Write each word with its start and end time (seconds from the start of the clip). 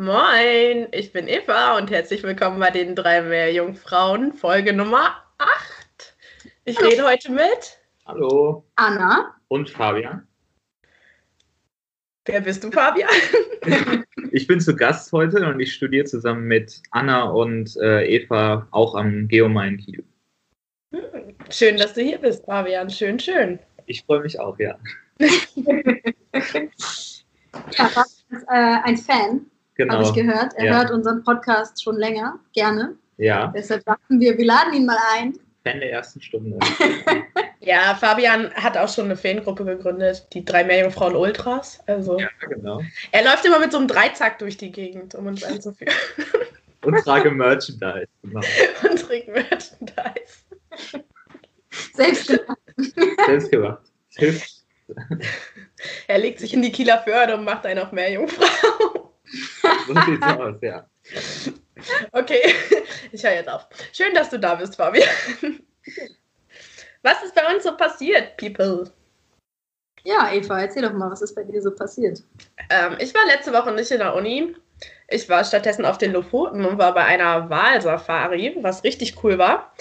Moin, 0.00 0.86
ich 0.92 1.12
bin 1.12 1.26
Eva 1.26 1.76
und 1.76 1.90
herzlich 1.90 2.22
willkommen 2.22 2.60
bei 2.60 2.70
den 2.70 2.94
drei 2.94 3.20
Meerjungfrauen, 3.20 4.32
Folge 4.32 4.72
Nummer 4.72 5.24
8. 5.38 6.16
Ich 6.66 6.80
rede 6.80 7.02
heute 7.02 7.32
mit. 7.32 7.80
Hallo. 8.06 8.64
Anna. 8.76 9.34
Und 9.48 9.68
Fabian. 9.68 10.24
Wer 12.26 12.42
bist 12.42 12.62
du, 12.62 12.70
Fabian? 12.70 13.10
ich 14.30 14.46
bin 14.46 14.60
zu 14.60 14.76
Gast 14.76 15.10
heute 15.10 15.44
und 15.44 15.58
ich 15.58 15.74
studiere 15.74 16.04
zusammen 16.04 16.44
mit 16.44 16.80
Anna 16.92 17.24
und 17.24 17.76
äh, 17.78 18.06
Eva 18.06 18.68
auch 18.70 18.94
am 18.94 19.26
Geomain 19.26 19.78
Kiel. 19.78 20.04
Schön, 21.50 21.76
dass 21.76 21.94
du 21.94 22.02
hier 22.02 22.18
bist, 22.18 22.44
Fabian. 22.44 22.88
Schön, 22.88 23.18
schön. 23.18 23.58
Ich 23.86 24.04
freue 24.04 24.20
mich 24.20 24.38
auch, 24.38 24.60
ja. 24.60 24.78
ja, 25.18 25.28
ist, 28.30 28.44
äh, 28.48 28.76
ein 28.84 28.96
Fan, 28.96 29.50
genau. 29.78 29.94
habe 29.94 30.04
ich 30.04 30.12
gehört. 30.12 30.52
Er 30.56 30.66
ja. 30.66 30.76
hört 30.76 30.90
unseren 30.90 31.24
Podcast 31.24 31.82
schon 31.82 31.96
länger, 31.96 32.38
gerne. 32.52 32.96
Ja. 33.16 33.52
Deshalb 33.56 33.84
dachten 33.84 34.20
wir, 34.20 34.36
wir 34.36 34.44
laden 34.44 34.74
ihn 34.74 34.84
mal 34.84 34.98
ein. 35.14 35.38
Fan 35.64 35.80
der 35.80 35.92
ersten 35.92 36.20
Stunde. 36.20 36.58
ja, 37.60 37.94
Fabian 37.94 38.52
hat 38.54 38.76
auch 38.76 38.88
schon 38.88 39.06
eine 39.06 39.16
Fangruppe 39.16 39.64
gegründet, 39.64 40.26
die 40.32 40.44
drei 40.44 40.64
Meerjungfrauen 40.64 41.16
Ultras. 41.16 41.80
Also, 41.86 42.18
ja, 42.18 42.28
genau. 42.48 42.82
Er 43.10 43.24
läuft 43.24 43.44
immer 43.44 43.58
mit 43.58 43.72
so 43.72 43.78
einem 43.78 43.88
Dreizack 43.88 44.38
durch 44.38 44.56
die 44.56 44.70
Gegend, 44.70 45.14
um 45.14 45.26
uns 45.26 45.42
einzuführen. 45.42 45.94
Und 46.84 46.94
trage 47.02 47.30
Merchandise. 47.30 48.06
Genau. 48.22 48.40
Und 48.88 49.00
trägt 49.00 49.28
Merchandise. 49.28 50.44
Selbst 51.94 52.28
gemacht. 52.28 52.58
Selbst 53.26 53.50
gemacht. 53.50 53.82
Hilft. 54.16 54.64
Er 56.06 56.18
legt 56.18 56.38
sich 56.38 56.54
in 56.54 56.62
die 56.62 56.72
Kieler 56.72 56.98
Förde 56.98 57.36
und 57.36 57.44
macht 57.44 57.66
einen 57.66 57.80
auf 57.80 57.92
Meerjungfrau. 57.92 58.97
So 59.86 59.94
sieht's 60.06 60.26
aus, 60.26 60.56
ja. 60.62 60.86
Okay, 62.12 62.40
ich 63.12 63.22
höre 63.22 63.34
jetzt 63.34 63.48
auf. 63.48 63.66
Schön, 63.92 64.14
dass 64.14 64.30
du 64.30 64.38
da 64.38 64.54
bist, 64.54 64.76
Fabian. 64.76 65.08
Was 67.02 67.22
ist 67.22 67.34
bei 67.34 67.54
uns 67.54 67.62
so 67.62 67.76
passiert, 67.76 68.36
People? 68.36 68.90
Ja, 70.04 70.32
Eva, 70.32 70.60
erzähl 70.60 70.82
doch 70.82 70.92
mal, 70.92 71.10
was 71.10 71.22
ist 71.22 71.34
bei 71.34 71.44
dir 71.44 71.60
so 71.62 71.70
passiert? 71.70 72.22
Ähm, 72.70 72.96
ich 72.98 73.14
war 73.14 73.24
letzte 73.26 73.52
Woche 73.52 73.72
nicht 73.72 73.90
in 73.90 73.98
der 73.98 74.14
Uni. 74.14 74.54
Ich 75.08 75.28
war 75.28 75.44
stattdessen 75.44 75.84
auf 75.84 75.98
den 75.98 76.12
Lofoten 76.12 76.64
und 76.64 76.78
war 76.78 76.94
bei 76.94 77.04
einer 77.04 77.48
Wahlsafari, 77.50 78.56
was 78.60 78.84
richtig 78.84 79.22
cool 79.22 79.38
war. 79.38 79.72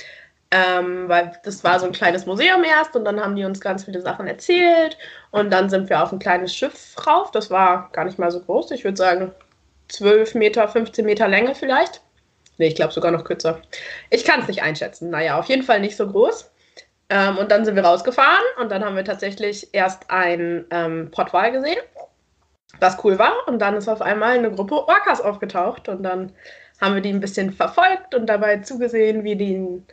Ähm, 0.49 1.09
weil 1.09 1.33
das 1.43 1.63
war 1.65 1.79
so 1.79 1.85
ein 1.85 1.91
kleines 1.91 2.25
Museum 2.25 2.63
erst 2.63 2.95
und 2.95 3.03
dann 3.03 3.19
haben 3.19 3.35
die 3.35 3.43
uns 3.43 3.59
ganz 3.59 3.83
viele 3.83 4.01
Sachen 4.01 4.27
erzählt 4.27 4.97
und 5.31 5.51
dann 5.51 5.69
sind 5.69 5.89
wir 5.89 6.01
auf 6.01 6.13
ein 6.13 6.19
kleines 6.19 6.55
Schiff 6.55 6.95
rauf. 7.05 7.31
Das 7.31 7.51
war 7.51 7.89
gar 7.91 8.05
nicht 8.05 8.17
mal 8.17 8.31
so 8.31 8.39
groß. 8.39 8.71
Ich 8.71 8.85
würde 8.85 8.95
sagen 8.95 9.33
12 9.89 10.35
Meter, 10.35 10.67
15 10.69 11.05
Meter 11.05 11.27
Länge 11.27 11.53
vielleicht. 11.53 12.01
Nee, 12.57 12.67
ich 12.67 12.75
glaube 12.75 12.93
sogar 12.93 13.11
noch 13.11 13.25
kürzer. 13.25 13.61
Ich 14.09 14.23
kann 14.23 14.41
es 14.41 14.47
nicht 14.47 14.63
einschätzen. 14.63 15.09
Naja, 15.09 15.37
auf 15.37 15.45
jeden 15.45 15.63
Fall 15.63 15.79
nicht 15.79 15.97
so 15.97 16.07
groß. 16.07 16.49
Ähm, 17.09 17.37
und 17.37 17.51
dann 17.51 17.63
sind 17.65 17.75
wir 17.75 17.85
rausgefahren 17.85 18.43
und 18.59 18.71
dann 18.71 18.83
haben 18.83 18.95
wir 18.95 19.05
tatsächlich 19.05 19.73
erst 19.73 20.09
ein 20.09 20.65
ähm, 20.71 21.09
Portwal 21.11 21.51
gesehen, 21.51 21.77
was 22.79 23.03
cool 23.03 23.17
war. 23.17 23.47
Und 23.47 23.59
dann 23.59 23.75
ist 23.75 23.87
auf 23.87 24.01
einmal 24.01 24.37
eine 24.37 24.51
Gruppe 24.51 24.75
Orcas 24.87 25.21
aufgetaucht 25.21 25.87
und 25.87 26.03
dann 26.03 26.33
haben 26.81 26.95
wir 26.95 27.01
die 27.01 27.09
ein 27.09 27.19
bisschen 27.19 27.53
verfolgt 27.53 28.13
und 28.13 28.27
dabei 28.27 28.57
zugesehen, 28.57 29.23
wie 29.23 29.35
die 29.35 29.83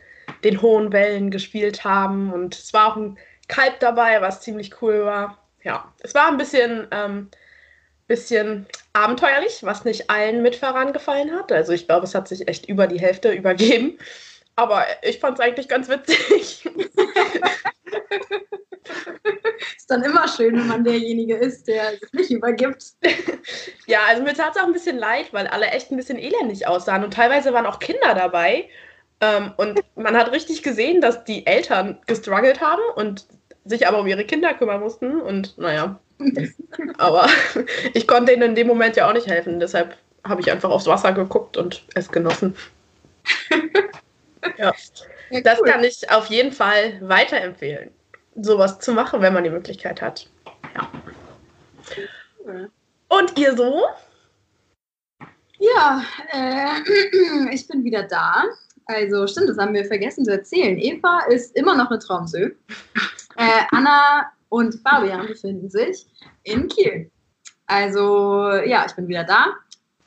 den 0.45 0.61
hohen 0.61 0.93
Wellen 0.93 1.31
gespielt 1.31 1.83
haben. 1.83 2.31
Und 2.31 2.55
es 2.55 2.71
war 2.73 2.91
auch 2.91 2.95
ein 2.95 3.17
Kalb 3.49 3.81
dabei, 3.81 4.21
was 4.21 4.41
ziemlich 4.41 4.81
cool 4.81 5.03
war. 5.03 5.37
Ja, 5.63 5.91
es 5.99 6.13
war 6.13 6.27
ein 6.27 6.37
bisschen, 6.37 6.87
ähm, 6.91 7.29
bisschen 8.07 8.67
abenteuerlich, 8.93 9.63
was 9.63 9.83
nicht 9.83 10.09
allen 10.09 10.43
Mitfahrern 10.43 10.93
gefallen 10.93 11.31
hat. 11.33 11.51
Also 11.51 11.73
ich 11.73 11.87
glaube, 11.87 12.05
es 12.05 12.15
hat 12.15 12.27
sich 12.27 12.47
echt 12.47 12.69
über 12.69 12.87
die 12.87 12.99
Hälfte 12.99 13.31
übergeben. 13.31 13.97
Aber 14.55 14.85
ich 15.01 15.19
fand 15.19 15.37
es 15.39 15.43
eigentlich 15.43 15.67
ganz 15.67 15.89
witzig. 15.89 16.69
ist 19.75 19.89
dann 19.89 20.03
immer 20.03 20.27
schön, 20.27 20.55
wenn 20.55 20.67
man 20.67 20.83
derjenige 20.83 21.35
ist, 21.35 21.67
der 21.67 21.91
sich 21.91 22.13
nicht 22.13 22.31
übergibt. 22.31 22.83
ja, 23.87 23.99
also 24.07 24.23
mir 24.23 24.33
tat 24.33 24.55
es 24.55 24.61
auch 24.61 24.67
ein 24.67 24.73
bisschen 24.73 24.97
leid, 24.97 25.33
weil 25.33 25.47
alle 25.47 25.65
echt 25.67 25.91
ein 25.91 25.97
bisschen 25.97 26.19
elendig 26.19 26.67
aussahen. 26.67 27.03
Und 27.03 27.13
teilweise 27.13 27.51
waren 27.53 27.65
auch 27.65 27.79
Kinder 27.79 28.13
dabei. 28.13 28.69
Ähm, 29.21 29.53
und 29.57 29.79
man 29.95 30.15
hat 30.15 30.31
richtig 30.31 30.63
gesehen, 30.63 31.01
dass 31.01 31.23
die 31.23 31.45
Eltern 31.45 31.99
gestruggelt 32.05 32.61
haben 32.61 32.81
und 32.95 33.25
sich 33.63 33.87
aber 33.87 33.99
um 33.99 34.07
ihre 34.07 34.25
Kinder 34.25 34.53
kümmern 34.53 34.81
mussten. 34.81 35.21
Und 35.21 35.57
naja, 35.57 35.99
aber 36.97 37.27
ich 37.93 38.07
konnte 38.07 38.33
ihnen 38.33 38.43
in 38.43 38.55
dem 38.55 38.67
Moment 38.67 38.95
ja 38.95 39.09
auch 39.09 39.13
nicht 39.13 39.27
helfen. 39.27 39.59
Deshalb 39.59 39.97
habe 40.23 40.41
ich 40.41 40.51
einfach 40.51 40.69
aufs 40.69 40.87
Wasser 40.87 41.13
geguckt 41.13 41.57
und 41.57 41.83
es 41.93 42.11
genossen. 42.11 42.55
ja. 44.57 44.73
ja 45.29 45.41
das 45.41 45.61
kann 45.63 45.83
ich 45.83 46.09
auf 46.11 46.27
jeden 46.27 46.51
Fall 46.51 46.99
weiterempfehlen, 47.01 47.91
sowas 48.35 48.79
zu 48.79 48.93
machen, 48.93 49.21
wenn 49.21 49.33
man 49.33 49.43
die 49.43 49.49
Möglichkeit 49.49 50.01
hat. 50.01 50.29
Ja. 50.75 50.91
Und 53.07 53.37
ihr 53.37 53.55
so? 53.55 53.85
Ja, 55.57 56.03
äh, 56.31 56.81
ich 57.53 57.67
bin 57.67 57.83
wieder 57.83 58.03
da. 58.03 58.43
Also 58.85 59.27
stimmt, 59.27 59.49
das 59.49 59.57
haben 59.57 59.73
wir 59.73 59.85
vergessen 59.85 60.25
zu 60.25 60.31
erzählen. 60.31 60.77
Eva 60.77 61.21
ist 61.29 61.55
immer 61.55 61.75
noch 61.75 61.89
eine 61.89 61.99
Traumsö. 61.99 62.51
Äh, 63.37 63.65
Anna 63.71 64.31
und 64.47 64.75
Fabian 64.75 65.27
befinden 65.27 65.69
sich 65.69 66.07
in 66.43 66.69
Kiel. 66.69 67.11
Also 67.65 68.49
ja, 68.65 68.85
ich 68.87 68.95
bin 68.95 69.09
wieder 69.09 69.25
da. 69.25 69.47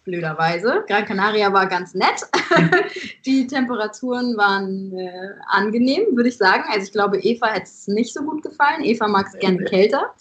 Blöderweise. 0.05 0.85
Gran 0.89 1.05
Canaria 1.05 1.53
war 1.53 1.67
ganz 1.67 1.93
nett. 1.93 2.23
Die 3.27 3.47
Temperaturen 3.47 4.35
waren 4.39 4.97
äh, 4.97 5.35
angenehm, 5.49 6.17
würde 6.17 6.31
ich 6.31 6.39
sagen. 6.39 6.65
Also 6.69 6.87
ich 6.87 6.93
glaube, 6.93 7.19
Eva 7.19 7.49
hätte 7.49 7.65
es 7.65 7.87
nicht 7.87 8.15
so 8.15 8.23
gut 8.23 8.43
gefallen. 8.43 8.83
Eva 8.83 9.07
mag 9.09 9.27
es 9.27 9.39
gerne 9.39 9.63
kälter. 9.65 10.15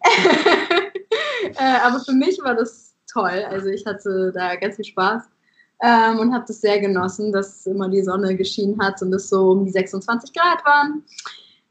äh, 1.58 1.78
aber 1.82 2.00
für 2.00 2.14
mich 2.14 2.38
war 2.42 2.54
das 2.54 2.94
toll. 3.12 3.44
Also 3.50 3.68
ich 3.68 3.84
hatte 3.84 4.32
da 4.34 4.56
ganz 4.56 4.76
viel 4.76 4.86
Spaß 4.86 5.24
ähm, 5.82 6.18
und 6.18 6.32
habe 6.32 6.44
das 6.46 6.60
sehr 6.60 6.80
genossen, 6.80 7.32
dass 7.32 7.66
immer 7.66 7.88
die 7.88 8.02
Sonne 8.02 8.36
geschienen 8.36 8.80
hat 8.80 9.00
und 9.02 9.12
es 9.14 9.28
so 9.28 9.50
um 9.50 9.64
die 9.64 9.70
26 9.70 10.32
Grad 10.32 10.64
waren. 10.64 11.04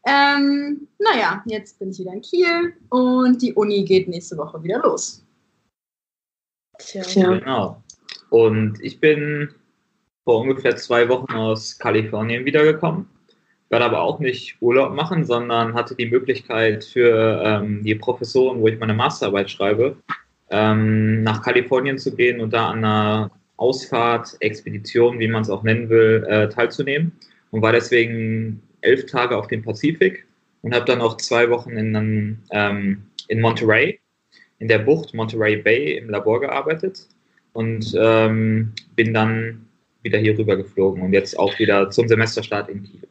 Ähm, 0.08 0.88
naja, 0.98 1.44
jetzt 1.46 1.78
bin 1.78 1.92
ich 1.92 2.00
wieder 2.00 2.14
in 2.14 2.22
Kiel 2.22 2.74
und 2.90 3.42
die 3.42 3.54
Uni 3.54 3.84
geht 3.84 4.08
nächste 4.08 4.38
Woche 4.38 4.64
wieder 4.64 4.80
los. 4.80 5.24
Tja. 6.80 7.04
Genau. 7.14 7.84
Und 8.30 8.80
ich 8.82 9.00
bin 9.00 9.50
vor 10.24 10.42
ungefähr 10.42 10.76
zwei 10.78 11.10
Wochen 11.10 11.34
aus 11.34 11.78
Kalifornien 11.78 12.46
wiedergekommen. 12.46 13.08
Ich 13.28 13.72
werde 13.72 13.86
aber 13.86 14.02
auch 14.02 14.20
nicht 14.20 14.58
Urlaub 14.62 14.94
machen, 14.94 15.26
sondern 15.26 15.74
hatte 15.74 15.96
die 15.96 16.08
Möglichkeit 16.08 16.84
für 16.84 17.42
ähm, 17.44 17.84
die 17.84 17.96
Professoren, 17.96 18.62
wo 18.62 18.68
ich 18.68 18.80
meine 18.80 18.94
Masterarbeit 18.94 19.52
schreibe, 19.52 19.98
ähm, 20.50 21.22
nach 21.24 21.44
Kalifornien 21.44 22.00
zu 22.00 22.16
gehen 22.16 22.42
und 22.42 22.54
da 22.54 22.70
an 22.70 22.80
einer 22.80 23.32
Ausfahrt, 23.60 24.38
Expedition, 24.40 25.20
wie 25.20 25.28
man 25.28 25.42
es 25.42 25.50
auch 25.50 25.64
nennen 25.64 25.90
will, 25.90 26.26
äh, 26.30 26.50
teilzunehmen 26.50 27.12
und 27.52 27.62
war 27.62 27.72
deswegen 27.72 28.62
elf 28.82 29.06
Tage 29.06 29.36
auf 29.36 29.48
dem 29.48 29.64
Pazifik 29.64 30.26
und 30.62 30.74
habe 30.74 30.86
dann 30.86 31.02
auch 31.02 31.18
zwei 31.18 31.50
Wochen 31.50 31.72
in, 31.72 32.40
ähm, 32.52 33.04
in 33.28 33.42
Monterey, 33.42 34.00
in 34.60 34.68
der 34.68 34.80
Bucht 34.80 35.14
Monterey 35.14 35.58
Bay 35.58 35.98
im 35.98 36.10
Labor 36.10 36.40
gearbeitet 36.40 37.08
und 37.54 37.94
ähm, 37.98 38.74
bin 38.96 39.14
dann 39.14 39.66
wieder 40.04 40.20
hier 40.20 40.38
rüber 40.38 40.56
geflogen 40.56 41.02
und 41.02 41.14
jetzt 41.14 41.38
auch 41.38 41.58
wieder 41.60 41.90
zum 41.90 42.08
Semesterstart 42.08 42.70
in 42.70 42.84
Kiel. 42.84 43.08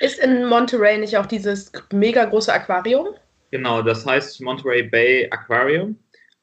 Ist 0.00 0.18
in 0.18 0.46
Monterey 0.46 0.98
nicht 0.98 1.16
auch 1.16 1.26
dieses 1.26 1.72
mega 1.92 2.24
große 2.24 2.52
Aquarium? 2.52 3.08
Genau, 3.50 3.82
das 3.82 4.04
heißt 4.04 4.40
Monterey 4.42 4.82
Bay 4.82 5.28
Aquarium. 5.30 5.96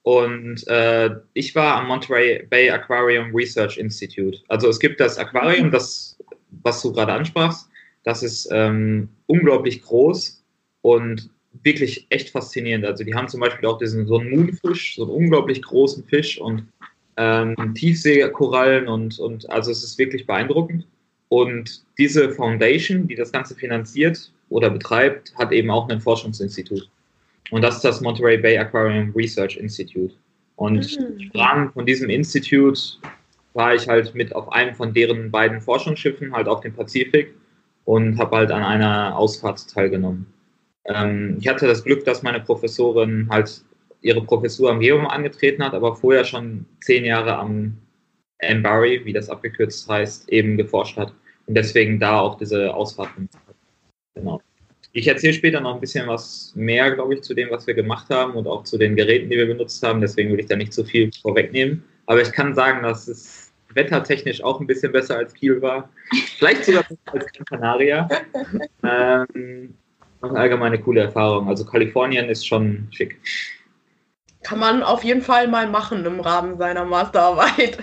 Und 0.03 0.67
äh, 0.67 1.09
ich 1.33 1.55
war 1.55 1.77
am 1.77 1.87
Monterey 1.87 2.45
Bay 2.49 2.69
Aquarium 2.69 3.33
Research 3.33 3.77
Institute. 3.77 4.39
Also 4.49 4.67
es 4.67 4.79
gibt 4.79 4.99
das 4.99 5.17
Aquarium, 5.17 5.71
das, 5.71 6.17
was 6.63 6.81
du 6.81 6.91
gerade 6.91 7.13
ansprachst, 7.13 7.69
das 8.03 8.21
ist 8.21 8.49
ähm, 8.51 9.09
unglaublich 9.27 9.81
groß 9.81 10.43
und 10.81 11.29
wirklich 11.63 12.05
echt 12.09 12.29
faszinierend. 12.29 12.85
Also 12.85 13.05
die 13.05 13.15
haben 13.15 13.29
zum 13.29 13.39
Beispiel 13.39 13.67
auch 13.67 13.77
diesen 13.77 14.05
so 14.05 14.17
einen 14.17 14.29
Moonfisch, 14.29 14.95
so 14.95 15.03
einen 15.03 15.11
unglaublich 15.11 15.61
großen 15.61 16.03
Fisch 16.03 16.39
und 16.39 16.67
ähm, 17.15 17.55
Tiefseekorallen 17.75 18.87
und, 18.87 19.19
und 19.19 19.49
also 19.49 19.71
es 19.71 19.83
ist 19.83 19.97
wirklich 19.97 20.25
beeindruckend. 20.25 20.85
Und 21.29 21.83
diese 21.97 22.29
Foundation, 22.31 23.07
die 23.07 23.15
das 23.15 23.31
Ganze 23.31 23.55
finanziert 23.55 24.31
oder 24.49 24.69
betreibt, 24.69 25.33
hat 25.35 25.51
eben 25.51 25.71
auch 25.71 25.87
ein 25.89 26.01
Forschungsinstitut. 26.01 26.89
Und 27.51 27.61
das 27.61 27.75
ist 27.75 27.85
das 27.85 28.01
Monterey 28.01 28.37
Bay 28.37 28.57
Aquarium 28.57 29.11
Research 29.15 29.57
Institute. 29.57 30.13
Und 30.55 30.99
mhm. 30.99 31.19
im 31.19 31.39
Rahmen 31.39 31.71
von 31.71 31.85
diesem 31.85 32.09
Institut 32.09 32.99
war 33.53 33.75
ich 33.75 33.87
halt 33.87 34.15
mit 34.15 34.35
auf 34.35 34.51
einem 34.51 34.75
von 34.75 34.93
deren 34.93 35.29
beiden 35.31 35.61
Forschungsschiffen, 35.61 36.33
halt 36.33 36.47
auf 36.47 36.61
dem 36.61 36.73
Pazifik, 36.73 37.33
und 37.85 38.17
habe 38.17 38.37
halt 38.37 38.51
an 38.51 38.63
einer 38.63 39.17
Ausfahrt 39.17 39.69
teilgenommen. 39.69 40.25
Ähm, 40.85 41.37
ich 41.39 41.47
hatte 41.47 41.67
das 41.67 41.83
Glück, 41.83 42.05
dass 42.05 42.23
meine 42.23 42.39
Professorin 42.39 43.27
halt 43.29 43.63
ihre 44.01 44.21
Professur 44.21 44.69
am 44.71 44.79
Geom 44.79 45.07
angetreten 45.07 45.63
hat, 45.63 45.73
aber 45.73 45.95
vorher 45.95 46.25
schon 46.25 46.65
zehn 46.81 47.05
Jahre 47.05 47.37
am 47.37 47.77
MBARI, 48.41 49.05
wie 49.05 49.13
das 49.13 49.29
abgekürzt 49.29 49.87
heißt, 49.87 50.29
eben 50.29 50.57
geforscht 50.57 50.97
hat 50.97 51.13
und 51.47 51.55
deswegen 51.55 51.99
da 51.99 52.19
auch 52.19 52.37
diese 52.37 52.73
Ausfahrten. 52.73 53.29
Genau. 54.15 54.41
Ich 54.95 55.07
erzähle 55.07 55.33
später 55.33 55.59
noch 55.59 55.73
ein 55.73 55.81
bisschen 55.81 56.07
was 56.07 56.53
mehr, 56.55 56.91
glaube 56.91 57.15
ich, 57.15 57.23
zu 57.23 57.33
dem, 57.33 57.49
was 57.49 57.65
wir 57.65 57.73
gemacht 57.73 58.09
haben 58.11 58.33
und 58.33 58.45
auch 58.45 58.63
zu 58.63 58.77
den 58.77 58.95
Geräten, 58.95 59.27
die 59.27 59.37
wir 59.37 59.47
benutzt 59.47 59.81
haben. 59.81 59.99
Deswegen 60.01 60.31
will 60.31 60.39
ich 60.39 60.45
da 60.45 60.55
nicht 60.55 60.71
so 60.71 60.83
viel 60.83 61.09
vorwegnehmen. 61.19 61.83
Aber 62.05 62.21
ich 62.21 62.31
kann 62.31 62.53
sagen, 62.53 62.83
dass 62.83 63.07
es 63.07 63.51
wettertechnisch 63.73 64.43
auch 64.43 64.59
ein 64.59 64.67
bisschen 64.67 64.91
besser 64.91 65.17
als 65.17 65.33
Kiel 65.33 65.59
war. 65.63 65.89
Vielleicht 66.37 66.65
sogar 66.65 66.83
besser 66.83 66.99
als 67.11 67.25
Gran 67.33 67.45
Canaria. 67.45 68.07
Ähm, 68.85 69.73
und 70.19 70.35
allgemein 70.35 70.73
eine 70.73 70.81
coole 70.81 71.01
Erfahrung. 71.01 71.47
Also 71.47 71.65
Kalifornien 71.65 72.29
ist 72.29 72.45
schon 72.45 72.87
schick. 72.91 73.17
Kann 74.43 74.59
man 74.59 74.83
auf 74.83 75.03
jeden 75.05 75.21
Fall 75.21 75.47
mal 75.47 75.69
machen 75.69 76.05
im 76.05 76.19
Rahmen 76.19 76.57
seiner 76.57 76.83
Masterarbeit. 76.83 77.77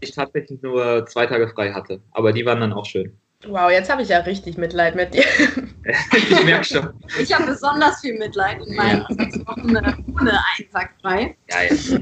Ich 0.00 0.12
tatsächlich 0.12 0.62
nur 0.62 1.04
zwei 1.06 1.26
Tage 1.26 1.48
frei 1.48 1.72
hatte. 1.72 2.00
Aber 2.12 2.32
die 2.32 2.46
waren 2.46 2.60
dann 2.60 2.72
auch 2.72 2.86
schön. 2.86 3.12
Wow, 3.44 3.70
jetzt 3.70 3.90
habe 3.90 4.02
ich 4.02 4.08
ja 4.08 4.18
richtig 4.20 4.56
Mitleid 4.56 4.96
mit 4.96 5.14
dir. 5.14 5.24
ich 6.12 6.44
merke 6.44 6.64
schon. 6.64 6.94
Ich 7.20 7.32
habe 7.32 7.46
besonders 7.46 8.00
viel 8.00 8.18
Mitleid 8.18 8.58
in 8.66 8.74
meinen 8.74 9.06
ja. 9.08 9.14
sechs 9.14 9.46
Wochen 9.46 9.76
ohne 9.76 10.40
Einsack 10.58 10.94
frei. 11.00 11.36
Ja, 11.50 11.62
ja. 11.62 12.00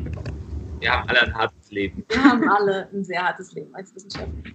Wir 0.81 0.93
haben 0.93 1.09
alle 1.09 1.23
ein 1.23 1.35
hartes 1.35 1.71
Leben. 1.71 2.05
Wir 2.09 2.25
haben 2.25 2.49
alle 2.49 2.89
ein 2.93 3.05
sehr 3.05 3.23
hartes 3.23 3.53
Leben 3.53 3.75
als 3.75 3.95
Wissenschaftler. 3.95 4.53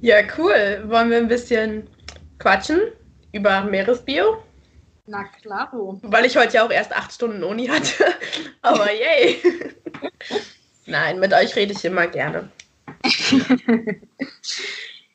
Ja, 0.00 0.16
cool. 0.38 0.84
Wollen 0.86 1.10
wir 1.10 1.18
ein 1.18 1.28
bisschen 1.28 1.88
quatschen 2.38 2.80
über 3.32 3.62
Meeresbio? 3.62 4.42
Na 5.06 5.24
klaro. 5.24 6.00
Weil 6.02 6.24
ich 6.24 6.36
heute 6.36 6.54
ja 6.54 6.66
auch 6.66 6.70
erst 6.70 6.94
acht 6.94 7.12
Stunden 7.12 7.44
Uni 7.44 7.66
hatte. 7.66 8.04
Aber 8.62 8.92
yay. 8.92 9.40
Nein, 10.86 11.20
mit 11.20 11.32
euch 11.32 11.54
rede 11.54 11.72
ich 11.72 11.84
immer 11.84 12.06
gerne. 12.06 12.50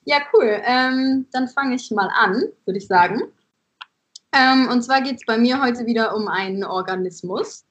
Ja, 0.05 0.17
cool. 0.33 0.61
Ähm, 0.63 1.27
dann 1.31 1.47
fange 1.47 1.75
ich 1.75 1.91
mal 1.91 2.09
an, 2.13 2.43
würde 2.65 2.77
ich 2.77 2.87
sagen. 2.87 3.21
Ähm, 4.33 4.69
und 4.69 4.83
zwar 4.83 5.01
geht 5.01 5.15
es 5.15 5.25
bei 5.25 5.37
mir 5.37 5.61
heute 5.61 5.85
wieder 5.85 6.15
um 6.15 6.27
einen 6.27 6.63
Organismus. 6.63 7.65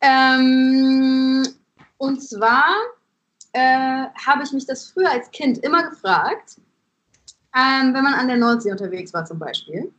Ähm, 0.00 1.46
und 1.96 2.22
zwar 2.22 2.66
äh, 3.52 4.06
habe 4.26 4.42
ich 4.44 4.52
mich 4.52 4.66
das 4.66 4.90
früher 4.90 5.10
als 5.10 5.30
Kind 5.30 5.58
immer 5.58 5.88
gefragt, 5.88 6.56
ähm, 7.56 7.94
wenn 7.94 8.04
man 8.04 8.14
an 8.14 8.28
der 8.28 8.36
Nordsee 8.36 8.70
unterwegs 8.70 9.12
war 9.12 9.24
zum 9.24 9.38
Beispiel, 9.38 9.90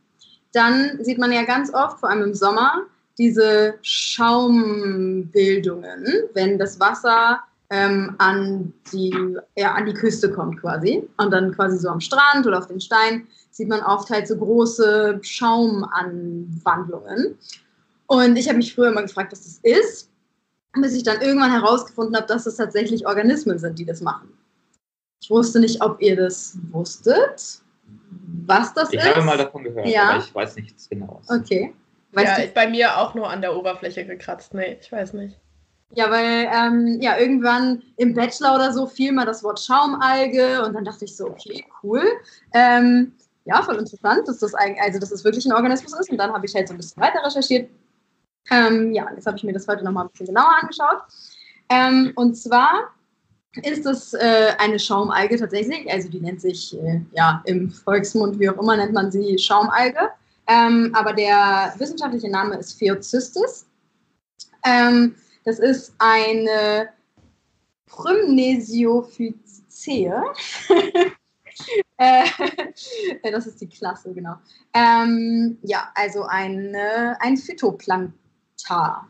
dann 0.52 1.04
sieht 1.04 1.18
man 1.18 1.32
ja 1.32 1.42
ganz 1.42 1.74
oft, 1.74 2.00
vor 2.00 2.08
allem 2.08 2.22
im 2.22 2.34
Sommer, 2.34 2.86
diese 3.18 3.74
Schaumbildungen, 3.82 6.06
wenn 6.32 6.58
das 6.58 6.80
Wasser 6.80 7.40
ähm, 7.70 8.14
an, 8.18 8.74
die, 8.92 9.14
ja, 9.56 9.72
an 9.74 9.86
die 9.86 9.94
Küste 9.94 10.30
kommt 10.30 10.60
quasi. 10.60 11.08
Und 11.16 11.30
dann 11.30 11.54
quasi 11.54 11.78
so 11.78 11.88
am 11.88 12.00
Strand 12.00 12.46
oder 12.46 12.58
auf 12.58 12.66
den 12.66 12.80
Stein 12.80 13.26
sieht 13.50 13.68
man 13.68 13.80
oft 13.80 14.10
halt 14.10 14.28
so 14.28 14.36
große 14.36 15.20
Schaumanwandlungen. 15.22 17.38
Und 18.06 18.36
ich 18.36 18.48
habe 18.48 18.58
mich 18.58 18.74
früher 18.74 18.90
immer 18.90 19.00
gefragt, 19.02 19.32
was 19.32 19.44
das 19.44 19.60
ist, 19.62 20.10
bis 20.80 20.94
ich 20.94 21.04
dann 21.04 21.20
irgendwann 21.20 21.52
herausgefunden 21.52 22.16
habe, 22.16 22.26
dass 22.26 22.46
es 22.46 22.56
tatsächlich 22.56 23.06
Organismen 23.06 23.58
sind, 23.58 23.78
die 23.78 23.84
das 23.84 24.00
machen. 24.00 24.32
Ich 25.22 25.30
wusste 25.30 25.60
nicht, 25.60 25.80
ob 25.82 26.00
ihr 26.00 26.16
das 26.16 26.56
wusstet, 26.70 27.60
was 28.46 28.72
das 28.74 28.92
ich 28.92 28.98
ist. 28.98 29.06
Ich 29.06 29.14
habe 29.14 29.24
mal 29.24 29.38
davon 29.38 29.62
gehört, 29.62 29.86
ja. 29.86 30.10
aber 30.10 30.24
ich 30.24 30.34
weiß 30.34 30.56
nichts 30.56 30.88
genaues. 30.88 31.30
Okay. 31.30 31.72
Weißt 32.12 32.38
ja, 32.38 32.46
du? 32.46 32.52
bei 32.52 32.68
mir 32.68 32.98
auch 32.98 33.14
nur 33.14 33.30
an 33.30 33.40
der 33.40 33.54
Oberfläche 33.54 34.04
gekratzt. 34.04 34.52
Nee, 34.54 34.78
ich 34.80 34.90
weiß 34.90 35.12
nicht. 35.12 35.38
Ja, 35.92 36.08
weil 36.10 36.48
ähm, 36.52 37.00
ja 37.00 37.18
irgendwann 37.18 37.82
im 37.96 38.14
Bachelor 38.14 38.54
oder 38.54 38.72
so 38.72 38.86
fiel 38.86 39.12
mal 39.12 39.26
das 39.26 39.42
Wort 39.42 39.58
Schaumalge 39.60 40.64
und 40.64 40.74
dann 40.74 40.84
dachte 40.84 41.04
ich 41.04 41.16
so, 41.16 41.26
okay, 41.26 41.64
cool. 41.82 42.04
Ähm, 42.52 43.12
ja, 43.44 43.62
voll 43.62 43.76
interessant, 43.76 44.28
dass 44.28 44.38
das 44.38 44.54
eigentlich, 44.54 44.82
also 44.82 45.00
dass 45.00 45.10
das 45.10 45.24
wirklich 45.24 45.44
ein 45.46 45.52
Organismus 45.52 45.98
ist. 45.98 46.10
Und 46.10 46.18
dann 46.18 46.32
habe 46.32 46.46
ich 46.46 46.54
halt 46.54 46.68
so 46.68 46.74
ein 46.74 46.76
bisschen 46.76 47.02
weiter 47.02 47.24
recherchiert. 47.24 47.68
Ähm, 48.50 48.92
ja, 48.92 49.10
jetzt 49.14 49.26
habe 49.26 49.36
ich 49.36 49.44
mir 49.44 49.52
das 49.52 49.66
heute 49.66 49.84
nochmal 49.84 50.04
ein 50.04 50.10
bisschen 50.10 50.26
genauer 50.26 50.56
angeschaut. 50.60 51.02
Ähm, 51.68 52.12
und 52.16 52.36
zwar 52.36 52.92
ist 53.62 53.84
das 53.84 54.14
äh, 54.14 54.52
eine 54.58 54.78
Schaumalge 54.78 55.36
tatsächlich. 55.36 55.90
Also 55.90 56.08
die 56.08 56.20
nennt 56.20 56.40
sich 56.40 56.78
äh, 56.80 57.00
ja 57.12 57.42
im 57.46 57.70
Volksmund, 57.70 58.38
wie 58.38 58.48
auch 58.48 58.60
immer, 58.60 58.76
nennt 58.76 58.92
man 58.92 59.10
sie 59.10 59.38
Schaumalge. 59.38 60.10
Ähm, 60.46 60.90
aber 60.94 61.12
der 61.12 61.74
wissenschaftliche 61.78 62.30
Name 62.30 62.56
ist 62.56 62.78
Pheocystis. 62.78 63.66
Das 65.44 65.58
ist 65.58 65.94
eine 65.98 66.90
Prymnesiophycee. 67.86 70.12
Äh, 71.98 72.24
das 73.30 73.46
ist 73.46 73.60
die 73.60 73.68
Klasse, 73.68 74.14
genau. 74.14 74.36
Ähm, 74.72 75.58
ja, 75.62 75.90
also 75.94 76.22
ein, 76.22 76.74
ein 77.18 77.36
Phytoplankta. 77.36 79.06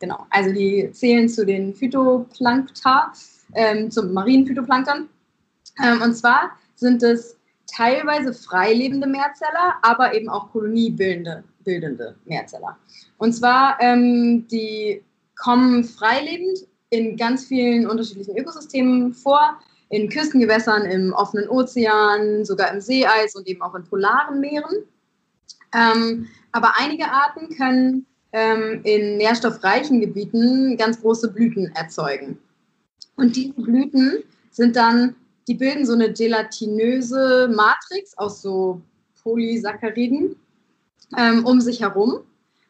Genau, 0.00 0.26
also 0.30 0.52
die 0.52 0.90
zählen 0.90 1.28
zu 1.28 1.46
den 1.46 1.72
Phytoplankta, 1.72 3.12
ähm, 3.54 3.88
zum 3.88 4.12
marinen 4.12 4.48
Phytoplankton. 4.48 5.08
Ähm, 5.80 6.02
und 6.02 6.14
zwar 6.14 6.58
sind 6.74 7.04
es 7.04 7.36
teilweise 7.72 8.34
freilebende 8.34 9.06
Mehrzeller, 9.06 9.74
aber 9.82 10.14
eben 10.14 10.28
auch 10.28 10.50
koloniebildende 10.50 11.44
bildende 11.60 12.16
Mehrzeller. 12.24 12.76
Und 13.18 13.32
zwar, 13.32 13.78
ähm, 13.80 14.46
die 14.48 15.02
kommen 15.42 15.82
freilebend 15.82 16.66
in 16.90 17.16
ganz 17.16 17.46
vielen 17.46 17.88
unterschiedlichen 17.88 18.36
Ökosystemen 18.36 19.12
vor, 19.12 19.58
in 19.88 20.08
Küstengewässern, 20.08 20.84
im 20.84 21.12
offenen 21.12 21.48
Ozean, 21.48 22.44
sogar 22.44 22.72
im 22.72 22.80
Seeeis 22.80 23.34
und 23.34 23.46
eben 23.48 23.60
auch 23.60 23.74
in 23.74 23.84
polaren 23.84 24.40
Meeren. 24.40 24.84
Ähm, 25.74 26.28
aber 26.52 26.74
einige 26.76 27.10
Arten 27.10 27.54
können 27.56 28.06
ähm, 28.32 28.80
in 28.84 29.16
nährstoffreichen 29.16 30.00
Gebieten 30.00 30.76
ganz 30.76 31.00
große 31.00 31.32
Blüten 31.32 31.66
erzeugen. 31.74 32.38
Und 33.16 33.34
diese 33.34 33.54
Blüten 33.54 34.22
sind 34.50 34.76
dann, 34.76 35.16
die 35.48 35.54
bilden 35.54 35.84
so 35.84 35.94
eine 35.94 36.12
gelatinöse 36.12 37.52
Matrix 37.54 38.16
aus 38.16 38.40
so 38.42 38.80
Polysacchariden 39.22 40.36
ähm, 41.18 41.44
um 41.44 41.60
sich 41.60 41.80
herum, 41.80 42.20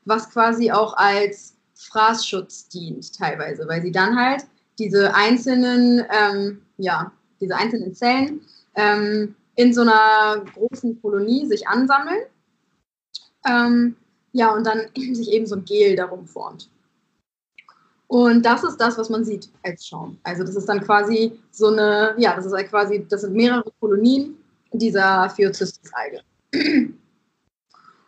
was 0.05 0.31
quasi 0.31 0.73
auch 0.73 0.97
als 0.97 1.52
Fraßschutz 1.89 2.69
dient 2.69 3.17
teilweise, 3.17 3.67
weil 3.69 3.83
sie 3.83 3.93
dann 3.93 4.17
halt 4.17 4.45
diese 4.79 5.15
einzelnen, 5.15 6.05
ähm, 6.11 6.63
ja, 6.79 7.13
diese 7.41 7.57
einzelnen 7.57 7.95
Zellen 7.95 8.41
ähm, 8.75 9.35
in 9.57 9.75
so 9.75 9.83
einer 9.83 10.45
großen 10.55 11.01
Kolonie 11.01 11.47
sich 11.47 11.67
ansammeln. 11.69 12.23
Ähm, 13.47 13.97
ja, 14.33 14.55
und 14.55 14.67
dann 14.67 14.89
sich 15.15 15.31
eben 15.31 15.47
so 15.47 15.57
ein 15.57 15.65
Gel 15.65 15.97
darum 15.97 16.27
formt. 16.27 16.69
Und 18.07 18.45
das 18.45 18.63
ist 18.63 18.77
das, 18.77 18.99
was 18.99 19.09
man 19.09 19.25
sieht 19.25 19.49
als 19.63 19.87
Schaum. 19.87 20.19
Also 20.23 20.45
das 20.45 20.55
ist 20.55 20.69
dann 20.69 20.83
quasi 20.83 21.41
so 21.51 21.69
eine, 21.69 22.15
ja, 22.19 22.37
das 22.37 22.45
ist 22.45 22.53
halt 22.53 22.69
quasi, 22.69 23.07
das 23.09 23.23
sind 23.23 23.35
mehrere 23.35 23.71
Kolonien 23.81 24.37
dieser 24.73 25.31
Pheocystis-Alge. 25.31 26.21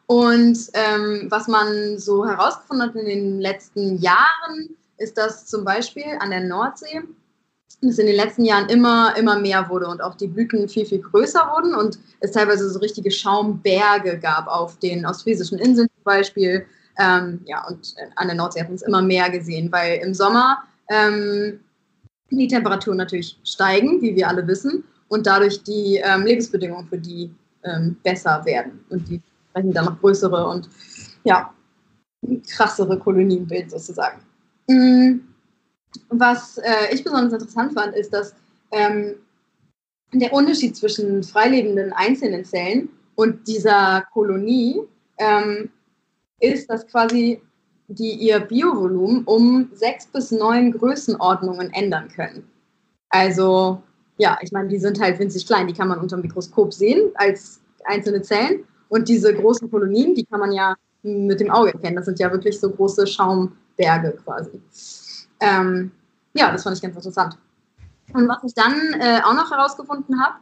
Und 0.07 0.59
ähm, 0.75 1.27
was 1.31 1.49
man 1.49 1.99
so 1.99 2.27
herausgefunden 2.27 2.89
hat 2.89 2.95
in 2.97 3.07
den 3.07 3.41
letzten 3.41 3.99
Jahren, 3.99 4.77
ist, 4.99 5.17
dass 5.17 5.47
zum 5.47 5.65
Beispiel 5.65 6.05
an 6.21 6.31
der 6.31 6.41
Nordsee 6.41 7.03
es 7.83 7.99
in 7.99 8.07
den 8.07 8.17
letzten 8.17 8.45
Jahren 8.45 8.69
immer, 8.69 9.15
immer 9.17 9.39
mehr 9.39 9.69
wurde 9.69 9.87
und 9.89 10.01
auch 10.01 10.15
die 10.15 10.27
Blüten 10.27 10.69
viel, 10.69 10.87
viel 10.87 11.01
größer 11.01 11.41
wurden 11.55 11.75
und 11.75 11.99
es 12.21 12.33
teilweise 12.33 12.69
so 12.71 12.79
richtige 12.79 13.11
Schaumberge 13.11 14.19
gab 14.19 14.47
auf 14.47 14.79
den 14.79 15.05
ostfriesischen 15.05 15.59
Inseln 15.59 15.89
zum 15.95 16.05
Beispiel. 16.05 16.67
Ähm, 16.99 17.41
ja, 17.45 17.67
und 17.67 17.95
an 18.17 18.29
der 18.29 18.37
Nordsee 18.37 18.61
hat 18.61 18.69
man 18.69 18.77
es 18.77 18.83
immer 18.83 19.03
mehr 19.03 19.29
gesehen, 19.31 19.71
weil 19.73 19.99
im 19.99 20.15
Sommer 20.15 20.59
ähm, 20.89 21.61
die 22.31 22.49
Temperaturen 22.49 22.97
natürlich 22.97 23.39
steigen, 23.45 24.01
wie 24.01 24.15
wir 24.15 24.29
alle 24.29 24.47
wissen, 24.47 24.85
und 25.09 25.27
dadurch 25.27 25.63
die 25.63 26.01
ähm, 26.03 26.25
Lebensbedingungen 26.25 26.87
für 26.89 26.99
die 26.99 27.31
ähm, 27.65 27.97
besser 28.03 28.45
werden 28.45 28.85
und 28.91 29.09
die 29.09 29.21
entsprechend 29.55 29.77
dann 29.77 29.85
noch 29.87 30.01
größere 30.01 30.49
und 30.49 30.69
ja, 31.25 31.53
krassere 32.51 32.99
Kolonien 32.99 33.47
bilden 33.47 33.71
sozusagen. 33.71 34.21
Mm, 34.69 35.21
was 36.09 36.59
äh, 36.59 36.93
ich 36.93 37.05
besonders 37.05 37.33
interessant 37.33 37.73
fand, 37.75 37.95
ist, 37.95 38.13
dass 38.13 38.35
ähm, 38.73 39.15
der 40.13 40.33
Unterschied 40.33 40.77
zwischen 40.77 41.23
freilebenden 41.23 41.93
einzelnen 41.93 42.45
Zellen 42.45 42.89
und 43.15 43.47
dieser 43.47 44.05
Kolonie 44.13 44.81
ähm, 45.19 45.71
ist, 46.41 46.69
dass 46.69 46.87
quasi 46.87 47.41
die 47.87 48.13
ihr 48.13 48.41
Biovolumen 48.41 49.25
um 49.25 49.71
sechs 49.75 50.07
bis 50.07 50.31
neun 50.31 50.73
Größenordnungen 50.73 51.71
ändern 51.75 52.09
können. 52.09 52.49
Also, 53.11 53.83
ja, 54.17 54.39
ich 54.41 54.53
meine, 54.53 54.69
die 54.69 54.79
sind 54.79 54.99
halt 55.01 55.19
winzig 55.19 55.47
klein, 55.47 55.67
die 55.67 55.75
kann 55.75 55.89
man 55.89 55.99
unter 55.99 56.17
dem 56.17 56.23
Mikroskop 56.23 56.73
sehen 56.73 57.11
als 57.17 57.61
einzelne 57.85 58.23
Zellen. 58.23 58.65
Und 58.95 59.09
diese 59.09 59.35
großen 59.35 59.69
Kolonien, 59.69 60.15
die 60.15 60.25
kann 60.25 60.39
man 60.39 60.53
ja 60.53 60.77
mit 61.03 61.41
dem 61.41 61.51
Auge 61.51 61.73
erkennen. 61.73 61.97
Das 61.97 62.05
sind 62.05 62.21
ja 62.21 62.31
wirklich 62.31 62.61
so 62.61 62.71
große 62.71 63.09
Schaumberge 63.09 64.17
quasi. 64.25 64.63
Ähm, 65.41 65.91
ja, 66.33 66.53
das 66.53 66.63
fand 66.63 66.77
ich 66.77 66.83
ganz 66.83 66.95
interessant. 66.95 67.37
Und 68.13 68.29
was 68.29 68.45
ich 68.45 68.55
dann 68.55 68.73
äh, 69.01 69.21
auch 69.25 69.35
noch 69.35 69.51
herausgefunden 69.51 70.23
habe, 70.23 70.37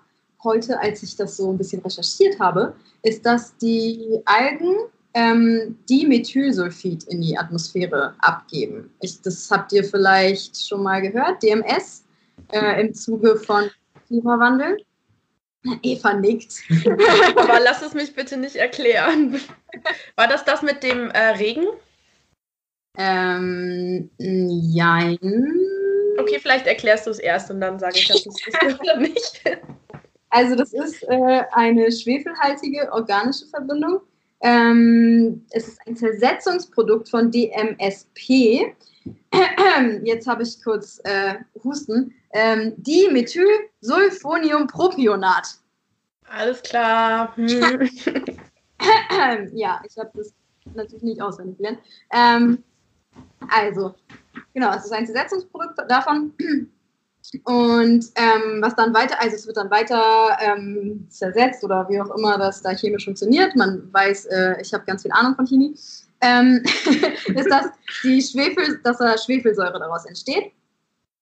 heute, 0.44 0.78
als 0.78 1.02
ich 1.02 1.16
das 1.16 1.38
so 1.38 1.50
ein 1.50 1.56
bisschen 1.56 1.80
recherchiert 1.80 2.38
habe, 2.38 2.74
ist, 3.02 3.24
dass 3.24 3.56
die 3.56 4.20
Algen 4.26 4.76
ähm, 5.14 5.78
Dimethylsulfid 5.88 7.04
in 7.04 7.22
die 7.22 7.38
Atmosphäre 7.38 8.12
abgeben. 8.18 8.90
Ich, 9.00 9.22
das 9.22 9.50
habt 9.50 9.72
ihr 9.72 9.82
vielleicht 9.82 10.68
schon 10.68 10.82
mal 10.82 11.00
gehört, 11.00 11.42
DMS, 11.42 12.04
äh, 12.52 12.82
im 12.82 12.92
Zuge 12.92 13.36
von 13.36 13.70
Klimawandel. 14.06 14.76
Eva 15.82 16.14
nickt. 16.14 16.62
Aber 17.36 17.60
lass 17.60 17.82
es 17.82 17.94
mich 17.94 18.14
bitte 18.14 18.36
nicht 18.36 18.56
erklären. 18.56 19.40
War 20.16 20.28
das 20.28 20.44
das 20.44 20.62
mit 20.62 20.82
dem 20.82 21.10
äh, 21.10 21.28
Regen? 21.30 21.66
Ähm, 22.98 24.10
jein. 24.18 25.18
Okay, 26.18 26.38
vielleicht 26.40 26.66
erklärst 26.66 27.06
du 27.06 27.10
es 27.10 27.18
erst 27.18 27.50
und 27.50 27.60
dann 27.60 27.78
sage 27.78 27.98
ich, 27.98 28.08
dass 28.08 28.26
es 28.26 28.46
ist 28.46 28.80
oder 28.80 28.96
nicht. 28.98 29.42
Also 30.30 30.56
das 30.56 30.72
ist 30.72 31.02
äh, 31.04 31.42
eine 31.52 31.90
schwefelhaltige 31.90 32.90
organische 32.92 33.46
Verbindung. 33.46 34.00
Ähm, 34.40 35.46
es 35.50 35.68
ist 35.68 35.80
ein 35.86 35.96
Zersetzungsprodukt 35.96 37.08
von 37.08 37.30
DMSP. 37.30 38.74
Jetzt 40.04 40.26
habe 40.26 40.42
ich 40.42 40.62
kurz 40.62 41.00
äh, 41.04 41.36
Husten. 41.62 42.14
Ähm, 42.32 42.72
Dimethylsulfoniumpropionat. 42.76 45.58
Alles 46.28 46.62
klar. 46.62 47.36
Hm. 47.36 47.48
ja, 49.52 49.80
ich 49.86 49.96
habe 49.98 50.10
das 50.14 50.32
natürlich 50.74 51.02
nicht 51.02 51.20
auswendig 51.20 51.58
gelernt. 51.58 51.80
Ähm, 52.12 52.62
also, 53.50 53.94
genau, 54.54 54.72
es 54.74 54.84
ist 54.84 54.92
ein 54.92 55.06
Zersetzungsprodukt 55.06 55.78
davon. 55.88 56.32
Und 57.44 58.04
ähm, 58.16 58.60
was 58.60 58.74
dann 58.74 58.92
weiter, 58.92 59.20
also 59.20 59.36
es 59.36 59.46
wird 59.46 59.56
dann 59.56 59.70
weiter 59.70 60.36
ähm, 60.40 61.06
zersetzt 61.08 61.62
oder 61.62 61.88
wie 61.88 62.00
auch 62.00 62.10
immer 62.16 62.36
das 62.36 62.62
da 62.62 62.70
chemisch 62.70 63.04
funktioniert. 63.04 63.54
Man 63.54 63.92
weiß, 63.92 64.26
äh, 64.26 64.60
ich 64.60 64.74
habe 64.74 64.84
ganz 64.84 65.02
viel 65.02 65.12
Ahnung 65.12 65.36
von 65.36 65.46
Chemie. 65.46 65.74
Ähm, 66.22 66.62
ist 67.34 67.50
das 67.50 67.66
die 68.04 68.22
Schwefel, 68.22 68.80
dass 68.84 68.98
da 68.98 69.18
Schwefelsäure 69.18 69.78
daraus 69.78 70.06
entsteht 70.06 70.52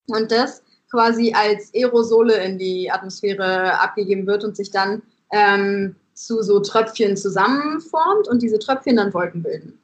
und 0.08 0.30
das 0.30 0.62
quasi 0.90 1.32
als 1.34 1.72
Aerosole 1.74 2.34
in 2.44 2.58
die 2.58 2.90
Atmosphäre 2.90 3.78
abgegeben 3.80 4.26
wird 4.26 4.44
und 4.44 4.56
sich 4.56 4.70
dann 4.70 5.02
ähm, 5.32 5.96
zu 6.14 6.42
so 6.42 6.60
Tröpfchen 6.60 7.16
zusammenformt 7.16 8.28
und 8.28 8.42
diese 8.42 8.58
Tröpfchen 8.58 8.96
dann 8.96 9.14
Wolken 9.14 9.42
bilden. 9.42 9.78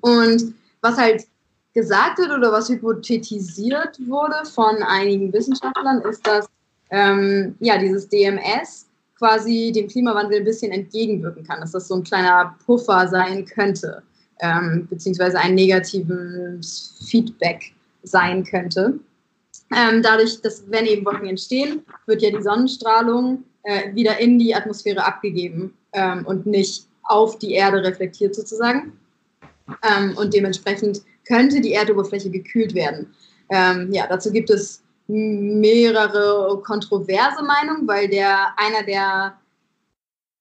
Und 0.00 0.54
was 0.80 0.96
halt 0.96 1.26
gesagt 1.74 2.18
wird 2.18 2.30
oder 2.30 2.52
was 2.52 2.68
hypothetisiert 2.68 3.98
wurde 4.06 4.44
von 4.44 4.82
einigen 4.82 5.32
Wissenschaftlern, 5.32 6.02
ist, 6.02 6.26
dass 6.26 6.46
ähm, 6.90 7.56
ja, 7.60 7.78
dieses 7.78 8.08
DMS 8.08 8.86
quasi 9.18 9.72
dem 9.74 9.88
Klimawandel 9.88 10.40
ein 10.40 10.44
bisschen 10.44 10.72
entgegenwirken 10.72 11.44
kann, 11.44 11.60
dass 11.60 11.72
das 11.72 11.88
so 11.88 11.94
ein 11.94 12.04
kleiner 12.04 12.56
Puffer 12.66 13.08
sein 13.08 13.44
könnte, 13.46 14.02
ähm, 14.42 14.86
beziehungsweise 14.90 15.38
ein 15.38 15.54
negatives 15.54 16.94
Feedback 17.08 17.72
sein 18.02 18.44
könnte. 18.44 18.98
Ähm, 19.74 20.02
dadurch, 20.02 20.40
dass 20.42 20.64
wenn 20.68 20.84
eben 20.84 21.06
Wolken 21.06 21.28
entstehen, 21.28 21.82
wird 22.06 22.20
ja 22.20 22.30
die 22.30 22.42
Sonnenstrahlung 22.42 23.44
äh, 23.62 23.94
wieder 23.94 24.18
in 24.18 24.38
die 24.38 24.54
Atmosphäre 24.54 25.04
abgegeben 25.04 25.72
ähm, 25.92 26.26
und 26.26 26.44
nicht 26.44 26.86
auf 27.04 27.38
die 27.38 27.52
Erde 27.52 27.82
reflektiert 27.82 28.34
sozusagen. 28.34 28.92
Ähm, 29.82 30.16
und 30.18 30.34
dementsprechend 30.34 31.02
könnte 31.26 31.60
die 31.60 31.72
Erdoberfläche 31.72 32.28
gekühlt 32.28 32.74
werden. 32.74 33.14
Ähm, 33.48 33.92
ja, 33.92 34.06
dazu 34.06 34.30
gibt 34.30 34.50
es 34.50 34.82
mehrere 35.06 36.60
kontroverse 36.64 37.42
Meinungen, 37.44 37.86
weil 37.86 38.08
der 38.08 38.48
einer 38.56 38.82
der 38.84 39.34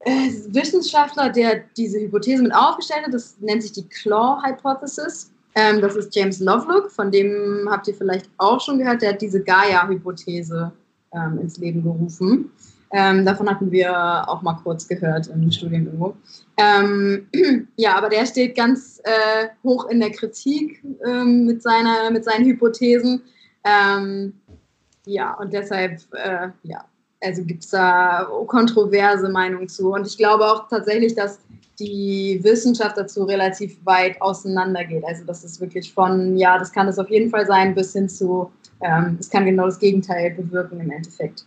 Wissenschaftler, 0.06 1.30
der 1.30 1.64
diese 1.78 2.00
Hypothese 2.00 2.42
mit 2.42 2.54
aufgestellt 2.54 3.06
hat, 3.06 3.14
das 3.14 3.38
nennt 3.40 3.62
sich 3.62 3.72
die 3.72 3.88
Claw 3.88 4.42
Hypothesis. 4.44 5.32
Ähm, 5.54 5.82
das 5.82 5.96
ist 5.96 6.16
James 6.16 6.40
Lovelock, 6.40 6.90
von 6.90 7.12
dem 7.12 7.68
habt 7.70 7.88
ihr 7.88 7.94
vielleicht 7.94 8.30
auch 8.38 8.60
schon 8.62 8.80
gehört, 8.80 9.02
der 9.02 9.10
hat 9.10 9.22
diese 9.22 9.44
Gaia-Hypothese 9.44 10.72
ähm, 11.14 11.40
ins 11.40 11.58
Leben 11.58 11.84
gerufen. 11.84 12.52
Ähm, 12.94 13.26
davon 13.26 13.50
hatten 13.50 13.72
wir 13.72 14.28
auch 14.28 14.42
mal 14.42 14.56
kurz 14.64 14.88
gehört 14.88 15.28
im 15.28 15.50
Studium 15.52 15.86
irgendwo. 15.86 16.16
Ähm, 16.58 17.28
ja, 17.78 17.96
aber 17.96 18.10
der 18.10 18.26
steht 18.26 18.56
ganz 18.56 19.02
äh, 19.04 19.48
hoch 19.64 19.88
in 19.90 20.00
der 20.00 20.12
Kritik 20.12 20.84
ähm, 21.06 21.46
mit, 21.46 21.62
seiner, 21.62 22.12
mit 22.12 22.26
seinen 22.26 22.46
Hypothesen. 22.46 23.22
Ähm, 23.64 24.34
ja, 25.06 25.34
und 25.36 25.54
deshalb, 25.54 26.02
äh, 26.14 26.50
ja, 26.64 26.86
also 27.22 27.44
gibt 27.44 27.64
es 27.64 27.70
da 27.70 28.28
kontroverse 28.48 29.30
Meinungen 29.30 29.68
zu. 29.68 29.94
Und 29.94 30.08
ich 30.08 30.18
glaube 30.18 30.46
auch 30.46 30.68
tatsächlich, 30.68 31.16
dass 31.16 31.40
die 31.80 32.40
Wissenschaft 32.44 32.98
dazu 32.98 33.24
relativ 33.24 33.78
weit 33.86 34.22
auseinandergeht. 34.22 35.04
Also 35.06 35.24
das 35.26 35.44
ist 35.44 35.60
wirklich 35.62 35.94
von, 35.94 36.38
ja, 36.38 36.58
das 36.58 36.72
kann 36.72 36.88
es 36.88 37.00
auf 37.00 37.10
jeden 37.10 37.30
Fall 37.30 37.46
sein, 37.46 37.74
bis 37.74 37.94
hin 37.94 38.08
zu, 38.08 38.52
ähm, 38.82 39.18
es 39.20 39.30
kann 39.30 39.46
genau 39.46 39.66
das 39.66 39.80
Gegenteil 39.80 40.32
bewirken 40.32 40.80
im 40.80 40.92
Endeffekt 40.92 41.46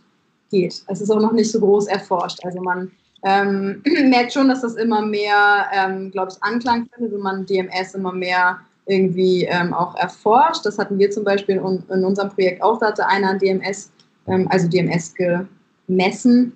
geht. 0.51 0.83
Es 0.87 1.01
ist 1.01 1.09
auch 1.09 1.21
noch 1.21 1.31
nicht 1.31 1.51
so 1.51 1.59
groß 1.59 1.87
erforscht. 1.87 2.39
Also 2.43 2.61
man 2.61 2.91
ähm, 3.23 3.81
merkt 4.09 4.33
schon, 4.33 4.49
dass 4.49 4.61
das 4.61 4.75
immer 4.75 5.01
mehr, 5.05 5.65
ähm, 5.73 6.11
glaube 6.11 6.31
ich, 6.31 6.43
Anklang 6.43 6.87
findet, 6.93 7.13
wenn 7.13 7.21
man 7.21 7.45
DMS 7.45 7.95
immer 7.95 8.13
mehr 8.13 8.59
irgendwie 8.87 9.45
ähm, 9.45 9.73
auch 9.73 9.95
erforscht. 9.95 10.65
Das 10.65 10.77
hatten 10.77 10.99
wir 10.99 11.09
zum 11.11 11.23
Beispiel 11.23 11.55
in, 11.55 11.83
in, 11.89 12.05
unserem 12.05 12.29
Projekt 12.29 12.61
auch. 12.61 12.77
Da 12.79 12.87
hatte 12.87 13.07
einer 13.07 13.35
DMS, 13.35 13.91
ähm, 14.27 14.47
also 14.51 14.67
DMS 14.67 15.13
gemessen, 15.87 16.53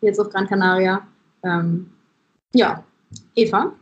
jetzt 0.00 0.18
auf 0.18 0.30
Gran 0.30 0.48
Canaria. 0.48 1.06
Ähm, 1.44 1.90
ja, 2.52 2.84
Eva? 3.34 3.72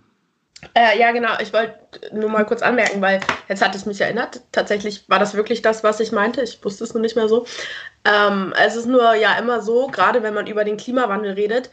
Äh, 0.74 0.98
ja, 0.98 1.12
genau. 1.12 1.30
Ich 1.40 1.52
wollte 1.52 1.76
nur 2.12 2.28
mal 2.28 2.44
kurz 2.44 2.62
anmerken, 2.62 3.00
weil 3.00 3.20
jetzt 3.48 3.64
hat 3.64 3.74
es 3.74 3.86
mich 3.86 4.00
erinnert. 4.00 4.42
Tatsächlich 4.52 5.08
war 5.08 5.18
das 5.18 5.34
wirklich 5.34 5.62
das, 5.62 5.84
was 5.84 6.00
ich 6.00 6.10
meinte. 6.10 6.42
Ich 6.42 6.62
wusste 6.64 6.84
es 6.84 6.94
nur 6.94 7.00
nicht 7.00 7.16
mehr 7.16 7.28
so. 7.28 7.46
Ähm, 8.04 8.52
es 8.64 8.74
ist 8.74 8.86
nur 8.86 9.14
ja 9.14 9.38
immer 9.38 9.60
so, 9.62 9.86
gerade 9.86 10.22
wenn 10.22 10.34
man 10.34 10.46
über 10.46 10.64
den 10.64 10.76
Klimawandel 10.76 11.32
redet, 11.32 11.70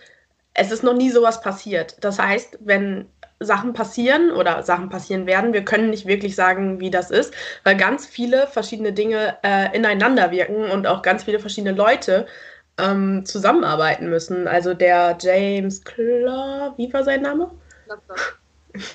es 0.53 0.71
ist 0.71 0.83
noch 0.83 0.93
nie 0.93 1.09
sowas 1.09 1.41
passiert. 1.41 1.97
Das 2.01 2.19
heißt, 2.19 2.59
wenn 2.61 3.07
Sachen 3.39 3.73
passieren 3.73 4.31
oder 4.31 4.63
Sachen 4.63 4.89
passieren 4.89 5.25
werden, 5.25 5.51
wir 5.51 5.65
können 5.65 5.89
nicht 5.89 6.05
wirklich 6.05 6.35
sagen, 6.35 6.79
wie 6.79 6.89
das 6.89 7.11
ist, 7.11 7.33
weil 7.63 7.75
ganz 7.75 8.05
viele 8.05 8.47
verschiedene 8.47 8.93
Dinge 8.93 9.37
äh, 9.43 9.75
ineinander 9.75 10.31
wirken 10.31 10.71
und 10.71 10.87
auch 10.87 11.01
ganz 11.01 11.23
viele 11.23 11.39
verschiedene 11.39 11.75
Leute 11.75 12.27
ähm, 12.79 13.25
zusammenarbeiten 13.25 14.09
müssen. 14.09 14.47
Also 14.47 14.73
der 14.73 15.17
James 15.19 15.83
Claw, 15.83 16.73
wie 16.77 16.91
war 16.93 17.03
sein 17.03 17.21
Name? 17.21 17.51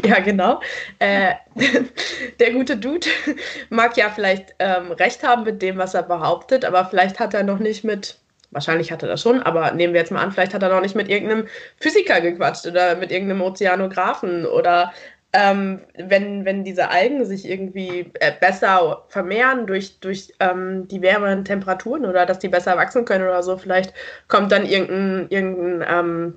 Ja, 0.05 0.21
genau. 0.21 0.61
Äh, 0.99 1.35
der 2.39 2.53
gute 2.53 2.77
Dude 2.77 3.07
mag 3.71 3.97
ja 3.97 4.11
vielleicht 4.11 4.55
ähm, 4.59 4.93
recht 4.93 5.23
haben 5.23 5.45
mit 5.45 5.63
dem, 5.63 5.79
was 5.79 5.95
er 5.95 6.03
behauptet, 6.03 6.67
aber 6.67 6.85
vielleicht 6.85 7.19
hat 7.19 7.33
er 7.33 7.45
noch 7.45 7.59
nicht 7.59 7.83
mit, 7.83 8.19
wahrscheinlich 8.51 8.93
hat 8.93 9.03
er 9.03 9.09
das 9.09 9.23
schon, 9.23 9.43
aber 9.43 9.71
nehmen 9.73 9.95
wir 9.95 10.01
jetzt 10.01 10.13
mal 10.13 10.23
an, 10.23 10.33
vielleicht 10.33 10.53
hat 10.53 10.63
er 10.63 10.69
noch 10.69 10.83
nicht 10.83 10.95
mit 10.95 11.09
irgendeinem 11.09 11.47
Physiker 11.79 12.21
gequatscht 12.21 12.67
oder 12.67 12.97
mit 12.97 13.11
irgendeinem 13.11 13.41
Ozeanographen 13.41 14.45
oder 14.45 14.93
ähm, 15.33 15.81
wenn, 15.97 16.45
wenn 16.45 16.65
diese 16.65 16.91
Algen 16.91 17.25
sich 17.25 17.49
irgendwie 17.49 18.11
äh, 18.15 18.33
besser 18.41 19.05
vermehren 19.09 19.67
durch, 19.67 20.01
durch 20.01 20.33
ähm, 20.41 20.89
die 20.89 21.03
wärmeren 21.03 21.45
Temperaturen 21.45 22.05
oder 22.05 22.27
dass 22.27 22.41
die 22.41 22.49
besser 22.49 22.77
wachsen 22.77 23.05
können 23.05 23.25
oder 23.25 23.43
so, 23.43 23.57
vielleicht 23.57 23.95
kommt 24.27 24.51
dann 24.51 24.67
irgendein, 24.67 25.29
irgendein 25.29 25.87
ähm, 25.89 26.35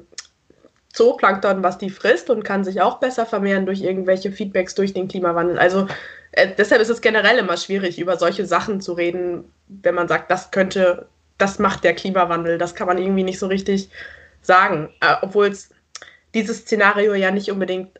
Zooplankton, 0.93 1.63
was 1.63 1.79
die 1.79 1.89
frisst 1.89 2.29
und 2.29 2.43
kann 2.43 2.63
sich 2.63 2.81
auch 2.81 2.99
besser 2.99 3.25
vermehren 3.25 3.65
durch 3.65 3.81
irgendwelche 3.81 4.31
Feedbacks 4.31 4.75
durch 4.75 4.93
den 4.93 5.07
Klimawandel. 5.07 5.57
Also 5.57 5.87
äh, 6.33 6.49
deshalb 6.55 6.81
ist 6.81 6.89
es 6.89 7.01
generell 7.01 7.39
immer 7.39 7.57
schwierig, 7.57 7.99
über 7.99 8.17
solche 8.17 8.45
Sachen 8.45 8.79
zu 8.79 8.93
reden, 8.93 9.45
wenn 9.67 9.95
man 9.95 10.07
sagt, 10.07 10.29
das 10.29 10.51
könnte, 10.51 11.07
das 11.39 11.57
macht 11.57 11.83
der 11.83 11.95
Klimawandel. 11.95 12.59
Das 12.59 12.75
kann 12.75 12.85
man 12.85 12.99
irgendwie 12.99 13.23
nicht 13.23 13.39
so 13.39 13.47
richtig 13.47 13.89
sagen. 14.43 14.89
Äh, 15.01 15.15
Obwohl 15.23 15.47
es 15.47 15.71
dieses 16.35 16.59
Szenario 16.59 17.15
ja 17.15 17.31
nicht 17.31 17.51
unbedingt 17.51 17.99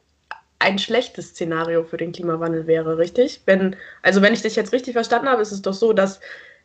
ein 0.63 0.79
schlechtes 0.79 1.29
Szenario 1.29 1.84
für 1.84 1.98
den 1.98 2.12
Klimawandel 2.12 2.67
wäre, 2.67 2.98
richtig? 2.98 3.41
Wenn, 3.46 3.75
also 4.01 4.22
wenn 4.22 4.34
ich 4.34 4.41
dich 4.41 4.55
jetzt 4.55 4.74
richtig 4.74 4.93
verstanden 4.93 5.27
habe, 5.27 5.41
ist 5.41 5.51
es 5.51 5.62
doch 5.62 5.74
so, 5.74 5.93
dass 5.93 6.20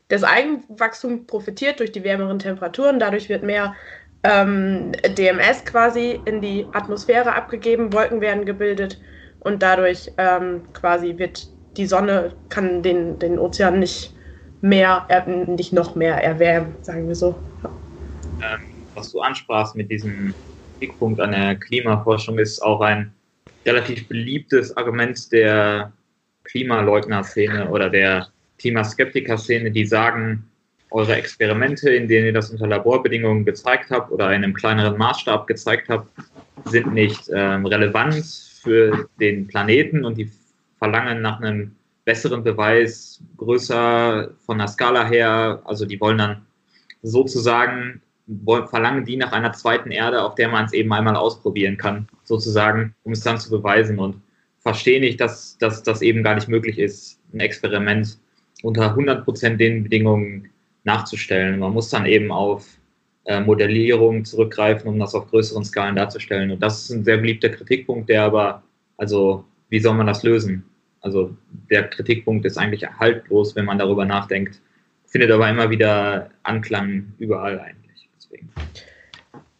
das 0.08 0.24
Eigenwachstum 0.24 1.26
profitiert 1.26 1.80
durch 1.80 1.92
die 1.92 2.04
wärmeren 2.04 2.38
Temperaturen, 2.38 2.98
dadurch 2.98 3.28
wird 3.28 3.42
mehr 3.42 3.74
ähm, 4.22 4.92
DMS 5.06 5.64
quasi 5.64 6.20
in 6.24 6.40
die 6.40 6.66
Atmosphäre 6.72 7.34
abgegeben, 7.34 7.92
Wolken 7.92 8.20
werden 8.20 8.46
gebildet 8.46 9.00
und 9.40 9.62
dadurch 9.62 10.10
ähm, 10.16 10.62
quasi 10.72 11.18
wird 11.18 11.48
die 11.76 11.86
Sonne, 11.86 12.34
kann 12.48 12.82
den, 12.82 13.18
den 13.18 13.38
Ozean 13.38 13.78
nicht 13.78 14.14
mehr, 14.60 15.06
äh, 15.08 15.28
nicht 15.28 15.72
noch 15.72 15.94
mehr 15.94 16.22
erwärmen, 16.22 16.76
sagen 16.82 17.06
wir 17.06 17.14
so. 17.14 17.40
Ähm, 18.40 18.88
was 18.94 19.12
du 19.12 19.20
ansprachst 19.20 19.76
mit 19.76 19.90
diesem 19.90 20.34
Blickpunkt 20.78 21.20
an 21.20 21.32
der 21.32 21.56
Klimaforschung 21.56 22.38
ist 22.38 22.60
auch 22.60 22.80
ein 22.80 23.12
relativ 23.68 24.08
beliebtes 24.08 24.76
Argument 24.76 25.30
der 25.30 25.92
Klimaleugner-Szene 26.44 27.68
oder 27.68 27.90
der 27.90 28.28
Klimaskeptiker-Szene, 28.58 29.70
die 29.70 29.84
sagen, 29.86 30.44
eure 30.90 31.16
Experimente, 31.16 31.90
in 31.90 32.08
denen 32.08 32.26
ihr 32.26 32.32
das 32.32 32.50
unter 32.50 32.66
Laborbedingungen 32.66 33.44
gezeigt 33.44 33.90
habt 33.90 34.10
oder 34.10 34.28
in 34.28 34.42
einem 34.42 34.54
kleineren 34.54 34.96
Maßstab 34.96 35.46
gezeigt 35.46 35.88
habt, 35.90 36.08
sind 36.64 36.92
nicht 36.94 37.30
ähm, 37.32 37.66
relevant 37.66 38.24
für 38.62 39.08
den 39.20 39.46
Planeten 39.46 40.04
und 40.04 40.16
die 40.16 40.30
verlangen 40.78 41.20
nach 41.20 41.40
einem 41.40 41.76
besseren 42.04 42.42
Beweis, 42.42 43.20
größer 43.36 44.30
von 44.46 44.58
der 44.58 44.68
Skala 44.68 45.06
her. 45.06 45.60
Also 45.64 45.84
die 45.84 46.00
wollen 46.00 46.18
dann 46.18 46.46
sozusagen, 47.02 48.00
verlangen 48.66 49.04
die 49.04 49.16
nach 49.16 49.32
einer 49.32 49.52
zweiten 49.52 49.90
Erde, 49.90 50.22
auf 50.22 50.34
der 50.34 50.48
man 50.48 50.66
es 50.66 50.72
eben 50.72 50.92
einmal 50.92 51.16
ausprobieren 51.16 51.76
kann, 51.76 52.08
sozusagen, 52.24 52.94
um 53.04 53.12
es 53.12 53.22
dann 53.22 53.38
zu 53.38 53.50
beweisen 53.50 53.98
und 53.98 54.20
verstehe 54.58 55.00
nicht, 55.00 55.20
dass, 55.20 55.56
dass 55.58 55.82
das 55.82 56.02
eben 56.02 56.22
gar 56.22 56.34
nicht 56.34 56.48
möglich 56.48 56.78
ist, 56.78 57.20
ein 57.32 57.40
Experiment 57.40 58.18
unter 58.62 58.94
100% 58.94 59.56
den 59.56 59.84
Bedingungen 59.84 60.50
nachzustellen. 60.84 61.60
Man 61.60 61.72
muss 61.72 61.90
dann 61.90 62.06
eben 62.06 62.30
auf 62.30 62.66
äh, 63.24 63.40
Modellierung 63.40 64.24
zurückgreifen, 64.24 64.88
um 64.88 64.98
das 64.98 65.14
auf 65.14 65.30
größeren 65.30 65.64
Skalen 65.64 65.96
darzustellen. 65.96 66.50
Und 66.50 66.62
das 66.62 66.84
ist 66.84 66.90
ein 66.90 67.04
sehr 67.04 67.18
beliebter 67.18 67.50
Kritikpunkt, 67.50 68.08
der 68.08 68.22
aber, 68.24 68.62
also, 68.96 69.44
wie 69.68 69.80
soll 69.80 69.94
man 69.94 70.06
das 70.06 70.22
lösen? 70.22 70.64
Also, 71.00 71.36
der 71.70 71.84
Kritikpunkt 71.88 72.44
ist 72.46 72.58
eigentlich 72.58 72.88
haltlos, 72.98 73.54
wenn 73.54 73.66
man 73.66 73.78
darüber 73.78 74.04
nachdenkt, 74.04 74.60
findet 75.06 75.30
aber 75.30 75.48
immer 75.48 75.70
wieder 75.70 76.30
Anklang 76.42 77.12
überall 77.18 77.60
eigentlich. 77.60 77.77
Deswegen. 78.30 78.52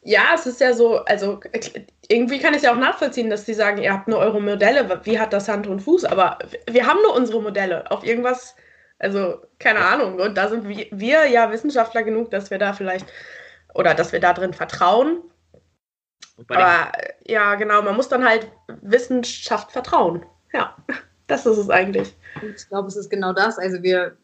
Ja, 0.02 0.30
es 0.34 0.46
ist 0.46 0.60
ja 0.60 0.72
so, 0.72 1.04
also 1.04 1.40
irgendwie 2.08 2.38
kann 2.38 2.52
ich 2.52 2.58
es 2.58 2.62
ja 2.62 2.72
auch 2.72 2.78
nachvollziehen, 2.78 3.28
dass 3.28 3.44
sie 3.44 3.54
sagen, 3.54 3.82
ihr 3.82 3.92
habt 3.92 4.08
nur 4.08 4.18
eure 4.18 4.40
Modelle, 4.40 5.00
wie 5.04 5.18
hat 5.18 5.32
das 5.32 5.48
Hand 5.48 5.66
und 5.66 5.80
Fuß, 5.80 6.04
aber 6.04 6.38
wir 6.70 6.86
haben 6.86 7.00
nur 7.02 7.14
unsere 7.14 7.42
Modelle. 7.42 7.90
Auf 7.90 8.04
irgendwas 8.04 8.54
also, 8.98 9.40
keine 9.58 9.80
Ahnung. 9.80 10.18
Und 10.20 10.36
da 10.36 10.48
sind 10.48 10.66
wir, 10.66 11.26
ja 11.26 11.50
Wissenschaftler 11.52 12.02
genug, 12.02 12.30
dass 12.30 12.50
wir 12.50 12.58
da 12.58 12.72
vielleicht 12.72 13.06
oder 13.74 13.94
dass 13.94 14.12
wir 14.12 14.20
da 14.20 14.32
drin 14.32 14.52
vertrauen. 14.52 15.22
Aber 16.48 16.92
ja, 17.24 17.54
genau, 17.54 17.82
man 17.82 17.96
muss 17.96 18.08
dann 18.08 18.24
halt 18.24 18.50
Wissenschaft 18.82 19.72
vertrauen. 19.72 20.24
Ja, 20.52 20.76
das 21.26 21.46
ist 21.46 21.58
es 21.58 21.70
eigentlich. 21.70 22.16
Ich 22.56 22.68
glaube, 22.68 22.88
es 22.88 22.96
ist 22.96 23.10
genau 23.10 23.32
das. 23.32 23.58
Also 23.58 23.82
wir, 23.82 24.16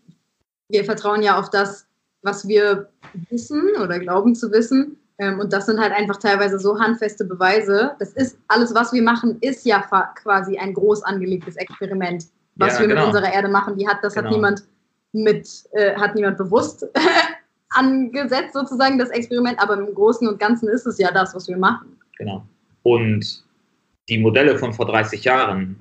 wir 0.69 0.85
vertrauen 0.85 1.23
ja 1.23 1.39
auf 1.39 1.51
das, 1.51 1.87
was 2.25 2.49
wir 2.49 2.89
wissen 3.31 3.63
oder 3.83 3.99
glauben 3.99 4.35
zu 4.35 4.51
wissen. 4.51 4.97
Ähm, 5.19 5.39
und 5.39 5.53
das 5.53 5.67
sind 5.67 5.79
halt 5.79 5.93
einfach 5.93 6.17
teilweise 6.17 6.59
so 6.59 6.79
handfeste 6.79 7.25
Beweise. 7.25 7.93
Das 8.01 8.13
ist 8.15 8.39
alles, 8.49 8.75
was 8.75 8.93
wir 8.93 9.03
machen, 9.03 9.39
ist 9.41 9.65
ja 9.65 9.81
quasi 10.17 10.59
ein 10.59 10.75
groß 10.75 11.05
angelegtes 11.05 11.57
Experiment 11.57 12.27
was 12.57 12.75
ja, 12.75 12.81
wir 12.81 12.89
genau. 12.89 13.07
mit 13.07 13.15
unserer 13.15 13.33
Erde 13.33 13.49
machen. 13.49 13.77
Die 13.77 13.87
hat, 13.87 14.03
das 14.03 14.15
genau. 14.15 14.27
hat 14.27 14.35
niemand 14.35 14.63
mit, 15.13 15.49
äh, 15.73 15.95
hat 15.97 16.15
niemand 16.15 16.39
bewusst 16.39 16.87
angesetzt, 17.71 18.55
sozusagen, 18.55 18.99
das 18.99 19.11
Experiment, 19.11 19.61
aber 19.61 19.75
im 19.75 19.93
Großen 19.95 20.27
und 20.29 20.39
Ganzen 20.39 20.69
ist 20.69 20.87
es 20.87 20.99
ja 20.99 21.11
das, 21.11 21.35
was 21.35 21.49
wir 21.49 21.57
machen. 21.57 21.99
Genau. 22.19 22.45
Und 22.83 23.45
die 24.09 24.19
Modelle 24.19 24.59
von 24.59 24.73
vor 24.73 24.87
30 24.87 25.25
Jahren 25.25 25.77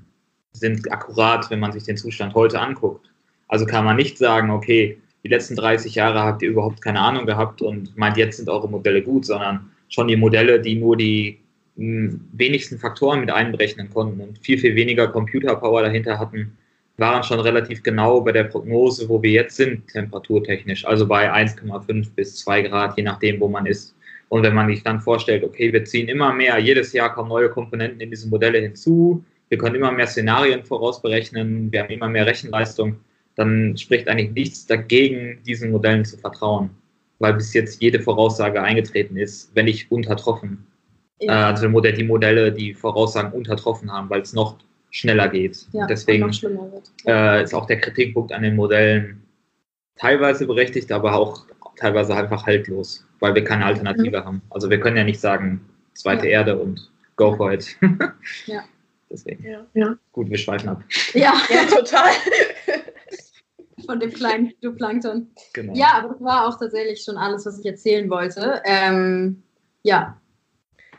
sind 0.54 0.92
akkurat, 0.92 1.50
wenn 1.50 1.60
man 1.60 1.72
sich 1.72 1.84
den 1.84 1.98
Zustand 1.98 2.34
heute 2.34 2.60
anguckt. 2.60 3.12
Also 3.48 3.66
kann 3.66 3.86
man 3.86 3.98
nicht 3.98 4.18
sagen, 4.18 4.50
okay, 4.50 5.00
die 5.24 5.30
letzten 5.30 5.56
30 5.56 5.96
Jahre 5.96 6.20
habt 6.20 6.42
ihr 6.42 6.50
überhaupt 6.50 6.82
keine 6.82 7.00
Ahnung 7.00 7.26
gehabt 7.26 7.62
und 7.62 7.96
meint, 7.98 8.18
jetzt 8.18 8.38
sind 8.38 8.50
eure 8.50 8.70
Modelle 8.70 9.02
gut, 9.02 9.26
sondern 9.26 9.72
schon 9.88 10.08
die 10.08 10.18
Modelle, 10.18 10.60
die 10.60 10.76
nur 10.76 10.98
die 10.98 11.40
hm, 11.78 12.22
wenigsten 12.34 12.78
Faktoren 12.78 13.22
mit 13.22 13.32
einberechnen 13.32 13.90
konnten 13.90 14.20
und 14.20 14.40
viel, 14.40 14.58
viel 14.58 14.76
weniger 14.76 15.08
Computerpower 15.08 15.84
dahinter 15.84 16.20
hatten, 16.20 16.58
waren 16.98 17.24
schon 17.24 17.40
relativ 17.40 17.82
genau 17.82 18.22
bei 18.22 18.32
der 18.32 18.44
Prognose, 18.44 19.10
wo 19.10 19.22
wir 19.22 19.32
jetzt 19.32 19.56
sind, 19.56 19.88
temperaturtechnisch, 19.88 20.86
also 20.86 21.08
bei 21.08 21.32
1,5 21.32 22.14
bis 22.16 22.36
2 22.38 22.64
Grad, 22.64 22.98
je 22.98 23.04
nachdem, 23.04 23.40
wo 23.40 23.48
man 23.48 23.66
ist. 23.66 23.96
Und 24.30 24.44
wenn 24.44 24.54
man 24.54 24.68
sich 24.68 24.84
dann 24.84 25.00
vorstellt, 25.00 25.44
okay, 25.44 25.72
wir 25.72 25.86
ziehen 25.86 26.08
immer 26.08 26.34
mehr, 26.34 26.58
jedes 26.60 26.94
Jahr 26.94 27.14
kommen 27.14 27.30
neue 27.30 27.50
Komponenten 27.50 28.00
in 28.00 28.10
diese 28.10 28.28
Modelle 28.28 28.60
hinzu, 28.60 29.24
wir 29.50 29.58
können 29.58 29.76
immer 29.76 29.92
mehr 29.92 30.08
Szenarien 30.08 30.64
vorausberechnen, 30.64 31.72
wir 31.72 31.84
haben 31.84 31.90
immer 31.90 32.10
mehr 32.10 32.26
Rechenleistung, 32.26 32.98
dann 33.36 33.78
spricht 33.78 34.08
eigentlich 34.08 34.32
nichts 34.32 34.66
dagegen, 34.66 35.42
diesen 35.46 35.72
Modellen 35.72 36.06
zu 36.06 36.18
vertrauen, 36.18 36.70
weil 37.20 37.34
bis 37.34 37.54
jetzt 37.54 37.82
jede 37.82 38.00
Voraussage 38.00 38.62
eingetreten 38.62 39.18
ist, 39.18 39.52
wenn 39.56 39.66
nicht 39.66 39.92
untertroffen. 39.92 40.66
Ja. 41.20 41.50
Äh, 41.50 41.54
also 41.54 41.68
die 41.68 42.04
Modelle, 42.04 42.52
die 42.52 42.74
Voraussagen 42.74 43.32
untertroffen 43.32 43.92
haben, 43.92 44.10
weil 44.10 44.22
es 44.22 44.34
noch 44.34 44.58
schneller 44.92 45.28
geht. 45.28 45.68
Ja, 45.72 45.88
Deswegen 45.88 46.30
äh, 47.08 47.44
ist 47.44 47.54
auch 47.54 47.66
der 47.66 47.80
Kritikpunkt 47.80 48.32
an 48.32 48.44
den 48.44 48.56
Modellen 48.56 49.24
teilweise 49.96 50.46
berechtigt, 50.46 50.92
aber 50.92 51.16
auch 51.16 51.46
teilweise 51.78 52.16
einfach 52.16 52.46
haltlos, 52.46 53.06
weil 53.20 53.34
wir 53.34 53.44
keine 53.44 53.66
Alternative 53.66 54.20
mhm. 54.20 54.26
haben. 54.26 54.42
Also 54.52 54.70
wir 54.70 54.80
können 54.80 54.98
ja 54.98 55.04
nicht 55.04 55.20
sagen, 55.20 55.62
zweite 55.94 56.28
ja. 56.28 56.40
Erde 56.40 56.60
und 56.60 56.92
go 57.16 57.36
for 57.36 57.52
it. 57.52 57.76
ja. 58.46 58.64
Deswegen. 59.10 59.46
Ja. 59.46 59.66
ja. 59.76 59.96
Gut, 60.12 60.30
wir 60.30 60.38
schweifen 60.38 60.70
ab. 60.70 60.84
Ja, 61.14 61.34
ja 61.50 61.66
total. 61.70 62.10
Von 63.86 64.00
dem 64.00 64.14
kleinen 64.14 64.54
Plankton. 64.78 65.32
Genau. 65.54 65.74
Ja, 65.76 65.94
aber 65.96 66.10
das 66.10 66.22
war 66.22 66.48
auch 66.48 66.60
tatsächlich 66.60 67.04
schon 67.04 67.18
alles, 67.18 67.46
was 67.46 67.60
ich 67.60 67.66
erzählen 67.66 68.10
wollte. 68.10 68.62
Ähm, 68.66 69.44
ja, 69.84 70.18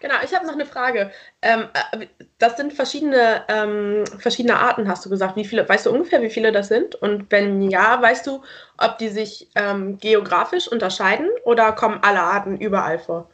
Genau, 0.05 0.16
ich 0.23 0.35
habe 0.35 0.44
noch 0.44 0.53
eine 0.53 0.66
Frage. 0.66 1.11
Ähm, 1.40 1.62
äh, 1.92 2.07
das 2.37 2.59
sind 2.59 2.75
verschiedene, 2.75 3.42
ähm, 3.49 4.05
verschiedene 4.18 4.59
Arten, 4.59 4.87
hast 4.87 5.07
du 5.07 5.09
gesagt. 5.09 5.35
Wie 5.35 5.47
viele, 5.47 5.66
weißt 5.66 5.87
du 5.87 5.90
ungefähr, 5.92 6.20
wie 6.20 6.29
viele 6.29 6.53
das 6.53 6.68
sind? 6.68 6.94
Und 6.97 7.33
wenn 7.33 7.62
ja, 7.62 8.03
weißt 8.03 8.27
du, 8.27 8.42
ob 8.77 8.99
die 8.99 9.09
sich 9.09 9.49
ähm, 9.55 9.97
geografisch 9.97 10.68
unterscheiden 10.68 11.31
oder 11.47 11.73
kommen 11.73 12.01
alle 12.03 12.20
Arten 12.20 12.59
überall 12.59 12.99
vor? 12.99 13.31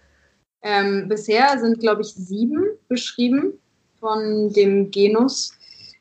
Ähm, 0.62 1.08
bisher 1.08 1.58
sind, 1.58 1.80
glaube 1.80 2.02
ich, 2.02 2.14
sieben 2.14 2.64
beschrieben 2.86 3.54
von 3.98 4.52
dem 4.52 4.92
Genus. 4.92 5.58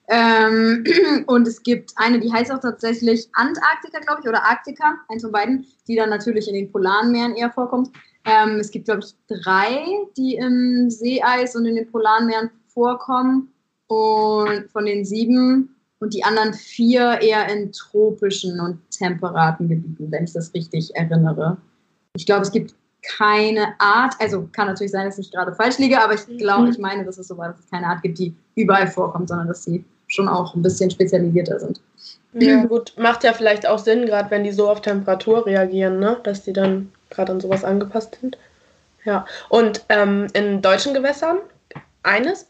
Ähm, 0.10 0.84
und 1.28 1.48
es 1.48 1.62
gibt 1.62 1.94
eine, 1.96 2.20
die 2.20 2.32
heißt 2.32 2.52
auch 2.52 2.60
tatsächlich 2.60 3.30
Antarktika, 3.34 4.00
glaube 4.00 4.22
ich, 4.22 4.28
oder 4.28 4.44
Arktika, 4.44 4.96
eins 5.08 5.22
von 5.24 5.32
beiden, 5.32 5.66
die 5.88 5.96
dann 5.96 6.10
natürlich 6.10 6.48
in 6.48 6.56
den 6.56 6.72
polaren 6.72 7.12
Meeren 7.12 7.36
eher 7.36 7.52
vorkommt. 7.52 7.92
Ähm, 8.26 8.58
es 8.60 8.72
gibt, 8.72 8.86
glaube 8.86 9.02
ich, 9.02 9.14
drei, 9.28 9.86
die 10.18 10.36
im 10.36 10.90
Seeeis 10.90 11.56
und 11.56 11.66
in 11.66 11.76
den 11.76 11.92
polaren 11.92 12.26
Meeren 12.26 12.50
vorkommen. 12.68 13.54
Und 13.88 14.70
von 14.72 14.86
den 14.86 15.04
sieben 15.04 15.76
und 16.00 16.14
die 16.14 16.24
anderen 16.24 16.54
vier 16.54 17.22
eher 17.22 17.50
in 17.50 17.72
tropischen 17.72 18.60
und 18.60 18.80
temperaten 18.92 19.68
Gebieten, 19.68 20.12
wenn 20.12 20.24
ich 20.24 20.34
das 20.34 20.54
richtig 20.54 20.96
erinnere. 20.96 21.58
Ich 22.16 22.26
glaube, 22.26 22.44
es 22.44 22.52
gibt 22.52 22.76
keine 23.02 23.74
Art, 23.80 24.14
also 24.20 24.48
kann 24.52 24.68
natürlich 24.68 24.92
sein, 24.92 25.06
dass 25.06 25.18
ich 25.18 25.32
gerade 25.32 25.54
falsch 25.54 25.78
liege, 25.78 26.02
aber 26.02 26.14
ich 26.14 26.26
glaube, 26.38 26.66
mhm. 26.66 26.72
ich 26.72 26.78
meine, 26.78 27.06
dass 27.06 27.18
es 27.18 27.28
so 27.28 27.38
war, 27.38 27.50
dass 27.50 27.60
es 27.60 27.70
keine 27.70 27.88
Art 27.88 28.02
gibt, 28.02 28.20
die 28.20 28.36
überall 28.56 28.88
vorkommt, 28.88 29.30
sondern 29.30 29.48
dass 29.48 29.64
sie 29.64 29.84
schon 30.10 30.28
auch 30.28 30.56
ein 30.56 30.62
bisschen 30.62 30.92
spezialisierter 30.92 31.60
sind. 31.60 31.82
Ja, 32.34 32.66
gut, 32.66 32.94
macht 32.98 33.24
ja 33.24 33.34
vielleicht 33.34 33.66
auch 33.66 33.80
Sinn, 33.80 34.06
gerade 34.06 34.30
wenn 34.30 34.44
die 34.44 34.52
so 34.52 34.70
auf 34.70 34.82
Temperatur 34.82 35.46
reagieren, 35.46 36.00
ne? 36.00 36.18
dass 36.24 36.44
die 36.44 36.54
dann 36.54 36.92
gerade 37.10 37.32
an 37.32 37.40
sowas 37.40 37.64
angepasst 37.64 38.20
sind. 38.22 38.38
Ja, 39.06 39.26
und 39.48 39.84
ähm, 39.90 40.28
in 40.34 40.62
deutschen 40.62 40.94
Gewässern 40.94 41.38
eines, 42.04 42.48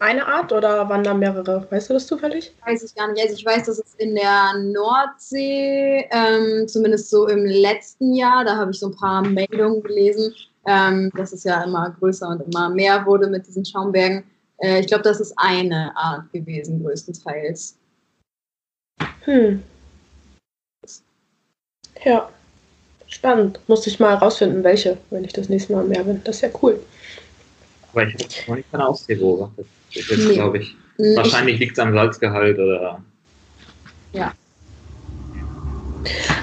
eine 0.00 0.26
Art 0.26 0.52
oder 0.52 0.88
waren 0.88 1.04
da 1.04 1.12
mehrere? 1.12 1.66
Weißt 1.70 1.90
du 1.90 1.94
das 1.94 2.06
zufällig? 2.06 2.54
Weiß 2.66 2.82
ich 2.82 2.94
gar 2.94 3.12
nicht. 3.12 3.22
Also 3.22 3.34
ich 3.34 3.44
weiß, 3.44 3.66
dass 3.66 3.78
es 3.78 3.94
in 3.98 4.14
der 4.14 4.54
Nordsee, 4.58 6.08
ähm, 6.10 6.66
zumindest 6.66 7.10
so 7.10 7.28
im 7.28 7.44
letzten 7.44 8.14
Jahr, 8.14 8.44
da 8.44 8.56
habe 8.56 8.70
ich 8.70 8.80
so 8.80 8.86
ein 8.86 8.96
paar 8.96 9.22
Meldungen 9.22 9.82
gelesen, 9.82 10.34
ähm, 10.66 11.10
dass 11.16 11.32
es 11.32 11.44
ja 11.44 11.62
immer 11.64 11.94
größer 11.98 12.28
und 12.28 12.42
immer 12.42 12.70
mehr 12.70 13.04
wurde 13.04 13.28
mit 13.28 13.46
diesen 13.46 13.64
Schaumbergen. 13.64 14.24
Äh, 14.60 14.80
ich 14.80 14.86
glaube, 14.86 15.02
das 15.02 15.20
ist 15.20 15.32
eine 15.36 15.94
Art 15.96 16.30
gewesen, 16.32 16.82
größtenteils. 16.82 17.76
Hm. 19.24 19.62
Ja. 22.04 22.28
Spannend. 23.06 23.58
Muss 23.66 23.86
ich 23.86 23.98
mal 23.98 24.14
rausfinden, 24.14 24.62
welche, 24.62 24.96
wenn 25.10 25.24
ich 25.24 25.32
das 25.32 25.48
nächste 25.48 25.72
Mal 25.72 25.84
mehr 25.84 26.04
bin. 26.04 26.22
Das 26.24 26.36
ist 26.36 26.42
ja 26.42 26.50
cool. 26.62 26.80
Aber 27.92 28.06
ich 28.06 28.14
habe 28.14 28.24
noch 28.46 28.56
nicht 28.56 28.70
keine 28.70 28.86
Aussee 28.86 29.16
beobachtet. 29.16 29.66
Das 29.94 30.18
nee. 30.18 30.34
glaube 30.34 30.58
ich. 30.58 30.76
Nee, 30.98 31.16
Wahrscheinlich 31.16 31.58
liegt 31.58 31.72
es 31.72 31.78
am 31.78 31.92
Salzgehalt 31.92 32.58
oder. 32.58 33.02
Ja. 34.12 34.32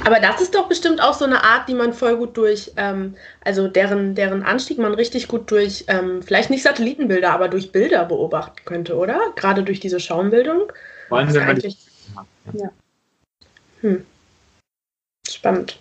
Aber 0.07 0.21
das 0.21 0.39
ist 0.39 0.55
doch 0.55 0.69
bestimmt 0.69 1.03
auch 1.03 1.13
so 1.13 1.25
eine 1.25 1.43
Art, 1.43 1.67
die 1.67 1.73
man 1.73 1.91
voll 1.91 2.15
gut 2.15 2.37
durch, 2.37 2.71
ähm, 2.77 3.17
also 3.43 3.67
deren, 3.67 4.15
deren 4.15 4.41
Anstieg 4.41 4.77
man 4.77 4.93
richtig 4.93 5.27
gut 5.27 5.51
durch, 5.51 5.83
ähm, 5.89 6.23
vielleicht 6.23 6.49
nicht 6.49 6.63
Satellitenbilder, 6.63 7.29
aber 7.29 7.49
durch 7.49 7.73
Bilder 7.73 8.05
beobachten 8.05 8.55
könnte, 8.63 8.95
oder? 8.95 9.19
Gerade 9.35 9.63
durch 9.63 9.81
diese 9.81 9.99
Schaumbildung. 9.99 10.71
Man 11.09 11.37
eigentlich... 11.37 11.85
die... 12.53 12.57
ja. 12.57 12.69
Hm. 13.81 14.05
Spannend. 15.29 15.77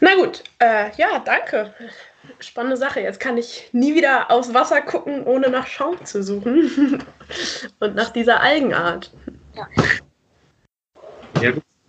Na 0.00 0.16
gut, 0.16 0.42
äh, 0.58 0.90
ja, 0.96 1.20
danke. 1.24 1.72
Spannende 2.40 2.76
Sache. 2.76 2.98
Jetzt 2.98 3.20
kann 3.20 3.38
ich 3.38 3.68
nie 3.70 3.94
wieder 3.94 4.32
aufs 4.32 4.52
Wasser 4.52 4.80
gucken, 4.80 5.22
ohne 5.22 5.48
nach 5.48 5.68
Schaum 5.68 6.04
zu 6.04 6.24
suchen. 6.24 7.04
Und 7.78 7.94
nach 7.94 8.10
dieser 8.10 8.40
Algenart. 8.40 9.12
Ja. 9.54 9.68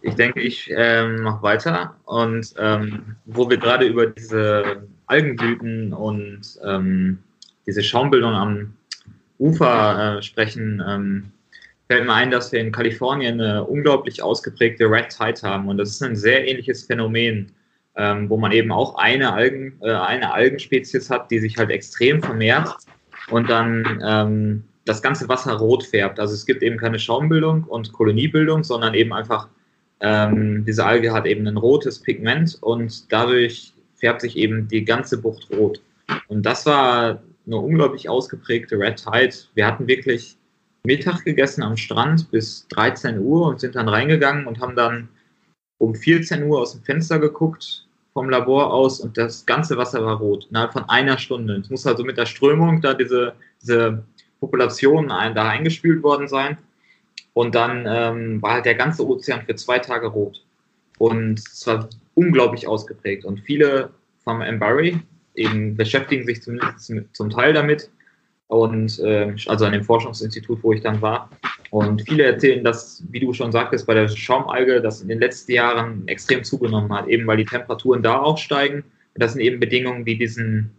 Ich 0.01 0.15
denke, 0.15 0.41
ich 0.41 0.71
ähm, 0.75 1.21
mache 1.21 1.43
weiter. 1.43 1.95
Und 2.05 2.53
ähm, 2.57 3.15
wo 3.25 3.49
wir 3.49 3.57
gerade 3.57 3.85
über 3.85 4.07
diese 4.07 4.87
Algenblüten 5.05 5.93
und 5.93 6.41
ähm, 6.63 7.19
diese 7.67 7.83
Schaumbildung 7.83 8.33
am 8.33 8.73
Ufer 9.37 10.17
äh, 10.17 10.21
sprechen, 10.21 10.83
ähm, 10.87 11.31
fällt 11.87 12.05
mir 12.05 12.13
ein, 12.13 12.31
dass 12.31 12.51
wir 12.51 12.59
in 12.59 12.71
Kalifornien 12.71 13.39
eine 13.39 13.63
unglaublich 13.63 14.23
ausgeprägte 14.23 14.85
Red 14.85 15.09
Tide 15.09 15.41
haben. 15.43 15.67
Und 15.67 15.77
das 15.77 15.89
ist 15.89 16.01
ein 16.01 16.15
sehr 16.15 16.47
ähnliches 16.47 16.83
Phänomen, 16.83 17.51
ähm, 17.95 18.29
wo 18.29 18.37
man 18.37 18.51
eben 18.51 18.71
auch 18.71 18.95
eine, 18.95 19.33
Algen, 19.33 19.77
äh, 19.81 19.91
eine 19.91 20.33
Algenspezies 20.33 21.09
hat, 21.09 21.29
die 21.29 21.39
sich 21.39 21.57
halt 21.57 21.69
extrem 21.69 22.23
vermehrt 22.23 22.73
und 23.29 23.49
dann 23.49 24.01
ähm, 24.05 24.63
das 24.85 25.01
ganze 25.01 25.27
Wasser 25.29 25.53
rot 25.53 25.83
färbt. 25.83 26.19
Also 26.19 26.33
es 26.33 26.45
gibt 26.45 26.63
eben 26.63 26.77
keine 26.77 26.97
Schaumbildung 26.97 27.65
und 27.65 27.91
Koloniebildung, 27.93 28.63
sondern 28.63 28.93
eben 28.93 29.13
einfach 29.13 29.49
ähm, 30.01 30.65
diese 30.65 30.85
Alge 30.85 31.13
hat 31.13 31.25
eben 31.25 31.47
ein 31.47 31.57
rotes 31.57 31.99
Pigment 31.99 32.57
und 32.61 33.11
dadurch 33.11 33.73
färbt 33.95 34.21
sich 34.21 34.35
eben 34.35 34.67
die 34.67 34.83
ganze 34.83 35.19
Bucht 35.19 35.47
rot. 35.51 35.81
Und 36.27 36.45
das 36.45 36.65
war 36.65 37.21
eine 37.45 37.55
unglaublich 37.55 38.09
ausgeprägte 38.09 38.77
Red 38.77 38.97
Tide. 38.97 39.35
Wir 39.53 39.67
hatten 39.67 39.87
wirklich 39.87 40.37
Mittag 40.83 41.23
gegessen 41.23 41.61
am 41.61 41.77
Strand 41.77 42.31
bis 42.31 42.67
13 42.69 43.19
Uhr 43.19 43.47
und 43.47 43.59
sind 43.59 43.75
dann 43.75 43.87
reingegangen 43.87 44.47
und 44.47 44.59
haben 44.59 44.75
dann 44.75 45.09
um 45.77 45.93
14 45.95 46.43
Uhr 46.43 46.59
aus 46.59 46.73
dem 46.73 46.83
Fenster 46.83 47.19
geguckt 47.19 47.87
vom 48.13 48.29
Labor 48.29 48.73
aus 48.73 48.99
und 48.99 49.17
das 49.17 49.45
ganze 49.45 49.77
Wasser 49.77 50.03
war 50.03 50.17
rot, 50.17 50.47
innerhalb 50.49 50.73
von 50.73 50.87
einer 50.89 51.17
Stunde. 51.17 51.55
Es 51.55 51.69
muss 51.69 51.87
also 51.87 52.03
mit 52.03 52.17
der 52.17 52.25
Strömung 52.25 52.81
da 52.81 52.93
diese, 52.93 53.33
diese 53.61 54.03
Population 54.39 55.07
da 55.07 55.49
eingespült 55.49 56.03
worden 56.03 56.27
sein. 56.27 56.57
Und 57.33 57.55
dann 57.55 57.85
ähm, 57.87 58.41
war 58.41 58.53
halt 58.53 58.65
der 58.65 58.75
ganze 58.75 59.07
Ozean 59.07 59.43
für 59.45 59.55
zwei 59.55 59.79
Tage 59.79 60.07
rot. 60.07 60.43
Und 60.97 61.39
es 61.39 61.65
war 61.65 61.89
unglaublich 62.13 62.67
ausgeprägt. 62.67 63.25
Und 63.25 63.39
viele 63.39 63.91
vom 64.23 64.41
Embury 64.41 64.99
eben 65.35 65.75
beschäftigen 65.75 66.25
sich 66.25 66.41
zumindest 66.43 66.93
zum 67.13 67.29
Teil 67.29 67.53
damit. 67.53 67.89
Und 68.47 68.99
äh, 68.99 69.33
also 69.47 69.65
an 69.65 69.71
dem 69.71 69.83
Forschungsinstitut, 69.83 70.59
wo 70.61 70.73
ich 70.73 70.81
dann 70.81 71.01
war. 71.01 71.29
Und 71.69 72.01
viele 72.01 72.25
erzählen, 72.25 72.65
dass, 72.65 73.01
wie 73.09 73.21
du 73.21 73.31
schon 73.31 73.53
sagtest, 73.53 73.87
bei 73.87 73.93
der 73.93 74.09
Schaumalge, 74.09 74.81
das 74.81 75.01
in 75.01 75.07
den 75.07 75.19
letzten 75.19 75.53
Jahren 75.53 76.05
extrem 76.07 76.43
zugenommen 76.43 76.91
hat, 76.91 77.07
eben 77.07 77.25
weil 77.27 77.37
die 77.37 77.45
Temperaturen 77.45 78.03
da 78.03 78.19
auch 78.19 78.37
steigen. 78.37 78.83
Das 79.15 79.33
sind 79.33 79.41
eben 79.41 79.61
Bedingungen, 79.61 80.03
die 80.03 80.17
diesen 80.17 80.71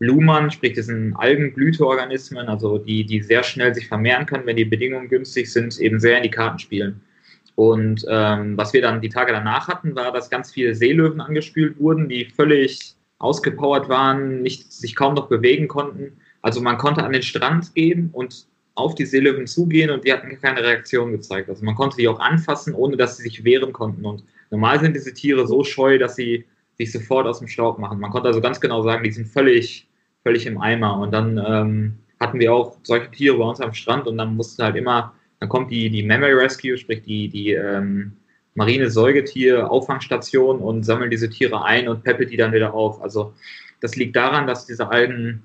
Luhmann, 0.00 0.50
sprich 0.50 0.72
diesen 0.72 1.14
Algenblüteorganismen, 1.14 2.48
also 2.48 2.78
die, 2.78 3.04
die 3.04 3.22
sehr 3.22 3.42
schnell 3.42 3.74
sich 3.74 3.86
vermehren 3.86 4.26
können, 4.26 4.46
wenn 4.46 4.56
die 4.56 4.64
Bedingungen 4.64 5.08
günstig 5.08 5.52
sind, 5.52 5.78
eben 5.78 6.00
sehr 6.00 6.16
in 6.16 6.22
die 6.22 6.30
Karten 6.30 6.58
spielen. 6.58 7.00
Und 7.54 8.06
ähm, 8.08 8.56
was 8.56 8.72
wir 8.72 8.80
dann 8.80 9.02
die 9.02 9.10
Tage 9.10 9.32
danach 9.32 9.68
hatten, 9.68 9.94
war, 9.94 10.10
dass 10.12 10.30
ganz 10.30 10.50
viele 10.50 10.74
Seelöwen 10.74 11.20
angespült 11.20 11.78
wurden, 11.78 12.08
die 12.08 12.24
völlig 12.24 12.94
ausgepowert 13.18 13.90
waren, 13.90 14.40
nicht, 14.40 14.72
sich 14.72 14.96
kaum 14.96 15.12
noch 15.12 15.28
bewegen 15.28 15.68
konnten. 15.68 16.16
Also 16.40 16.62
man 16.62 16.78
konnte 16.78 17.04
an 17.04 17.12
den 17.12 17.22
Strand 17.22 17.74
gehen 17.74 18.08
und 18.14 18.46
auf 18.76 18.94
die 18.94 19.04
Seelöwen 19.04 19.46
zugehen 19.46 19.90
und 19.90 20.04
die 20.04 20.12
hatten 20.14 20.40
keine 20.40 20.62
Reaktion 20.62 21.12
gezeigt. 21.12 21.50
Also 21.50 21.62
man 21.62 21.74
konnte 21.74 21.98
die 21.98 22.08
auch 22.08 22.20
anfassen, 22.20 22.72
ohne 22.72 22.96
dass 22.96 23.18
sie 23.18 23.24
sich 23.24 23.44
wehren 23.44 23.74
konnten. 23.74 24.06
Und 24.06 24.24
normal 24.50 24.80
sind 24.80 24.96
diese 24.96 25.12
Tiere 25.12 25.46
so 25.46 25.62
scheu, 25.62 25.98
dass 25.98 26.16
sie 26.16 26.46
sich 26.78 26.90
sofort 26.90 27.26
aus 27.26 27.40
dem 27.40 27.48
Staub 27.48 27.78
machen. 27.78 28.00
Man 28.00 28.10
konnte 28.10 28.28
also 28.28 28.40
ganz 28.40 28.58
genau 28.58 28.82
sagen, 28.82 29.04
die 29.04 29.12
sind 29.12 29.28
völlig 29.28 29.89
völlig 30.22 30.46
im 30.46 30.60
Eimer. 30.60 30.98
Und 30.98 31.12
dann 31.12 31.38
ähm, 31.38 31.98
hatten 32.18 32.38
wir 32.38 32.52
auch 32.52 32.76
solche 32.82 33.10
Tiere 33.10 33.38
bei 33.38 33.44
uns 33.44 33.60
am 33.60 33.74
Strand 33.74 34.06
und 34.06 34.18
dann 34.18 34.36
musste 34.36 34.64
halt 34.64 34.76
immer, 34.76 35.14
dann 35.40 35.48
kommt 35.48 35.70
die, 35.70 35.90
die 35.90 36.02
Memory 36.02 36.34
Rescue, 36.34 36.76
sprich 36.76 37.02
die, 37.02 37.28
die 37.28 37.52
ähm, 37.52 38.12
marine 38.54 38.90
Säugetier-Auffangstation 38.90 40.58
und 40.58 40.84
sammelt 40.84 41.12
diese 41.12 41.30
Tiere 41.30 41.64
ein 41.64 41.88
und 41.88 42.04
peppelt 42.04 42.30
die 42.30 42.36
dann 42.36 42.52
wieder 42.52 42.74
auf. 42.74 43.00
Also 43.02 43.32
das 43.80 43.96
liegt 43.96 44.16
daran, 44.16 44.46
dass 44.46 44.66
diese 44.66 44.88
Algen 44.90 45.42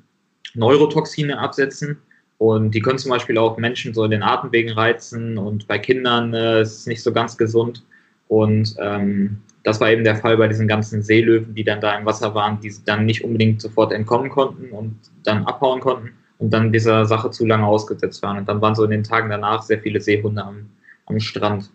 Neurotoxine 0.53 1.39
absetzen 1.39 1.97
und 2.37 2.71
die 2.71 2.81
können 2.81 2.97
zum 2.97 3.11
Beispiel 3.11 3.37
auch 3.37 3.57
Menschen 3.57 3.93
so 3.93 4.03
in 4.03 4.11
den 4.11 4.23
Atemwegen 4.23 4.73
reizen 4.73 5.37
und 5.37 5.67
bei 5.67 5.79
Kindern 5.79 6.33
äh, 6.33 6.61
ist 6.61 6.79
es 6.79 6.87
nicht 6.87 7.01
so 7.01 7.13
ganz 7.13 7.37
gesund. 7.37 7.83
Und 8.27 8.75
ähm, 8.79 9.41
das 9.65 9.81
war 9.81 9.89
eben 9.89 10.03
der 10.03 10.15
Fall 10.15 10.37
bei 10.37 10.47
diesen 10.47 10.67
ganzen 10.67 11.01
Seelöwen, 11.01 11.55
die 11.55 11.63
dann 11.63 11.81
da 11.81 11.97
im 11.97 12.05
Wasser 12.05 12.35
waren, 12.35 12.59
die 12.61 12.71
dann 12.85 13.05
nicht 13.07 13.23
unbedingt 13.23 13.59
sofort 13.59 13.91
entkommen 13.91 14.29
konnten 14.29 14.69
und 14.69 14.95
dann 15.23 15.43
abhauen 15.45 15.79
konnten 15.79 16.11
und 16.37 16.53
dann 16.53 16.71
dieser 16.71 17.05
Sache 17.07 17.31
zu 17.31 17.47
lange 17.47 17.65
ausgesetzt 17.65 18.21
waren. 18.21 18.37
Und 18.37 18.47
dann 18.47 18.61
waren 18.61 18.75
so 18.75 18.83
in 18.83 18.91
den 18.91 19.03
Tagen 19.03 19.27
danach 19.27 19.63
sehr 19.63 19.79
viele 19.79 19.99
Seehunde 19.99 20.43
am, 20.43 20.69
am 21.07 21.19
Strand. 21.19 21.71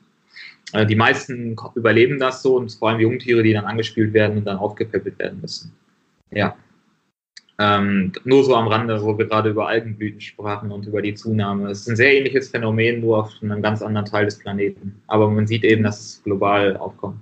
Äh, 0.72 0.86
die 0.86 0.94
meisten 0.94 1.56
überleben 1.74 2.20
das 2.20 2.42
so 2.42 2.58
und 2.58 2.72
vor 2.72 2.90
allem 2.90 3.00
Jungtiere, 3.00 3.42
die 3.42 3.52
dann 3.52 3.64
angespielt 3.64 4.12
werden 4.12 4.38
und 4.38 4.44
dann 4.44 4.58
aufgepäppelt 4.58 5.18
werden 5.18 5.40
müssen. 5.40 5.72
Ja. 6.30 6.54
Ähm, 7.58 8.12
nur 8.22 8.44
so 8.44 8.54
am 8.54 8.68
Rande, 8.68 9.02
wo 9.02 9.18
wir 9.18 9.26
gerade 9.26 9.50
über 9.50 9.66
Algenblüten 9.66 10.20
sprachen 10.20 10.70
und 10.70 10.86
über 10.86 11.02
die 11.02 11.14
Zunahme. 11.14 11.70
Es 11.70 11.80
ist 11.80 11.88
ein 11.88 11.96
sehr 11.96 12.16
ähnliches 12.16 12.50
Phänomen, 12.50 13.00
nur 13.00 13.18
auf 13.18 13.32
einem 13.42 13.60
ganz 13.60 13.82
anderen 13.82 14.06
Teil 14.06 14.26
des 14.26 14.38
Planeten. 14.38 15.02
Aber 15.08 15.28
man 15.28 15.48
sieht 15.48 15.64
eben, 15.64 15.82
dass 15.82 15.98
es 15.98 16.22
global 16.22 16.76
aufkommt. 16.76 17.18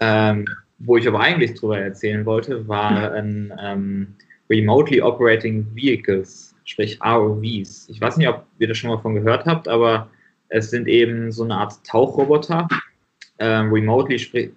Ähm, 0.00 0.46
wo 0.78 0.96
ich 0.96 1.06
aber 1.08 1.20
eigentlich 1.20 1.54
drüber 1.54 1.78
erzählen 1.78 2.26
wollte, 2.26 2.66
waren 2.68 3.52
ähm, 3.60 4.14
Remotely 4.50 5.00
Operating 5.00 5.66
Vehicles, 5.74 6.54
sprich 6.64 6.98
ROVs. 7.02 7.88
Ich 7.88 8.00
weiß 8.00 8.16
nicht, 8.16 8.28
ob 8.28 8.44
ihr 8.58 8.68
das 8.68 8.78
schon 8.78 8.90
mal 8.90 8.98
von 8.98 9.14
gehört 9.14 9.46
habt, 9.46 9.68
aber 9.68 10.08
es 10.48 10.70
sind 10.70 10.88
eben 10.88 11.32
so 11.32 11.44
eine 11.44 11.56
Art 11.56 11.84
Tauchroboter. 11.84 12.68
Ähm, 13.38 13.72
remotely 13.72 14.52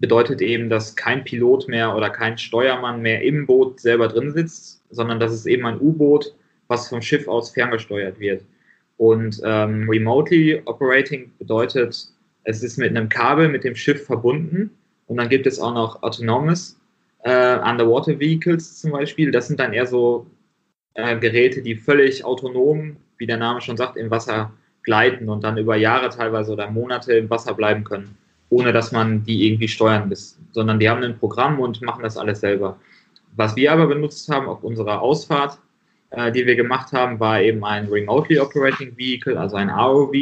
bedeutet 0.00 0.40
eben, 0.40 0.68
dass 0.68 0.94
kein 0.94 1.24
Pilot 1.24 1.68
mehr 1.68 1.96
oder 1.96 2.10
kein 2.10 2.38
Steuermann 2.38 3.02
mehr 3.02 3.22
im 3.22 3.46
Boot 3.46 3.80
selber 3.80 4.08
drin 4.08 4.32
sitzt, 4.32 4.82
sondern 4.90 5.18
dass 5.18 5.32
es 5.32 5.46
eben 5.46 5.66
ein 5.66 5.80
U-Boot, 5.80 6.34
was 6.68 6.88
vom 6.88 7.02
Schiff 7.02 7.26
aus 7.26 7.50
ferngesteuert 7.50 8.20
wird. 8.20 8.44
Und 8.96 9.40
ähm, 9.44 9.88
Remotely 9.88 10.62
Operating 10.66 11.32
bedeutet, 11.38 12.08
es 12.48 12.62
ist 12.62 12.78
mit 12.78 12.96
einem 12.96 13.10
Kabel 13.10 13.50
mit 13.50 13.62
dem 13.62 13.76
Schiff 13.76 14.06
verbunden 14.06 14.70
und 15.06 15.18
dann 15.18 15.28
gibt 15.28 15.46
es 15.46 15.60
auch 15.60 15.74
noch 15.74 16.02
Autonomous 16.02 16.80
äh, 17.22 17.58
Underwater 17.58 18.18
Vehicles 18.18 18.80
zum 18.80 18.92
Beispiel. 18.92 19.30
Das 19.30 19.48
sind 19.48 19.60
dann 19.60 19.74
eher 19.74 19.86
so 19.86 20.26
äh, 20.94 21.18
Geräte, 21.18 21.60
die 21.60 21.74
völlig 21.74 22.24
autonom, 22.24 22.96
wie 23.18 23.26
der 23.26 23.36
Name 23.36 23.60
schon 23.60 23.76
sagt, 23.76 23.98
im 23.98 24.10
Wasser 24.10 24.50
gleiten 24.82 25.28
und 25.28 25.44
dann 25.44 25.58
über 25.58 25.76
Jahre 25.76 26.08
teilweise 26.08 26.54
oder 26.54 26.70
Monate 26.70 27.12
im 27.12 27.28
Wasser 27.28 27.52
bleiben 27.52 27.84
können, 27.84 28.16
ohne 28.48 28.72
dass 28.72 28.92
man 28.92 29.24
die 29.24 29.46
irgendwie 29.46 29.68
steuern 29.68 30.08
muss, 30.08 30.38
sondern 30.52 30.80
die 30.80 30.88
haben 30.88 31.02
ein 31.02 31.18
Programm 31.18 31.60
und 31.60 31.82
machen 31.82 32.02
das 32.02 32.16
alles 32.16 32.40
selber. 32.40 32.78
Was 33.36 33.56
wir 33.56 33.72
aber 33.72 33.88
benutzt 33.88 34.26
haben 34.30 34.48
auf 34.48 34.64
unserer 34.64 35.02
Ausfahrt, 35.02 35.58
äh, 36.12 36.32
die 36.32 36.46
wir 36.46 36.56
gemacht 36.56 36.92
haben, 36.94 37.20
war 37.20 37.42
eben 37.42 37.62
ein 37.62 37.88
Remotely 37.88 38.40
Operating 38.40 38.96
Vehicle, 38.96 39.38
also 39.38 39.56
ein 39.56 39.68
ROV, 39.68 40.14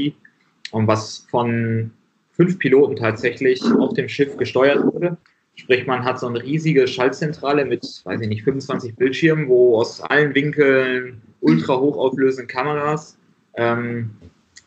und 0.72 0.88
was 0.88 1.24
von 1.30 1.92
fünf 2.37 2.59
Piloten 2.59 2.96
tatsächlich 2.96 3.62
auf 3.64 3.94
dem 3.94 4.09
Schiff 4.09 4.37
gesteuert 4.37 4.85
wurde. 4.85 5.16
Sprich, 5.55 5.87
man 5.87 6.05
hat 6.05 6.20
so 6.20 6.27
eine 6.27 6.42
riesige 6.42 6.87
Schaltzentrale 6.87 7.64
mit, 7.64 7.83
weiß 8.05 8.20
ich 8.20 8.29
nicht, 8.29 8.44
25 8.44 8.94
Bildschirmen, 8.94 9.49
wo 9.49 9.79
aus 9.79 10.03
allen 10.03 10.35
Winkeln 10.35 11.22
ultra 11.40 11.79
hochauflösende 11.81 12.46
Kameras 12.46 13.18
ähm, 13.55 14.11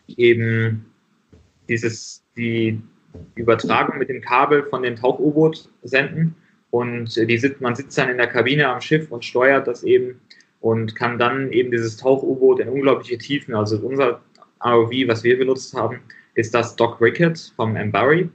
eben 0.08 0.86
dieses, 1.68 2.24
die 2.36 2.82
Übertragung 3.36 4.00
mit 4.00 4.10
dem 4.10 4.22
Kabel 4.22 4.64
von 4.64 4.82
dem 4.82 4.96
Tauch-U-Boot 4.96 5.70
senden. 5.84 6.36
Und 6.72 7.16
die, 7.16 7.56
man 7.60 7.76
sitzt 7.76 7.98
dann 7.98 8.10
in 8.10 8.18
der 8.18 8.28
Kabine 8.28 8.68
am 8.68 8.82
Schiff 8.82 9.12
und 9.12 9.24
steuert 9.24 9.68
das 9.68 9.84
eben 9.84 10.20
und 10.60 10.96
kann 10.96 11.20
dann 11.20 11.52
eben 11.52 11.70
dieses 11.70 11.98
Tauch-U-Boot 11.98 12.60
in 12.60 12.70
unglaubliche 12.70 13.18
Tiefen, 13.18 13.54
also 13.54 13.78
unser 13.78 14.22
ROV, 14.64 14.92
was 15.08 15.24
wir 15.24 15.38
benutzt 15.38 15.74
haben, 15.76 16.02
ist 16.36 16.54
das 16.54 16.76
Doc 16.76 17.02
Rickett 17.02 17.54
vom 17.56 17.76
Embury. 17.76 18.30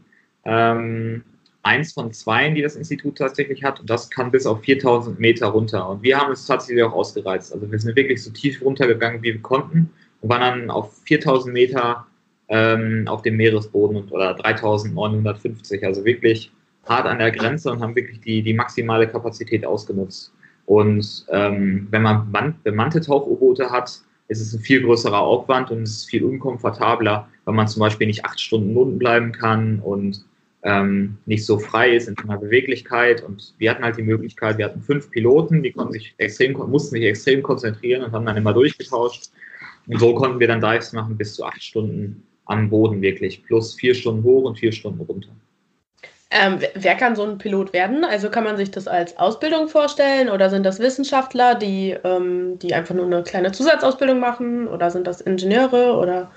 Ähm, 0.44 1.24
eins 1.64 1.92
von 1.92 2.12
zwei, 2.12 2.50
die 2.50 2.62
das 2.62 2.76
Institut 2.76 3.18
tatsächlich 3.18 3.64
hat. 3.64 3.80
Und 3.80 3.88
das 3.90 4.11
kann 4.11 4.30
bis 4.30 4.46
auf 4.46 4.62
4000 4.62 5.18
Meter 5.18 5.46
runter. 5.48 5.88
Und 5.88 6.02
wir 6.02 6.18
haben 6.18 6.33
es 6.33 6.46
tatsächlich 6.46 6.85
auch 6.85 6.92
ausgereizt. 6.92 7.52
Also 7.52 7.70
wir 7.70 7.78
sind 7.78 7.96
wirklich 7.96 8.22
so 8.22 8.30
tief 8.30 8.62
runtergegangen, 8.62 9.22
wie 9.22 9.33
wir 9.33 9.42
konnten 9.42 9.90
und 10.20 10.28
waren 10.28 10.40
dann 10.40 10.70
auf 10.70 10.94
4000 11.04 11.52
Meter 11.52 12.07
ähm, 12.48 13.04
auf 13.09 13.22
dem 13.22 13.37
Meeresboden 13.37 13.96
und, 13.96 14.12
oder 14.12 14.35
3950. 14.35 15.85
Also 15.85 16.04
wirklich 16.04 16.52
hart 16.87 17.07
an 17.07 17.18
der 17.18 17.30
Grenze 17.30 17.72
und 17.72 17.80
haben 17.80 17.96
wirklich 17.96 18.20
die, 18.20 18.42
die 18.42 18.52
maximale 18.52 19.09
Kapazität 19.09 19.64
ausgenutzt. 19.64 20.33
Und 20.66 21.26
ähm, 21.30 21.88
wenn 21.90 22.02
man 22.02 22.30
bemannte 22.62 23.00
Tauch-U-Boote 23.00 23.70
hat, 23.70 24.00
ist 24.28 24.40
es 24.40 24.52
ein 24.54 24.60
viel 24.60 24.82
größerer 24.82 25.20
Aufwand 25.20 25.70
und 25.70 25.82
es 25.82 25.90
ist 25.90 26.10
viel 26.10 26.24
unkomfortabler, 26.24 27.28
weil 27.44 27.54
man 27.54 27.68
zum 27.68 27.80
Beispiel 27.80 28.06
nicht 28.06 28.24
acht 28.24 28.40
Stunden 28.40 28.76
unten 28.76 28.98
bleiben 28.98 29.32
kann 29.32 29.80
und 29.80 30.24
ähm, 30.62 31.18
nicht 31.26 31.44
so 31.44 31.58
frei 31.58 31.94
ist 31.94 32.08
in 32.08 32.16
seiner 32.16 32.38
Beweglichkeit. 32.38 33.22
Und 33.22 33.54
wir 33.58 33.70
hatten 33.70 33.84
halt 33.84 33.98
die 33.98 34.02
Möglichkeit, 34.02 34.56
wir 34.58 34.64
hatten 34.64 34.80
fünf 34.80 35.10
Piloten, 35.10 35.62
die 35.62 35.72
konnten 35.72 35.92
sich 35.92 36.14
extrem, 36.16 36.52
mussten 36.52 36.94
sich 36.94 37.04
extrem 37.04 37.42
konzentrieren 37.42 38.02
und 38.02 38.12
haben 38.12 38.24
dann 38.24 38.37
immer 38.37 38.54
durchgetauscht. 38.54 39.30
Und 39.87 40.00
so 40.00 40.14
konnten 40.14 40.40
wir 40.40 40.48
dann 40.48 40.62
Dives 40.62 40.94
machen 40.94 41.16
bis 41.18 41.34
zu 41.34 41.44
acht 41.44 41.62
Stunden 41.62 42.22
am 42.46 42.70
Boden 42.70 43.02
wirklich, 43.02 43.44
plus 43.44 43.74
vier 43.74 43.94
Stunden 43.94 44.22
hoch 44.22 44.44
und 44.44 44.58
vier 44.58 44.72
Stunden 44.72 45.00
runter. 45.00 45.30
Ähm, 46.37 46.59
wer 46.75 46.97
kann 46.97 47.14
so 47.14 47.23
ein 47.23 47.38
Pilot 47.38 47.73
werden? 47.73 48.05
Also 48.05 48.29
kann 48.29 48.42
man 48.42 48.57
sich 48.57 48.73
das 48.73 48.88
als 48.88 49.16
Ausbildung 49.18 49.68
vorstellen 49.68 50.29
oder 50.29 50.51
sind 50.51 50.66
das 50.66 50.81
Wissenschaftler, 50.81 51.55
die, 51.55 51.97
ähm, 52.03 52.59
die 52.59 52.75
einfach 52.75 52.92
nur 52.92 53.07
eine 53.07 53.23
kleine 53.23 53.53
Zusatzausbildung 53.53 54.18
machen 54.18 54.66
oder 54.66 54.90
sind 54.90 55.07
das 55.07 55.20
Ingenieure 55.20 55.97
oder? 55.97 56.33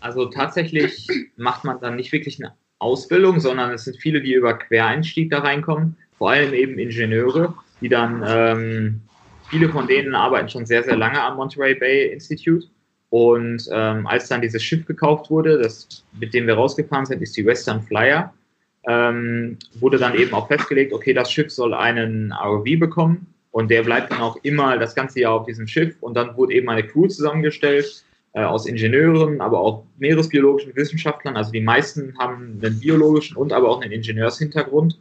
Also 0.00 0.26
tatsächlich 0.26 1.06
macht 1.36 1.62
man 1.62 1.80
dann 1.80 1.94
nicht 1.94 2.10
wirklich 2.10 2.42
eine 2.42 2.54
Ausbildung, 2.80 3.38
sondern 3.38 3.70
es 3.70 3.84
sind 3.84 3.96
viele, 3.96 4.20
die 4.20 4.32
über 4.32 4.58
Quereinstieg 4.58 5.30
da 5.30 5.38
reinkommen, 5.38 5.96
vor 6.18 6.32
allem 6.32 6.52
eben 6.52 6.76
Ingenieure, 6.76 7.54
die 7.80 7.88
dann, 7.88 8.24
ähm, 8.26 9.02
viele 9.48 9.68
von 9.68 9.86
denen 9.86 10.16
arbeiten 10.16 10.48
schon 10.48 10.66
sehr, 10.66 10.82
sehr 10.82 10.96
lange 10.96 11.22
am 11.22 11.36
Monterey 11.36 11.76
Bay 11.76 12.12
Institute. 12.12 12.66
Und 13.10 13.68
ähm, 13.70 14.04
als 14.08 14.26
dann 14.26 14.42
dieses 14.42 14.64
Schiff 14.64 14.84
gekauft 14.84 15.30
wurde, 15.30 15.58
das, 15.58 16.04
mit 16.18 16.34
dem 16.34 16.48
wir 16.48 16.54
rausgefahren 16.54 17.06
sind, 17.06 17.22
ist 17.22 17.36
die 17.36 17.46
Western 17.46 17.80
Flyer, 17.82 18.34
ähm, 18.88 19.58
wurde 19.74 19.98
dann 19.98 20.14
eben 20.14 20.32
auch 20.34 20.48
festgelegt, 20.48 20.92
okay, 20.92 21.12
das 21.12 21.30
Schiff 21.30 21.50
soll 21.50 21.74
einen 21.74 22.32
ROV 22.32 22.64
bekommen 22.78 23.26
und 23.50 23.70
der 23.70 23.82
bleibt 23.82 24.12
dann 24.12 24.20
auch 24.20 24.36
immer 24.42 24.76
das 24.78 24.94
ganze 24.94 25.20
Jahr 25.20 25.32
auf 25.32 25.46
diesem 25.46 25.66
Schiff. 25.66 25.96
Und 26.00 26.14
dann 26.14 26.36
wurde 26.36 26.52
eben 26.52 26.68
eine 26.68 26.86
Crew 26.86 27.06
zusammengestellt 27.06 28.04
äh, 28.34 28.42
aus 28.42 28.66
Ingenieuren, 28.66 29.40
aber 29.40 29.60
auch 29.60 29.84
meeresbiologischen 29.98 30.76
Wissenschaftlern. 30.76 31.36
Also 31.36 31.52
die 31.52 31.62
meisten 31.62 32.14
haben 32.18 32.60
einen 32.62 32.78
biologischen 32.78 33.36
und 33.36 33.54
aber 33.54 33.70
auch 33.70 33.80
einen 33.80 33.92
Ingenieurshintergrund. 33.92 34.98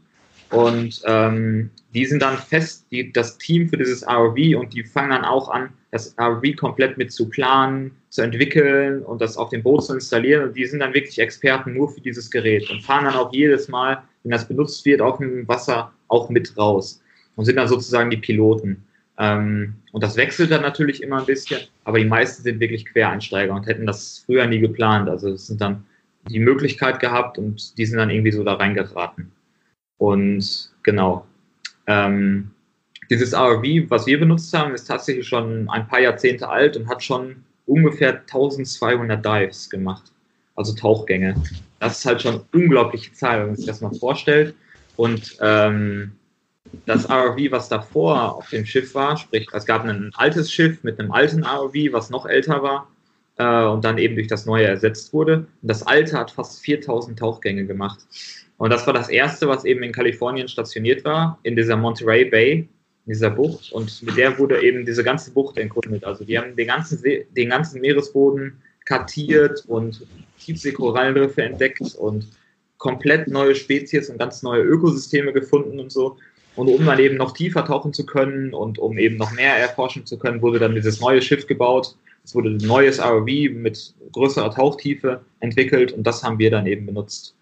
Und 0.51 1.01
ähm, 1.05 1.69
die 1.93 2.05
sind 2.05 2.21
dann 2.21 2.37
fest, 2.37 2.85
die, 2.91 3.11
das 3.11 3.37
Team 3.37 3.67
für 3.67 3.77
dieses 3.77 4.07
ROV 4.07 4.37
und 4.57 4.73
die 4.73 4.83
fangen 4.83 5.09
dann 5.09 5.25
auch 5.25 5.49
an, 5.49 5.73
das 5.95 6.13
ROV 6.19 6.57
komplett 6.57 6.97
mit 6.97 7.13
zu 7.13 7.29
planen, 7.29 7.91
zu 8.09 8.21
entwickeln 8.21 9.01
und 9.03 9.21
das 9.21 9.37
auf 9.37 9.49
dem 9.49 9.63
Boot 9.63 9.85
zu 9.85 9.93
installieren. 9.93 10.43
Und 10.43 10.57
die 10.57 10.65
sind 10.65 10.79
dann 10.79 10.93
wirklich 10.93 11.19
Experten 11.19 11.73
nur 11.73 11.89
für 11.89 12.01
dieses 12.01 12.29
Gerät 12.29 12.69
und 12.69 12.83
fahren 12.83 13.05
dann 13.05 13.15
auch 13.15 13.31
jedes 13.31 13.69
Mal, 13.69 14.03
wenn 14.23 14.31
das 14.31 14.45
benutzt 14.45 14.85
wird, 14.85 15.01
auf 15.01 15.19
dem 15.19 15.47
Wasser 15.47 15.93
auch 16.09 16.29
mit 16.29 16.57
raus 16.57 17.01
und 17.37 17.45
sind 17.45 17.55
dann 17.55 17.69
sozusagen 17.69 18.09
die 18.09 18.17
Piloten. 18.17 18.83
Ähm, 19.17 19.75
und 19.93 20.03
das 20.03 20.17
wechselt 20.17 20.51
dann 20.51 20.63
natürlich 20.63 21.01
immer 21.01 21.19
ein 21.19 21.25
bisschen, 21.25 21.61
aber 21.85 21.97
die 21.97 22.05
meisten 22.05 22.43
sind 22.43 22.59
wirklich 22.59 22.85
Quereinsteiger 22.85 23.53
und 23.53 23.65
hätten 23.65 23.85
das 23.85 24.23
früher 24.25 24.45
nie 24.47 24.59
geplant. 24.59 25.07
Also 25.07 25.29
es 25.29 25.47
sind 25.47 25.61
dann 25.61 25.85
die 26.29 26.39
Möglichkeit 26.39 26.99
gehabt 26.99 27.37
und 27.37 27.77
die 27.77 27.85
sind 27.85 27.99
dann 27.99 28.09
irgendwie 28.09 28.33
so 28.33 28.43
da 28.43 28.55
reingeraten. 28.55 29.31
Und 29.97 30.71
genau. 30.83 31.25
Ähm, 31.87 32.51
dieses 33.09 33.33
RV, 33.33 33.89
was 33.89 34.05
wir 34.05 34.19
benutzt 34.19 34.53
haben, 34.53 34.73
ist 34.73 34.85
tatsächlich 34.85 35.27
schon 35.27 35.69
ein 35.69 35.87
paar 35.87 35.99
Jahrzehnte 35.99 36.49
alt 36.49 36.77
und 36.77 36.87
hat 36.87 37.03
schon 37.03 37.43
ungefähr 37.65 38.21
1200 38.21 39.23
Dives 39.23 39.69
gemacht, 39.69 40.11
also 40.55 40.73
Tauchgänge. 40.73 41.35
Das 41.79 41.99
ist 41.99 42.05
halt 42.05 42.21
schon 42.21 42.41
unglaubliche 42.53 43.11
Zahl, 43.13 43.39
wenn 43.39 43.47
man 43.47 43.55
sich 43.55 43.65
das 43.65 43.81
mal 43.81 43.93
vorstellt. 43.93 44.55
Und 44.95 45.37
ähm, 45.41 46.13
das 46.85 47.09
ROV, 47.09 47.51
was 47.51 47.69
davor 47.69 48.35
auf 48.35 48.49
dem 48.49 48.65
Schiff 48.65 48.95
war, 48.95 49.17
sprich, 49.17 49.47
es 49.53 49.65
gab 49.65 49.85
ein 49.85 50.11
altes 50.15 50.51
Schiff 50.51 50.83
mit 50.83 50.99
einem 50.99 51.11
alten 51.11 51.43
ROV, 51.43 51.73
was 51.91 52.09
noch 52.09 52.25
älter 52.25 52.63
war 52.63 52.87
äh, 53.37 53.65
und 53.65 53.83
dann 53.83 53.97
eben 53.97 54.15
durch 54.15 54.27
das 54.27 54.45
neue 54.45 54.65
ersetzt 54.65 55.13
wurde. 55.13 55.39
Und 55.39 55.47
das 55.61 55.85
alte 55.85 56.17
hat 56.17 56.31
fast 56.31 56.61
4000 56.61 57.19
Tauchgänge 57.19 57.65
gemacht. 57.65 57.99
Und 58.57 58.69
das 58.69 58.87
war 58.87 58.93
das 58.93 59.09
erste, 59.09 59.47
was 59.47 59.65
eben 59.65 59.83
in 59.83 59.91
Kalifornien 59.91 60.47
stationiert 60.47 61.03
war, 61.03 61.39
in 61.43 61.55
dieser 61.55 61.75
Monterey 61.75 62.25
Bay, 62.25 62.69
in 63.05 63.13
dieser 63.13 63.29
Bucht. 63.29 63.71
Und 63.71 64.01
mit 64.03 64.17
der 64.17 64.37
wurde 64.37 64.61
eben 64.61 64.85
diese 64.85 65.03
ganze 65.03 65.31
Bucht 65.31 65.57
erkundet. 65.57 66.03
Also 66.03 66.23
die 66.23 66.37
haben 66.37 66.55
den 66.55 66.67
ganzen, 66.67 66.97
See, 66.97 67.27
den 67.35 67.49
ganzen 67.49 67.81
Meeresboden 67.81 68.61
kartiert 68.85 69.63
und 69.67 70.05
Tiefseekorallenriffe 70.39 71.43
entdeckt 71.43 71.95
und 71.95 72.27
komplett 72.77 73.27
neue 73.27 73.55
Spezies 73.55 74.09
und 74.09 74.19
ganz 74.19 74.43
neue 74.43 74.61
Ökosysteme 74.61 75.33
gefunden 75.33 75.79
und 75.79 75.91
so. 75.91 76.17
Und 76.55 76.69
um 76.69 76.85
dann 76.85 76.99
eben 76.99 77.17
noch 77.17 77.33
tiefer 77.33 77.65
tauchen 77.65 77.93
zu 77.93 78.05
können 78.05 78.53
und 78.53 78.79
um 78.79 78.97
eben 78.97 79.17
noch 79.17 79.31
mehr 79.33 79.57
erforschen 79.57 80.05
zu 80.05 80.17
können, 80.17 80.41
wurde 80.41 80.59
dann 80.59 80.75
dieses 80.75 81.01
neue 81.01 81.21
Schiff 81.21 81.47
gebaut. 81.47 81.95
Es 82.23 82.33
wurde 82.33 82.49
ein 82.49 82.57
neues 82.57 82.99
ROV 83.03 83.27
mit 83.51 83.93
größerer 84.13 84.51
Tauchtiefe 84.51 85.21
entwickelt 85.41 85.91
und 85.91 86.03
das 86.05 86.23
haben 86.23 86.39
wir 86.39 86.49
dann 86.49 86.65
eben 86.65 86.85
benutzt. 86.85 87.35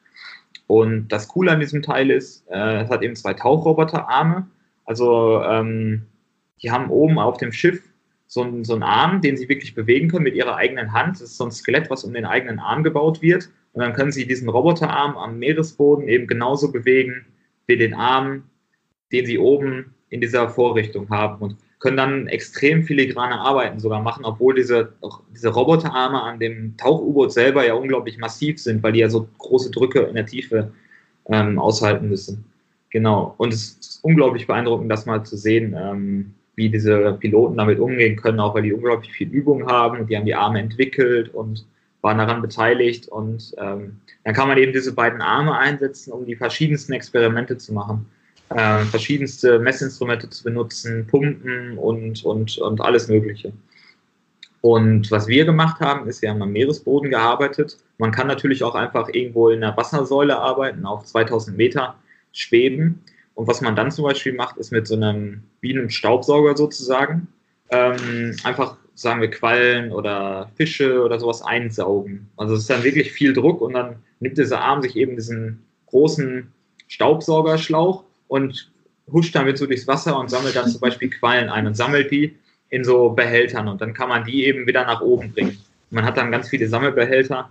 Und 0.68 1.10
das 1.10 1.28
Coole 1.28 1.52
an 1.52 1.60
diesem 1.60 1.82
Teil 1.82 2.10
ist, 2.10 2.46
äh, 2.50 2.84
es 2.84 2.90
hat 2.90 3.04
eben 3.04 3.16
zwei 3.16 3.34
Tauchroboterarme. 3.34 4.48
Also 4.86 5.42
ähm, 5.44 6.04
die 6.62 6.72
haben 6.72 6.90
oben 6.90 7.20
auf 7.20 7.38
dem 7.38 7.52
Schiff 7.52 7.82
so, 8.28 8.42
einen, 8.42 8.64
so 8.64 8.74
einen 8.74 8.84
Arm, 8.84 9.22
den 9.22 9.38
sie 9.38 9.50
wirklich 9.50 9.76
bewegen 9.76 10.10
können 10.10 10.24
mit 10.24 10.36
ihrer 10.36 10.56
eigenen 10.56 10.94
Hand. 10.94 11.16
Das 11.16 11.30
ist 11.30 11.38
so 11.38 11.46
ein 11.46 11.52
Skelett, 11.52 11.90
was 11.90 12.04
um 12.04 12.14
den 12.14 12.26
eigenen 12.26 12.60
Arm 12.60 12.84
gebaut 12.84 13.22
wird. 13.22 13.50
Und 13.74 13.82
dann 13.82 13.94
können 13.94 14.12
sie 14.12 14.28
diesen 14.28 14.50
Roboterarm 14.50 15.18
am 15.18 15.40
Meeresboden 15.40 16.08
eben 16.08 16.28
genauso 16.28 16.72
bewegen 16.72 17.26
wie 17.66 17.78
den 17.78 17.94
Arm 17.94 18.44
den 19.14 19.26
sie 19.26 19.38
oben 19.38 19.94
in 20.10 20.20
dieser 20.20 20.50
Vorrichtung 20.50 21.10
haben 21.10 21.42
und 21.42 21.56
können 21.80 21.98
dann 21.98 22.28
extrem 22.28 22.84
filigrane 22.84 23.40
Arbeiten 23.40 23.80
sogar 23.80 24.02
machen, 24.02 24.26
obwohl 24.26 24.56
diese, 24.56 24.94
diese 25.34 25.50
Roboterarme 25.50 26.22
an 26.22 26.40
dem 26.40 26.76
Tauch-U-Boot 26.78 27.32
selber 27.32 27.66
ja 27.66 27.74
unglaublich 27.74 28.18
massiv 28.18 28.60
sind, 28.60 28.82
weil 28.84 28.94
die 28.94 29.00
ja 29.00 29.10
so 29.10 29.28
große 29.38 29.70
Drücke 29.72 30.02
in 30.02 30.16
der 30.16 30.26
Tiefe 30.26 30.72
ähm, 31.30 31.60
aushalten 31.60 32.10
müssen. 32.10 32.46
Genau. 32.94 33.36
Und 33.38 33.54
es 33.54 33.72
ist 33.80 34.00
unglaublich 34.04 34.48
beeindruckend, 34.48 34.90
das 34.90 35.06
mal 35.06 35.26
zu 35.26 35.36
sehen, 35.36 35.76
ähm, 35.78 36.34
wie 36.56 36.70
diese 36.70 37.18
Piloten 37.20 37.58
damit 37.58 37.80
umgehen 37.80 38.16
können, 38.16 38.40
auch 38.40 38.56
weil 38.56 38.64
die 38.64 38.74
unglaublich 38.74 39.12
viel 39.12 39.30
Übung 39.30 39.68
haben 39.68 40.00
und 40.00 40.10
die 40.10 40.16
haben 40.16 40.26
die 40.26 40.36
Arme 40.36 40.60
entwickelt 40.60 41.34
und 41.34 41.66
waren 42.02 42.20
daran 42.20 42.42
beteiligt. 42.42 43.10
Und 43.10 43.54
ähm, 43.58 44.00
dann 44.24 44.34
kann 44.34 44.48
man 44.48 44.58
eben 44.58 44.72
diese 44.72 44.94
beiden 44.94 45.22
Arme 45.22 45.58
einsetzen, 45.58 46.14
um 46.14 46.26
die 46.26 46.38
verschiedensten 46.38 46.94
Experimente 46.94 47.58
zu 47.58 47.74
machen 47.74 48.06
äh, 48.50 48.86
verschiedenste 48.86 49.60
Messinstrumente 49.60 50.30
zu 50.30 50.44
benutzen, 50.44 51.08
Pumpen 51.08 51.78
und, 51.78 52.24
und, 52.24 52.58
und 52.58 52.82
alles 52.82 53.08
Mögliche. 53.08 53.54
Und 54.62 55.12
was 55.12 55.28
wir 55.28 55.44
gemacht 55.46 55.82
haben, 55.82 56.08
ist, 56.08 56.22
wir 56.22 56.30
haben 56.30 56.42
am 56.42 56.52
Meeresboden 56.52 57.10
gearbeitet. 57.10 57.78
Man 57.98 58.12
kann 58.12 58.28
natürlich 58.28 58.64
auch 58.64 58.76
einfach 58.76 59.10
irgendwo 59.12 59.50
in 59.50 59.64
einer 59.64 59.76
Wassersäule 59.76 60.38
arbeiten, 60.38 60.86
auf 60.86 61.04
2000 61.06 61.58
Meter 61.58 61.96
schweben. 62.34 63.02
Und 63.36 63.48
was 63.48 63.62
man 63.62 63.76
dann 63.76 63.92
zum 63.92 64.04
Beispiel 64.04 64.34
macht, 64.34 64.58
ist 64.58 64.72
mit 64.72 64.88
so 64.88 64.96
einem 64.96 65.44
Bienenstaubsauger 65.62 66.58
sozusagen 66.58 67.28
ähm, 67.70 68.36
einfach, 68.44 68.78
sagen 68.94 69.22
wir, 69.22 69.30
Quallen 69.32 69.92
oder 69.92 70.52
Fische 70.56 71.02
oder 71.02 71.20
sowas 71.20 71.42
einsaugen. 71.42 72.30
Also 72.38 72.54
es 72.54 72.62
ist 72.62 72.70
dann 72.70 72.84
wirklich 72.84 73.12
viel 73.12 73.34
Druck 73.34 73.62
und 73.62 73.74
dann 73.74 73.96
nimmt 74.20 74.38
dieser 74.38 74.62
Arm 74.62 74.82
sich 74.82 74.96
eben 74.96 75.16
diesen 75.16 75.64
großen 75.88 76.52
Staubsaugerschlauch 76.88 78.04
und 78.28 78.72
huscht 79.12 79.36
damit 79.36 79.58
so 79.58 79.66
durchs 79.66 79.88
Wasser 79.88 80.18
und 80.18 80.30
sammelt 80.30 80.56
dann 80.56 80.70
zum 80.70 80.82
Beispiel 80.82 81.10
Quallen 81.10 81.50
ein 81.50 81.68
und 81.68 81.76
sammelt 81.76 82.12
die 82.12 82.36
in 82.70 82.84
so 82.84 83.10
Behältern 83.10 83.68
und 83.68 83.82
dann 83.82 83.94
kann 83.94 84.10
man 84.10 84.26
die 84.26 84.46
eben 84.46 84.66
wieder 84.66 84.86
nach 84.86 85.02
oben 85.02 85.32
bringen. 85.32 85.58
Man 85.90 86.06
hat 86.06 86.18
dann 86.18 86.32
ganz 86.32 86.50
viele 86.50 86.68
Sammelbehälter, 86.68 87.50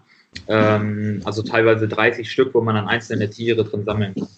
ähm, 0.49 1.21
also 1.25 1.43
teilweise 1.43 1.87
30 1.87 2.31
Stück, 2.31 2.55
wo 2.55 2.61
man 2.61 2.75
dann 2.75 2.89
einzelne 2.89 3.31
Tiere 3.31 3.65
drin 3.65 3.85
sammeln 3.85 4.15
kann. 4.15 4.29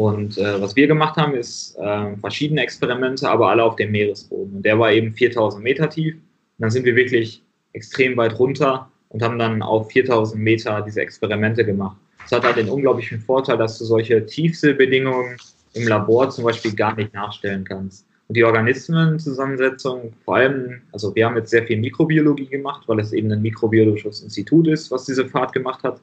Und 0.00 0.38
äh, 0.38 0.58
was 0.62 0.76
wir 0.76 0.86
gemacht 0.86 1.18
haben, 1.18 1.34
ist 1.34 1.76
äh, 1.78 2.16
verschiedene 2.16 2.62
Experimente, 2.62 3.28
aber 3.28 3.50
alle 3.50 3.62
auf 3.62 3.76
dem 3.76 3.92
Meeresboden. 3.92 4.56
Und 4.56 4.62
der 4.64 4.78
war 4.78 4.90
eben 4.90 5.12
4000 5.12 5.62
Meter 5.62 5.90
tief. 5.90 6.14
Und 6.14 6.22
dann 6.56 6.70
sind 6.70 6.86
wir 6.86 6.96
wirklich 6.96 7.42
extrem 7.74 8.16
weit 8.16 8.38
runter 8.38 8.90
und 9.10 9.22
haben 9.22 9.38
dann 9.38 9.60
auf 9.60 9.90
4000 9.90 10.42
Meter 10.42 10.80
diese 10.80 11.02
Experimente 11.02 11.66
gemacht. 11.66 11.98
Das 12.22 12.32
hat 12.32 12.44
halt 12.44 12.56
den 12.56 12.70
unglaublichen 12.70 13.20
Vorteil, 13.20 13.58
dass 13.58 13.76
du 13.76 13.84
solche 13.84 14.24
Tiefseebedingungen 14.24 15.36
im 15.74 15.86
Labor 15.86 16.30
zum 16.30 16.44
Beispiel 16.44 16.74
gar 16.74 16.96
nicht 16.96 17.12
nachstellen 17.12 17.64
kannst. 17.64 18.06
Und 18.26 18.38
die 18.38 18.44
Organismenzusammensetzung, 18.44 20.14
vor 20.24 20.36
allem, 20.36 20.80
also 20.92 21.14
wir 21.14 21.26
haben 21.26 21.36
jetzt 21.36 21.50
sehr 21.50 21.66
viel 21.66 21.78
Mikrobiologie 21.78 22.46
gemacht, 22.46 22.84
weil 22.86 23.00
es 23.00 23.12
eben 23.12 23.30
ein 23.32 23.42
mikrobiologisches 23.42 24.22
Institut 24.22 24.66
ist, 24.66 24.90
was 24.90 25.04
diese 25.04 25.26
Fahrt 25.26 25.52
gemacht 25.52 25.82
hat. 25.82 26.00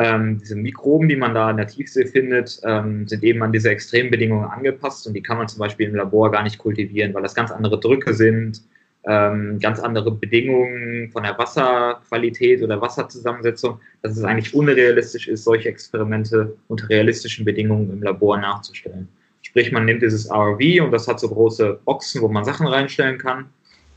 Ähm, 0.00 0.38
diese 0.38 0.54
Mikroben, 0.54 1.08
die 1.08 1.16
man 1.16 1.34
da 1.34 1.50
in 1.50 1.56
der 1.56 1.66
Tiefsee 1.66 2.06
findet, 2.06 2.60
ähm, 2.62 3.08
sind 3.08 3.24
eben 3.24 3.42
an 3.42 3.50
diese 3.50 3.70
Extrembedingungen 3.70 4.48
angepasst 4.48 5.08
und 5.08 5.14
die 5.14 5.22
kann 5.22 5.38
man 5.38 5.48
zum 5.48 5.58
Beispiel 5.58 5.88
im 5.88 5.96
Labor 5.96 6.30
gar 6.30 6.44
nicht 6.44 6.58
kultivieren, 6.58 7.12
weil 7.14 7.22
das 7.22 7.34
ganz 7.34 7.50
andere 7.50 7.80
Drücke 7.80 8.14
sind, 8.14 8.62
ähm, 9.08 9.58
ganz 9.58 9.80
andere 9.80 10.12
Bedingungen 10.12 11.10
von 11.10 11.24
der 11.24 11.36
Wasserqualität 11.36 12.62
oder 12.62 12.80
Wasserzusammensetzung, 12.80 13.80
dass 14.02 14.16
es 14.16 14.22
eigentlich 14.22 14.54
unrealistisch 14.54 15.26
ist, 15.26 15.42
solche 15.42 15.68
Experimente 15.68 16.56
unter 16.68 16.88
realistischen 16.88 17.44
Bedingungen 17.44 17.90
im 17.90 18.00
Labor 18.00 18.38
nachzustellen. 18.38 19.08
Sprich, 19.42 19.72
man 19.72 19.84
nimmt 19.84 20.02
dieses 20.02 20.30
ROV 20.30 20.60
und 20.80 20.92
das 20.92 21.08
hat 21.08 21.18
so 21.18 21.28
große 21.28 21.80
Boxen, 21.84 22.22
wo 22.22 22.28
man 22.28 22.44
Sachen 22.44 22.68
reinstellen 22.68 23.18
kann 23.18 23.46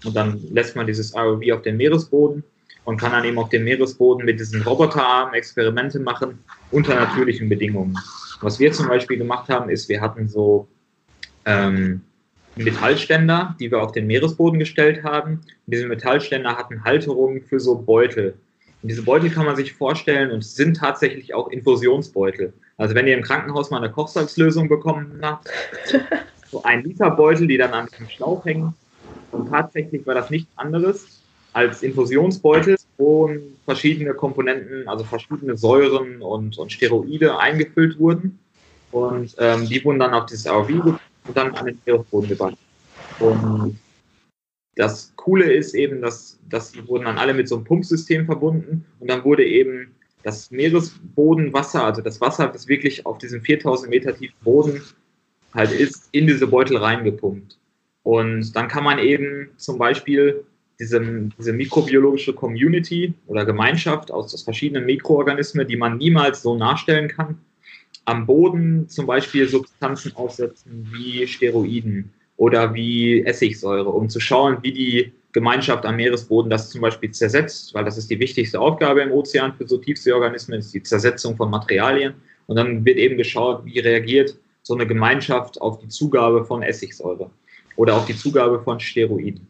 und 0.04 0.16
dann 0.16 0.42
lässt 0.50 0.76
man 0.76 0.88
dieses 0.88 1.16
ROV 1.16 1.44
auf 1.52 1.62
den 1.62 1.78
Meeresboden 1.78 2.44
und 2.86 2.98
kann 2.98 3.12
dann 3.12 3.26
eben 3.26 3.38
auf 3.38 3.50
dem 3.50 3.64
Meeresboden 3.64 4.26
mit 4.26 4.40
diesen 4.40 4.62
Roboterarmen 4.62 5.34
Experimente 5.34 6.00
machen 6.00 6.40
unter 6.72 6.96
natürlichen 6.96 7.50
Bedingungen. 7.50 7.98
Was 8.42 8.60
wir 8.60 8.72
zum 8.72 8.88
Beispiel 8.88 9.18
gemacht 9.18 9.50
haben, 9.50 9.70
ist, 9.70 9.88
wir 9.88 10.02
hatten 10.02 10.28
so 10.28 10.68
ähm, 11.46 12.02
Metallständer, 12.56 13.56
die 13.60 13.70
wir 13.70 13.82
auf 13.82 13.92
den 13.92 14.08
Meeresboden 14.08 14.60
gestellt 14.60 15.04
haben. 15.04 15.34
Und 15.34 15.74
diese 15.74 15.88
Metallständer 15.88 16.58
hatten 16.58 16.84
Halterungen 16.84 17.42
für 17.42 17.60
so 17.60 17.76
Beutel. 17.76 18.36
Und 18.82 18.90
diese 18.90 19.04
Beutel 19.04 19.30
kann 19.30 19.46
man 19.46 19.56
sich 19.56 19.74
vorstellen 19.74 20.32
und 20.32 20.44
sind 20.44 20.78
tatsächlich 20.78 21.36
auch 21.36 21.50
Infusionsbeutel. 21.50 22.52
Also 22.78 22.96
wenn 22.96 23.08
ihr 23.08 23.16
im 23.16 23.24
Krankenhaus 23.24 23.70
mal 23.70 23.78
eine 23.78 23.92
Kochsalzlösung 23.92 24.70
bekommen 24.70 25.20
habt, 25.22 25.50
so 26.50 26.64
ein 26.64 26.84
Liter 26.84 27.12
Beutel, 27.12 27.48
die 27.48 27.58
dann 27.58 27.74
an 27.74 27.88
dem 27.98 28.10
Schlauch 28.10 28.44
hängen. 28.44 28.74
Und 29.32 29.50
tatsächlich 29.50 30.06
war 30.08 30.16
das 30.16 30.32
nichts 30.32 30.52
anderes 30.58 31.21
als 31.54 31.84
Infusionsbeutel, 31.84 32.78
wo 32.98 33.30
verschiedene 33.66 34.14
Komponenten, 34.14 34.88
also 34.88 35.04
verschiedene 35.04 35.58
Säuren 35.58 36.22
und, 36.22 36.58
und 36.58 36.72
Steroide 36.72 37.38
eingefüllt 37.38 38.00
wurden. 38.00 38.40
Und 38.92 39.36
ähm, 39.38 39.68
die 39.68 39.84
wurden 39.84 40.00
dann 40.00 40.14
auf 40.14 40.26
dieses 40.26 40.50
ROV 40.50 40.70
und 40.70 41.38
dann 41.38 41.54
an 41.56 41.66
den 41.66 41.80
Meeresboden 41.86 42.30
gebracht. 42.30 42.58
Und 43.20 43.80
das 44.76 45.14
Coole 45.16 45.52
ist 45.52 45.74
eben, 45.74 46.02
dass, 46.02 46.40
dass 46.50 46.72
die 46.72 46.86
wurden 46.88 47.06
dann 47.06 47.18
alle 47.18 47.34
mit 47.34 47.48
so 47.48 47.56
einem 47.56 47.66
Pumpsystem 47.66 48.26
verbunden 48.26 48.86
und 49.00 49.10
dann 49.10 49.24
wurde 49.24 49.46
eben 49.46 49.94
das 50.24 50.52
Meeresbodenwasser, 50.52 51.84
also 51.84 52.02
das 52.02 52.22
Wasser, 52.22 52.48
das 52.48 52.68
wirklich 52.68 53.06
auf 53.06 53.18
diesem 53.18 53.42
4000 53.42 53.90
Meter 53.90 54.16
tiefen 54.16 54.36
Boden 54.44 54.82
halt 55.54 55.72
ist, 55.72 56.10
in 56.12 56.28
diese 56.28 56.48
Beutel 56.48 56.78
reingepumpt. 56.78 57.58
Und 58.04 58.56
dann 58.56 58.68
kann 58.68 58.84
man 58.84 59.00
eben 59.00 59.50
zum 59.58 59.78
Beispiel 59.78 60.46
diese, 60.82 61.30
diese 61.38 61.54
mikrobiologische 61.54 62.34
Community 62.34 63.14
oder 63.28 63.46
Gemeinschaft 63.46 64.12
aus, 64.12 64.34
aus 64.34 64.42
verschiedenen 64.42 64.86
Mikroorganismen, 64.86 65.68
die 65.68 65.78
man 65.78 65.98
niemals 65.98 66.42
so 66.42 66.58
nachstellen 66.58 67.08
kann, 67.08 67.38
am 68.06 68.26
Boden 68.26 68.90
zum 68.90 69.06
Beispiel 69.06 69.48
Substanzen 69.48 70.16
aufsetzen 70.16 70.90
wie 70.92 71.28
Steroiden 71.28 72.12
oder 72.36 72.74
wie 72.74 73.24
Essigsäure, 73.24 73.90
um 73.90 74.10
zu 74.10 74.20
schauen, 74.20 74.58
wie 74.64 74.74
die 74.74 75.12
Gemeinschaft 75.34 75.86
am 75.86 75.96
Meeresboden 75.96 76.50
das 76.50 76.72
zum 76.72 76.82
Beispiel 76.82 77.12
zersetzt, 77.12 77.74
weil 77.74 77.86
das 77.86 77.98
ist 77.98 78.10
die 78.10 78.20
wichtigste 78.20 78.60
Aufgabe 78.60 79.02
im 79.02 79.12
Ozean 79.12 79.54
für 79.54 79.68
so 79.68 79.78
Tiefseeorganismen, 79.78 80.60
ist 80.60 80.74
die 80.74 80.84
Zersetzung 80.84 81.38
von 81.38 81.50
Materialien. 81.50 82.16
Und 82.48 82.56
dann 82.58 82.84
wird 82.84 82.98
eben 82.98 83.18
geschaut, 83.18 83.64
wie 83.66 83.80
reagiert 83.80 84.36
so 84.64 84.74
eine 84.74 84.88
Gemeinschaft 84.88 85.62
auf 85.62 85.80
die 85.80 85.88
Zugabe 85.88 86.44
von 86.44 86.64
Essigsäure 86.64 87.30
oder 87.78 87.96
auf 87.96 88.06
die 88.06 88.16
Zugabe 88.16 88.62
von 88.62 88.80
Steroiden. 88.80 89.48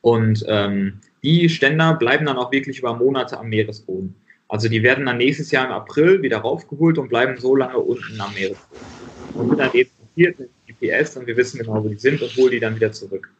Und 0.00 0.44
ähm, 0.48 1.00
die 1.22 1.48
Ständer 1.48 1.94
bleiben 1.94 2.26
dann 2.26 2.36
auch 2.36 2.52
wirklich 2.52 2.78
über 2.78 2.94
Monate 2.96 3.38
am 3.38 3.48
Meeresboden. 3.48 4.14
Also 4.48 4.68
die 4.68 4.82
werden 4.82 5.06
dann 5.06 5.18
nächstes 5.18 5.50
Jahr 5.50 5.66
im 5.66 5.72
April 5.72 6.22
wieder 6.22 6.38
raufgeholt 6.38 6.98
und 6.98 7.08
bleiben 7.08 7.36
so 7.38 7.54
lange 7.54 7.78
unten 7.78 8.20
am 8.20 8.32
Meeresboden. 8.32 8.86
Und 9.34 9.58
dann 9.58 9.72
eben 9.74 9.90
mit 10.16 10.36
GPS 10.66 11.16
und 11.16 11.26
wir 11.26 11.36
wissen 11.36 11.58
genau, 11.58 11.84
wo 11.84 11.88
die 11.88 11.98
sind 11.98 12.22
und 12.22 12.34
holen 12.36 12.52
die 12.52 12.60
dann 12.60 12.76
wieder 12.76 12.92
zurück. 12.92 13.30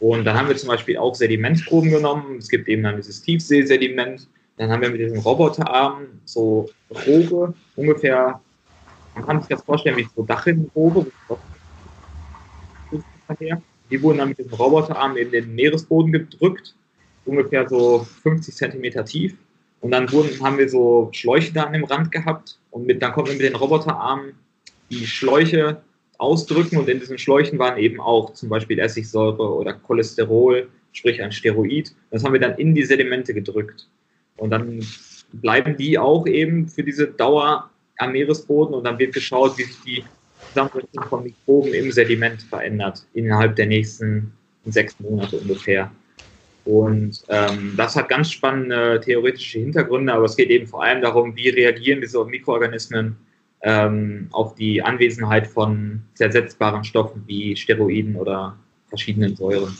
Und 0.00 0.24
dann 0.24 0.36
haben 0.36 0.48
wir 0.48 0.56
zum 0.56 0.68
Beispiel 0.68 0.98
auch 0.98 1.14
Sedimentproben 1.14 1.90
genommen. 1.90 2.38
Es 2.38 2.48
gibt 2.48 2.68
eben 2.68 2.82
dann 2.82 2.96
dieses 2.96 3.22
Tiefseesediment. 3.22 4.28
Dann 4.56 4.70
haben 4.70 4.82
wir 4.82 4.90
mit 4.90 5.00
diesem 5.00 5.18
Roboterarm 5.18 6.06
so 6.24 6.68
Rohre, 6.90 7.54
ungefähr, 7.76 8.40
man 9.14 9.24
kann 9.24 9.40
sich 9.40 9.48
das 9.48 9.62
vorstellen 9.62 9.96
wie 9.96 10.06
so 10.14 10.22
Dachrinnenrohre. 10.22 11.06
Die 13.90 14.02
wurden 14.02 14.18
dann 14.18 14.28
mit 14.28 14.38
diesem 14.38 14.54
Roboterarm 14.54 15.16
in 15.16 15.30
den 15.30 15.54
Meeresboden 15.54 16.12
gedrückt, 16.12 16.74
ungefähr 17.24 17.68
so 17.68 18.06
50 18.22 18.54
Zentimeter 18.54 19.04
tief. 19.04 19.34
Und 19.80 19.90
dann 19.90 20.10
wurden, 20.10 20.40
haben 20.42 20.58
wir 20.58 20.68
so 20.68 21.10
Schläuche 21.12 21.52
da 21.52 21.64
an 21.64 21.74
dem 21.74 21.84
Rand 21.84 22.10
gehabt 22.10 22.58
und 22.70 22.86
mit, 22.86 23.02
dann 23.02 23.12
konnten 23.12 23.32
wir 23.32 23.36
mit 23.36 23.46
den 23.46 23.56
Roboterarmen 23.56 24.32
die 24.90 25.06
Schläuche 25.06 25.82
ausdrücken 26.18 26.78
und 26.78 26.88
in 26.88 27.00
diesen 27.00 27.18
Schläuchen 27.18 27.58
waren 27.58 27.78
eben 27.78 28.00
auch 28.00 28.32
zum 28.32 28.48
Beispiel 28.48 28.78
Essigsäure 28.78 29.54
oder 29.54 29.74
Cholesterol, 29.74 30.68
sprich 30.92 31.22
ein 31.22 31.32
Steroid. 31.32 31.94
Das 32.10 32.24
haben 32.24 32.32
wir 32.32 32.40
dann 32.40 32.56
in 32.56 32.74
die 32.74 32.84
Sedimente 32.84 33.34
gedrückt. 33.34 33.88
Und 34.36 34.50
dann 34.50 34.84
bleiben 35.32 35.76
die 35.76 35.98
auch 35.98 36.26
eben 36.26 36.68
für 36.68 36.82
diese 36.82 37.08
Dauer 37.08 37.70
am 37.98 38.12
Meeresboden 38.12 38.74
und 38.74 38.84
dann 38.84 38.98
wird 38.98 39.14
geschaut, 39.14 39.58
wie 39.58 39.64
sich 39.64 39.80
die 39.82 40.04
Zusammensetzung 40.54 41.04
von 41.04 41.24
Mikroben 41.24 41.74
im 41.74 41.90
Sediment 41.90 42.42
verändert 42.42 43.04
innerhalb 43.14 43.56
der 43.56 43.66
nächsten 43.66 44.32
sechs 44.66 44.98
Monate 45.00 45.36
ungefähr. 45.36 45.90
Und 46.64 47.22
ähm, 47.28 47.74
das 47.76 47.94
hat 47.96 48.08
ganz 48.08 48.30
spannende 48.30 49.00
theoretische 49.04 49.58
Hintergründe, 49.58 50.12
aber 50.12 50.24
es 50.24 50.36
geht 50.36 50.48
eben 50.48 50.66
vor 50.66 50.82
allem 50.82 51.02
darum, 51.02 51.36
wie 51.36 51.50
reagieren 51.50 52.00
diese 52.00 52.24
Mikroorganismen 52.24 53.16
ähm, 53.62 54.28
auf 54.30 54.54
die 54.54 54.80
Anwesenheit 54.80 55.46
von 55.46 56.02
zersetzbaren 56.14 56.84
Stoffen 56.84 57.22
wie 57.26 57.54
Steroiden 57.56 58.16
oder 58.16 58.56
verschiedenen 58.88 59.36
Säuren. 59.36 59.76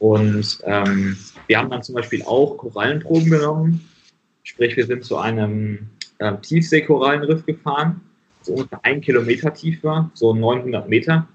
Und 0.00 0.60
ähm, 0.64 1.16
wir 1.46 1.58
haben 1.58 1.70
dann 1.70 1.82
zum 1.82 1.94
Beispiel 1.94 2.22
auch 2.22 2.56
Korallenproben 2.56 3.30
genommen, 3.30 3.88
sprich 4.42 4.76
wir 4.76 4.86
sind 4.86 5.04
zu 5.04 5.18
einem 5.18 5.90
äh, 6.18 6.36
Tiefseekorallenriff 6.38 7.46
gefahren, 7.46 8.00
das 8.40 8.48
ungefähr 8.48 8.80
ein 8.82 9.00
Kilometer 9.00 9.54
tief 9.54 9.84
war, 9.84 10.10
so 10.14 10.34
900 10.34 10.88
Meter 10.88 11.28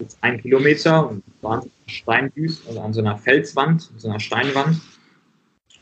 jetzt 0.00 0.18
ein 0.22 0.40
Kilometer 0.40 1.08
und 1.08 1.22
waren 1.42 1.70
Steinwüst, 1.86 2.66
also 2.66 2.80
an 2.80 2.92
so 2.92 3.00
einer 3.00 3.16
Felswand, 3.16 3.90
so 3.96 4.08
einer 4.08 4.20
Steinwand. 4.20 4.80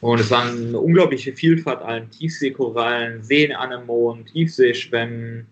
Und 0.00 0.20
es 0.20 0.30
war 0.30 0.44
eine 0.44 0.78
unglaubliche 0.78 1.32
Vielfalt 1.32 1.80
an 1.82 2.10
Tiefseekorallen, 2.10 3.22
Seenanemonen, 3.22 4.26
Tiefseeschwämmen, 4.26 5.46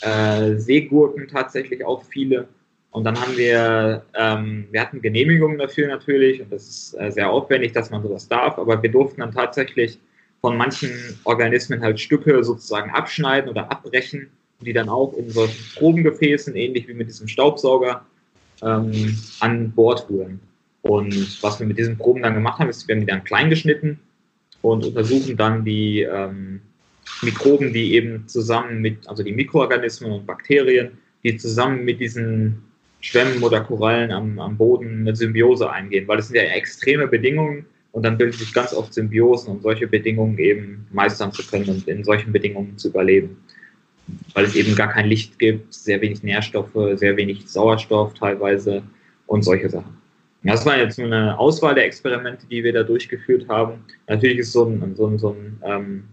äh, 0.00 0.56
Seegurken 0.56 1.28
tatsächlich 1.28 1.84
auch 1.84 2.02
viele. 2.04 2.48
Und 2.90 3.04
dann 3.04 3.20
haben 3.20 3.36
wir, 3.36 4.04
ähm, 4.14 4.68
wir 4.70 4.80
hatten 4.80 5.02
Genehmigungen 5.02 5.58
dafür 5.58 5.88
natürlich 5.88 6.40
und 6.40 6.52
das 6.52 6.68
ist 6.68 6.94
äh, 6.94 7.10
sehr 7.10 7.30
aufwendig, 7.30 7.72
dass 7.72 7.90
man 7.90 8.02
sowas 8.02 8.28
darf, 8.28 8.58
aber 8.58 8.80
wir 8.82 8.90
durften 8.90 9.20
dann 9.20 9.32
tatsächlich 9.32 9.98
von 10.40 10.56
manchen 10.56 10.90
Organismen 11.24 11.80
halt 11.80 11.98
Stücke 11.98 12.44
sozusagen 12.44 12.90
abschneiden 12.90 13.50
oder 13.50 13.70
abbrechen 13.70 14.30
die 14.64 14.72
dann 14.72 14.88
auch 14.88 15.12
in 15.14 15.30
solchen 15.30 15.62
Probengefäßen, 15.76 16.56
ähnlich 16.56 16.88
wie 16.88 16.94
mit 16.94 17.08
diesem 17.08 17.28
Staubsauger, 17.28 18.04
ähm, 18.62 19.16
an 19.40 19.70
Bord 19.72 20.08
rühren. 20.10 20.40
Und 20.82 21.42
was 21.42 21.60
wir 21.60 21.66
mit 21.66 21.78
diesen 21.78 21.96
Proben 21.96 22.22
dann 22.22 22.34
gemacht 22.34 22.58
haben, 22.58 22.68
ist, 22.68 22.86
wir 22.86 22.94
haben 22.94 23.00
die 23.00 23.06
dann 23.06 23.24
klein 23.24 23.50
geschnitten 23.50 23.98
und 24.62 24.84
untersuchen 24.84 25.36
dann 25.36 25.64
die 25.64 26.02
ähm, 26.02 26.60
Mikroben, 27.22 27.72
die 27.72 27.94
eben 27.94 28.28
zusammen 28.28 28.80
mit, 28.80 29.08
also 29.08 29.22
die 29.22 29.32
Mikroorganismen 29.32 30.12
und 30.12 30.26
Bakterien, 30.26 30.92
die 31.22 31.36
zusammen 31.36 31.84
mit 31.84 32.00
diesen 32.00 32.62
Schwämmen 33.00 33.42
oder 33.42 33.60
Korallen 33.60 34.10
am, 34.10 34.38
am 34.38 34.56
Boden 34.56 35.00
eine 35.00 35.16
Symbiose 35.16 35.70
eingehen, 35.70 36.08
weil 36.08 36.18
das 36.18 36.28
sind 36.28 36.36
ja 36.36 36.42
extreme 36.42 37.06
Bedingungen 37.06 37.66
und 37.92 38.02
dann 38.02 38.18
bilden 38.18 38.36
sich 38.36 38.52
ganz 38.52 38.74
oft 38.74 38.92
Symbiosen, 38.92 39.52
um 39.52 39.60
solche 39.62 39.86
Bedingungen 39.86 40.38
eben 40.38 40.86
meistern 40.92 41.32
zu 41.32 41.46
können 41.46 41.68
und 41.68 41.88
in 41.88 42.04
solchen 42.04 42.32
Bedingungen 42.32 42.76
zu 42.76 42.88
überleben 42.88 43.36
weil 44.34 44.44
es 44.44 44.54
eben 44.54 44.74
gar 44.74 44.88
kein 44.88 45.06
Licht 45.06 45.38
gibt, 45.38 45.72
sehr 45.72 46.00
wenig 46.00 46.22
Nährstoffe, 46.22 46.98
sehr 46.98 47.16
wenig 47.16 47.48
Sauerstoff 47.48 48.14
teilweise 48.14 48.82
und 49.26 49.42
solche 49.42 49.68
Sachen. 49.68 49.96
Das 50.42 50.66
war 50.66 50.78
jetzt 50.78 50.98
nur 50.98 51.06
eine 51.06 51.38
Auswahl 51.38 51.74
der 51.74 51.86
Experimente, 51.86 52.46
die 52.46 52.62
wir 52.62 52.72
da 52.72 52.82
durchgeführt 52.82 53.48
haben. 53.48 53.84
Natürlich 54.08 54.38
ist 54.40 54.52
so 54.52 54.66
ein, 54.66 54.94
so 54.94 55.06
ein, 55.06 55.18
so 55.18 55.30
ein 55.30 55.58
ähm, 55.64 56.04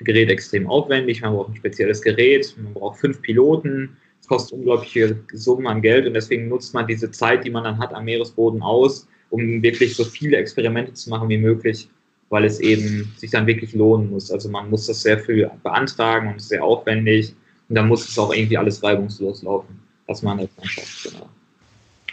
Gerät 0.00 0.30
extrem 0.30 0.66
aufwendig. 0.66 1.20
Man 1.20 1.34
braucht 1.34 1.50
ein 1.50 1.56
spezielles 1.56 2.00
Gerät, 2.00 2.54
man 2.62 2.72
braucht 2.72 2.98
fünf 2.98 3.20
Piloten. 3.20 3.96
Es 4.20 4.26
kostet 4.26 4.58
unglaubliche 4.58 5.18
Summen 5.34 5.66
an 5.66 5.82
Geld 5.82 6.06
und 6.06 6.14
deswegen 6.14 6.48
nutzt 6.48 6.72
man 6.72 6.86
diese 6.86 7.10
Zeit, 7.10 7.44
die 7.44 7.50
man 7.50 7.64
dann 7.64 7.78
hat 7.78 7.92
am 7.92 8.06
Meeresboden 8.06 8.62
aus, 8.62 9.06
um 9.28 9.62
wirklich 9.62 9.94
so 9.94 10.04
viele 10.04 10.38
Experimente 10.38 10.94
zu 10.94 11.10
machen 11.10 11.28
wie 11.28 11.38
möglich 11.38 11.88
weil 12.30 12.44
es 12.44 12.60
eben 12.60 13.12
sich 13.16 13.30
dann 13.30 13.46
wirklich 13.46 13.72
lohnen 13.74 14.10
muss. 14.10 14.30
Also 14.30 14.48
man 14.48 14.70
muss 14.70 14.86
das 14.86 15.02
sehr 15.02 15.18
viel 15.18 15.50
beantragen 15.62 16.32
und 16.32 16.42
sehr 16.42 16.62
aufwendig 16.62 17.34
und 17.68 17.74
dann 17.74 17.88
muss 17.88 18.08
es 18.08 18.18
auch 18.18 18.32
irgendwie 18.32 18.58
alles 18.58 18.82
reibungslos 18.82 19.42
laufen, 19.42 19.80
dass 20.06 20.22
man 20.22 20.38
das 20.38 20.48
dann 20.56 20.66
schafft. 20.66 21.04
Genau. 21.04 21.28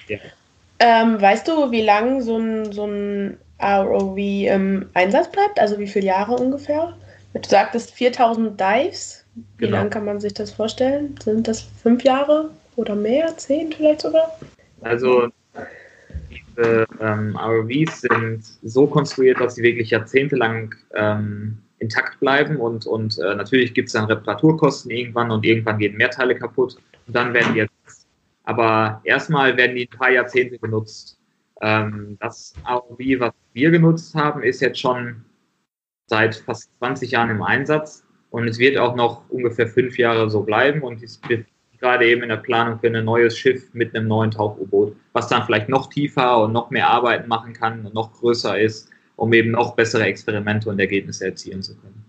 Ja. 0.07 0.17
Ähm, 0.79 1.21
weißt 1.21 1.47
du, 1.47 1.71
wie 1.71 1.81
lange 1.81 2.21
so 2.21 2.37
ein, 2.37 2.71
so 2.71 2.85
ein 2.85 3.37
ROV 3.61 4.17
im 4.17 4.89
Einsatz 4.93 5.31
bleibt? 5.31 5.59
Also 5.59 5.79
wie 5.79 5.87
viele 5.87 6.07
Jahre 6.07 6.35
ungefähr? 6.35 6.95
Du 7.33 7.49
sagtest 7.49 7.91
4000 7.91 8.59
Dives. 8.59 9.25
Wie 9.57 9.65
genau. 9.65 9.77
lange 9.77 9.89
kann 9.89 10.05
man 10.05 10.19
sich 10.19 10.33
das 10.33 10.51
vorstellen? 10.51 11.15
Sind 11.21 11.47
das 11.47 11.61
fünf 11.61 12.03
Jahre 12.03 12.51
oder 12.75 12.95
mehr? 12.95 13.35
Zehn 13.37 13.71
vielleicht 13.71 14.01
sogar? 14.01 14.37
Also 14.81 15.29
diese 16.55 16.87
ähm, 16.99 17.35
ROVs 17.35 18.01
sind 18.01 18.43
so 18.63 18.87
konstruiert, 18.87 19.39
dass 19.39 19.55
sie 19.55 19.63
wirklich 19.63 19.89
jahrzehntelang 19.89 20.73
ähm, 20.93 21.57
intakt 21.79 22.19
bleiben 22.19 22.57
und, 22.57 22.85
und 22.85 23.17
äh, 23.19 23.35
natürlich 23.35 23.73
gibt 23.73 23.87
es 23.87 23.93
dann 23.93 24.05
Reparaturkosten 24.05 24.91
irgendwann 24.91 25.31
und 25.31 25.45
irgendwann 25.45 25.77
gehen 25.77 25.97
mehr 25.97 26.09
Teile 26.09 26.35
kaputt 26.35 26.77
und 27.07 27.15
dann 27.15 27.33
werden 27.33 27.53
die 27.53 27.59
jetzt, 27.59 28.07
aber 28.43 29.01
erstmal 29.03 29.57
werden 29.57 29.75
die 29.75 29.87
ein 29.91 29.97
paar 29.97 30.11
Jahrzehnte 30.11 30.57
genutzt. 30.57 31.19
Ähm, 31.61 32.17
das 32.21 32.53
ROV, 32.67 32.99
was 33.19 33.33
wir 33.53 33.71
genutzt 33.71 34.15
haben, 34.15 34.43
ist 34.43 34.61
jetzt 34.61 34.79
schon 34.79 35.23
seit 36.07 36.35
fast 36.35 36.69
20 36.79 37.11
Jahren 37.11 37.29
im 37.31 37.41
Einsatz 37.41 38.05
und 38.29 38.47
es 38.47 38.57
wird 38.57 38.77
auch 38.77 38.95
noch 38.95 39.29
ungefähr 39.29 39.67
fünf 39.67 39.97
Jahre 39.97 40.29
so 40.29 40.41
bleiben 40.43 40.81
und 40.81 41.01
es 41.03 41.19
wird 41.27 41.45
gerade 41.79 42.05
eben 42.07 42.23
in 42.23 42.29
der 42.29 42.37
Planung 42.37 42.79
für 42.79 42.87
ein 42.87 43.05
neues 43.05 43.37
Schiff 43.37 43.73
mit 43.73 43.95
einem 43.95 44.07
neuen 44.07 44.31
Tauch-U-Boot, 44.31 44.95
was 45.13 45.27
dann 45.27 45.43
vielleicht 45.45 45.69
noch 45.69 45.89
tiefer 45.89 46.43
und 46.43 46.53
noch 46.53 46.69
mehr 46.69 46.89
Arbeiten 46.89 47.27
machen 47.27 47.53
kann 47.53 47.85
und 47.85 47.93
noch 47.93 48.13
größer 48.13 48.59
ist, 48.59 48.89
um 49.15 49.31
eben 49.33 49.51
noch 49.51 49.75
bessere 49.75 50.03
Experimente 50.03 50.69
und 50.69 50.79
Ergebnisse 50.79 51.25
erzielen 51.25 51.61
zu 51.61 51.75
können. 51.75 52.03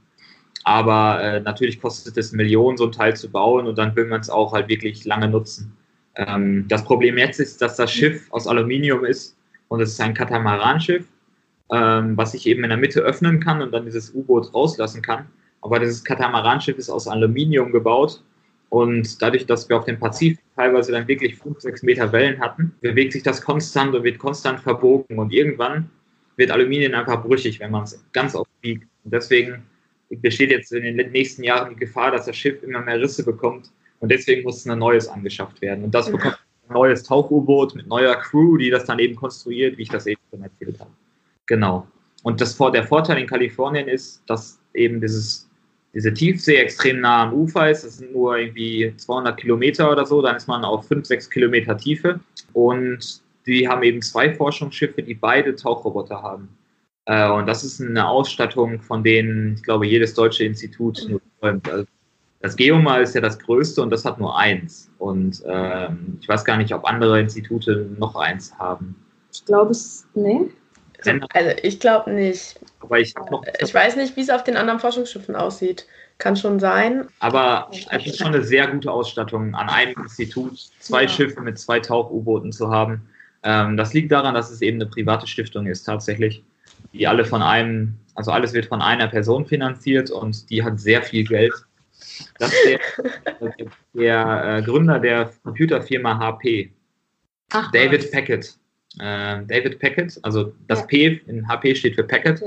Aber 0.65 1.23
äh, 1.23 1.41
natürlich 1.41 1.81
kostet 1.81 2.17
es 2.17 2.33
Millionen, 2.33 2.77
so 2.77 2.87
ein 2.87 2.93
Teil 2.93 3.17
zu 3.17 3.31
bauen 3.31 3.67
und 3.67 3.79
dann 3.79 3.95
will 3.95 4.07
man 4.07 4.21
es 4.21 4.29
auch 4.29 4.53
halt 4.53 4.69
wirklich 4.69 5.05
lange 5.05 5.29
nutzen. 5.29 5.77
Ähm, 6.17 6.67
das 6.69 6.85
Problem 6.85 7.19
jetzt 7.19 7.39
ist, 7.39 7.63
dass 7.63 7.77
das 7.77 7.93
Schiff 7.93 8.27
aus 8.33 8.47
Aluminium 8.47 9.05
ist 9.05 9.37
und 9.69 9.81
es 9.81 9.93
ist 9.93 10.01
ein 10.01 10.15
Katamaranschiff, 10.15 11.07
ähm, 11.73 12.17
was 12.17 12.33
sich 12.33 12.47
eben 12.47 12.65
in 12.65 12.71
der 12.71 12.79
Mitte 12.79 13.01
öffnen 13.01 13.39
kann 13.39 13.63
und 13.63 13.73
dann 13.73 13.85
dieses 13.85 14.13
U-Boot 14.15 14.53
rauslassen 14.55 15.03
kann. 15.03 15.27
Aber 15.61 15.79
dieses 15.79 16.03
Katamaranschiff 16.03 16.79
ist 16.79 16.91
aus 16.91 17.07
Aluminium 17.07 17.73
gebaut 17.73 18.23
und 18.69 19.23
dadurch, 19.23 19.47
dass 19.47 19.69
wir 19.69 19.77
auf 19.77 19.85
dem 19.85 19.99
Pazifik 19.99 20.43
teilweise 20.57 20.93
dann 20.93 21.07
wirklich 21.07 21.37
5, 21.37 21.61
6 21.61 21.83
Meter 21.83 22.13
Wellen 22.13 22.41
hatten, 22.41 22.75
bewegt 22.81 23.13
sich 23.13 23.23
das 23.23 23.41
konstant 23.41 23.95
und 23.95 24.03
wird 24.03 24.19
konstant 24.19 24.61
verbogen. 24.61 25.19
Und 25.19 25.33
irgendwann 25.33 25.89
wird 26.37 26.51
Aluminium 26.51 26.95
einfach 26.95 27.23
brüchig, 27.23 27.61
wenn 27.61 27.71
man 27.71 27.85
es 27.85 28.05
ganz 28.13 28.35
oft 28.35 28.51
biegt. 28.61 28.87
Und 29.05 29.15
deswegen 29.15 29.63
besteht 30.11 30.51
jetzt 30.51 30.73
in 30.73 30.97
den 30.97 31.13
nächsten 31.13 31.43
Jahren 31.45 31.71
die 31.71 31.77
Gefahr, 31.77 32.11
dass 32.11 32.27
das 32.27 32.37
Schiff 32.37 32.63
immer 32.63 32.81
mehr 32.81 33.01
Risse 33.01 33.25
bekommt. 33.25 33.71
Und 34.01 34.11
deswegen 34.11 34.43
muss 34.43 34.67
ein 34.67 34.79
neues 34.79 35.09
angeschafft 35.09 35.61
werden. 35.63 35.85
Und 35.85 35.95
das 35.95 36.11
bekommt 36.11 36.39
ein 36.69 36.75
neues 36.75 37.05
Tauch-U-Boot 37.05 37.77
mit 37.77 37.87
neuer 37.87 38.17
Crew, 38.17 38.57
die 38.57 38.71
das 38.71 38.85
dann 38.85 38.99
eben 38.99 39.15
konstruiert, 39.15 39.79
wie 39.79 39.83
ich 39.83 39.89
das 39.89 40.07
eben 40.07 40.21
schon 40.31 40.43
erzählt 40.43 40.81
habe. 40.81 40.91
Genau. 41.47 41.87
Und 42.25 42.41
das, 42.41 42.59
der 42.59 42.85
Vorteil 42.85 43.19
in 43.19 43.27
Kalifornien 43.27 43.87
ist, 43.87 44.23
dass 44.27 44.59
eben 44.75 45.01
dieses 45.01 45.46
diese 45.97 46.13
Tiefsee 46.13 46.57
extrem 46.57 47.01
nah 47.01 47.23
am 47.23 47.33
Ufer 47.33 47.71
ist. 47.71 47.83
Das 47.83 47.97
sind 47.97 48.13
nur 48.13 48.37
irgendwie 48.37 48.93
200 48.99 49.35
Kilometer 49.39 49.91
oder 49.91 50.05
so. 50.05 50.21
Dann 50.21 50.37
ist 50.37 50.47
man 50.47 50.63
auf 50.63 50.87
5, 50.87 51.07
6 51.07 51.31
Kilometer 51.31 51.79
Tiefe. 51.79 52.21
Und 52.53 53.23
die 53.47 53.67
haben 53.67 53.83
eben 53.83 54.03
zwei 54.03 54.35
Forschungsschiffe, 54.35 55.03
die 55.03 55.15
beide 55.15 55.57
Tauchroboter 55.57 56.23
haben. 56.23 56.51
Äh, 57.07 57.31
und 57.31 57.47
das 57.47 57.65
ist 57.65 57.81
eine 57.81 58.07
Ausstattung, 58.07 58.83
von 58.83 59.03
denen, 59.03 59.55
ich 59.55 59.63
glaube, 59.63 59.87
jedes 59.87 60.13
deutsche 60.13 60.45
Institut 60.45 61.07
nur 61.09 61.23
träumt. 61.41 61.67
Also 61.67 61.87
das 62.41 62.57
Geoma 62.57 62.99
ist 62.99 63.15
ja 63.15 63.23
das 63.23 63.39
größte 63.39 63.81
und 63.81 63.89
das 63.89 64.05
hat 64.05 64.21
nur 64.21 64.37
eins. 64.39 64.91
Und 64.99 65.43
ähm, 65.47 66.19
ich 66.21 66.29
weiß 66.29 66.45
gar 66.45 66.59
nicht, 66.59 66.75
ob 66.75 66.85
andere 66.85 67.19
Institute 67.19 67.89
noch 67.99 68.17
eins 68.17 68.53
haben. 68.59 68.95
Ich 69.33 69.43
glaube 69.47 69.71
es, 69.71 70.07
nee. 70.15 70.51
Also 71.33 71.51
ich 71.63 71.81
glaube 71.81 72.13
nicht. 72.13 72.59
Aber 72.81 72.99
ich 72.99 73.15
noch. 73.15 73.43
Ich 73.61 73.73
weiß 73.73 73.97
nicht, 73.97 74.17
wie 74.17 74.23
es 74.23 74.31
auf 74.31 74.45
den 74.45 74.57
anderen 74.57 74.81
Forschungsschiffen 74.81 75.37
aussieht. 75.37 75.87
Kann 76.19 76.37
schon 76.37 76.59
sein. 76.59 77.09
Aber 77.21 77.71
es 77.91 78.07
ist 78.07 78.19
schon 78.19 78.29
eine 78.29 78.43
sehr 78.43 78.67
gute 78.69 78.91
Ausstattung, 78.91 79.55
an 79.55 79.69
einem 79.69 79.95
Institut 80.03 80.59
zwei 80.81 81.03
ja. 81.03 81.09
Schiffe 81.09 81.43
mit 81.43 81.59
zwei 81.59 81.79
Tauch-U-Booten 81.79 82.53
zu 82.53 82.71
haben. 82.71 83.07
Ähm, 83.43 83.77
das 83.77 83.93
liegt 83.93 84.11
daran, 84.13 84.35
dass 84.35 84.51
es 84.51 84.63
eben 84.63 84.81
eine 84.81 84.89
private 84.89 85.27
Stiftung 85.27 85.67
ist, 85.67 85.85
tatsächlich. 85.85 86.43
Die 86.95 87.07
alle 87.07 87.25
von 87.25 87.43
einem, 87.43 87.99
also 88.15 88.31
alles 88.31 88.55
wird 88.55 88.67
von 88.67 88.81
einer 88.81 89.09
Person 89.09 89.45
finanziert 89.45 90.11
und 90.11 90.49
die 90.49 90.63
hat 90.63 90.81
sehr 90.81 91.03
viel 91.03 91.25
Geld. 91.25 91.53
Das 92.39 92.51
ist 92.51 92.67
der, 92.67 92.81
der 93.93 94.57
äh, 94.57 94.63
Gründer 94.63 94.99
der 94.99 95.31
Computerfirma 95.43 96.19
HP, 96.19 96.73
Ach, 97.53 97.71
David. 97.73 98.11
Packett 98.11 98.57
äh, 98.99 99.43
David 99.47 99.79
Packett, 99.79 100.19
also 100.23 100.53
das 100.69 100.81
ja. 100.81 100.87
P 100.87 101.21
in 101.27 101.47
HP 101.49 101.75
steht 101.75 101.95
für 101.95 102.05
Packett. 102.05 102.41
Ja, 102.41 102.47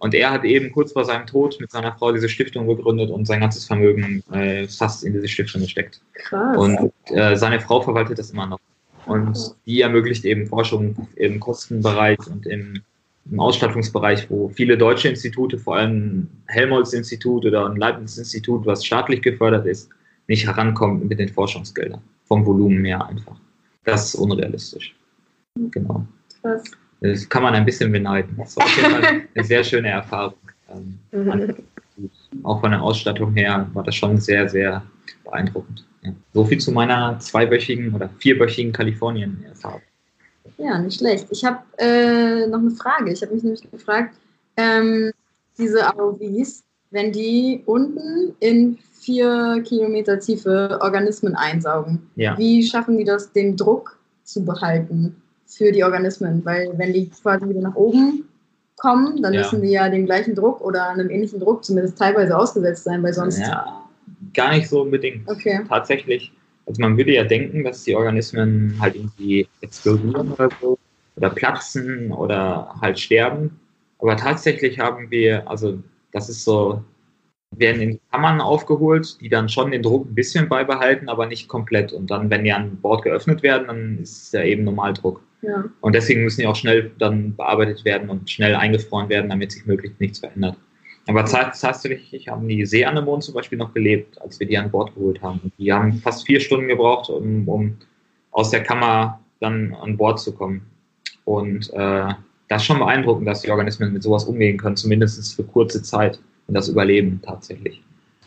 und 0.00 0.14
er 0.14 0.30
hat 0.30 0.44
eben 0.44 0.72
kurz 0.72 0.92
vor 0.92 1.04
seinem 1.04 1.26
Tod 1.26 1.58
mit 1.60 1.70
seiner 1.70 1.92
Frau 1.92 2.10
diese 2.10 2.28
Stiftung 2.28 2.66
gegründet 2.66 3.10
und 3.10 3.26
sein 3.26 3.40
ganzes 3.40 3.66
Vermögen 3.66 4.22
äh, 4.32 4.66
fast 4.66 5.04
in 5.04 5.12
diese 5.12 5.28
Stiftung 5.28 5.60
gesteckt. 5.60 6.00
Krass. 6.14 6.56
Und 6.56 6.92
äh, 7.10 7.36
seine 7.36 7.60
Frau 7.60 7.82
verwaltet 7.82 8.18
das 8.18 8.30
immer 8.30 8.46
noch. 8.46 8.58
Und 9.04 9.54
die 9.66 9.82
ermöglicht 9.82 10.24
eben 10.24 10.46
Forschung 10.46 11.06
im 11.16 11.38
Kostenbereich 11.38 12.18
und 12.30 12.46
im, 12.46 12.80
im 13.30 13.40
Ausstattungsbereich, 13.40 14.30
wo 14.30 14.48
viele 14.48 14.78
deutsche 14.78 15.08
Institute, 15.08 15.58
vor 15.58 15.76
allem 15.76 16.28
Helmholtz-Institut 16.46 17.44
oder 17.44 17.66
ein 17.66 17.76
Leibniz-Institut, 17.76 18.64
was 18.64 18.84
staatlich 18.84 19.20
gefördert 19.20 19.66
ist, 19.66 19.90
nicht 20.28 20.46
herankommen 20.46 21.08
mit 21.08 21.18
den 21.18 21.28
Forschungsgeldern. 21.28 22.00
Vom 22.24 22.46
Volumen 22.46 22.80
mehr 22.80 23.04
einfach. 23.06 23.36
Das 23.84 24.06
ist 24.06 24.14
unrealistisch. 24.14 24.94
Genau. 25.54 26.06
Krass. 26.42 26.64
Das 27.00 27.28
kann 27.28 27.42
man 27.42 27.54
ein 27.54 27.64
bisschen 27.64 27.90
beneiden. 27.92 28.34
Das 28.36 28.56
war 28.56 28.64
auf 28.64 28.76
jeden 28.76 28.90
Fall 28.90 29.02
eine 29.34 29.44
sehr 29.44 29.64
schöne 29.64 29.88
Erfahrung. 29.88 30.34
Ähm, 30.68 30.98
auch 32.42 32.60
von 32.60 32.70
der 32.70 32.82
Ausstattung 32.82 33.34
her 33.34 33.68
war 33.72 33.82
das 33.82 33.94
schon 33.94 34.18
sehr, 34.18 34.48
sehr 34.48 34.82
beeindruckend. 35.24 35.84
Ja. 36.02 36.12
So 36.32 36.44
viel 36.44 36.58
zu 36.58 36.72
meiner 36.72 37.18
zweiwöchigen 37.18 37.94
oder 37.94 38.08
vierwöchigen 38.18 38.72
Kalifornien-Erfahrung. 38.72 39.82
Ja, 40.58 40.78
nicht 40.78 40.98
schlecht. 40.98 41.26
Ich 41.30 41.44
habe 41.44 41.58
äh, 41.78 42.46
noch 42.46 42.58
eine 42.58 42.70
Frage. 42.70 43.12
Ich 43.12 43.22
habe 43.22 43.34
mich 43.34 43.42
nämlich 43.42 43.70
gefragt, 43.70 44.14
ähm, 44.56 45.10
diese 45.58 45.86
AOVs, 45.86 46.64
wenn 46.90 47.12
die 47.12 47.62
unten 47.66 48.34
in 48.40 48.78
vier 49.00 49.62
Kilometer 49.64 50.18
Tiefe 50.18 50.78
Organismen 50.80 51.34
einsaugen, 51.34 52.10
ja. 52.16 52.36
wie 52.36 52.62
schaffen 52.62 52.98
die 52.98 53.04
das, 53.04 53.32
den 53.32 53.56
Druck 53.56 53.98
zu 54.24 54.44
behalten? 54.44 55.16
Für 55.50 55.72
die 55.72 55.84
Organismen, 55.84 56.44
weil 56.44 56.70
wenn 56.76 56.92
die 56.92 57.10
quasi 57.10 57.48
wieder 57.48 57.60
nach 57.60 57.74
oben 57.74 58.24
kommen, 58.76 59.20
dann 59.22 59.34
ja. 59.34 59.40
müssen 59.40 59.62
die 59.62 59.70
ja 59.70 59.88
dem 59.88 60.06
gleichen 60.06 60.34
Druck 60.34 60.60
oder 60.60 60.90
einem 60.90 61.10
ähnlichen 61.10 61.40
Druck 61.40 61.64
zumindest 61.64 61.98
teilweise 61.98 62.36
ausgesetzt 62.36 62.84
sein, 62.84 63.02
weil 63.02 63.12
sonst. 63.12 63.38
Ja, 63.38 63.84
gar 64.34 64.52
nicht 64.52 64.68
so 64.68 64.82
unbedingt. 64.82 65.28
Okay. 65.28 65.60
Tatsächlich. 65.68 66.32
Also 66.66 66.80
man 66.80 66.96
würde 66.96 67.12
ja 67.12 67.24
denken, 67.24 67.64
dass 67.64 67.84
die 67.84 67.94
Organismen 67.94 68.76
halt 68.80 68.94
irgendwie 68.94 69.46
explodieren 69.60 70.32
oder 70.32 70.48
so 70.60 70.78
oder 71.16 71.30
platzen 71.30 72.12
oder 72.12 72.74
halt 72.80 72.98
sterben. 72.98 73.58
Aber 73.98 74.16
tatsächlich 74.16 74.78
haben 74.78 75.10
wir, 75.10 75.48
also 75.48 75.78
das 76.12 76.28
ist 76.28 76.44
so, 76.44 76.82
werden 77.50 77.82
in 77.82 78.00
Kammern 78.12 78.40
aufgeholt, 78.40 79.20
die 79.20 79.28
dann 79.28 79.48
schon 79.48 79.72
den 79.72 79.82
Druck 79.82 80.06
ein 80.06 80.14
bisschen 80.14 80.48
beibehalten, 80.48 81.08
aber 81.08 81.26
nicht 81.26 81.48
komplett. 81.48 81.92
Und 81.92 82.10
dann, 82.10 82.30
wenn 82.30 82.44
die 82.44 82.52
an 82.52 82.76
Bord 82.76 83.02
geöffnet 83.02 83.42
werden, 83.42 83.66
dann 83.66 83.98
ist 83.98 84.22
es 84.22 84.32
ja 84.32 84.44
eben 84.44 84.64
Normaldruck. 84.64 85.20
Ja. 85.42 85.64
Und 85.80 85.94
deswegen 85.94 86.24
müssen 86.24 86.42
die 86.42 86.46
auch 86.46 86.56
schnell 86.56 86.90
dann 86.98 87.34
bearbeitet 87.34 87.84
werden 87.84 88.10
und 88.10 88.30
schnell 88.30 88.54
eingefroren 88.54 89.08
werden, 89.08 89.30
damit 89.30 89.52
sich 89.52 89.64
möglichst 89.66 90.00
nichts 90.00 90.18
verändert. 90.18 90.56
Aber 91.06 91.24
tatsächlich 91.24 92.28
haben 92.28 92.46
die 92.46 92.64
Seeanemonen 92.66 93.22
zum 93.22 93.34
Beispiel 93.34 93.58
noch 93.58 93.72
gelebt, 93.72 94.20
als 94.20 94.38
wir 94.38 94.46
die 94.46 94.58
an 94.58 94.70
Bord 94.70 94.94
geholt 94.94 95.22
haben. 95.22 95.50
Die 95.58 95.72
haben 95.72 95.94
fast 95.94 96.26
vier 96.26 96.40
Stunden 96.40 96.68
gebraucht, 96.68 97.08
um, 97.08 97.48
um 97.48 97.76
aus 98.30 98.50
der 98.50 98.62
Kammer 98.62 99.20
dann 99.40 99.74
an 99.74 99.96
Bord 99.96 100.20
zu 100.20 100.32
kommen. 100.32 100.62
Und 101.24 101.72
äh, 101.72 102.08
das 102.48 102.62
ist 102.62 102.66
schon 102.66 102.78
beeindruckend, 102.78 103.26
dass 103.26 103.42
die 103.42 103.50
Organismen 103.50 103.92
mit 103.92 104.02
sowas 104.02 104.24
umgehen 104.24 104.58
können, 104.58 104.76
zumindest 104.76 105.34
für 105.34 105.44
kurze 105.44 105.82
Zeit 105.82 106.20
und 106.46 106.54
das 106.54 106.68
überleben 106.68 107.20
tatsächlich. 107.24 107.82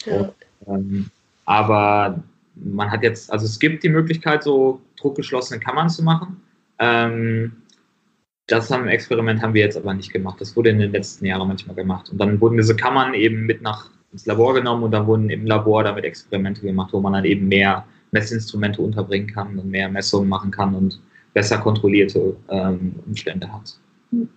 Ja. 0.05 0.31
Und, 0.65 0.89
ähm, 0.91 1.09
aber 1.45 2.23
man 2.55 2.89
hat 2.89 3.03
jetzt, 3.03 3.31
also 3.31 3.45
es 3.45 3.59
gibt 3.59 3.83
die 3.83 3.89
Möglichkeit, 3.89 4.43
so 4.43 4.81
druckgeschlossene 4.99 5.59
Kammern 5.59 5.89
zu 5.89 6.03
machen. 6.03 6.41
Ähm, 6.79 7.63
das 8.47 8.69
haben, 8.69 8.87
Experiment 8.87 9.41
haben 9.41 9.53
wir 9.53 9.61
jetzt 9.61 9.77
aber 9.77 9.93
nicht 9.93 10.11
gemacht. 10.11 10.41
Das 10.41 10.55
wurde 10.55 10.69
in 10.69 10.79
den 10.79 10.91
letzten 10.91 11.25
Jahren 11.25 11.47
manchmal 11.47 11.75
gemacht. 11.75 12.09
Und 12.09 12.17
dann 12.17 12.41
wurden 12.41 12.57
diese 12.57 12.75
Kammern 12.75 13.13
eben 13.13 13.45
mit 13.45 13.61
nach 13.61 13.89
ins 14.11 14.25
Labor 14.25 14.53
genommen 14.53 14.83
und 14.83 14.91
dann 14.91 15.07
wurden 15.07 15.29
im 15.29 15.45
Labor 15.45 15.83
damit 15.83 16.05
Experimente 16.05 16.61
gemacht, 16.61 16.93
wo 16.93 16.99
man 16.99 17.13
dann 17.13 17.25
eben 17.25 17.47
mehr 17.47 17.85
Messinstrumente 18.11 18.81
unterbringen 18.81 19.27
kann 19.27 19.57
und 19.57 19.69
mehr 19.69 19.89
Messungen 19.89 20.29
machen 20.29 20.51
kann 20.51 20.75
und 20.75 21.01
besser 21.33 21.57
kontrollierte 21.57 22.37
ähm, 22.49 22.99
Umstände 23.07 23.51
hat. 23.51 23.79
Hm. 24.11 24.29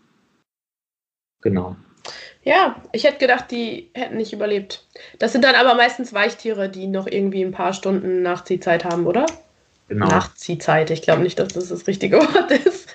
Genau. 1.43 1.77
Ja, 2.43 2.81
ich 2.93 3.05
hätte 3.05 3.19
gedacht, 3.19 3.51
die 3.51 3.91
hätten 3.93 4.17
nicht 4.17 4.33
überlebt. 4.33 4.87
Das 5.19 5.33
sind 5.33 5.45
dann 5.45 5.57
aber 5.57 5.75
meistens 5.75 6.15
Weichtiere, 6.15 6.69
die 6.69 6.87
noch 6.87 7.07
irgendwie 7.07 7.45
ein 7.45 7.53
paar 7.53 7.73
Stunden 7.73 8.23
Nachziehzeit 8.23 8.85
haben, 8.85 9.07
oder? 9.07 9.27
Genau. 9.89 10.09
Nachziehzeit. 10.09 10.91
Ich 10.91 11.03
glaube 11.03 11.23
nicht, 11.23 11.39
dass 11.39 11.49
das 11.49 11.69
das 11.69 11.87
richtige 11.87 12.19
Wort 12.19 12.51
ist. 12.51 12.95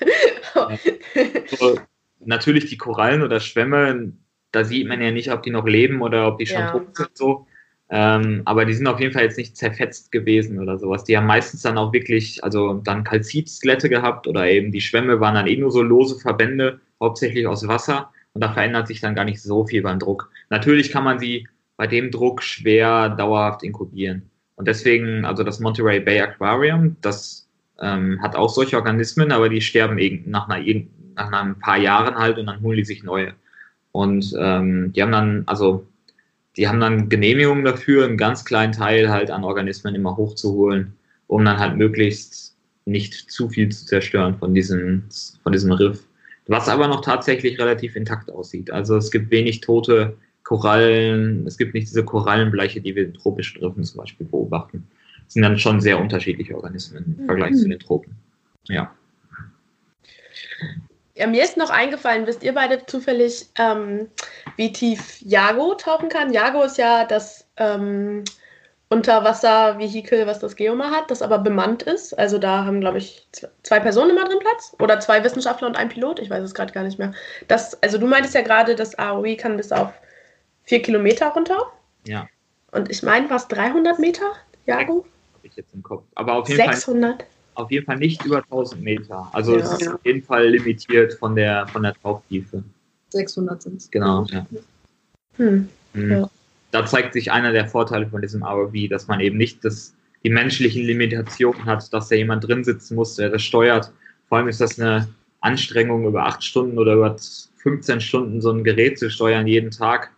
so, 1.58 1.80
natürlich 2.20 2.66
die 2.66 2.78
Korallen 2.78 3.22
oder 3.22 3.40
Schwämme, 3.40 4.14
da 4.52 4.64
sieht 4.64 4.88
man 4.88 5.02
ja 5.02 5.12
nicht, 5.12 5.32
ob 5.32 5.44
die 5.44 5.52
noch 5.52 5.66
leben 5.66 6.02
oder 6.02 6.28
ob 6.28 6.38
die 6.38 6.48
schon 6.48 6.60
ja. 6.60 6.72
tot 6.72 6.96
sind. 6.96 7.18
So. 7.18 7.48
Ähm, 7.90 8.42
aber 8.46 8.66
die 8.66 8.74
sind 8.74 8.88
auf 8.88 9.00
jeden 9.00 9.14
Fall 9.14 9.24
jetzt 9.24 9.38
nicht 9.38 9.58
zerfetzt 9.58 10.12
gewesen 10.12 10.60
oder 10.60 10.78
sowas. 10.78 11.04
Die 11.04 11.18
haben 11.18 11.28
meistens 11.28 11.62
dann 11.62 11.78
auch 11.78 11.92
wirklich, 11.92 12.44
also 12.44 12.74
dann 12.74 13.04
Kalzitskelette 13.04 13.90
gehabt 13.90 14.28
oder 14.28 14.48
eben 14.48 14.72
die 14.72 14.82
Schwämme 14.82 15.20
waren 15.20 15.36
dann 15.36 15.48
eh 15.48 15.58
nur 15.58 15.72
so 15.72 15.82
lose 15.82 16.18
Verbände, 16.20 16.80
hauptsächlich 17.02 17.48
aus 17.48 17.68
Wasser. 17.68 18.12
Und 18.34 18.42
da 18.42 18.54
verändert 18.54 18.88
sich 18.88 19.02
dann 19.02 19.16
gar 19.16 19.26
nicht 19.26 19.42
so 19.42 19.66
viel 19.66 19.82
beim 19.82 20.00
Druck. 20.00 20.30
Natürlich 20.50 20.90
kann 20.90 21.04
man 21.04 21.20
sie 21.20 21.48
bei 21.76 21.86
dem 21.86 22.12
Druck 22.12 22.44
schwer 22.44 23.10
dauerhaft 23.10 23.64
inkubieren. 23.64 24.31
Und 24.62 24.68
deswegen, 24.68 25.26
also 25.26 25.42
das 25.42 25.60
Monterey 25.60 26.00
Bay 26.00 26.22
Aquarium, 26.22 26.96
das 27.02 27.48
ähm, 27.82 28.22
hat 28.22 28.36
auch 28.36 28.48
solche 28.48 28.76
Organismen, 28.76 29.32
aber 29.32 29.50
die 29.50 29.60
sterben 29.60 29.96
nach, 30.28 30.48
einer, 30.48 30.64
nach 31.16 31.32
ein 31.32 31.58
paar 31.58 31.80
Jahren 31.80 32.14
halt 32.14 32.38
und 32.38 32.46
dann 32.46 32.62
holen 32.62 32.78
die 32.78 32.86
sich 32.86 33.02
neue. 33.02 33.34
Und 33.92 34.36
ähm, 34.38 34.94
die 34.94 35.02
haben 35.02 35.12
dann, 35.12 35.42
also 35.48 35.88
die 36.58 36.68
haben 36.68 36.80
dann 36.80 37.10
Genehmigungen 37.10 37.66
dafür, 37.66 38.06
einen 38.06 38.18
ganz 38.18 38.46
kleinen 38.46 38.72
Teil 38.72 39.10
halt 39.10 39.32
an 39.32 39.44
Organismen 39.44 39.96
immer 39.96 40.16
hochzuholen, 40.16 40.94
um 41.26 41.44
dann 41.44 41.58
halt 41.58 41.76
möglichst 41.76 42.56
nicht 42.86 43.32
zu 43.32 43.50
viel 43.50 43.70
zu 43.70 43.88
zerstören 43.88 44.38
von 44.38 44.54
diesem, 44.54 45.06
von 45.42 45.54
diesem 45.54 45.72
Riff. 45.72 46.04
Was 46.46 46.70
aber 46.70 46.88
noch 46.88 47.02
tatsächlich 47.02 47.58
relativ 47.58 47.96
intakt 47.96 48.30
aussieht. 48.30 48.70
Also 48.70 48.96
es 48.96 49.10
gibt 49.10 49.32
wenig 49.32 49.62
tote 49.62 50.18
Korallen, 50.52 51.48
es 51.48 51.58
gibt 51.58 51.74
nicht 51.74 51.88
diese 51.88 52.04
Korallenbleiche, 52.04 52.82
die 52.82 52.94
wir 52.94 53.06
in 53.06 53.14
tropischen 53.14 53.64
Riffen 53.64 53.86
zum 53.86 54.02
Beispiel 54.02 54.28
beobachten. 54.28 54.86
Das 55.24 55.34
sind 55.34 55.44
dann 55.44 55.58
schon 55.58 55.80
sehr 55.80 55.98
unterschiedliche 55.98 56.56
Organismen 56.56 57.16
im 57.18 57.26
Vergleich 57.26 57.52
mhm. 57.52 57.56
zu 57.56 57.70
den 57.70 57.80
Tropen. 57.80 58.18
Ja. 58.66 58.94
Ja, 61.16 61.28
mir 61.28 61.42
ist 61.42 61.56
noch 61.56 61.70
eingefallen, 61.70 62.28
wisst 62.28 62.44
ihr 62.44 62.54
beide 62.54 62.86
zufällig, 62.86 63.48
ähm, 63.58 64.10
wie 64.58 64.74
tief 64.74 65.22
Jago 65.22 65.76
tauchen 65.76 66.10
kann? 66.10 66.34
Jago 66.34 66.64
ist 66.64 66.78
ja 66.78 67.06
das 67.06 67.48
ähm, 67.56 68.26
Unterwasservehikel, 68.90 70.28
was 70.28 70.40
das 70.40 70.58
Geoma 70.58 70.92
hat, 70.92 71.10
das 71.10 71.22
aber 71.22 71.40
bemannt 71.40 71.84
ist. 71.84 72.20
Also 72.20 72.38
da 72.38 72.66
haben, 72.66 72.82
glaube 72.82 72.98
ich, 72.98 73.26
zwei 73.64 73.80
Personen 73.80 74.10
immer 74.12 74.26
drin 74.26 74.40
Platz. 74.40 74.76
Oder 74.80 75.00
zwei 75.00 75.24
Wissenschaftler 75.24 75.68
und 75.68 75.78
ein 75.78 75.88
Pilot. 75.88 76.20
Ich 76.20 76.30
weiß 76.30 76.44
es 76.44 76.54
gerade 76.54 76.74
gar 76.74 76.84
nicht 76.84 77.00
mehr. 77.00 77.14
Das, 77.48 77.82
also 77.82 77.98
du 77.98 78.06
meintest 78.06 78.36
ja 78.36 78.42
gerade, 78.42 78.76
das 78.76 79.00
AOE 79.00 79.38
kann 79.38 79.56
bis 79.56 79.72
auf 79.72 79.94
vier 80.72 80.82
Kilometer 80.82 81.28
runter. 81.28 81.60
Ja. 82.08 82.30
Und 82.72 82.90
ich 82.90 83.04
meine, 83.04 83.30
was 83.30 83.50
300 83.50 84.00
Meter, 84.00 84.32
Jago? 84.66 85.06
Habe 85.34 85.48
ich 85.48 85.56
jetzt 85.58 85.74
im 85.74 85.84
Kopf. 85.84 86.06
Aber 86.16 86.36
auf 86.36 86.48
jeden 86.48 86.66
600. 86.66 87.18
Fall 87.18 87.28
auf 87.56 87.70
jeden 87.70 87.86
Fall 87.86 87.98
nicht 87.98 88.24
über 88.24 88.38
1000 88.38 88.82
Meter. 88.82 89.30
Also 89.34 89.58
ja. 89.58 89.66
es 89.66 89.74
ist 89.74 89.88
auf 89.90 90.00
jeden 90.06 90.24
Fall 90.24 90.48
limitiert 90.48 91.16
von 91.16 91.36
der, 91.36 91.68
von 91.68 91.84
der 91.84 91.94
Tauchtiefe. 91.96 92.64
600 93.10 93.62
sind 93.62 93.82
es. 93.82 93.92
Genau, 93.92 94.26
ja. 94.32 94.46
Hm. 95.36 95.68
Mhm. 95.94 96.12
ja. 96.12 96.30
Da 96.72 96.86
zeigt 96.86 97.12
sich 97.12 97.30
einer 97.30 97.52
der 97.52 97.68
Vorteile 97.68 98.08
von 98.08 98.22
diesem 98.22 98.42
ROV, 98.42 98.72
dass 98.90 99.08
man 99.08 99.20
eben 99.20 99.38
nicht 99.38 99.66
das, 99.66 99.94
die 100.24 100.30
menschlichen 100.30 100.86
Limitationen 100.86 101.66
hat, 101.66 101.92
dass 101.92 102.08
da 102.08 102.16
jemand 102.16 102.48
drin 102.48 102.64
sitzen 102.64 102.96
muss, 102.96 103.18
der 103.18 103.30
das 103.30 103.42
steuert. 103.42 103.92
Vor 104.30 104.38
allem 104.38 104.48
ist 104.48 104.62
das 104.62 104.80
eine 104.80 105.10
Anstrengung, 105.42 106.06
über 106.06 106.26
acht 106.26 106.42
Stunden 106.42 106.80
oder 106.80 106.94
über 106.94 107.18
15 107.58 108.00
Stunden 108.00 108.40
so 108.40 108.52
ein 108.52 108.64
Gerät 108.64 108.98
zu 108.98 109.10
steuern 109.10 109.46
jeden 109.46 109.72
Tag, 109.72 110.12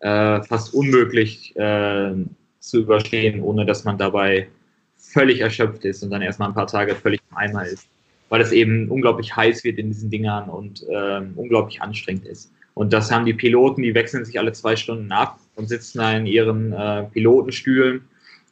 äh, 0.00 0.42
fast 0.42 0.74
unmöglich 0.74 1.54
äh, 1.56 2.12
zu 2.58 2.80
überstehen, 2.80 3.42
ohne 3.42 3.64
dass 3.64 3.84
man 3.84 3.98
dabei 3.98 4.48
völlig 4.96 5.40
erschöpft 5.40 5.84
ist 5.84 6.02
und 6.02 6.10
dann 6.10 6.22
erstmal 6.22 6.48
ein 6.48 6.54
paar 6.54 6.66
Tage 6.66 6.94
völlig 6.94 7.20
im 7.30 7.36
Eimer 7.36 7.66
ist, 7.66 7.88
weil 8.28 8.40
es 8.40 8.52
eben 8.52 8.88
unglaublich 8.88 9.34
heiß 9.34 9.64
wird 9.64 9.78
in 9.78 9.88
diesen 9.88 10.10
Dingern 10.10 10.48
und 10.48 10.84
ähm, 10.90 11.32
unglaublich 11.36 11.80
anstrengend 11.82 12.26
ist. 12.26 12.52
Und 12.74 12.92
das 12.92 13.10
haben 13.10 13.26
die 13.26 13.34
Piloten, 13.34 13.82
die 13.82 13.94
wechseln 13.94 14.24
sich 14.24 14.38
alle 14.38 14.52
zwei 14.52 14.76
Stunden 14.76 15.10
ab 15.12 15.38
und 15.56 15.68
sitzen 15.68 15.98
da 15.98 16.16
in 16.16 16.26
ihren 16.26 16.72
äh, 16.72 17.04
Pilotenstühlen. 17.04 18.02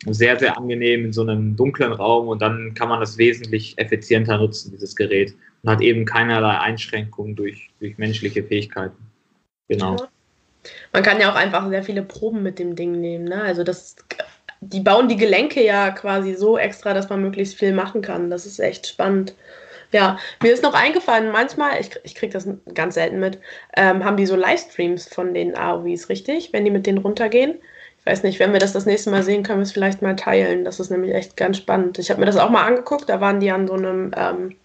Sehr, 0.07 0.39
sehr 0.39 0.57
angenehm 0.57 1.07
in 1.07 1.13
so 1.13 1.23
einem 1.23 1.57
dunklen 1.57 1.93
Raum 1.93 2.29
und 2.29 2.41
dann 2.41 2.73
kann 2.75 2.89
man 2.89 3.01
das 3.01 3.19
wesentlich 3.19 3.77
effizienter 3.79 4.39
nutzen, 4.39 4.71
dieses 4.71 4.95
Gerät. 4.95 5.35
Und 5.63 5.71
hat 5.71 5.81
eben 5.81 6.05
keinerlei 6.05 6.59
Einschränkungen 6.59 7.35
durch, 7.35 7.71
durch 7.81 7.99
menschliche 7.99 8.45
Fähigkeiten. 8.45 8.97
Genau. 9.69 9.97
Man 10.93 11.03
kann 11.03 11.21
ja 11.21 11.31
auch 11.31 11.37
einfach 11.37 11.69
sehr 11.69 11.83
viele 11.83 12.03
Proben 12.03 12.43
mit 12.43 12.59
dem 12.59 12.77
Ding 12.77 13.01
nehmen. 13.01 13.25
Ne? 13.25 13.43
Also 13.43 13.65
das 13.65 13.97
die 14.61 14.81
bauen 14.81 15.09
die 15.09 15.17
Gelenke 15.17 15.65
ja 15.65 15.91
quasi 15.91 16.35
so 16.35 16.59
extra, 16.59 16.95
dass 16.95 17.09
man 17.09 17.23
möglichst 17.23 17.57
viel 17.57 17.73
machen 17.73 18.03
kann. 18.03 18.31
Das 18.31 18.47
ist 18.47 18.59
echt 18.59 18.87
spannend. 18.87 19.35
Ja, 19.93 20.19
mir 20.43 20.53
ist 20.53 20.63
noch 20.63 20.75
eingefallen, 20.75 21.33
manchmal, 21.33 21.81
ich, 21.81 21.91
ich 22.03 22.15
kriege 22.15 22.33
das 22.33 22.47
ganz 22.75 22.95
selten 22.95 23.21
mit, 23.21 23.39
ähm, 23.75 24.05
haben 24.05 24.19
die 24.19 24.27
so 24.27 24.37
Livestreams 24.37 25.09
von 25.09 25.33
den 25.33 25.57
AOVs, 25.57 26.11
richtig? 26.11 26.53
Wenn 26.53 26.65
die 26.65 26.71
mit 26.71 26.87
denen 26.87 26.99
runtergehen. 26.99 27.59
Ich 27.99 28.07
weiß 28.07 28.23
nicht, 28.23 28.39
wenn 28.39 28.53
wir 28.53 28.61
das 28.61 28.73
das 28.73 28.87
nächste 28.87 29.11
Mal 29.11 29.23
sehen, 29.23 29.43
können 29.43 29.61
wir 29.61 29.63
es 29.63 29.73
vielleicht 29.73 30.03
mal 30.03 30.17
teilen. 30.17 30.65
Das 30.65 30.79
ist 30.79 30.91
nämlich 30.91 31.15
echt 31.15 31.37
ganz 31.37 31.57
spannend. 31.57 31.99
Ich 31.99 32.11
habe 32.11 32.21
mir 32.21 32.27
das 32.27 32.37
auch 32.37 32.51
mal 32.51 32.67
angeguckt, 32.67 33.09
da 33.09 33.21
waren 33.21 33.41
die 33.41 33.51
an 33.51 33.67
so 33.67 33.75
einem, 33.75 34.13
ähm, 34.17 34.57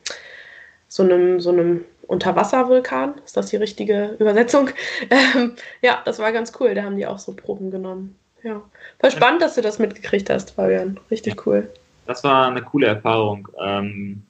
so 0.89 1.03
einem, 1.03 1.39
so 1.39 1.51
einem 1.51 1.85
Unterwasservulkan. 2.13 3.15
Ist 3.25 3.35
das 3.35 3.47
die 3.47 3.57
richtige 3.57 4.15
Übersetzung? 4.19 4.69
Ähm, 5.09 5.53
ja, 5.81 6.01
das 6.05 6.19
war 6.19 6.31
ganz 6.31 6.53
cool. 6.59 6.73
Da 6.73 6.83
haben 6.83 6.97
die 6.97 7.05
auch 7.05 7.19
so 7.19 7.33
Proben 7.33 7.71
genommen. 7.71 8.15
Ja. 8.43 8.61
Voll 8.99 9.11
spannend, 9.11 9.41
dass 9.41 9.55
du 9.55 9.61
das 9.61 9.79
mitgekriegt 9.79 10.29
hast, 10.29 10.51
Fabian. 10.51 10.99
Richtig 11.11 11.35
ja. 11.35 11.43
cool. 11.45 11.69
Das 12.05 12.23
war 12.23 12.47
eine 12.47 12.61
coole 12.61 12.87
Erfahrung. 12.87 13.47
Ähm, 13.61 14.23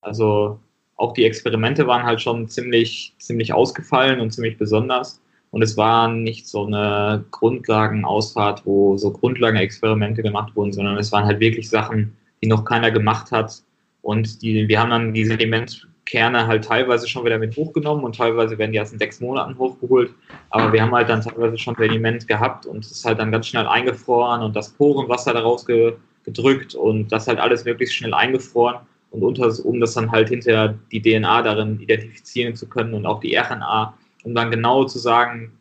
also 0.00 0.58
auch 0.96 1.12
die 1.12 1.24
Experimente 1.24 1.86
waren 1.86 2.04
halt 2.04 2.20
schon 2.20 2.48
ziemlich, 2.48 3.14
ziemlich 3.18 3.52
ausgefallen 3.52 4.20
und 4.20 4.30
ziemlich 4.30 4.58
besonders. 4.58 5.20
Und 5.50 5.62
es 5.62 5.76
war 5.76 6.08
nicht 6.08 6.48
so 6.48 6.66
eine 6.66 7.24
Grundlagenausfahrt, 7.30 8.66
wo 8.66 8.96
so 8.96 9.12
Grundlagenexperimente 9.12 10.22
gemacht 10.22 10.54
wurden, 10.56 10.72
sondern 10.72 10.98
es 10.98 11.12
waren 11.12 11.26
halt 11.26 11.40
wirklich 11.40 11.70
Sachen, 11.70 12.16
die 12.42 12.48
noch 12.48 12.64
keiner 12.64 12.90
gemacht 12.90 13.30
hat. 13.30 13.62
Und 14.02 14.42
die, 14.42 14.68
wir 14.68 14.80
haben 14.80 14.90
dann 14.90 15.14
die 15.14 15.24
Sediment 15.24 15.88
Kerne 16.06 16.46
halt 16.46 16.64
teilweise 16.64 17.08
schon 17.08 17.24
wieder 17.24 17.38
mit 17.38 17.56
hochgenommen 17.56 18.04
und 18.04 18.16
teilweise 18.16 18.58
werden 18.58 18.72
die 18.72 18.78
erst 18.78 18.92
in 18.92 18.98
sechs 18.98 19.20
Monaten 19.20 19.56
hochgeholt. 19.58 20.12
Aber 20.50 20.72
wir 20.72 20.82
haben 20.82 20.92
halt 20.92 21.08
dann 21.08 21.22
teilweise 21.22 21.58
schon 21.58 21.74
Sediment 21.76 22.26
gehabt 22.28 22.66
und 22.66 22.84
es 22.84 22.92
ist 22.92 23.04
halt 23.04 23.18
dann 23.18 23.32
ganz 23.32 23.46
schnell 23.46 23.66
eingefroren 23.66 24.42
und 24.42 24.54
das 24.54 24.70
Porenwasser 24.70 25.32
daraus 25.32 25.64
ge 25.66 25.94
gedrückt 26.24 26.74
und 26.74 27.12
das 27.12 27.28
halt 27.28 27.38
alles 27.38 27.66
möglichst 27.66 27.94
schnell 27.94 28.14
eingefroren 28.14 28.78
und 29.10 29.22
unter, 29.22 29.52
um 29.64 29.78
das 29.78 29.94
dann 29.94 30.10
halt 30.10 30.30
hinterher 30.30 30.74
die 30.90 31.00
DNA 31.00 31.42
darin 31.42 31.78
identifizieren 31.80 32.54
zu 32.54 32.66
können 32.66 32.94
und 32.94 33.06
auch 33.06 33.20
die 33.20 33.36
RNA, 33.36 33.94
um 34.24 34.34
dann 34.34 34.50
genau 34.50 34.84
zu 34.84 34.98
sagen 34.98 35.52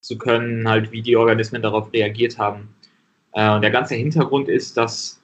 zu 0.00 0.16
können, 0.18 0.68
halt 0.68 0.92
wie 0.92 1.02
die 1.02 1.16
Organismen 1.16 1.62
darauf 1.62 1.92
reagiert 1.92 2.38
haben. 2.38 2.74
Äh, 3.32 3.54
und 3.54 3.62
der 3.62 3.70
ganze 3.70 3.94
Hintergrund 3.94 4.48
ist, 4.48 4.76
dass 4.76 5.19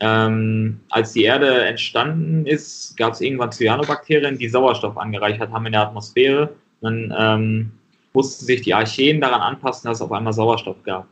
ähm, 0.00 0.80
als 0.90 1.12
die 1.12 1.24
Erde 1.24 1.62
entstanden 1.62 2.46
ist, 2.46 2.96
gab 2.96 3.14
es 3.14 3.20
irgendwann 3.20 3.50
Cyanobakterien, 3.50 4.38
die 4.38 4.48
Sauerstoff 4.48 4.96
angereichert 4.96 5.50
haben 5.50 5.66
in 5.66 5.72
der 5.72 5.82
Atmosphäre. 5.82 6.54
Dann 6.80 7.12
ähm, 7.18 7.72
mussten 8.12 8.44
sich 8.44 8.62
die 8.62 8.74
Archeen 8.74 9.20
daran 9.20 9.40
anpassen, 9.40 9.88
dass 9.88 9.98
es 9.98 10.02
auf 10.02 10.12
einmal 10.12 10.32
Sauerstoff 10.32 10.82
gab. 10.84 11.06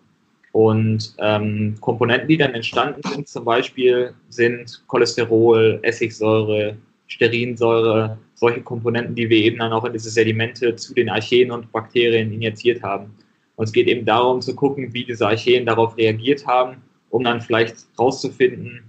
Und 0.53 1.15
ähm, 1.19 1.75
Komponenten, 1.81 2.29
die 2.29 2.37
dann 2.37 2.55
entstanden 2.55 3.03
sind, 3.03 3.29
zum 3.29 3.45
Beispiel 3.45 4.15
sind 4.29 4.83
Cholesterol, 4.87 5.81
Essigsäure, 5.83 6.77
Sterinsäure, 7.09 8.17
solche 8.35 8.63
Komponenten, 8.63 9.15
die 9.15 9.29
wir 9.29 9.39
eben 9.39 9.59
dann 9.59 9.73
auch 9.73 9.85
in 9.85 9.93
diese 9.93 10.11
Sedimente 10.11 10.75
zu 10.77 10.95
den 10.95 11.11
Archeen 11.11 11.51
und 11.51 11.71
Bakterien 11.73 12.33
injiziert 12.33 12.83
haben. 12.83 13.11
Und 13.57 13.65
es 13.65 13.73
geht 13.73 13.89
eben 13.89 14.07
darum 14.07 14.41
zu 14.41 14.55
gucken, 14.55 14.95
wie 14.95 15.05
diese 15.05 15.27
Archeen 15.27 15.67
darauf 15.67 15.97
reagiert 15.97 16.47
haben 16.47 16.83
um 17.17 17.25
dann 17.25 17.41
vielleicht 17.41 17.77
rauszufinden, 17.99 18.83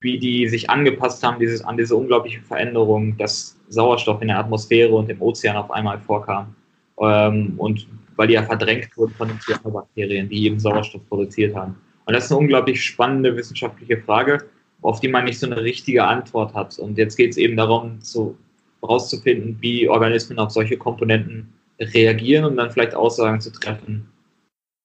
wie 0.00 0.18
die 0.18 0.48
sich 0.48 0.70
angepasst 0.70 1.22
haben 1.22 1.38
dieses, 1.38 1.62
an 1.62 1.76
diese 1.76 1.96
unglaubliche 1.96 2.40
Veränderung, 2.42 3.16
dass 3.16 3.56
Sauerstoff 3.68 4.20
in 4.22 4.28
der 4.28 4.38
Atmosphäre 4.38 4.94
und 4.94 5.10
im 5.10 5.20
Ozean 5.20 5.56
auf 5.56 5.70
einmal 5.70 5.98
vorkam. 5.98 6.54
Ähm, 7.00 7.54
und 7.56 7.86
weil 8.16 8.28
die 8.28 8.34
ja 8.34 8.42
verdrängt 8.42 8.96
wurden 8.96 9.14
von 9.14 9.28
den 9.28 9.40
Cyanobakterien, 9.40 10.28
die 10.28 10.44
eben 10.44 10.58
Sauerstoff 10.58 11.02
produziert 11.08 11.54
haben. 11.54 11.76
Und 12.04 12.14
das 12.14 12.24
ist 12.24 12.32
eine 12.32 12.40
unglaublich 12.40 12.82
spannende 12.82 13.36
wissenschaftliche 13.36 13.98
Frage, 13.98 14.44
auf 14.82 15.00
die 15.00 15.08
man 15.08 15.24
nicht 15.24 15.38
so 15.38 15.46
eine 15.46 15.62
richtige 15.62 16.04
Antwort 16.04 16.54
hat. 16.54 16.78
Und 16.78 16.98
jetzt 16.98 17.16
geht 17.16 17.30
es 17.30 17.36
eben 17.36 17.56
darum, 17.56 18.00
zu, 18.00 18.36
herauszufinden, 18.80 19.56
wie 19.60 19.88
Organismen 19.88 20.38
auf 20.38 20.50
solche 20.50 20.76
Komponenten 20.76 21.52
reagieren 21.80 22.44
und 22.44 22.56
dann 22.56 22.70
vielleicht 22.70 22.94
Aussagen 22.94 23.40
zu 23.40 23.52
treffen, 23.52 24.08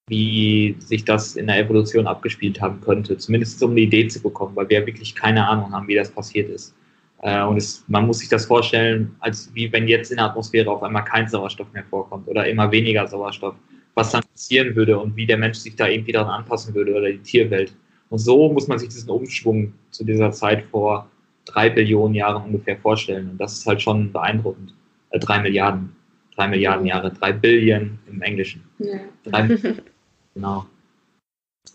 wie 0.07 0.75
sich 0.79 1.05
das 1.05 1.35
in 1.35 1.47
der 1.47 1.59
Evolution 1.59 2.07
abgespielt 2.07 2.59
haben 2.61 2.81
könnte. 2.81 3.17
Zumindest 3.17 3.61
um 3.63 3.71
eine 3.71 3.81
Idee 3.81 4.07
zu 4.07 4.21
bekommen, 4.21 4.55
weil 4.55 4.69
wir 4.69 4.85
wirklich 4.85 5.15
keine 5.15 5.47
Ahnung 5.47 5.71
haben, 5.71 5.87
wie 5.87 5.95
das 5.95 6.11
passiert 6.11 6.49
ist. 6.49 6.75
Äh, 7.21 7.43
und 7.43 7.57
es, 7.57 7.85
man 7.87 8.05
muss 8.05 8.19
sich 8.19 8.29
das 8.29 8.45
vorstellen, 8.45 9.15
als 9.19 9.49
wie 9.53 9.71
wenn 9.71 9.87
jetzt 9.87 10.11
in 10.11 10.17
der 10.17 10.25
Atmosphäre 10.25 10.69
auf 10.69 10.83
einmal 10.83 11.05
kein 11.05 11.27
Sauerstoff 11.27 11.71
mehr 11.73 11.85
vorkommt 11.89 12.27
oder 12.27 12.47
immer 12.47 12.69
weniger 12.71 13.07
Sauerstoff, 13.07 13.55
was 13.95 14.11
dann 14.11 14.23
passieren 14.33 14.75
würde 14.75 14.99
und 14.99 15.15
wie 15.15 15.25
der 15.25 15.37
Mensch 15.37 15.57
sich 15.57 15.75
da 15.75 15.87
irgendwie 15.87 16.11
daran 16.11 16.41
anpassen 16.41 16.75
würde 16.75 16.93
oder 16.93 17.09
die 17.09 17.19
Tierwelt. 17.19 17.73
Und 18.09 18.19
so 18.19 18.51
muss 18.51 18.67
man 18.67 18.79
sich 18.79 18.89
diesen 18.89 19.09
Umschwung 19.09 19.73
zu 19.91 20.03
dieser 20.03 20.31
Zeit 20.31 20.63
vor 20.63 21.09
drei 21.45 21.69
Billionen 21.69 22.15
Jahren 22.15 22.43
ungefähr 22.43 22.77
vorstellen. 22.77 23.29
Und 23.31 23.37
das 23.37 23.53
ist 23.53 23.65
halt 23.65 23.81
schon 23.81 24.11
beeindruckend. 24.11 24.73
Äh, 25.11 25.19
drei 25.19 25.39
Milliarden. 25.39 25.95
Drei 26.35 26.47
Milliarden 26.47 26.85
Jahre. 26.85 27.11
Drei 27.11 27.31
Billion 27.31 27.99
im 28.11 28.21
Englischen. 28.21 28.63
Ja. 28.79 28.99
Drei, 29.23 29.57
Genau. 30.33 30.65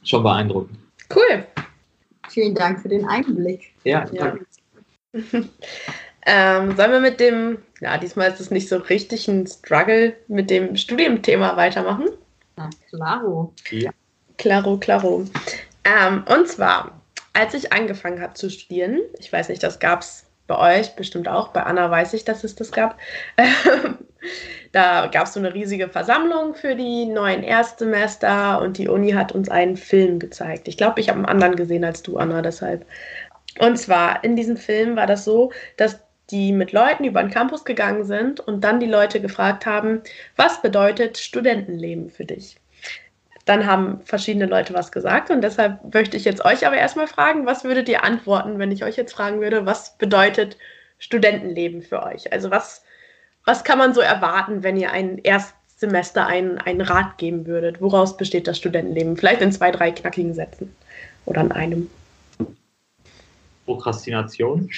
Schon 0.04 0.22
beeindruckend. 0.22 0.78
Cool. 1.14 1.46
Vielen 2.28 2.54
Dank 2.54 2.80
für 2.80 2.88
den 2.88 3.06
Einblick. 3.06 3.72
Ja, 3.84 4.06
ja. 4.12 4.36
ähm, 6.26 6.76
sollen 6.76 6.92
wir 6.92 7.00
mit 7.00 7.20
dem, 7.20 7.58
ja, 7.80 7.96
diesmal 7.98 8.30
ist 8.30 8.40
es 8.40 8.50
nicht 8.50 8.68
so 8.68 8.76
richtig 8.76 9.28
ein 9.28 9.46
Struggle, 9.46 10.14
mit 10.28 10.50
dem 10.50 10.76
Studienthema 10.76 11.56
weitermachen? 11.56 12.08
Na, 12.56 12.68
klaro. 12.90 13.54
Ja. 13.70 13.90
Klaro, 14.36 14.76
klaro. 14.76 15.24
Ähm, 15.84 16.24
und 16.28 16.48
zwar 16.48 16.98
als 17.38 17.54
ich 17.54 17.72
angefangen 17.72 18.20
habe 18.20 18.34
zu 18.34 18.50
studieren, 18.50 19.00
ich 19.18 19.32
weiß 19.32 19.48
nicht, 19.48 19.62
das 19.62 19.78
gab 19.78 20.00
es 20.00 20.26
bei 20.48 20.80
euch 20.80 20.96
bestimmt 20.96 21.28
auch, 21.28 21.48
bei 21.48 21.62
Anna 21.62 21.88
weiß 21.88 22.14
ich, 22.14 22.24
dass 22.24 22.42
es 22.42 22.56
das 22.56 22.72
gab. 22.72 22.98
da 24.72 25.06
gab 25.06 25.26
es 25.26 25.34
so 25.34 25.40
eine 25.40 25.54
riesige 25.54 25.88
Versammlung 25.88 26.54
für 26.54 26.74
die 26.74 27.06
neuen 27.06 27.42
Erstsemester 27.42 28.60
und 28.60 28.78
die 28.78 28.88
Uni 28.88 29.12
hat 29.12 29.32
uns 29.32 29.48
einen 29.48 29.76
Film 29.76 30.18
gezeigt. 30.18 30.68
Ich 30.68 30.76
glaube, 30.76 31.00
ich 31.00 31.08
habe 31.08 31.18
einen 31.18 31.26
anderen 31.26 31.56
gesehen 31.56 31.84
als 31.84 32.02
du, 32.02 32.16
Anna, 32.16 32.42
deshalb. 32.42 32.84
Und 33.58 33.78
zwar 33.78 34.22
in 34.24 34.36
diesem 34.36 34.56
Film 34.56 34.96
war 34.96 35.06
das 35.06 35.24
so, 35.24 35.52
dass 35.76 36.00
die 36.30 36.52
mit 36.52 36.72
Leuten 36.72 37.04
über 37.04 37.22
den 37.22 37.30
Campus 37.30 37.64
gegangen 37.64 38.04
sind 38.04 38.40
und 38.40 38.62
dann 38.62 38.80
die 38.80 38.86
Leute 38.86 39.20
gefragt 39.20 39.64
haben, 39.64 40.02
was 40.36 40.60
bedeutet 40.60 41.18
Studentenleben 41.18 42.10
für 42.10 42.24
dich? 42.24 42.56
Dann 43.46 43.64
haben 43.64 44.02
verschiedene 44.04 44.44
Leute 44.44 44.74
was 44.74 44.92
gesagt 44.92 45.30
und 45.30 45.40
deshalb 45.40 45.94
möchte 45.94 46.18
ich 46.18 46.26
jetzt 46.26 46.44
euch 46.44 46.66
aber 46.66 46.76
erstmal 46.76 47.06
fragen, 47.06 47.46
was 47.46 47.64
würdet 47.64 47.88
ihr 47.88 48.04
antworten, 48.04 48.58
wenn 48.58 48.70
ich 48.70 48.84
euch 48.84 48.96
jetzt 48.96 49.14
fragen 49.14 49.40
würde, 49.40 49.64
was 49.64 49.96
bedeutet 49.96 50.58
Studentenleben 50.98 51.80
für 51.80 52.02
euch? 52.02 52.30
Also 52.30 52.50
was, 52.50 52.84
was 53.48 53.64
kann 53.64 53.78
man 53.78 53.94
so 53.94 54.02
erwarten, 54.02 54.62
wenn 54.62 54.76
ihr 54.76 54.92
ein 54.92 55.16
Erstsemester 55.16 56.26
einen, 56.26 56.58
einen 56.58 56.82
Rat 56.82 57.16
geben 57.16 57.46
würdet? 57.46 57.80
Woraus 57.80 58.14
besteht 58.14 58.46
das 58.46 58.58
Studentenleben? 58.58 59.16
Vielleicht 59.16 59.40
in 59.40 59.52
zwei, 59.52 59.70
drei 59.70 59.90
knackigen 59.90 60.34
Sätzen 60.34 60.76
oder 61.24 61.40
in 61.40 61.52
einem. 61.52 61.90
Prokrastination. 63.64 64.68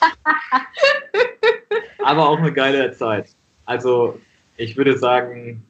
aber 2.04 2.28
auch 2.28 2.38
eine 2.38 2.52
geile 2.52 2.90
Zeit. 2.90 3.28
Also 3.66 4.18
ich 4.56 4.76
würde 4.76 4.98
sagen, 4.98 5.64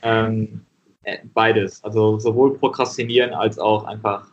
ähm, 0.00 0.64
äh, 1.02 1.18
beides. 1.34 1.84
Also 1.84 2.18
sowohl 2.18 2.56
prokrastinieren 2.56 3.34
als 3.34 3.58
auch 3.58 3.84
einfach 3.84 4.28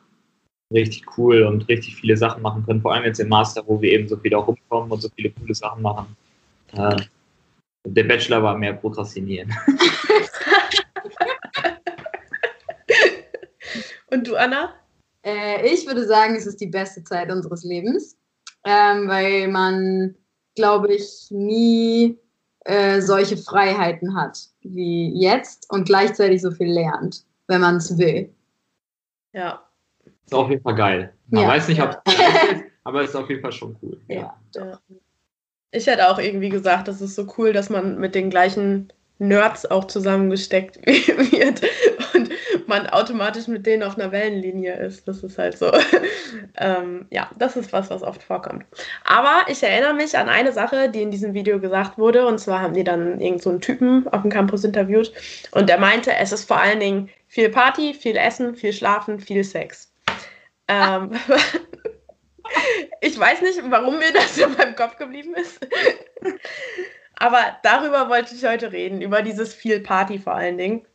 richtig 0.74 1.04
cool 1.18 1.44
und 1.44 1.68
richtig 1.68 1.98
viele 1.98 2.16
Sachen 2.16 2.42
machen 2.42 2.66
können. 2.66 2.82
Vor 2.82 2.94
allem 2.94 3.04
jetzt 3.04 3.20
im 3.20 3.28
Master, 3.28 3.64
wo 3.68 3.82
wir 3.82 3.92
eben 3.92 4.08
so 4.08 4.16
viel 4.16 4.34
auch 4.34 4.48
rumkommen 4.48 4.90
und 4.90 5.02
so 5.02 5.10
viele 5.14 5.32
coole 5.32 5.54
Sachen 5.54 5.82
machen. 5.82 6.16
Äh, 6.74 6.96
der 7.86 8.04
Bachelor 8.04 8.44
war 8.44 8.58
mehr 8.58 8.74
prokrastinieren. 8.74 9.54
und 14.12 14.28
du, 14.28 14.36
Anna? 14.36 14.74
Äh, 15.24 15.68
ich 15.68 15.88
würde 15.88 16.06
sagen, 16.06 16.36
es 16.36 16.46
ist 16.46 16.62
die 16.62 16.68
beste 16.68 17.04
Zeit 17.04 17.32
unseres 17.32 17.64
Lebens, 17.64 18.16
ähm, 18.64 19.08
weil 19.08 19.48
man, 19.48 20.16
glaube 20.56 20.94
ich, 20.94 21.28
nie 21.30 22.20
äh, 22.66 23.02
solche 23.02 23.38
Freiheiten 23.38 24.16
hat 24.16 24.40
wie 24.62 25.12
jetzt 25.20 25.72
und 25.72 25.86
gleichzeitig 25.86 26.42
so 26.42 26.52
viel 26.52 26.72
lernt, 26.72 27.26
wenn 27.48 27.62
man 27.62 27.78
es 27.78 27.98
will. 27.98 28.34
Ja. 29.34 29.64
Ist 30.26 30.34
auf 30.34 30.50
jeden 30.50 30.64
Fall 30.64 30.76
geil. 30.76 31.14
Man 31.28 31.44
ja. 31.44 31.50
weiß 31.50 31.68
nicht, 31.68 31.82
ob 31.82 32.02
es 32.06 32.14
ist, 32.52 32.64
aber 32.84 33.04
es 33.04 33.10
ist 33.10 33.16
auf 33.16 33.30
jeden 33.30 33.42
Fall 33.42 33.52
schon 33.52 33.76
cool. 33.82 34.00
Ja. 34.08 34.40
ja. 34.56 34.80
Ich 35.76 35.88
hätte 35.88 36.10
auch 36.10 36.20
irgendwie 36.20 36.50
gesagt, 36.50 36.88
das 36.88 37.02
ist 37.02 37.16
so 37.16 37.28
cool, 37.38 37.52
dass 37.52 37.70
man 37.70 38.00
mit 38.00 38.16
den 38.16 38.30
gleichen 38.30 38.92
Nerds 39.18 39.66
auch 39.66 39.86
zusammengesteckt 39.86 40.78
wird 40.86 41.62
und 42.14 42.30
man 42.68 42.88
automatisch 42.88 43.48
mit 43.48 43.66
denen 43.66 43.84
auf 43.84 43.98
einer 43.98 44.12
Wellenlinie 44.12 44.76
ist. 44.76 45.08
Das 45.08 45.24
ist 45.24 45.38
halt 45.38 45.58
so. 45.58 45.72
ähm, 46.58 47.08
ja, 47.12 47.30
das 47.38 47.56
ist 47.56 47.72
was, 47.74 47.90
was 47.90 48.04
oft 48.04 48.24
vorkommt. 48.24 48.66
Aber 49.04 49.50
ich 49.50 49.64
erinnere 49.64 49.94
mich 49.94 50.18
an 50.18 50.30
eine 50.30 50.52
Sache, 50.52 50.90
die 50.90 51.02
in 51.02 51.12
diesem 51.12 51.34
Video 51.34 51.60
gesagt 51.60 51.98
wurde. 51.98 52.26
Und 52.26 52.40
zwar 52.40 52.62
haben 52.62 52.74
die 52.74 52.84
dann 52.84 53.20
irgend 53.20 53.42
so 53.42 53.58
Typen 53.58 54.08
auf 54.10 54.22
dem 54.22 54.32
Campus 54.32 54.64
interviewt. 54.64 55.12
Und 55.52 55.70
der 55.70 55.80
meinte, 55.80 56.14
es 56.14 56.32
ist 56.32 56.48
vor 56.48 56.60
allen 56.60 56.80
Dingen 56.80 57.10
viel 57.28 57.50
Party, 57.50 57.94
viel 57.94 58.18
Essen, 58.18 58.56
viel 58.56 58.74
Schlafen, 58.74 59.20
viel 59.20 59.44
Sex. 59.44 59.94
Ähm, 60.68 61.12
ich 63.02 63.20
weiß 63.20 63.42
nicht, 63.42 63.60
warum 63.70 64.00
mir 64.00 64.14
das 64.14 64.38
in 64.38 64.54
meinem 64.54 64.76
Kopf 64.76 64.98
geblieben 64.98 65.36
ist. 65.36 65.66
Aber 67.18 67.58
darüber 67.64 68.10
wollte 68.10 68.36
ich 68.36 68.46
heute 68.46 68.72
reden, 68.72 69.02
über 69.02 69.22
dieses 69.22 69.54
viel 69.54 69.80
Party 69.80 70.20
vor 70.20 70.36
allen 70.36 70.58
Dingen. 70.58 70.86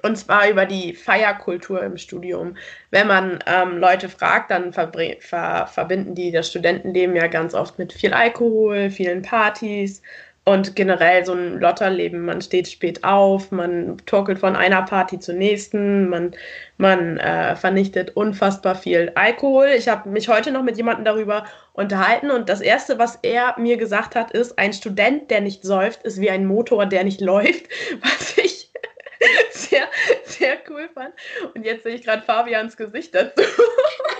Und 0.00 0.16
zwar 0.16 0.48
über 0.48 0.64
die 0.64 0.94
Feierkultur 0.94 1.82
im 1.82 1.98
Studium. 1.98 2.56
Wenn 2.90 3.06
man 3.06 3.40
ähm, 3.46 3.76
Leute 3.76 4.08
fragt, 4.08 4.50
dann 4.50 4.72
ver 4.72 4.90
ver 5.20 5.66
verbinden 5.66 6.14
die 6.14 6.32
das 6.32 6.48
Studentenleben 6.48 7.14
ja 7.14 7.26
ganz 7.26 7.52
oft 7.52 7.78
mit 7.78 7.92
viel 7.92 8.14
Alkohol, 8.14 8.88
vielen 8.88 9.20
Partys 9.20 10.00
und 10.44 10.74
generell 10.74 11.24
so 11.24 11.32
ein 11.34 11.60
Lotterleben. 11.60 12.24
Man 12.24 12.42
steht 12.42 12.68
spät 12.68 13.04
auf, 13.04 13.52
man 13.52 13.98
torkelt 14.06 14.40
von 14.40 14.56
einer 14.56 14.82
Party 14.82 15.20
zur 15.20 15.34
nächsten, 15.34 16.08
man, 16.08 16.34
man 16.78 17.18
äh, 17.18 17.54
vernichtet 17.54 18.16
unfassbar 18.16 18.74
viel 18.74 19.12
Alkohol. 19.14 19.68
Ich 19.76 19.88
habe 19.88 20.08
mich 20.08 20.28
heute 20.28 20.50
noch 20.50 20.64
mit 20.64 20.76
jemandem 20.76 21.04
darüber 21.04 21.44
unterhalten 21.74 22.30
und 22.30 22.48
das 22.48 22.60
Erste, 22.60 22.98
was 22.98 23.18
er 23.22 23.54
mir 23.58 23.76
gesagt 23.76 24.16
hat, 24.16 24.32
ist, 24.32 24.58
ein 24.58 24.72
Student, 24.72 25.30
der 25.30 25.40
nicht 25.42 25.62
säuft, 25.62 26.02
ist 26.02 26.20
wie 26.20 26.30
ein 26.30 26.46
Motor, 26.46 26.86
der 26.86 27.04
nicht 27.04 27.20
läuft, 27.22 27.68
was 28.02 28.36
ich 28.38 28.72
sehr, 29.52 29.84
sehr 30.24 30.58
cool 30.68 30.88
fand. 30.92 31.14
Und 31.54 31.64
jetzt 31.64 31.84
sehe 31.84 31.94
ich 31.94 32.02
gerade 32.02 32.22
Fabians 32.22 32.76
Gesicht 32.76 33.14
dazu. 33.14 33.42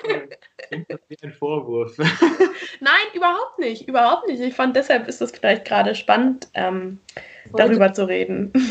Ein 0.73 1.33
Vorwurf? 1.33 1.97
Nein, 2.81 3.07
überhaupt 3.15 3.59
nicht. 3.59 3.89
Überhaupt 3.89 4.27
nicht. 4.27 4.41
Ich 4.41 4.55
fand, 4.55 4.75
deshalb 4.77 5.09
ist 5.09 5.21
es 5.21 5.31
vielleicht 5.31 5.65
gerade 5.65 5.95
spannend, 5.95 6.49
ähm, 6.55 6.99
darüber 7.55 7.93
zu 7.93 8.07
reden. 8.07 8.53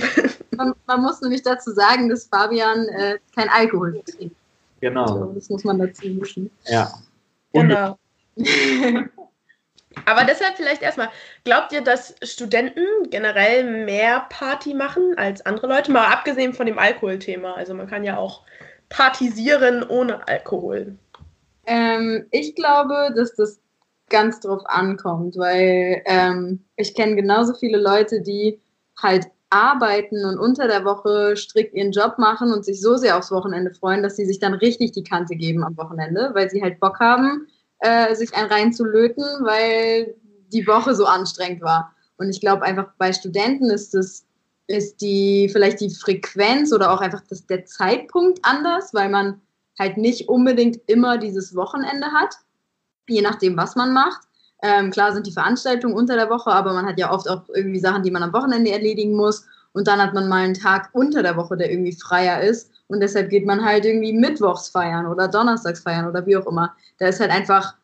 Man, 0.58 0.74
man, 0.86 1.02
muss 1.02 1.22
nämlich 1.22 1.43
dazu 1.43 1.72
sagen, 1.72 2.10
dass 2.10 2.26
Fabian 2.26 2.86
äh, 2.89 3.18
kein 3.34 3.47
Alkohol 3.49 4.02
trinkt. 4.06 4.36
Genau. 4.82 5.04
Also, 5.04 5.32
das 5.34 5.49
muss 5.49 5.64
man 5.64 5.80
dazu 5.80 6.08
mischen. 6.08 6.52
Ja. 6.66 6.91
Genau. 7.54 7.97
Aber 10.06 10.24
deshalb 10.24 10.56
vielleicht 10.58 10.82
erstmal, 10.82 11.10
glaubt 11.43 11.72
ihr, 11.72 11.82
dass 11.82 12.16
Studenten 12.22 13.10
generell 13.10 13.86
mehr 13.86 14.26
Party 14.30 14.74
machen 14.74 15.16
als 15.18 15.45
andere 15.45 15.68
Leute? 15.68 15.91
Mal 15.91 16.08
abgesehen 16.08 16.54
von 16.54 16.66
dem 16.66 16.78
Alkoholthema. 16.78 17.54
Also 17.54 17.74
man 17.74 17.88
kann 17.88 18.04
ja 18.04 18.18
auch 18.18 18.43
partisieren 18.89 19.84
ohne 19.88 20.28
Alkohol. 20.28 20.97
Ähm, 21.66 22.26
ich 22.32 22.55
glaube, 22.55 23.14
dass 23.16 23.36
das 23.36 23.59
ganz 24.09 24.39
drauf 24.39 24.62
ankommt, 24.66 25.38
weil 25.38 26.01
ähm, 26.05 26.66
ich 26.76 26.93
kenne 26.93 27.16
genauso 27.16 27.53
viele 27.53 27.80
Leute, 27.80 28.22
die 28.22 28.59
halt 29.01 29.28
arbeiten 29.49 30.24
und 30.26 30.38
unter 30.39 30.68
der 30.68 30.86
Woche 30.86 31.36
strikt 31.36 31.74
ihren 31.74 31.91
Job 31.91 32.18
machen 32.18 32.53
und 32.53 32.64
sich 32.64 32.82
so 32.82 32.95
sehr 32.95 33.18
aufs 33.18 33.32
Wochenende 33.32 33.74
freuen, 33.74 34.01
dass 34.01 34.16
sie 34.16 34.26
sich 34.26 34.39
dann 34.39 34.53
richtig 34.53 34.93
die 34.93 35.03
Kante 35.03 35.36
geben 35.36 35.64
am 35.64 35.78
Wochenende, 35.78 36.32
weil 36.34 36.49
sie 36.49 36.62
halt 36.62 36.80
Bock 36.80 36.99
haben, 36.99 37.47
äh, 37.80 38.16
sich 38.16 38.34
einen 38.34 38.49
reinzulöten, 38.49 39.24
weil 39.41 40.16
die 40.53 40.68
Woche 40.68 40.95
so 40.95 41.05
anstrengend 41.05 41.62
war. 41.62 41.93
Und 42.18 42.30
ich 42.30 42.39
glaube 42.39 42.64
einfach 42.64 42.89
bei 42.97 43.12
Studenten 43.12 43.70
ist 43.70 43.95
es 43.95 44.26
ist 44.68 45.01
die 45.01 45.49
vielleicht 45.51 45.82
die 45.82 45.89
Frequenz 45.89 46.72
oder 46.72 46.93
auch 46.93 47.01
einfach 47.01 47.22
das, 47.30 47.45
der 47.45 47.66
Zeitpunkt 47.66 48.39
anders, 48.43 48.93
weil 48.93 49.09
man 49.09 49.41
halt 49.80 49.98
nicht 49.98 50.30
unbedingt 50.30 50.80
immer 50.88 51.18
dieses 51.18 51.56
Wochenende 51.56 52.08
hat, 52.08 52.36
je 53.08 53.22
nachdem, 53.22 53.58
was 53.58 53.76
man 53.76 53.94
macht. 53.94 54.22
Ähm, 54.64 54.92
klar 54.92 55.12
sind 55.12 55.26
die 55.26 55.32
Veranstaltungen 55.32 55.96
unter 55.96 56.16
der 56.16 56.30
Woche, 56.30 56.52
aber 56.52 56.74
man 56.74 56.86
hat 56.86 57.00
ja 57.00 57.12
oft 57.12 57.28
auch 57.30 57.44
irgendwie 57.54 57.80
Sachen, 57.80 58.04
die 58.04 58.12
man 58.12 58.24
am 58.24 58.34
Wochenende 58.34 58.72
erledigen 58.72 59.16
muss. 59.16 59.46
Und 59.74 59.88
dann 59.88 60.02
hat 60.02 60.14
man 60.14 60.28
mal 60.28 60.44
einen 60.44 60.54
Tag 60.54 60.90
unter 60.94 61.24
der 61.24 61.36
Woche, 61.38 61.58
der 61.58 61.72
irgendwie 61.72 61.94
freier 61.94 62.42
ist. 62.42 62.70
Und 62.88 63.00
deshalb 63.00 63.30
geht 63.30 63.46
man 63.46 63.64
halt 63.64 63.86
irgendwie 63.86 64.14
mittwochs 64.14 64.68
feiern 64.68 65.08
oder 65.08 65.28
donnerstags 65.28 65.80
feiern 65.80 66.08
oder 66.08 66.26
wie 66.26 66.36
auch 66.36 66.46
immer. 66.46 66.76
Da 67.00 67.08
ist 67.08 67.20
halt 67.20 67.32
einfach, 67.32 67.76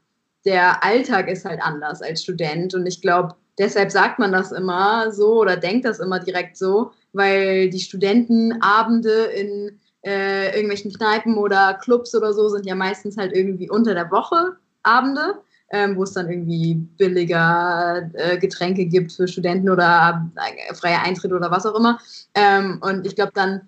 der 0.46 0.84
Alltag 0.84 1.30
ist 1.30 1.46
halt 1.46 1.62
anders 1.62 2.02
als 2.02 2.22
Student. 2.22 2.76
Und 2.76 2.86
ich 2.86 3.02
glaube, 3.02 3.36
deshalb 3.58 3.90
sagt 3.90 4.20
man 4.20 4.32
das 4.32 4.52
immer 4.52 5.12
so 5.12 5.40
oder 5.40 5.56
denkt 5.58 5.86
das 5.86 6.00
immer 6.00 6.20
direkt 6.20 6.58
so, 6.58 6.92
weil 7.14 7.70
die 7.70 7.80
Studentenabende 7.80 9.24
in 9.26 9.80
äh, 10.08 10.56
irgendwelchen 10.56 10.94
Kneipen 10.94 11.38
oder 11.38 11.74
Clubs 11.82 12.16
oder 12.16 12.32
so 12.32 12.48
sind 12.48 12.66
ja 12.66 12.76
meistens 12.76 13.18
halt 13.18 13.34
irgendwie 13.34 13.70
unter 13.70 13.94
der 13.94 14.10
Woche 14.10 14.56
Abende, 14.84 15.42
ähm, 15.70 15.98
wo 15.98 16.04
es 16.04 16.14
dann 16.14 16.30
irgendwie 16.30 16.76
billiger 16.76 18.10
äh, 18.14 18.38
Getränke 18.38 18.86
gibt 18.86 19.12
für 19.12 19.28
Studenten 19.28 19.70
oder 19.70 20.32
äh, 20.36 20.74
freier 20.74 21.02
Eintritt 21.04 21.34
oder 21.34 21.52
was 21.52 21.66
auch 21.66 21.76
immer. 21.76 22.00
Ähm, 22.36 22.80
und 22.82 23.06
ich 23.06 23.16
glaube, 23.16 23.34
dann 23.36 23.68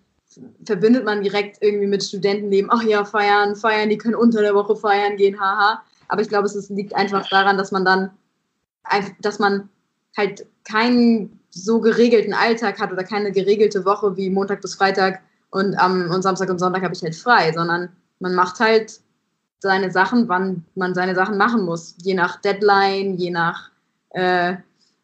verbindet 0.64 1.04
man 1.04 1.24
direkt 1.24 1.58
irgendwie 1.62 1.88
mit 1.88 2.06
Studentenleben, 2.06 2.72
ach 2.72 2.84
ja, 2.84 3.04
feiern, 3.04 3.58
feiern, 3.58 3.90
die 3.90 3.98
können 3.98 4.16
unter 4.16 4.42
der 4.42 4.56
Woche 4.56 4.78
feiern 4.78 5.18
gehen, 5.18 5.38
haha. 5.42 5.84
Aber 6.08 6.22
ich 6.22 6.30
glaube, 6.30 6.46
es 6.46 6.70
liegt 6.70 6.96
einfach 6.96 7.28
daran, 7.28 7.58
dass 7.58 7.72
man 7.72 7.84
dann, 7.84 8.12
dass 9.20 9.40
man 9.40 9.68
halt 10.16 10.46
keinen 10.64 11.38
so 11.50 11.82
geregelten 11.82 12.34
Alltag 12.34 12.80
hat 12.80 12.94
oder 12.94 13.04
keine 13.04 13.34
geregelte 13.34 13.84
Woche 13.84 14.16
wie 14.16 14.30
Montag 14.30 14.62
bis 14.62 14.76
Freitag 14.76 15.22
und 15.52 15.78
am 15.80 16.10
und 16.12 16.22
Samstag 16.22 16.50
und 16.50 16.60
Sonntag 16.60 16.84
habe 16.84 16.93
ich 16.93 17.02
halt 17.02 17.16
frei, 17.16 17.52
sondern 17.54 17.89
man 18.20 18.36
macht 18.36 18.60
halt 18.60 19.00
seine 19.60 19.91
Sachen, 19.91 20.28
wann 20.30 20.66
man 20.76 20.93
seine 20.93 21.16
Sachen 21.16 21.38
machen 21.38 21.64
muss. 21.64 21.95
Je 22.02 22.14
nach 22.14 22.39
Deadline, 22.41 23.18
je 23.18 23.32
nach 23.32 23.70
äh, 24.12 24.56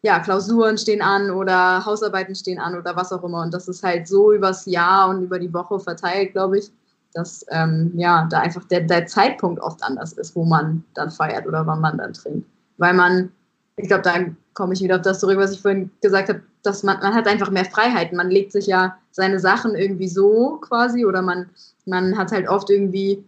ja, 0.01 0.19
Klausuren 0.19 0.77
stehen 0.77 1.01
an 1.01 1.31
oder 1.31 1.83
Hausarbeiten 1.83 2.35
stehen 2.35 2.59
an 2.59 2.77
oder 2.77 2.95
was 2.95 3.11
auch 3.11 3.23
immer. 3.23 3.41
Und 3.41 3.53
das 3.53 3.67
ist 3.67 3.83
halt 3.83 4.07
so 4.07 4.31
übers 4.31 4.65
Jahr 4.65 5.09
und 5.09 5.23
über 5.23 5.39
die 5.39 5.53
Woche 5.53 5.79
verteilt, 5.79 6.33
glaube 6.33 6.59
ich, 6.59 6.71
dass 7.13 7.45
ähm, 7.49 7.91
ja, 7.95 8.27
da 8.29 8.41
einfach 8.41 8.63
der, 8.65 8.81
der 8.81 9.07
Zeitpunkt 9.07 9.59
oft 9.61 9.81
anders 9.83 10.13
ist, 10.13 10.35
wo 10.35 10.45
man 10.45 10.83
dann 10.93 11.09
feiert 11.09 11.47
oder 11.47 11.65
wann 11.65 11.81
man 11.81 11.97
dann 11.97 12.13
trinkt. 12.13 12.47
Weil 12.77 12.93
man, 12.93 13.31
ich 13.77 13.87
glaube, 13.87 14.03
da 14.03 14.13
komme 14.53 14.73
ich 14.73 14.81
wieder 14.81 14.95
auf 14.95 15.01
das 15.01 15.19
zurück, 15.19 15.37
was 15.37 15.51
ich 15.51 15.61
vorhin 15.61 15.91
gesagt 16.01 16.29
habe, 16.29 16.41
dass 16.63 16.83
man, 16.83 16.99
man 16.99 17.13
hat 17.13 17.27
einfach 17.27 17.51
mehr 17.51 17.65
Freiheiten. 17.65 18.17
Man 18.17 18.31
legt 18.31 18.51
sich 18.51 18.67
ja 18.67 18.97
seine 19.11 19.39
Sachen 19.39 19.75
irgendwie 19.75 20.07
so 20.07 20.57
quasi 20.61 21.05
oder 21.05 21.21
man, 21.21 21.49
man 21.85 22.17
hat 22.17 22.31
halt 22.31 22.47
oft 22.47 22.69
irgendwie 22.69 23.23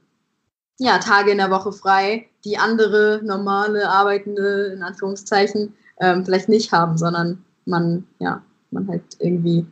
ja, 0.79 0.99
Tage 0.99 1.31
in 1.31 1.37
der 1.37 1.51
Woche 1.51 1.71
frei, 1.71 2.27
die 2.45 2.57
andere 2.57 3.21
normale 3.23 3.89
Arbeitende 3.89 4.67
in 4.67 4.83
Anführungszeichen 4.83 5.73
ähm, 5.99 6.23
vielleicht 6.23 6.49
nicht 6.49 6.71
haben, 6.71 6.97
sondern 6.97 7.43
man, 7.65 8.07
ja, 8.19 8.41
man 8.71 8.87
halt 8.87 9.03
irgendwie 9.19 9.65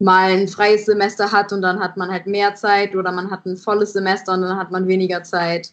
mal 0.00 0.32
ein 0.32 0.48
freies 0.48 0.86
Semester 0.86 1.30
hat 1.30 1.52
und 1.52 1.62
dann 1.62 1.78
hat 1.78 1.96
man 1.96 2.10
halt 2.10 2.26
mehr 2.26 2.54
Zeit 2.56 2.96
oder 2.96 3.12
man 3.12 3.30
hat 3.30 3.46
ein 3.46 3.56
volles 3.56 3.92
Semester 3.92 4.34
und 4.34 4.42
dann 4.42 4.58
hat 4.58 4.72
man 4.72 4.88
weniger 4.88 5.22
Zeit. 5.22 5.72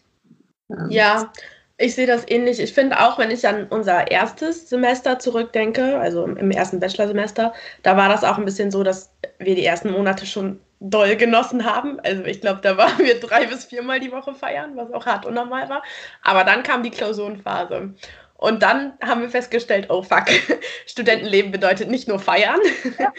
Ähm. 0.70 0.88
Ja, 0.88 1.32
ich 1.80 1.94
sehe 1.94 2.06
das 2.06 2.28
ähnlich. 2.28 2.60
Ich 2.60 2.74
finde 2.74 3.00
auch, 3.00 3.18
wenn 3.18 3.30
ich 3.30 3.46
an 3.48 3.66
unser 3.70 4.10
erstes 4.10 4.68
Semester 4.68 5.18
zurückdenke, 5.18 5.98
also 5.98 6.24
im 6.24 6.50
ersten 6.50 6.78
Bachelorsemester, 6.78 7.54
da 7.82 7.96
war 7.96 8.08
das 8.08 8.22
auch 8.22 8.36
ein 8.36 8.44
bisschen 8.44 8.70
so, 8.70 8.82
dass 8.82 9.10
wir 9.38 9.54
die 9.54 9.64
ersten 9.64 9.90
Monate 9.90 10.26
schon 10.26 10.60
doll 10.80 11.16
genossen 11.16 11.64
haben. 11.64 11.98
Also 12.00 12.24
ich 12.24 12.42
glaube, 12.42 12.60
da 12.62 12.76
waren 12.76 12.98
wir 12.98 13.18
drei 13.18 13.46
bis 13.46 13.64
viermal 13.64 13.98
die 13.98 14.12
Woche 14.12 14.34
feiern, 14.34 14.76
was 14.76 14.92
auch 14.92 15.06
hart 15.06 15.24
und 15.24 15.34
normal 15.34 15.68
war. 15.70 15.82
Aber 16.22 16.44
dann 16.44 16.62
kam 16.62 16.82
die 16.82 16.90
Klausurenphase. 16.90 17.94
Und 18.34 18.62
dann 18.62 18.94
haben 19.02 19.22
wir 19.22 19.30
festgestellt, 19.30 19.86
oh 19.88 20.02
fuck, 20.02 20.24
Studentenleben 20.86 21.50
bedeutet 21.50 21.88
nicht 21.88 22.08
nur 22.08 22.18
feiern. 22.18 22.60
Ja, 22.98 23.12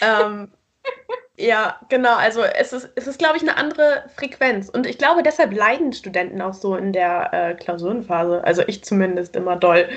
ähm, 0.26 0.52
ja 1.42 1.76
genau. 1.88 2.16
Also 2.16 2.42
es 2.42 2.72
ist, 2.72 2.90
es 2.94 3.06
ist, 3.06 3.18
glaube 3.18 3.36
ich, 3.36 3.42
eine 3.42 3.56
andere 3.56 4.04
Frequenz. 4.16 4.68
Und 4.68 4.86
ich 4.86 4.98
glaube, 4.98 5.22
deshalb 5.22 5.52
leiden 5.52 5.92
Studenten 5.92 6.40
auch 6.40 6.54
so 6.54 6.76
in 6.76 6.92
der 6.92 7.32
äh, 7.32 7.54
Klausurenphase. 7.54 8.44
Also 8.44 8.62
ich 8.66 8.84
zumindest 8.84 9.36
immer 9.36 9.56
doll. 9.56 9.88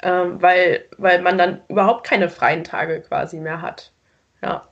Ähm, 0.00 0.40
weil, 0.40 0.84
weil 0.96 1.20
man 1.22 1.38
dann 1.38 1.60
überhaupt 1.68 2.06
keine 2.06 2.28
freien 2.28 2.62
Tage 2.62 3.00
quasi 3.02 3.38
mehr 3.38 3.62
hat. 3.62 3.90
Ja. 4.42 4.68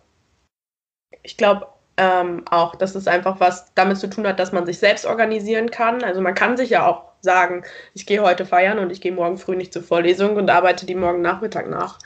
Ich 1.22 1.36
glaube, 1.36 1.66
ähm, 1.96 2.44
auch, 2.50 2.76
dass 2.76 2.94
es 2.94 3.08
einfach 3.08 3.40
was 3.40 3.72
damit 3.74 3.98
zu 3.98 4.08
tun 4.08 4.26
hat, 4.26 4.38
dass 4.38 4.52
man 4.52 4.66
sich 4.66 4.78
selbst 4.78 5.06
organisieren 5.06 5.70
kann. 5.70 6.04
Also 6.04 6.20
man 6.20 6.34
kann 6.34 6.56
sich 6.56 6.70
ja 6.70 6.86
auch 6.86 7.12
sagen, 7.20 7.64
ich 7.94 8.06
gehe 8.06 8.22
heute 8.22 8.46
feiern 8.46 8.78
und 8.78 8.90
ich 8.90 9.00
gehe 9.00 9.12
morgen 9.12 9.38
früh 9.38 9.56
nicht 9.56 9.72
zur 9.72 9.82
Vorlesung 9.82 10.36
und 10.36 10.50
arbeite 10.50 10.86
die 10.86 10.94
morgen 10.94 11.22
Nachmittag 11.22 11.68
nach. 11.68 11.98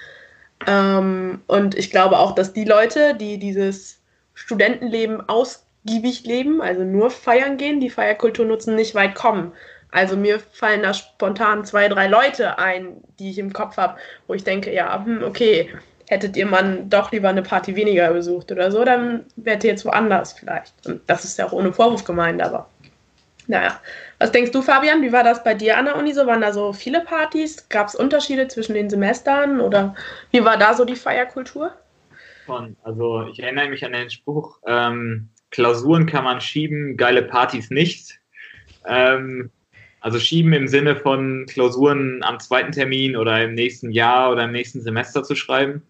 Ähm, 0.66 1.42
und 1.46 1.74
ich 1.74 1.90
glaube 1.90 2.18
auch, 2.18 2.34
dass 2.34 2.52
die 2.52 2.64
Leute, 2.64 3.14
die 3.14 3.38
dieses 3.38 3.99
Studentenleben 4.40 5.28
ausgiebig 5.28 6.24
leben, 6.24 6.62
also 6.62 6.82
nur 6.82 7.10
feiern 7.10 7.58
gehen, 7.58 7.78
die 7.78 7.90
Feierkultur 7.90 8.46
nutzen, 8.46 8.74
nicht 8.74 8.94
weit 8.94 9.14
kommen. 9.14 9.52
Also 9.90 10.16
mir 10.16 10.40
fallen 10.52 10.82
da 10.82 10.94
spontan 10.94 11.64
zwei, 11.64 11.88
drei 11.88 12.06
Leute 12.06 12.58
ein, 12.58 13.02
die 13.18 13.30
ich 13.30 13.38
im 13.38 13.52
Kopf 13.52 13.76
habe, 13.76 13.98
wo 14.26 14.34
ich 14.34 14.44
denke, 14.44 14.72
ja, 14.72 15.04
hm, 15.04 15.22
okay, 15.22 15.70
hättet 16.08 16.36
ihr 16.36 16.46
man 16.46 16.88
doch 16.88 17.12
lieber 17.12 17.28
eine 17.28 17.42
Party 17.42 17.76
weniger 17.76 18.12
besucht 18.12 18.50
oder 18.50 18.72
so, 18.72 18.84
dann 18.84 19.26
wärt 19.36 19.62
ihr 19.62 19.70
jetzt 19.70 19.84
woanders 19.84 20.32
vielleicht. 20.32 20.74
Und 20.86 21.02
das 21.06 21.24
ist 21.24 21.38
ja 21.38 21.46
auch 21.46 21.52
ohne 21.52 21.72
Vorwurf 21.72 22.04
gemeint, 22.04 22.42
aber 22.42 22.68
naja. 23.46 23.78
Was 24.18 24.32
denkst 24.32 24.52
du, 24.52 24.62
Fabian? 24.62 25.02
Wie 25.02 25.12
war 25.12 25.24
das 25.24 25.44
bei 25.44 25.54
dir 25.54 25.76
an 25.76 25.84
der 25.84 25.96
Uni 25.96 26.12
so? 26.12 26.26
Waren 26.26 26.40
da 26.40 26.52
so 26.52 26.72
viele 26.72 27.00
Partys? 27.00 27.68
Gab 27.68 27.88
es 27.88 27.94
Unterschiede 27.94 28.48
zwischen 28.48 28.74
den 28.74 28.88
Semestern 28.88 29.60
oder 29.60 29.94
wie 30.30 30.44
war 30.44 30.56
da 30.56 30.72
so 30.72 30.84
die 30.84 30.96
Feierkultur? 30.96 31.72
Also 32.82 33.26
ich 33.30 33.42
erinnere 33.42 33.68
mich 33.68 33.84
an 33.84 33.92
den 33.92 34.10
Spruch, 34.10 34.58
ähm, 34.66 35.28
Klausuren 35.50 36.06
kann 36.06 36.24
man 36.24 36.40
schieben, 36.40 36.96
geile 36.96 37.22
Partys 37.22 37.70
nicht. 37.70 38.18
Ähm, 38.86 39.50
also 40.00 40.18
schieben 40.18 40.52
im 40.52 40.66
Sinne 40.68 40.96
von 40.96 41.46
Klausuren 41.46 42.22
am 42.22 42.40
zweiten 42.40 42.72
Termin 42.72 43.16
oder 43.16 43.44
im 43.44 43.54
nächsten 43.54 43.90
Jahr 43.90 44.32
oder 44.32 44.44
im 44.44 44.52
nächsten 44.52 44.80
Semester 44.80 45.22
zu 45.22 45.34
schreiben. 45.34 45.82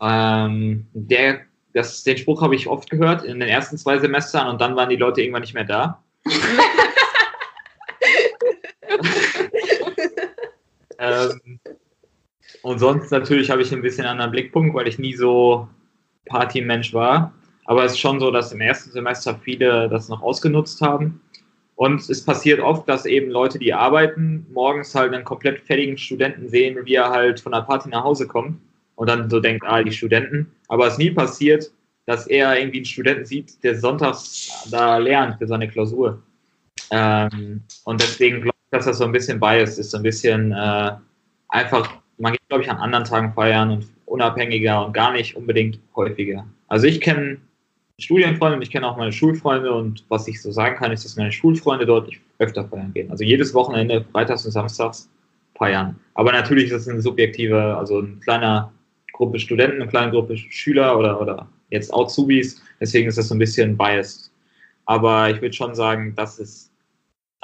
Ähm, 0.00 0.86
der, 0.92 1.40
das, 1.72 2.04
den 2.04 2.18
Spruch 2.18 2.42
habe 2.42 2.54
ich 2.54 2.68
oft 2.68 2.90
gehört 2.90 3.24
in 3.24 3.40
den 3.40 3.48
ersten 3.48 3.76
zwei 3.76 3.98
Semestern 3.98 4.48
und 4.48 4.60
dann 4.60 4.76
waren 4.76 4.90
die 4.90 4.96
Leute 4.96 5.22
irgendwann 5.22 5.42
nicht 5.42 5.54
mehr 5.54 5.64
da. 5.64 6.02
ähm, 10.98 11.60
und 12.64 12.78
sonst 12.78 13.10
natürlich 13.10 13.50
habe 13.50 13.60
ich 13.60 13.74
ein 13.74 13.82
bisschen 13.82 14.06
anderen 14.06 14.30
Blickpunkt, 14.30 14.74
weil 14.74 14.88
ich 14.88 14.98
nie 14.98 15.14
so 15.14 15.68
Partymensch 16.24 16.94
war. 16.94 17.30
Aber 17.66 17.84
es 17.84 17.92
ist 17.92 17.98
schon 17.98 18.18
so, 18.20 18.30
dass 18.30 18.52
im 18.52 18.62
ersten 18.62 18.90
Semester 18.90 19.38
viele 19.44 19.86
das 19.90 20.08
noch 20.08 20.22
ausgenutzt 20.22 20.80
haben. 20.80 21.20
Und 21.76 22.08
es 22.08 22.24
passiert 22.24 22.60
oft, 22.60 22.88
dass 22.88 23.04
eben 23.04 23.30
Leute, 23.30 23.58
die 23.58 23.74
arbeiten, 23.74 24.46
morgens 24.50 24.94
halt 24.94 25.12
einen 25.12 25.24
komplett 25.24 25.60
fertigen 25.60 25.98
Studenten 25.98 26.48
sehen, 26.48 26.78
wie 26.86 26.94
er 26.94 27.10
halt 27.10 27.38
von 27.38 27.52
der 27.52 27.60
Party 27.60 27.90
nach 27.90 28.02
Hause 28.02 28.26
kommt 28.26 28.58
und 28.94 29.10
dann 29.10 29.28
so 29.28 29.40
denkt, 29.40 29.66
ah, 29.66 29.82
die 29.82 29.92
Studenten. 29.92 30.50
Aber 30.68 30.86
es 30.86 30.96
nie 30.96 31.10
passiert, 31.10 31.70
dass 32.06 32.26
er 32.26 32.58
irgendwie 32.58 32.78
einen 32.78 32.86
Studenten 32.86 33.26
sieht, 33.26 33.62
der 33.62 33.78
sonntags 33.78 34.66
da 34.70 34.96
lernt 34.96 35.36
für 35.36 35.46
seine 35.46 35.68
Klausur. 35.68 36.22
Ähm, 36.90 37.60
und 37.84 38.00
deswegen 38.00 38.40
glaube 38.40 38.56
ich, 38.56 38.70
dass 38.70 38.86
das 38.86 38.96
so 38.96 39.04
ein 39.04 39.12
bisschen 39.12 39.38
biased 39.38 39.78
ist, 39.78 39.90
so 39.90 39.98
ein 39.98 40.02
bisschen 40.02 40.52
äh, 40.52 40.92
einfach, 41.48 42.02
man 42.18 42.32
geht, 42.32 42.48
glaube 42.48 42.62
ich, 42.62 42.70
an 42.70 42.76
anderen 42.78 43.04
Tagen 43.04 43.32
feiern 43.32 43.70
und 43.70 43.86
unabhängiger 44.06 44.84
und 44.86 44.92
gar 44.92 45.12
nicht 45.12 45.36
unbedingt 45.36 45.78
häufiger. 45.96 46.46
Also 46.68 46.86
ich 46.86 47.00
kenne 47.00 47.38
Studienfreunde 47.98 48.56
und 48.56 48.62
ich 48.62 48.70
kenne 48.70 48.88
auch 48.88 48.96
meine 48.96 49.12
Schulfreunde 49.12 49.72
und 49.72 50.04
was 50.08 50.26
ich 50.26 50.42
so 50.42 50.50
sagen 50.50 50.76
kann, 50.76 50.92
ist, 50.92 51.04
dass 51.04 51.16
meine 51.16 51.30
Schulfreunde 51.30 51.86
deutlich 51.86 52.20
öfter 52.38 52.64
feiern 52.64 52.92
gehen. 52.92 53.10
Also 53.10 53.24
jedes 53.24 53.54
Wochenende, 53.54 54.04
freitags 54.12 54.44
und 54.44 54.50
samstags 54.50 55.08
feiern. 55.56 55.96
Aber 56.14 56.32
natürlich 56.32 56.70
ist 56.70 56.82
es 56.82 56.88
eine 56.88 57.00
subjektive, 57.00 57.76
also 57.76 57.98
eine 57.98 58.16
kleine 58.16 58.70
Gruppe 59.12 59.38
Studenten, 59.38 59.80
eine 59.80 59.90
kleine 59.90 60.10
Gruppe 60.10 60.36
Schüler 60.36 60.98
oder, 60.98 61.20
oder 61.20 61.48
jetzt 61.70 61.94
Azubis. 61.94 62.60
Deswegen 62.80 63.08
ist 63.08 63.18
das 63.18 63.28
so 63.28 63.34
ein 63.34 63.38
bisschen 63.38 63.76
biased. 63.76 64.32
Aber 64.86 65.30
ich 65.30 65.40
würde 65.40 65.54
schon 65.54 65.74
sagen, 65.74 66.14
dass 66.16 66.38
es, 66.40 66.70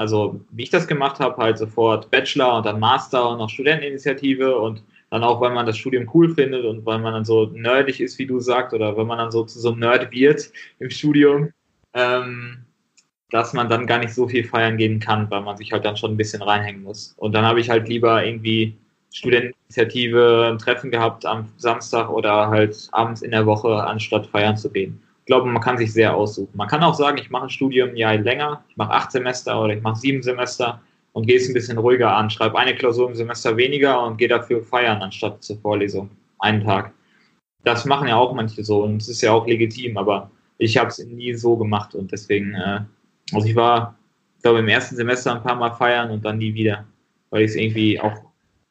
also 0.00 0.40
wie 0.50 0.62
ich 0.62 0.70
das 0.70 0.88
gemacht 0.88 1.20
habe, 1.20 1.36
halt 1.36 1.58
sofort 1.58 2.10
Bachelor 2.10 2.56
und 2.56 2.64
dann 2.64 2.80
Master 2.80 3.28
und 3.28 3.36
noch 3.36 3.50
Studenteninitiative 3.50 4.58
und 4.58 4.82
dann 5.10 5.22
auch, 5.22 5.42
weil 5.42 5.52
man 5.52 5.66
das 5.66 5.76
Studium 5.76 6.10
cool 6.14 6.34
findet 6.34 6.64
und 6.64 6.86
weil 6.86 7.00
man 7.00 7.12
dann 7.12 7.26
so 7.26 7.46
nerdig 7.52 8.00
ist, 8.00 8.18
wie 8.18 8.24
du 8.24 8.40
sagst, 8.40 8.72
oder 8.72 8.96
wenn 8.96 9.06
man 9.06 9.18
dann 9.18 9.30
so 9.30 9.44
zu 9.44 9.60
so 9.60 9.72
einem 9.72 9.80
Nerd 9.80 10.10
wird 10.10 10.50
im 10.78 10.88
Studium, 10.88 11.52
ähm, 11.92 12.64
dass 13.28 13.52
man 13.52 13.68
dann 13.68 13.86
gar 13.86 13.98
nicht 13.98 14.14
so 14.14 14.26
viel 14.26 14.42
feiern 14.42 14.78
gehen 14.78 15.00
kann, 15.00 15.30
weil 15.30 15.42
man 15.42 15.58
sich 15.58 15.70
halt 15.70 15.84
dann 15.84 15.98
schon 15.98 16.12
ein 16.12 16.16
bisschen 16.16 16.40
reinhängen 16.40 16.82
muss. 16.82 17.14
Und 17.18 17.34
dann 17.34 17.44
habe 17.44 17.60
ich 17.60 17.68
halt 17.68 17.86
lieber 17.86 18.24
irgendwie 18.24 18.78
Studenteninitiative 19.12 20.48
ein 20.50 20.56
Treffen 20.56 20.90
gehabt 20.90 21.26
am 21.26 21.52
Samstag 21.58 22.08
oder 22.08 22.48
halt 22.48 22.88
abends 22.92 23.20
in 23.20 23.32
der 23.32 23.44
Woche, 23.44 23.84
anstatt 23.84 24.26
feiern 24.28 24.56
zu 24.56 24.70
gehen. 24.70 25.02
Ich 25.30 25.32
glaube, 25.32 25.48
man 25.48 25.62
kann 25.62 25.78
sich 25.78 25.92
sehr 25.92 26.12
aussuchen. 26.12 26.50
Man 26.56 26.66
kann 26.66 26.82
auch 26.82 26.96
sagen, 26.96 27.16
ich 27.16 27.30
mache 27.30 27.44
ein 27.44 27.50
Studium 27.50 27.90
ein 27.90 27.96
Jahr 27.96 28.16
länger, 28.16 28.64
ich 28.68 28.76
mache 28.76 28.90
acht 28.90 29.12
Semester 29.12 29.62
oder 29.62 29.76
ich 29.76 29.80
mache 29.80 29.94
sieben 29.94 30.24
Semester 30.24 30.80
und 31.12 31.28
gehe 31.28 31.36
es 31.36 31.46
ein 31.46 31.54
bisschen 31.54 31.78
ruhiger 31.78 32.16
an, 32.16 32.30
schreibe 32.30 32.58
eine 32.58 32.74
Klausur 32.74 33.08
im 33.08 33.14
Semester 33.14 33.56
weniger 33.56 34.02
und 34.02 34.16
gehe 34.16 34.26
dafür 34.26 34.60
feiern, 34.60 35.00
anstatt 35.02 35.40
zur 35.44 35.56
Vorlesung. 35.60 36.10
Einen 36.40 36.64
Tag. 36.64 36.92
Das 37.62 37.84
machen 37.84 38.08
ja 38.08 38.16
auch 38.16 38.34
manche 38.34 38.64
so 38.64 38.82
und 38.82 39.02
es 39.02 39.08
ist 39.08 39.20
ja 39.20 39.30
auch 39.30 39.46
legitim, 39.46 39.96
aber 39.98 40.32
ich 40.58 40.76
habe 40.76 40.88
es 40.88 40.98
nie 40.98 41.32
so 41.34 41.56
gemacht 41.56 41.94
und 41.94 42.10
deswegen, 42.10 42.52
äh, 42.56 42.80
also 43.32 43.46
ich 43.46 43.54
war, 43.54 43.94
glaube 44.42 44.58
im 44.58 44.66
ersten 44.68 44.96
Semester 44.96 45.32
ein 45.32 45.44
paar 45.44 45.54
Mal 45.54 45.70
feiern 45.70 46.10
und 46.10 46.24
dann 46.24 46.38
nie 46.38 46.54
wieder, 46.54 46.86
weil 47.30 47.42
ich 47.42 47.52
es 47.52 47.56
irgendwie 47.56 48.00
auch 48.00 48.18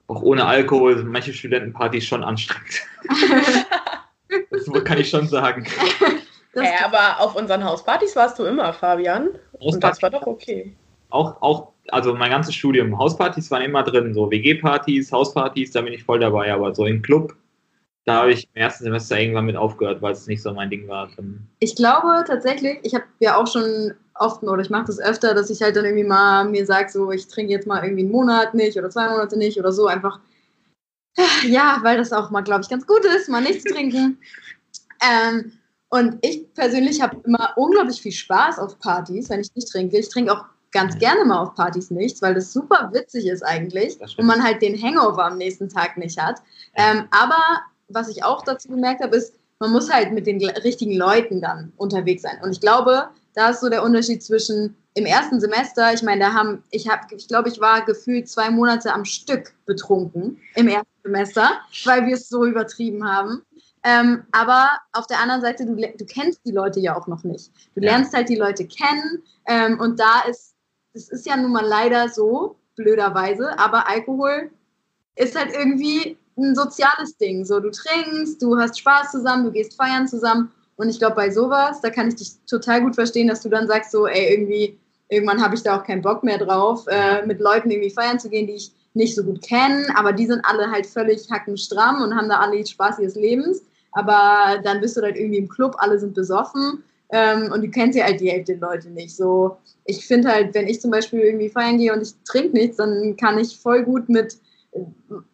auch 0.07 0.23
ohne 0.23 0.45
Alkohol 0.45 1.01
manche 1.05 1.31
Studentenpartys 1.31 2.03
schon 2.03 2.25
anstrengend. 2.25 2.81
das 4.49 4.83
kann 4.83 4.99
ich 4.99 5.09
schon 5.09 5.25
sagen. 5.25 5.65
Äh, 6.55 6.83
aber 6.83 7.19
auf 7.19 7.35
unseren 7.35 7.63
Hauspartys 7.63 8.15
warst 8.15 8.39
du 8.39 8.45
immer, 8.45 8.73
Fabian. 8.73 9.29
Und 9.59 9.83
das 9.83 10.01
war 10.01 10.09
doch 10.09 10.25
okay. 10.25 10.75
Auch, 11.09 11.41
auch, 11.41 11.73
also 11.89 12.13
mein 12.13 12.31
ganzes 12.31 12.55
Studium, 12.55 12.97
Hauspartys 12.97 13.49
waren 13.51 13.63
immer 13.63 13.83
drin, 13.83 14.13
so 14.13 14.29
WG-Partys, 14.29 15.11
Hauspartys, 15.11 15.71
da 15.71 15.81
bin 15.81 15.93
ich 15.93 16.03
voll 16.03 16.19
dabei, 16.19 16.53
aber 16.53 16.73
so 16.73 16.85
im 16.85 17.01
Club, 17.01 17.35
da 18.05 18.21
habe 18.21 18.31
ich 18.31 18.47
im 18.53 18.61
ersten 18.61 18.83
Semester 18.83 19.19
irgendwann 19.19 19.45
mit 19.45 19.55
aufgehört, 19.55 20.01
weil 20.01 20.13
es 20.13 20.27
nicht 20.27 20.41
so 20.41 20.53
mein 20.53 20.69
Ding 20.69 20.87
war. 20.87 21.09
Ich 21.59 21.75
glaube 21.75 22.23
tatsächlich, 22.25 22.79
ich 22.83 22.93
habe 22.93 23.05
ja 23.19 23.37
auch 23.37 23.47
schon 23.47 23.93
oft 24.15 24.43
oder 24.43 24.61
ich 24.61 24.69
mache 24.69 24.85
das 24.85 24.99
öfter, 24.99 25.33
dass 25.33 25.49
ich 25.49 25.61
halt 25.61 25.75
dann 25.75 25.85
irgendwie 25.85 26.07
mal 26.07 26.45
mir 26.45 26.65
sage, 26.65 26.89
so 26.89 27.11
ich 27.11 27.27
trinke 27.27 27.53
jetzt 27.53 27.67
mal 27.67 27.83
irgendwie 27.83 28.03
einen 28.03 28.11
Monat 28.11 28.53
nicht 28.53 28.77
oder 28.77 28.89
zwei 28.89 29.09
Monate 29.09 29.37
nicht 29.37 29.59
oder 29.59 29.71
so 29.71 29.87
einfach. 29.87 30.19
Ja, 31.45 31.79
weil 31.83 31.97
das 31.97 32.13
auch 32.13 32.29
mal, 32.29 32.41
glaube 32.41 32.61
ich, 32.61 32.69
ganz 32.69 32.85
gut 32.85 33.03
ist, 33.03 33.29
mal 33.29 33.41
nichts 33.41 33.63
trinken. 33.63 34.19
Ähm, 35.01 35.53
und 35.89 36.17
ich 36.21 36.53
persönlich 36.53 37.01
habe 37.01 37.17
immer 37.25 37.53
unglaublich 37.55 38.01
viel 38.01 38.11
Spaß 38.11 38.59
auf 38.59 38.79
Partys, 38.79 39.29
wenn 39.29 39.41
ich 39.41 39.53
nicht 39.55 39.71
trinke. 39.71 39.97
Ich 39.97 40.09
trinke 40.09 40.31
auch 40.31 40.45
ganz 40.71 40.97
gerne 40.99 41.25
mal 41.25 41.39
auf 41.39 41.55
Partys 41.55 41.89
nichts, 41.89 42.21
weil 42.21 42.35
das 42.35 42.53
super 42.53 42.91
witzig 42.93 43.25
ist 43.25 43.41
eigentlich 43.41 43.97
und 44.17 44.25
man 44.25 44.43
halt 44.43 44.61
den 44.61 44.79
Hangover 44.81 45.25
am 45.25 45.37
nächsten 45.37 45.67
Tag 45.67 45.97
nicht 45.97 46.19
hat. 46.19 46.41
Ähm, 46.75 47.05
aber 47.11 47.41
was 47.87 48.07
ich 48.09 48.23
auch 48.23 48.43
dazu 48.43 48.69
gemerkt 48.69 49.01
habe, 49.01 49.15
ist, 49.15 49.33
man 49.59 49.71
muss 49.71 49.91
halt 49.91 50.13
mit 50.13 50.27
den 50.27 50.43
richtigen 50.47 50.95
Leuten 50.95 51.41
dann 51.41 51.73
unterwegs 51.77 52.21
sein. 52.21 52.37
Und 52.43 52.51
ich 52.51 52.61
glaube, 52.61 53.09
da 53.33 53.49
ist 53.49 53.61
so 53.61 53.69
der 53.69 53.83
Unterschied 53.83 54.23
zwischen 54.23 54.75
im 54.93 55.05
ersten 55.05 55.39
Semester, 55.39 55.93
ich 55.93 56.03
meine, 56.03 56.21
da 56.21 56.33
haben, 56.33 56.63
ich 56.71 56.89
habe, 56.89 57.01
ich 57.15 57.27
glaube, 57.27 57.49
ich 57.49 57.59
war 57.59 57.85
gefühlt 57.85 58.27
zwei 58.29 58.49
Monate 58.49 58.93
am 58.93 59.05
Stück 59.05 59.53
betrunken 59.65 60.39
im 60.55 60.67
ersten 60.67 60.87
Semester, 61.03 61.51
weil 61.85 62.05
wir 62.05 62.15
es 62.15 62.27
so 62.27 62.45
übertrieben 62.45 63.07
haben. 63.07 63.41
Ähm, 63.83 64.23
aber 64.31 64.69
auf 64.93 65.07
der 65.07 65.19
anderen 65.19 65.41
Seite, 65.41 65.65
du, 65.65 65.75
du 65.75 66.05
kennst 66.05 66.41
die 66.45 66.51
Leute 66.51 66.79
ja 66.79 66.97
auch 66.97 67.07
noch 67.07 67.23
nicht. 67.23 67.51
Du 67.75 67.81
lernst 67.81 68.13
halt 68.13 68.29
die 68.29 68.35
Leute 68.35 68.67
kennen 68.67 69.23
ähm, 69.45 69.79
und 69.79 69.99
da 69.99 70.21
ist, 70.29 70.53
es 70.93 71.09
ist 71.09 71.25
ja 71.25 71.37
nun 71.37 71.51
mal 71.51 71.65
leider 71.65 72.09
so, 72.09 72.57
blöderweise, 72.79 73.59
aber 73.59 73.87
Alkohol 73.87 74.49
ist 75.15 75.37
halt 75.37 75.53
irgendwie 75.53 76.17
ein 76.37 76.55
soziales 76.55 77.17
Ding. 77.17 77.45
So, 77.45 77.59
du 77.59 77.69
trinkst, 77.69 78.41
du 78.41 78.57
hast 78.57 78.79
Spaß 78.79 79.11
zusammen, 79.11 79.43
du 79.45 79.51
gehst 79.51 79.75
feiern 79.75 80.07
zusammen. 80.07 80.51
Und 80.77 80.87
ich 80.87 80.97
glaube, 80.97 81.15
bei 81.15 81.29
sowas, 81.29 81.81
da 81.81 81.89
kann 81.89 82.07
ich 82.07 82.15
dich 82.15 82.31
total 82.49 82.81
gut 82.81 82.95
verstehen, 82.95 83.27
dass 83.27 83.41
du 83.41 83.49
dann 83.49 83.67
sagst, 83.67 83.91
so, 83.91 84.07
ey, 84.07 84.33
irgendwie, 84.33 84.79
irgendwann 85.09 85.43
habe 85.43 85.55
ich 85.55 85.61
da 85.61 85.77
auch 85.77 85.83
keinen 85.83 86.01
Bock 86.01 86.23
mehr 86.23 86.37
drauf, 86.37 86.85
äh, 86.87 87.25
mit 87.25 87.41
Leuten 87.41 87.69
irgendwie 87.69 87.89
feiern 87.89 88.19
zu 88.19 88.29
gehen, 88.29 88.47
die 88.47 88.53
ich 88.53 88.71
nicht 88.93 89.13
so 89.13 89.23
gut 89.23 89.41
kenne, 89.41 89.87
aber 89.95 90.13
die 90.13 90.25
sind 90.25 90.43
alle 90.45 90.71
halt 90.71 90.87
völlig 90.87 91.29
hackenstramm 91.29 92.01
und 92.01 92.15
haben 92.15 92.29
da 92.29 92.39
alle 92.39 92.65
Spaß 92.65 92.99
ihres 92.99 93.15
Lebens. 93.15 93.61
Aber 93.91 94.59
dann 94.63 94.81
bist 94.81 94.97
du 94.97 95.01
halt 95.01 95.15
irgendwie 95.17 95.39
im 95.39 95.49
Club, 95.49 95.75
alle 95.79 95.97
sind 95.99 96.13
besoffen 96.13 96.83
ähm, 97.11 97.51
und 97.51 97.63
du 97.63 97.69
kennst 97.69 97.97
ja 97.97 98.05
halt 98.05 98.19
die 98.21 98.29
Hälfte 98.29 98.55
der 98.57 98.69
Leute 98.69 98.89
nicht. 98.89 99.15
So, 99.15 99.57
ich 99.85 100.05
finde 100.05 100.29
halt, 100.29 100.53
wenn 100.53 100.67
ich 100.67 100.79
zum 100.79 100.91
Beispiel 100.91 101.21
irgendwie 101.21 101.49
feiern 101.49 101.77
gehe 101.77 101.91
und 101.93 102.01
ich 102.01 102.13
trinke 102.23 102.55
nichts, 102.55 102.77
dann 102.77 103.15
kann 103.17 103.39
ich 103.39 103.57
voll 103.57 103.83
gut 103.83 104.07
mit 104.09 104.37
äh, 104.73 104.79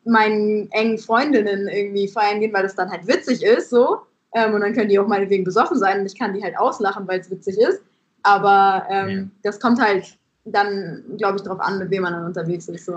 meinen 0.05 0.71
engen 0.71 0.97
Freundinnen 0.97 1.67
irgendwie 1.67 2.07
feiern 2.07 2.39
gehen, 2.39 2.53
weil 2.53 2.63
das 2.63 2.75
dann 2.75 2.89
halt 2.89 3.07
witzig 3.07 3.43
ist, 3.43 3.69
so. 3.69 3.99
Ähm, 4.33 4.53
und 4.53 4.61
dann 4.61 4.73
können 4.73 4.89
die 4.89 4.99
auch 4.99 5.07
meinetwegen 5.07 5.43
besoffen 5.43 5.77
sein 5.77 5.99
und 5.99 6.05
ich 6.05 6.17
kann 6.17 6.33
die 6.33 6.43
halt 6.43 6.57
auslachen, 6.57 7.07
weil 7.07 7.19
es 7.19 7.29
witzig 7.29 7.57
ist. 7.57 7.81
Aber 8.23 8.85
ähm, 8.89 9.09
Ja. 9.09 9.23
das 9.43 9.59
kommt 9.59 9.79
halt 9.81 10.17
dann, 10.45 11.03
glaube 11.17 11.37
ich, 11.37 11.43
darauf 11.43 11.59
an, 11.59 11.79
mit 11.79 11.89
wem 11.89 12.03
man 12.03 12.13
dann 12.13 12.25
unterwegs 12.25 12.67
ist. 12.69 12.85
So. 12.85 12.93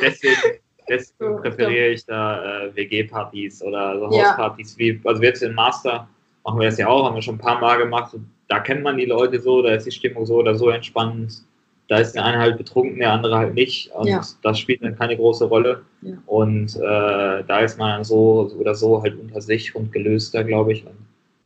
Deswegen, 0.00 0.58
deswegen 0.88 1.36
präferiere 1.36 1.88
ich 1.88 2.04
da 2.06 2.64
äh, 2.64 2.74
WG-Partys 2.76 3.62
oder 3.62 3.98
so 3.98 4.16
Ja. 4.16 4.28
Hauspartys 4.30 4.76
wie, 4.78 5.00
also 5.04 5.22
jetzt 5.22 5.42
im 5.42 5.54
Master 5.54 6.08
machen 6.44 6.60
wir 6.60 6.66
das 6.68 6.78
ja 6.78 6.88
auch, 6.88 7.04
haben 7.04 7.14
wir 7.14 7.22
schon 7.22 7.36
ein 7.36 7.40
paar 7.40 7.60
Mal 7.60 7.76
gemacht. 7.78 8.14
Da 8.48 8.60
kennt 8.60 8.82
man 8.82 8.96
die 8.96 9.04
Leute 9.04 9.40
so, 9.40 9.62
da 9.62 9.74
ist 9.74 9.86
die 9.86 9.90
Stimmung 9.92 10.24
so 10.26 10.36
oder 10.36 10.54
so 10.54 10.70
entspannt. 10.70 11.42
Da 11.88 11.98
ist 11.98 12.12
der 12.12 12.24
eine 12.24 12.38
halt 12.38 12.58
betrunken, 12.58 12.98
der 12.98 13.12
andere 13.12 13.36
halt 13.36 13.54
nicht. 13.54 13.90
Und 13.92 14.06
Ja. 14.08 14.20
das 14.42 14.58
spielt 14.58 14.82
dann 14.82 14.96
keine 14.96 15.16
große 15.16 15.46
Rolle. 15.46 15.82
Ja. 16.02 16.14
Und 16.26 16.76
äh, 16.76 17.44
da 17.46 17.58
ist 17.60 17.78
man 17.78 17.90
dann 17.90 18.04
so 18.04 18.50
oder 18.58 18.74
so 18.74 19.02
halt 19.02 19.18
unter 19.18 19.40
sich 19.40 19.74
und 19.74 19.90
gelöster, 19.92 20.44
glaube 20.44 20.72
ich. 20.72 20.84
Und 20.86 20.96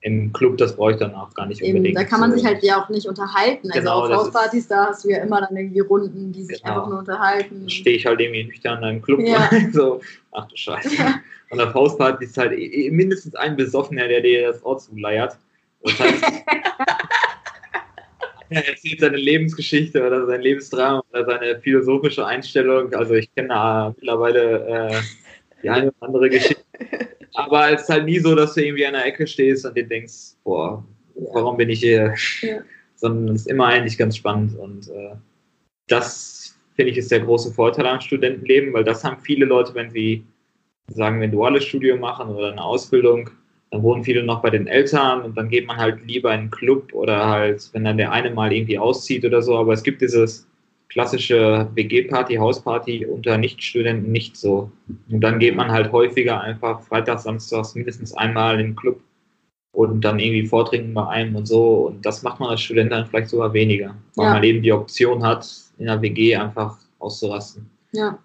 im 0.02 0.32
Club, 0.32 0.58
das 0.58 0.74
brauche 0.76 0.92
ich 0.92 0.96
dann 0.98 1.14
auch 1.14 1.32
gar 1.32 1.46
nicht 1.46 1.62
Eben, 1.62 1.76
unbedingt. 1.78 1.96
da 1.98 2.04
kann 2.04 2.20
man 2.20 2.32
sich 2.32 2.44
halt 2.44 2.62
ja 2.62 2.82
auch 2.82 2.88
nicht 2.88 3.06
unterhalten. 3.06 3.68
Also 3.70 3.78
Genau, 3.80 4.00
auf 4.02 4.08
das 4.08 4.18
Hauspartys, 4.18 4.66
da 4.68 4.86
hast 4.86 5.04
du 5.04 5.10
ja 5.10 5.22
immer 5.22 5.40
dann 5.40 5.56
irgendwie 5.56 5.78
Runden, 5.80 6.32
die 6.32 6.42
sich 6.42 6.60
Genau. 6.62 6.74
einfach 6.74 6.88
nur 6.88 6.98
unterhalten. 6.98 7.70
Stehe 7.70 7.96
ich 7.96 8.04
halt 8.04 8.20
irgendwie 8.20 8.44
nüchtern 8.44 8.82
im 8.82 9.00
Club. 9.00 9.20
Ja. 9.20 9.48
so, 9.72 10.00
ach 10.32 10.46
du 10.48 10.56
Scheiße. 10.56 10.96
Ja. 10.96 11.14
Und 11.50 11.60
auf 11.60 11.72
Hausparty 11.74 12.24
ist 12.24 12.36
halt 12.36 12.52
eh- 12.52 12.86
eh 12.86 12.90
mindestens 12.90 13.36
ein 13.36 13.56
Besoffener, 13.56 14.08
der 14.08 14.20
dir 14.22 14.48
das 14.48 14.64
Ohr 14.64 14.78
zuleiert. 14.78 15.36
Das 15.84 15.98
heißt, 16.00 16.24
er 18.50 18.68
erzählt 18.68 19.00
seine 19.00 19.16
Lebensgeschichte 19.16 20.04
oder 20.04 20.26
sein 20.26 20.40
Lebensdrama 20.42 21.02
oder 21.12 21.24
seine 21.24 21.60
philosophische 21.60 22.26
Einstellung. 22.26 22.92
Also 22.94 23.14
ich 23.14 23.32
kenne 23.34 23.48
da 23.48 23.94
mittlerweile 23.96 24.90
äh, 24.90 25.00
die 25.62 25.70
eine 25.70 25.86
oder 25.88 25.96
andere 26.00 26.28
Geschichte. 26.30 26.62
Aber 27.34 27.72
es 27.72 27.82
ist 27.82 27.88
halt 27.88 28.04
nie 28.04 28.18
so, 28.18 28.34
dass 28.34 28.54
du 28.54 28.64
irgendwie 28.64 28.86
an 28.86 28.92
der 28.94 29.06
Ecke 29.06 29.26
stehst 29.26 29.64
und 29.64 29.76
dir 29.76 29.86
denkst, 29.86 30.36
boah, 30.44 30.84
warum 31.14 31.56
bin 31.56 31.70
ich 31.70 31.80
hier? 31.80 32.14
Ja. 32.42 32.60
Sondern 32.94 33.34
es 33.34 33.42
ist 33.42 33.50
immer 33.50 33.66
eigentlich 33.66 33.98
ganz 33.98 34.16
spannend 34.16 34.56
und 34.56 34.88
äh, 34.88 35.16
das 35.88 36.56
finde 36.74 36.92
ich 36.92 36.98
ist 36.98 37.10
der 37.10 37.20
große 37.20 37.52
Vorteil 37.52 37.86
am 37.86 38.00
Studentenleben, 38.00 38.72
weil 38.72 38.84
das 38.84 39.04
haben 39.04 39.20
viele 39.20 39.44
Leute, 39.44 39.74
wenn 39.74 39.90
sie 39.90 40.24
sagen, 40.88 41.20
wir 41.20 41.28
ein 41.28 41.32
duales 41.32 41.64
Studium 41.64 42.00
machen 42.00 42.28
oder 42.30 42.52
eine 42.52 42.62
Ausbildung, 42.62 43.30
dann 43.70 43.82
wohnen 43.82 44.04
viele 44.04 44.22
noch 44.22 44.42
bei 44.42 44.50
den 44.50 44.66
Eltern 44.66 45.22
und 45.22 45.36
dann 45.36 45.48
geht 45.48 45.66
man 45.66 45.78
halt 45.78 46.04
lieber 46.06 46.32
in 46.32 46.40
einen 46.40 46.50
Club 46.50 46.92
oder 46.92 47.26
halt, 47.26 47.70
wenn 47.72 47.84
dann 47.84 47.96
der 47.96 48.12
eine 48.12 48.30
mal 48.30 48.52
irgendwie 48.52 48.78
auszieht 48.78 49.24
oder 49.24 49.42
so. 49.42 49.56
Aber 49.56 49.72
es 49.72 49.82
gibt 49.82 50.02
dieses 50.02 50.46
klassische 50.92 51.68
WG-Party, 51.74 52.36
Hausparty 52.36 53.06
unter 53.06 53.38
Nichtstudenten 53.38 54.12
nicht 54.12 54.36
so. 54.36 54.70
Und 55.10 55.20
dann 55.20 55.38
geht 55.38 55.56
man 55.56 55.70
halt 55.70 55.90
häufiger 55.90 56.40
einfach 56.40 56.82
freitags, 56.82 57.22
samstags 57.24 57.74
mindestens 57.74 58.14
einmal 58.14 58.60
in 58.60 58.68
den 58.68 58.76
Club 58.76 59.00
und 59.72 60.02
dann 60.02 60.18
irgendwie 60.18 60.46
vortrinken 60.46 60.92
bei 60.92 61.06
einem 61.08 61.34
und 61.36 61.46
so. 61.46 61.86
Und 61.86 62.04
das 62.04 62.22
macht 62.22 62.40
man 62.40 62.50
als 62.50 62.60
Student 62.60 62.92
dann 62.92 63.06
vielleicht 63.06 63.30
sogar 63.30 63.52
weniger, 63.54 63.96
weil 64.16 64.26
Ja. 64.26 64.32
man 64.34 64.44
eben 64.44 64.62
die 64.62 64.72
Option 64.72 65.24
hat, 65.24 65.48
in 65.78 65.86
der 65.86 66.00
WG 66.02 66.36
einfach 66.36 66.76
auszurasten. 66.98 67.68
Ja. 67.92 68.18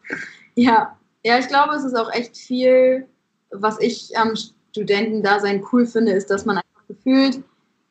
ja, 0.55 0.97
ja, 1.24 1.39
ich 1.39 1.47
glaube, 1.47 1.76
es 1.76 1.86
ist 1.86 1.95
auch 1.95 2.11
echt 2.13 2.38
viel, 2.38 3.05
was 3.51 3.80
ich 3.80 4.11
am 4.18 4.34
Studentendasein 4.72 5.63
cool 5.72 5.86
finde, 5.86 6.11
ist, 6.11 6.30
dass 6.30 6.45
man 6.45 6.57
einfach 6.57 6.88
gefühlt 6.88 7.41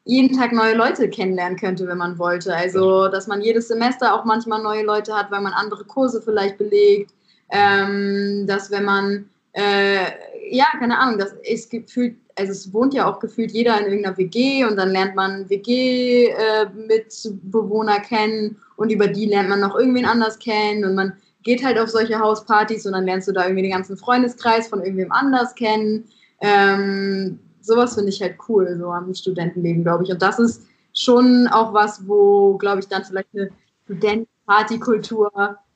jeden 0.07 0.39
Tag 0.39 0.53
neue 0.53 0.75
Leute 0.75 1.11
kennenlernen 1.11 1.59
könnte, 1.59 1.87
wenn 1.89 1.99
man 1.99 2.19
wollte. 2.19 2.55
Also, 2.55 3.09
dass 3.09 3.27
man 3.27 3.43
jedes 3.43 3.67
Semester 3.67 4.15
auch 4.15 4.25
manchmal 4.25 4.63
neue 4.63 4.85
Leute 4.85 5.13
hat, 5.15 5.33
weil 5.33 5.41
man 5.41 5.53
andere 5.53 5.83
Kurse 5.85 6.23
vielleicht 6.23 6.59
belegt. 6.59 7.13
Ähm, 7.51 8.47
dass 8.47 8.71
wenn 8.71 8.85
man, 8.85 9.29
äh, 9.53 10.05
ja, 10.51 10.67
keine 10.79 10.99
Ahnung, 10.99 11.19
das 11.19 11.35
ist 11.43 11.71
gefühlt, 11.71 12.17
also 12.39 12.53
es 12.53 12.73
wohnt 12.73 12.95
ja 12.95 13.11
auch 13.11 13.19
gefühlt 13.19 13.51
jeder 13.51 13.81
in 13.81 13.87
irgendeiner 13.87 14.17
WG 14.17 14.65
und 14.65 14.77
dann 14.77 14.91
lernt 14.91 15.17
man 15.17 15.51
WG-Mitbewohner 15.51 17.99
kennen 18.01 18.59
und 18.77 18.91
über 18.91 19.09
die 19.09 19.27
lernt 19.27 19.49
man 19.49 19.61
noch 19.61 19.77
irgendwen 19.77 20.07
anders 20.07 20.39
kennen 20.39 20.85
und 20.85 20.95
man 20.95 21.15
geht 21.43 21.65
halt 21.65 21.79
auf 21.79 21.89
solche 21.89 22.19
Hauspartys 22.19 22.85
und 22.87 22.93
dann 22.93 23.07
lernst 23.07 23.29
du 23.29 23.33
da 23.33 23.45
irgendwie 23.45 23.63
den 23.63 23.73
ganzen 23.73 23.97
Freundeskreis 23.97 24.69
von 24.69 24.83
irgendwem 24.83 25.13
anders 25.13 25.55
kennen. 25.55 26.05
Ähm, 26.41 27.39
sowas 27.67 27.95
finde 27.95 28.11
ich 28.11 28.23
halt 28.23 28.37
cool, 28.49 28.77
so 28.79 28.91
am 28.91 29.13
Studentenleben, 29.13 29.83
glaube 29.83 30.05
ich. 30.05 30.11
Und 30.11 30.23
das 30.23 30.39
ist 30.39 30.63
schon 30.95 31.49
auch 31.49 31.75
was, 31.75 32.07
wo, 32.07 32.57
glaube 32.57 32.81
ich, 32.81 32.89
dann 32.89 33.05
vielleicht 33.05 33.29
eine 33.35 33.51
Studentenpartykultur, 33.85 35.31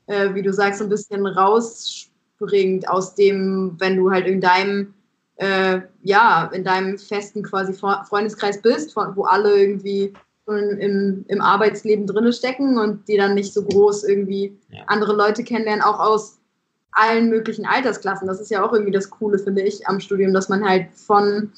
äh, 0.07 0.33
wie 0.33 0.41
du 0.41 0.51
sagst, 0.53 0.79
so 0.79 0.85
ein 0.85 0.89
bisschen 0.89 1.25
rausspringt 1.27 2.87
aus 2.89 3.15
dem, 3.15 3.75
wenn 3.79 3.97
du 3.97 4.11
halt 4.11 4.25
in 4.25 4.41
deinem, 4.41 4.93
äh, 5.35 5.81
ja, 6.01 6.49
in 6.53 6.63
deinem 6.63 6.97
festen 6.97 7.43
quasi 7.43 7.73
Fre- 7.73 8.03
Freundeskreis 8.05 8.61
bist, 8.61 8.93
von, 8.93 9.15
wo 9.15 9.23
alle 9.23 9.55
irgendwie 9.55 10.13
schon 10.45 10.77
im, 10.79 11.25
im 11.27 11.41
Arbeitsleben 11.41 12.07
drinne 12.07 12.33
stecken 12.33 12.79
und 12.79 13.07
die 13.07 13.17
dann 13.17 13.35
nicht 13.35 13.53
so 13.53 13.63
groß 13.63 14.03
irgendwie 14.05 14.57
Ja. 14.69 14.83
andere 14.87 15.13
Leute 15.13 15.43
kennenlernen, 15.43 15.83
auch 15.83 15.99
aus 15.99 16.39
allen 16.93 17.29
möglichen 17.29 17.65
Altersklassen. 17.65 18.27
Das 18.27 18.41
ist 18.41 18.51
ja 18.51 18.65
auch 18.65 18.73
irgendwie 18.73 18.91
das 18.91 19.09
Coole, 19.09 19.39
finde 19.39 19.61
ich, 19.61 19.87
am 19.87 19.99
Studium, 19.99 20.33
dass 20.33 20.49
man 20.49 20.67
halt 20.67 20.87
von 20.93 21.53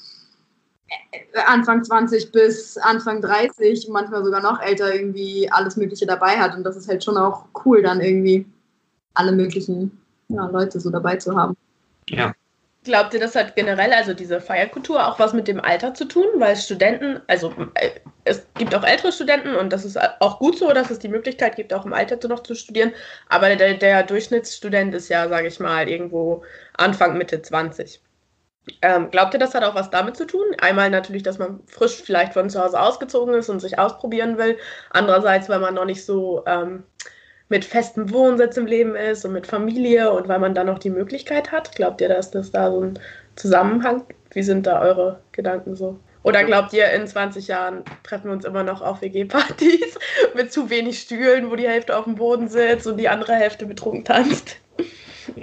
Anfang 1.46 1.84
20 1.84 2.32
bis 2.32 2.78
Anfang 2.78 3.22
30, 3.22 3.88
manchmal 3.90 4.24
sogar 4.24 4.42
noch 4.42 4.62
älter, 4.62 4.94
irgendwie 4.94 5.50
alles 5.52 5.78
Mögliche 5.78 6.06
dabei 6.06 6.38
hat. 6.38 6.56
Und 6.56 6.64
das 6.64 6.78
ist 6.78 6.88
halt 6.88 7.04
schon 7.04 7.18
auch 7.18 7.46
cool, 7.66 7.82
dann 7.82 8.02
irgendwie 8.02 8.46
alle 9.14 9.32
möglichen 9.32 10.00
ja, 10.30 10.48
Leute 10.48 10.80
so 10.80 10.90
dabei 10.90 11.18
zu 11.18 11.36
haben. 11.36 11.56
Ja, 12.10 12.34
Glaubt 12.84 13.14
ihr, 13.14 13.20
das 13.22 13.36
hat 13.36 13.56
generell, 13.56 13.94
also 13.94 14.14
diese 14.14 14.42
Feierkultur, 14.42 15.08
auch 15.08 15.18
was 15.18 15.32
mit 15.32 15.48
dem 15.48 15.62
Alter 15.62 15.94
zu 15.94 16.04
tun? 16.06 16.26
Weil 16.36 16.58
Studenten, 16.58 17.22
also 17.28 17.54
äh, 17.76 17.92
es 18.26 18.46
gibt 18.56 18.76
auch 18.76 18.84
ältere 18.84 19.14
Studenten 19.14 19.56
und 19.56 19.72
das 19.72 19.86
ist 19.86 19.98
auch 20.20 20.40
gut 20.40 20.58
so, 20.58 20.74
dass 20.74 20.92
es 20.92 21.00
die 21.00 21.08
Möglichkeit 21.08 21.56
gibt, 21.56 21.74
auch 21.74 21.86
im 21.86 21.94
Alter 21.94 22.20
zu 22.20 22.28
noch 22.28 22.44
zu 22.44 22.56
studieren. 22.56 22.92
Aber 23.30 23.56
der, 23.56 23.76
der 23.76 24.04
Durchschnittsstudent 24.04 24.94
ist 24.94 25.08
ja, 25.08 25.30
sage 25.30 25.48
ich 25.48 25.62
mal, 25.62 25.88
irgendwo 25.88 26.44
Anfang, 26.74 27.18
Mitte 27.18 27.42
20. 27.42 28.02
Ähm, 28.82 29.12
glaubt 29.12 29.34
ihr, 29.34 29.40
das 29.40 29.54
hat 29.54 29.64
auch 29.64 29.76
was 29.76 29.90
damit 29.90 30.16
zu 30.16 30.26
tun? 30.26 30.46
Einmal 30.60 30.90
natürlich, 30.90 31.24
dass 31.24 31.38
man 31.38 31.60
frisch 31.68 32.02
vielleicht 32.02 32.34
von 32.34 32.50
zu 32.50 32.64
Hause 32.64 32.80
ausgezogen 32.80 33.34
ist 33.34 33.50
und 33.50 33.60
sich 33.60 33.78
ausprobieren 33.78 34.38
will. 34.38 34.58
Andererseits, 34.90 35.50
weil 35.50 35.60
man 35.60 35.74
noch 35.74 35.86
nicht 35.86 36.06
so 36.06 36.44
ähm, 36.46 36.84
mit 37.50 37.66
festem 37.66 38.12
Wohnsitz 38.12 38.58
im 38.58 38.66
Leben 38.66 38.96
ist 38.96 39.26
und 39.26 39.34
mit 39.34 39.48
Familie 39.48 40.12
und 40.12 40.28
weil 40.28 40.40
man 40.40 40.56
dann 40.56 40.68
noch 40.68 40.80
die 40.80 40.90
Möglichkeit 40.90 41.52
hat. 41.52 41.76
Glaubt 41.76 42.00
ihr, 42.02 42.10
dass 42.10 42.32
das 42.32 42.52
da 42.52 42.72
so 42.72 42.82
ein 42.82 43.00
Zusammenhang? 43.36 44.04
Wie 44.32 44.44
sind 44.44 44.66
da 44.66 44.82
eure 44.82 45.20
Gedanken 45.34 45.76
so? 45.76 46.00
Oder 46.24 46.46
glaubt 46.46 46.72
ihr, 46.72 46.90
in 46.92 47.06
20 47.06 47.50
Jahren 47.50 47.84
treffen 48.04 48.28
wir 48.28 48.32
uns 48.32 48.46
immer 48.46 48.64
noch 48.64 48.82
auf 48.82 49.02
WG-Partys 49.02 50.00
mit 50.36 50.54
zu 50.54 50.70
wenig 50.70 51.00
Stühlen, 51.02 51.52
wo 51.52 51.58
die 51.58 51.68
Hälfte 51.68 51.98
auf 51.98 52.06
dem 52.06 52.16
Boden 52.16 52.48
sitzt 52.48 52.88
und 52.88 52.96
die 52.98 53.10
andere 53.10 53.34
Hälfte 53.34 53.66
betrunken 53.66 54.06
tanzt? 54.06 54.58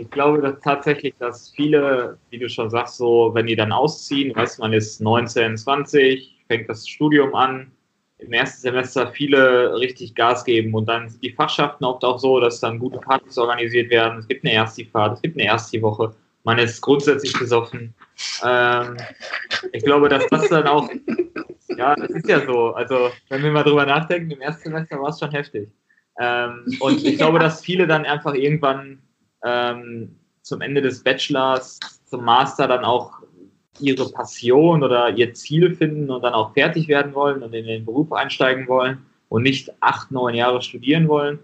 Ich 0.00 0.10
glaube 0.10 0.40
dass 0.40 0.60
tatsächlich, 0.60 1.14
dass 1.18 1.50
viele, 1.50 2.18
wie 2.30 2.38
du 2.38 2.48
schon 2.48 2.70
sagst, 2.70 2.96
so, 2.96 3.30
wenn 3.34 3.46
die 3.46 3.56
dann 3.56 3.72
ausziehen, 3.72 4.34
weißt 4.34 4.58
du, 4.58 4.62
man 4.62 4.72
ist 4.72 5.00
19, 5.00 5.56
20, 5.56 6.44
fängt 6.48 6.68
das 6.68 6.88
Studium 6.88 7.34
an, 7.34 7.70
im 8.18 8.32
ersten 8.32 8.62
Semester 8.62 9.12
viele 9.12 9.74
richtig 9.78 10.14
Gas 10.14 10.44
geben 10.44 10.74
und 10.74 10.86
dann 10.86 11.12
die 11.22 11.32
Fachschaften 11.32 11.84
oft 11.84 12.04
auch 12.04 12.18
so, 12.18 12.40
dass 12.40 12.60
dann 12.60 12.78
gute 12.78 12.98
Partys 12.98 13.36
organisiert 13.38 13.90
werden. 13.90 14.18
Es 14.18 14.28
gibt 14.28 14.44
eine 14.44 14.54
Ersti-Fahrt, 14.54 15.14
es 15.14 15.22
gibt 15.22 15.36
eine 15.36 15.46
Ersti-Woche, 15.46 16.14
man 16.44 16.58
ist 16.58 16.80
grundsätzlich 16.80 17.38
besoffen. 17.38 17.94
Ähm, 18.44 18.96
ich 19.72 19.84
glaube, 19.84 20.08
dass 20.08 20.26
das 20.28 20.48
dann 20.48 20.66
auch 20.66 20.88
Ja, 21.76 21.94
das 21.94 22.10
ist 22.10 22.28
ja 22.28 22.44
so. 22.44 22.72
Also, 22.74 23.10
wenn 23.28 23.42
wir 23.42 23.50
mal 23.50 23.62
drüber 23.62 23.86
nachdenken, 23.86 24.30
im 24.30 24.40
ersten 24.40 24.70
Semester 24.70 25.00
war 25.00 25.10
es 25.10 25.18
schon 25.18 25.30
heftig. 25.30 25.68
Ähm, 26.18 26.64
und 26.80 27.04
ich 27.04 27.16
glaube, 27.16 27.38
dass 27.38 27.62
viele 27.62 27.86
dann 27.86 28.04
einfach 28.04 28.34
irgendwann 28.34 29.00
ähm, 29.44 30.16
zum 30.42 30.60
Ende 30.60 30.82
des 30.82 31.02
Bachelors, 31.02 31.78
zum 32.06 32.24
Master 32.24 32.66
dann 32.68 32.84
auch 32.84 33.12
ihre 33.78 34.10
Passion 34.10 34.82
oder 34.82 35.10
ihr 35.10 35.32
Ziel 35.34 35.74
finden 35.74 36.10
und 36.10 36.22
dann 36.22 36.34
auch 36.34 36.52
fertig 36.52 36.88
werden 36.88 37.14
wollen 37.14 37.42
und 37.42 37.54
in 37.54 37.66
den 37.66 37.84
Beruf 37.84 38.12
einsteigen 38.12 38.68
wollen 38.68 38.98
und 39.28 39.42
nicht 39.42 39.70
acht, 39.80 40.10
neun 40.10 40.34
Jahre 40.34 40.60
studieren 40.60 41.08
wollen. 41.08 41.38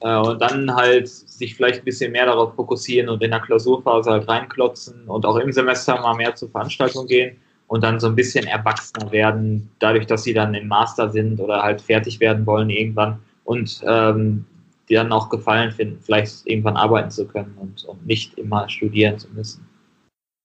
Äh, 0.00 0.16
und 0.16 0.40
dann 0.40 0.74
halt 0.74 1.08
sich 1.08 1.54
vielleicht 1.54 1.80
ein 1.80 1.84
bisschen 1.84 2.12
mehr 2.12 2.26
darauf 2.26 2.54
fokussieren 2.54 3.08
und 3.08 3.22
in 3.22 3.30
der 3.30 3.40
Klausurphase 3.40 4.10
halt 4.10 4.28
reinklotzen 4.28 5.04
und 5.06 5.26
auch 5.26 5.36
im 5.36 5.52
Semester 5.52 6.00
mal 6.00 6.14
mehr 6.14 6.34
zur 6.34 6.50
Veranstaltung 6.50 7.06
gehen 7.06 7.36
und 7.66 7.84
dann 7.84 8.00
so 8.00 8.08
ein 8.08 8.16
bisschen 8.16 8.46
erwachsener 8.46 9.12
werden, 9.12 9.70
dadurch, 9.78 10.06
dass 10.06 10.24
sie 10.24 10.34
dann 10.34 10.54
im 10.54 10.68
Master 10.68 11.10
sind 11.10 11.38
oder 11.40 11.62
halt 11.62 11.80
fertig 11.80 12.18
werden 12.20 12.46
wollen 12.46 12.70
irgendwann. 12.70 13.20
Und 13.44 13.82
ähm, 13.86 14.44
die 14.90 14.94
dann 14.94 15.12
auch 15.12 15.30
Gefallen 15.30 15.70
finden, 15.70 16.00
vielleicht 16.00 16.46
irgendwann 16.46 16.76
arbeiten 16.76 17.10
zu 17.10 17.26
können 17.26 17.56
und, 17.60 17.84
und 17.84 18.04
nicht 18.06 18.36
immer 18.36 18.68
studieren 18.68 19.18
zu 19.18 19.28
müssen. 19.28 19.66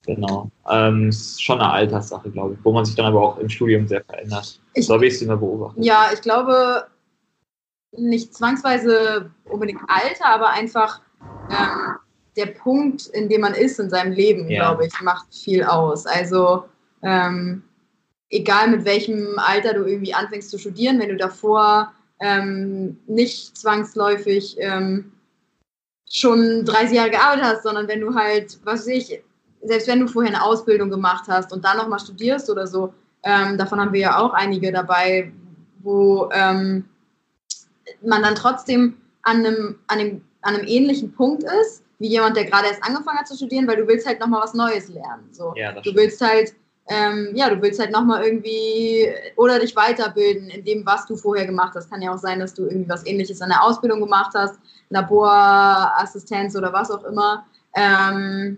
Genau. 0.06 0.52
Ähm, 0.70 1.10
ist 1.10 1.42
schon 1.42 1.60
eine 1.60 1.72
Alterssache, 1.72 2.30
glaube 2.30 2.54
ich, 2.54 2.60
wo 2.64 2.72
man 2.72 2.86
sich 2.86 2.96
dann 2.96 3.08
aber 3.08 3.22
auch 3.22 3.40
im 3.40 3.50
Studium 3.50 3.88
sehr 3.88 4.04
verändert. 4.04 4.62
Ich, 4.76 4.86
so 4.86 4.94
habe 4.94 5.08
ich 5.08 5.16
es 5.16 5.22
immer 5.24 5.36
beobachtet. 5.36 5.84
Ja, 5.84 6.10
ich 6.14 6.22
glaube, 6.22 6.86
nicht 7.92 8.36
zwangsweise 8.36 9.32
unbedingt 9.46 9.82
Alter, 9.88 10.28
aber 10.28 10.50
einfach 10.50 11.02
ähm, 11.50 11.96
der 12.36 12.48
Punkt, 12.48 13.08
in 13.08 13.30
dem 13.30 13.42
man 13.42 13.56
ist 13.56 13.80
in 13.80 13.90
seinem 13.90 14.12
Leben, 14.12 14.48
ja. 14.48 14.60
glaube 14.60 14.86
ich, 14.86 15.02
macht 15.02 15.34
viel 15.34 15.64
aus. 15.64 16.06
Also 16.06 16.66
ähm, 17.02 17.64
egal 18.30 18.70
mit 18.70 18.86
welchem 18.86 19.40
Alter 19.40 19.74
du 19.74 19.86
irgendwie 19.86 20.14
anfängst 20.14 20.52
zu 20.52 20.60
studieren, 20.60 21.00
wenn 21.00 21.10
du 21.10 21.18
davor 21.18 21.92
ähm, 22.20 22.98
nicht 23.08 23.58
zwangsläufig 23.58 24.56
ähm, 24.60 25.12
schon 26.10 26.66
30 26.66 26.96
Jahre 26.96 27.10
gearbeitet 27.10 27.46
hast, 27.46 27.64
sondern 27.64 27.88
wenn 27.88 28.02
du 28.02 28.16
halt, 28.16 28.60
was 28.64 28.82
weiß 28.82 28.88
ich, 28.88 29.22
selbst 29.64 29.88
wenn 29.88 30.00
du 30.00 30.08
vorher 30.08 30.34
eine 30.34 30.44
Ausbildung 30.44 30.90
gemacht 30.90 31.26
hast 31.28 31.52
und 31.52 31.66
dann 31.66 31.78
nochmal 31.78 32.00
studierst 32.00 32.50
oder 32.50 32.68
so, 32.68 32.94
ähm, 33.24 33.58
davon 33.58 33.80
haben 33.80 33.94
wir 33.94 34.02
ja 34.02 34.20
auch 34.20 34.34
einige 34.34 34.72
dabei, 34.72 35.32
wo 35.80 36.30
ähm, 36.32 36.86
man 38.02 38.22
dann 38.22 38.36
trotzdem 38.36 38.98
an 39.24 39.38
einem, 39.38 39.80
an, 39.88 40.00
einem, 40.00 40.22
an 40.42 40.56
einem 40.56 40.68
ähnlichen 40.68 41.12
Punkt 41.12 41.44
ist, 41.44 41.84
wie 42.00 42.08
jemand, 42.08 42.38
der 42.38 42.46
gerade 42.46 42.68
erst 42.68 42.84
angefangen 42.84 43.18
hat 43.18 43.28
zu 43.28 43.36
studieren, 43.36 43.68
weil 43.68 43.78
du 43.78 43.88
willst 43.88 44.06
halt 44.06 44.20
nochmal 44.20 44.44
was 44.44 44.54
Neues 44.54 44.90
lernen. 44.90 45.28
So. 45.32 45.54
Ja, 45.56 45.72
du 45.72 45.96
willst 45.96 46.22
halt 46.22 46.54
ähm, 46.88 47.30
ja, 47.34 47.50
du 47.50 47.62
willst 47.62 47.80
halt 47.80 47.92
nochmal 47.92 48.24
irgendwie 48.24 49.08
oder 49.36 49.60
dich 49.60 49.76
weiterbilden 49.76 50.50
in 50.50 50.64
dem, 50.64 50.86
was 50.86 51.08
du 51.08 51.16
vorher 51.16 51.46
gemacht 51.46 51.74
hast. 51.76 51.90
Kann 51.90 52.02
ja 52.02 52.14
auch 52.14 52.20
sein, 52.20 52.40
dass 52.40 52.54
du 52.54 52.66
irgendwie 52.66 52.90
was 52.90 53.06
ähnliches 53.06 53.42
an 53.42 53.50
der 53.50 53.64
Ausbildung 53.64 54.00
gemacht 54.02 54.32
hast, 54.36 54.60
Laborassistenz 54.90 56.56
oder 56.56 56.72
was 56.72 56.92
auch 56.92 57.04
immer. 57.04 57.46
Ähm, 57.76 58.58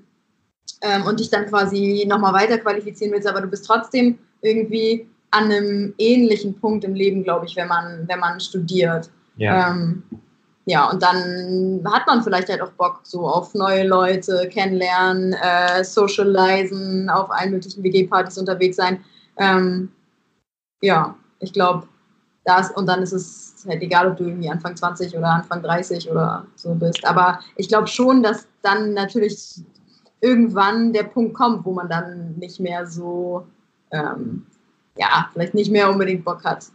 ähm, 0.82 1.04
und 1.06 1.20
dich 1.20 1.30
dann 1.30 1.48
quasi 1.48 2.06
nochmal 2.08 2.34
weiter 2.34 2.58
qualifizieren 2.58 3.14
willst, 3.14 3.28
aber 3.28 3.42
du 3.42 3.48
bist 3.48 3.66
trotzdem 3.66 4.20
irgendwie 4.42 5.08
an 5.32 5.46
einem 5.46 5.94
ähnlichen 5.98 6.60
Punkt 6.60 6.84
im 6.84 6.94
Leben, 6.94 7.24
glaube 7.24 7.46
ich, 7.46 7.56
wenn 7.56 7.68
man, 7.68 8.08
wenn 8.08 8.20
man 8.20 8.40
studiert. 8.40 9.10
Ja. 9.38 9.72
Ähm, 9.72 10.04
ja, 10.70 10.90
und 10.92 11.02
dann 11.02 11.82
hat 11.90 12.06
man 12.08 12.22
vielleicht 12.22 12.50
halt 12.50 12.62
auch 12.62 12.72
Bock 12.72 13.00
so 13.04 13.26
auf 13.26 13.54
neue 13.54 13.88
Leute 13.88 14.50
kennenlernen, 14.52 15.32
äh, 15.32 15.82
socialisen, 15.82 17.10
auf 17.10 17.32
allen 17.32 17.52
möglichen 17.52 17.82
WG-Partys 17.84 18.38
unterwegs 18.38 18.76
sein. 18.76 19.02
Ähm, 19.38 19.90
ja, 20.82 21.16
ich 21.40 21.54
glaube, 21.54 21.88
das 22.44 22.70
und 22.72 22.86
dann 22.86 23.02
ist 23.02 23.14
es 23.14 23.66
halt 23.66 23.82
egal, 23.82 24.12
ob 24.12 24.18
du 24.18 24.26
irgendwie 24.26 24.50
Anfang 24.50 24.76
20 24.76 25.18
oder 25.18 25.30
Anfang 25.30 25.64
30 25.64 26.12
oder 26.12 26.46
so 26.56 26.76
bist. 26.76 27.06
Aber 27.08 27.40
ich 27.56 27.70
glaube 27.70 27.88
schon, 27.88 28.22
dass 28.22 28.46
dann 28.62 28.94
natürlich 28.94 29.62
irgendwann 30.20 30.92
der 30.92 31.04
Punkt 31.04 31.34
kommt, 31.34 31.64
wo 31.64 31.72
man 31.72 31.88
dann 31.88 32.36
nicht 32.36 32.60
mehr 32.60 32.86
so, 32.86 33.48
ähm, 33.92 34.46
ja, 34.98 35.30
vielleicht 35.32 35.54
nicht 35.54 35.72
mehr 35.72 35.90
unbedingt 35.90 36.26
Bock 36.26 36.44
hat, 36.44 36.66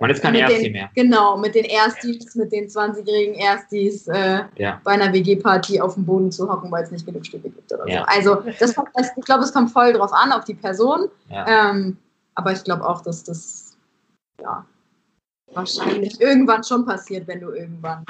man 0.00 0.10
ist 0.10 0.22
kein 0.22 0.34
Ersti 0.34 0.70
mehr. 0.70 0.90
Genau, 0.94 1.36
mit 1.36 1.54
den 1.54 1.64
Erstis, 1.64 2.34
mit 2.34 2.52
den 2.52 2.68
20-jährigen 2.68 3.34
Erstis 3.34 4.06
äh, 4.08 4.42
ja. 4.56 4.80
bei 4.84 4.92
einer 4.92 5.12
WG-Party 5.12 5.80
auf 5.80 5.94
dem 5.94 6.04
Boden 6.04 6.30
zu 6.30 6.48
hocken, 6.48 6.70
weil 6.70 6.84
es 6.84 6.90
nicht 6.90 7.06
genug 7.06 7.24
Stücke 7.24 7.50
gibt 7.50 7.72
oder 7.72 7.88
ja. 7.88 8.00
so. 8.00 8.06
Also 8.06 8.34
das, 8.58 8.74
das, 8.74 9.10
ich 9.16 9.24
glaube, 9.24 9.44
es 9.44 9.52
kommt 9.52 9.70
voll 9.70 9.92
drauf 9.92 10.12
an, 10.12 10.32
auf 10.32 10.44
die 10.44 10.54
Person. 10.54 11.08
Ja. 11.30 11.70
Ähm, 11.70 11.96
aber 12.34 12.52
ich 12.52 12.62
glaube 12.64 12.86
auch, 12.86 13.00
dass 13.02 13.24
das 13.24 13.76
ja, 14.40 14.64
wahrscheinlich 15.52 16.20
irgendwann 16.20 16.62
schon 16.62 16.84
passiert, 16.84 17.26
wenn 17.26 17.40
du 17.40 17.50
irgendwann 17.50 18.04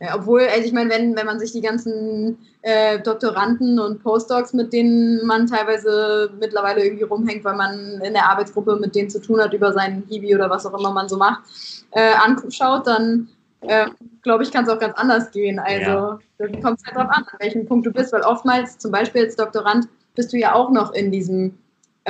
ja, 0.00 0.16
obwohl, 0.16 0.40
also 0.40 0.66
ich 0.66 0.72
meine, 0.72 0.88
wenn, 0.88 1.14
wenn 1.14 1.26
man 1.26 1.38
sich 1.38 1.52
die 1.52 1.60
ganzen 1.60 2.38
äh, 2.62 2.98
Doktoranden 3.00 3.78
und 3.78 4.02
Postdocs, 4.02 4.54
mit 4.54 4.72
denen 4.72 5.26
man 5.26 5.46
teilweise 5.46 6.30
mittlerweile 6.40 6.82
irgendwie 6.82 7.04
rumhängt, 7.04 7.44
weil 7.44 7.56
man 7.56 8.00
in 8.00 8.14
der 8.14 8.30
Arbeitsgruppe 8.30 8.76
mit 8.76 8.94
denen 8.94 9.10
zu 9.10 9.20
tun 9.20 9.40
hat 9.40 9.52
über 9.52 9.74
seinen 9.74 10.04
Hiwi 10.08 10.34
oder 10.34 10.48
was 10.48 10.64
auch 10.64 10.78
immer 10.78 10.90
man 10.90 11.08
so 11.08 11.18
macht, 11.18 11.42
äh, 11.90 12.14
anschaut, 12.14 12.86
dann 12.86 13.28
äh, 13.60 13.88
glaube 14.22 14.42
ich, 14.42 14.50
kann 14.50 14.64
es 14.64 14.70
auch 14.70 14.78
ganz 14.78 14.96
anders 14.96 15.30
gehen. 15.32 15.58
Also 15.58 15.90
ja. 15.90 16.18
dann 16.38 16.62
kommt 16.62 16.80
es 16.80 16.86
halt 16.86 16.96
darauf 16.96 17.10
an, 17.10 17.24
an 17.30 17.38
welchem 17.38 17.66
Punkt 17.66 17.86
du 17.86 17.92
bist, 17.92 18.12
weil 18.14 18.22
oftmals, 18.22 18.78
zum 18.78 18.92
Beispiel 18.92 19.24
als 19.24 19.36
Doktorand, 19.36 19.86
bist 20.14 20.32
du 20.32 20.38
ja 20.38 20.54
auch 20.54 20.70
noch 20.70 20.94
in 20.94 21.12
diesem 21.12 21.58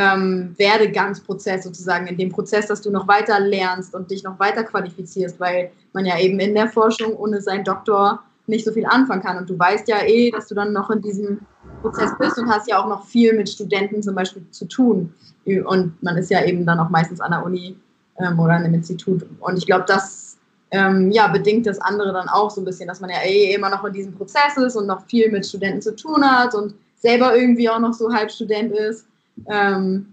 ähm, 0.00 0.54
Werdegangsprozess 0.56 1.64
sozusagen, 1.64 2.06
in 2.06 2.16
dem 2.16 2.30
Prozess, 2.30 2.66
dass 2.66 2.80
du 2.80 2.90
noch 2.90 3.06
weiter 3.06 3.38
lernst 3.38 3.94
und 3.94 4.10
dich 4.10 4.22
noch 4.22 4.38
weiter 4.38 4.64
qualifizierst, 4.64 5.38
weil 5.38 5.70
man 5.92 6.06
ja 6.06 6.18
eben 6.18 6.40
in 6.40 6.54
der 6.54 6.68
Forschung 6.68 7.14
ohne 7.16 7.42
seinen 7.42 7.64
Doktor 7.64 8.22
nicht 8.46 8.64
so 8.64 8.72
viel 8.72 8.86
anfangen 8.86 9.22
kann. 9.22 9.36
Und 9.36 9.50
du 9.50 9.58
weißt 9.58 9.88
ja 9.88 10.02
eh, 10.02 10.30
dass 10.30 10.48
du 10.48 10.54
dann 10.54 10.72
noch 10.72 10.88
in 10.90 11.02
diesem 11.02 11.40
Prozess 11.82 12.12
bist 12.18 12.38
und 12.38 12.48
hast 12.48 12.68
ja 12.68 12.82
auch 12.82 12.88
noch 12.88 13.04
viel 13.04 13.34
mit 13.34 13.48
Studenten 13.50 14.02
zum 14.02 14.14
Beispiel 14.14 14.42
zu 14.50 14.66
tun. 14.66 15.12
Und 15.44 16.02
man 16.02 16.16
ist 16.16 16.30
ja 16.30 16.44
eben 16.44 16.64
dann 16.64 16.80
auch 16.80 16.88
meistens 16.88 17.20
an 17.20 17.32
der 17.32 17.44
Uni 17.44 17.76
ähm, 18.18 18.38
oder 18.38 18.54
an 18.54 18.64
einem 18.64 18.74
Institut. 18.74 19.26
Und 19.40 19.58
ich 19.58 19.66
glaube, 19.66 19.84
das 19.86 20.38
ähm, 20.70 21.10
ja, 21.10 21.28
bedingt 21.28 21.66
das 21.66 21.78
andere 21.80 22.12
dann 22.12 22.28
auch 22.28 22.50
so 22.50 22.62
ein 22.62 22.64
bisschen, 22.64 22.88
dass 22.88 23.00
man 23.00 23.10
ja 23.10 23.22
eh 23.22 23.52
immer 23.54 23.68
noch 23.68 23.84
in 23.84 23.92
diesem 23.92 24.14
Prozess 24.14 24.56
ist 24.56 24.76
und 24.76 24.86
noch 24.86 25.04
viel 25.06 25.30
mit 25.30 25.44
Studenten 25.44 25.82
zu 25.82 25.94
tun 25.94 26.24
hat 26.24 26.54
und 26.54 26.74
selber 26.96 27.36
irgendwie 27.36 27.68
auch 27.68 27.80
noch 27.80 27.92
so 27.92 28.12
Halbstudent 28.12 28.72
ist. 28.72 29.06
Ähm, 29.48 30.12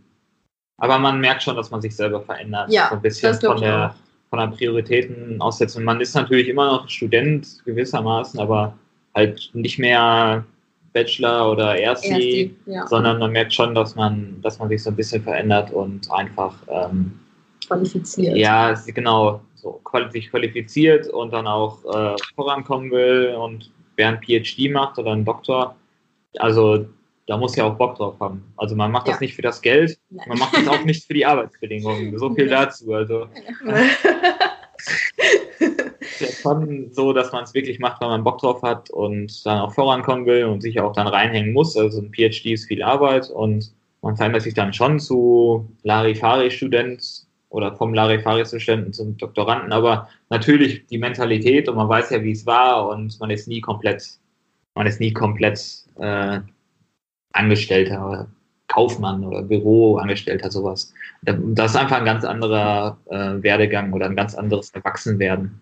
aber 0.78 1.00
man 1.00 1.20
merkt 1.20 1.44
schon, 1.44 1.56
dass 1.56 1.72
man 1.72 1.82
sich 1.82 1.96
selber 1.96 2.22
verändert. 2.22 2.72
Ja, 2.72 2.90
so 2.90 2.96
ein 2.96 3.02
bisschen 3.02 3.34
von 3.36 3.60
der, 3.60 3.96
von 4.30 4.40
der 4.40 4.48
Prioritätenaussetzung. 4.48 5.84
Man 5.84 6.00
ist 6.02 6.14
natürlich 6.14 6.48
immer 6.48 6.68
noch 6.68 6.90
Student 6.90 7.64
gewissermaßen, 7.66 8.40
aber 8.40 8.78
halt 9.16 9.50
nicht 9.54 9.80
mehr 9.80 10.46
Bachelor 10.94 11.52
oder 11.52 11.78
Ersti, 11.78 12.10
Ersti 12.10 12.56
ja. 12.66 12.88
sondern 12.88 13.20
man 13.20 13.32
merkt 13.32 13.54
schon, 13.54 13.74
dass 13.76 13.96
man, 13.96 14.40
dass 14.42 14.60
man 14.60 14.70
sich 14.70 14.84
so 14.84 14.92
ein 14.92 14.96
bisschen 14.96 15.24
verändert 15.24 15.72
und 15.72 16.12
einfach 16.12 16.56
ähm, 16.68 17.20
qualifiziert. 17.68 18.38
Ja, 18.38 18.74
genau, 18.88 19.42
so 19.56 19.82
sich 20.12 20.30
qualifiziert 20.30 21.08
und 21.10 21.34
dann 21.34 21.48
auch 21.48 21.84
äh, 21.86 22.16
vorankommen 22.36 22.92
will 22.92 23.36
und 23.40 23.72
wer 23.96 24.10
ein 24.10 24.22
PhD 24.22 24.72
macht 24.72 24.98
oder 24.98 25.12
einen 25.12 25.26
Doktor, 25.26 25.76
also 26.38 26.86
da 27.28 27.38
muss 27.38 27.56
ja 27.56 27.66
auch 27.66 27.76
Bock 27.76 27.96
drauf 27.96 28.20
haben. 28.20 28.52
Also 28.56 28.76
man 28.76 28.92
macht 28.92 29.08
ja. 29.08 29.14
das 29.14 29.22
nicht 29.22 29.36
für 29.36 29.42
das 29.42 29.62
Geld, 29.62 30.00
Nein. 30.10 30.30
man 30.30 30.40
macht 30.40 30.56
das 30.56 30.68
auch 30.68 30.84
nicht 30.84 31.06
für 31.06 31.14
die 31.14 31.26
Arbeitsbedingungen. 31.26 32.18
So 32.18 32.34
viel 32.34 32.48
dazu. 32.48 32.94
Also 32.94 33.28
ist 35.60 36.22
ja 36.22 36.28
schon 36.42 36.92
so, 36.92 37.14
dass 37.14 37.32
man 37.32 37.44
es 37.44 37.54
wirklich 37.54 37.80
macht, 37.80 38.02
weil 38.02 38.10
man 38.10 38.24
Bock 38.24 38.40
drauf 38.40 38.62
hat 38.64 38.90
und 38.90 39.46
dann 39.46 39.60
auch 39.60 39.74
vorankommen 39.74 40.26
will 40.26 40.46
und 40.46 40.62
sich 40.62 40.80
auch 40.80 40.94
dann 40.94 41.08
reinhängen 41.08 41.54
muss. 41.54 41.76
Also 41.76 42.02
ein 42.02 42.12
PhD 42.12 42.54
ist 42.54 42.66
viel 42.66 42.82
Arbeit 42.82 43.30
und 43.30 43.74
man 44.02 44.16
verändert 44.16 44.44
sich 44.44 44.54
dann 44.54 44.74
schon 44.74 45.00
zu 45.00 45.70
Larifari-Student 45.84 47.28
oder 47.50 47.76
vom 47.76 47.94
Larifari-Studenten 47.94 48.94
zum 48.94 49.18
Doktoranden, 49.18 49.74
aber 49.74 50.08
natürlich 50.30 50.86
die 50.88 50.98
Mentalität 50.98 51.68
und 51.68 51.76
man 51.76 51.90
weiß 51.90 52.12
ja, 52.12 52.24
wie 52.24 52.32
es 52.32 52.46
war 52.46 52.88
und 52.90 53.20
man 53.20 53.30
ist 53.32 53.48
nie 53.48 53.62
komplett, 53.62 54.20
man 54.76 54.88
ist 54.88 55.00
nie 55.00 55.14
komplett 55.14 55.60
äh, 55.98 56.40
Angestellter 57.38 58.28
Kaufmann 58.68 59.24
oder 59.24 59.42
Büroangestellter, 59.42 60.52
sowas. 60.52 60.94
Das 61.22 61.72
ist 61.72 61.78
einfach 61.78 61.98
ein 61.98 62.06
ganz 62.06 62.24
anderer 62.24 62.98
äh, 63.10 63.42
Werdegang 63.42 63.94
oder 63.94 64.08
ein 64.08 64.16
ganz 64.16 64.36
anderes 64.36 64.72
Erwachsenwerden. 64.72 65.60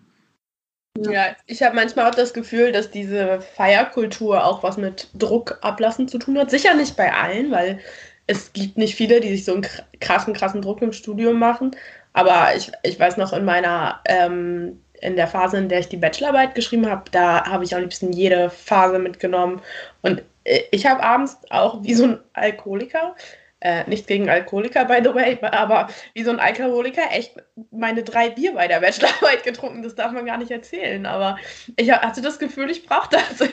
Ja, 0.98 1.36
ich 1.46 1.62
habe 1.62 1.76
manchmal 1.76 2.08
auch 2.10 2.14
das 2.14 2.32
Gefühl, 2.32 2.72
dass 2.72 2.90
diese 2.90 3.40
Feierkultur 3.40 4.44
auch 4.44 4.62
was 4.62 4.76
mit 4.76 5.08
Druck 5.14 5.58
ablassen 5.60 6.08
zu 6.08 6.18
tun 6.18 6.38
hat. 6.38 6.50
Sicher 6.50 6.74
nicht 6.74 6.96
bei 6.96 7.12
allen, 7.12 7.50
weil 7.50 7.78
es 8.26 8.52
gibt 8.52 8.78
nicht 8.78 8.94
viele, 8.94 9.20
die 9.20 9.28
sich 9.28 9.44
so 9.44 9.54
einen 9.54 9.66
krassen, 10.00 10.32
krassen 10.34 10.62
Druck 10.62 10.82
im 10.82 10.92
Studium 10.92 11.38
machen. 11.38 11.72
Aber 12.12 12.56
ich, 12.56 12.72
ich 12.82 12.98
weiß 12.98 13.18
noch 13.18 13.32
in 13.34 13.44
meiner, 13.44 14.00
ähm, 14.06 14.80
in 15.02 15.16
der 15.16 15.28
Phase, 15.28 15.58
in 15.58 15.68
der 15.68 15.80
ich 15.80 15.88
die 15.88 15.98
Bachelorarbeit 15.98 16.54
geschrieben 16.54 16.88
habe, 16.88 17.10
da 17.10 17.44
habe 17.44 17.64
ich 17.64 17.74
am 17.74 17.82
liebsten 17.82 18.12
jede 18.12 18.48
Phase 18.48 18.98
mitgenommen. 18.98 19.60
Und 20.00 20.22
ich 20.70 20.86
habe 20.86 21.02
abends 21.02 21.38
auch 21.50 21.82
wie 21.82 21.94
so 21.94 22.04
ein 22.04 22.20
Alkoholiker 22.32 23.14
Äh, 23.58 23.88
nichts 23.88 24.06
gegen 24.06 24.28
Alkoholiker, 24.28 24.84
by 24.84 24.98
the 25.02 25.14
way, 25.14 25.38
aber 25.40 25.88
wie 26.12 26.22
so 26.22 26.30
ein 26.30 26.38
Alkoholiker 26.38 27.00
echt 27.10 27.36
meine 27.70 28.02
drei 28.02 28.28
Bier 28.28 28.52
bei 28.52 28.68
der 28.68 28.80
Bachelorarbeit 28.80 29.44
getrunken. 29.44 29.82
Das 29.82 29.94
darf 29.94 30.12
man 30.12 30.26
gar 30.26 30.36
nicht 30.36 30.50
erzählen. 30.50 31.06
Aber 31.06 31.38
ich 31.76 31.90
hatte 31.90 32.20
das 32.20 32.38
Gefühl, 32.38 32.70
ich 32.70 32.86
brauche 32.86 33.08
das. 33.08 33.48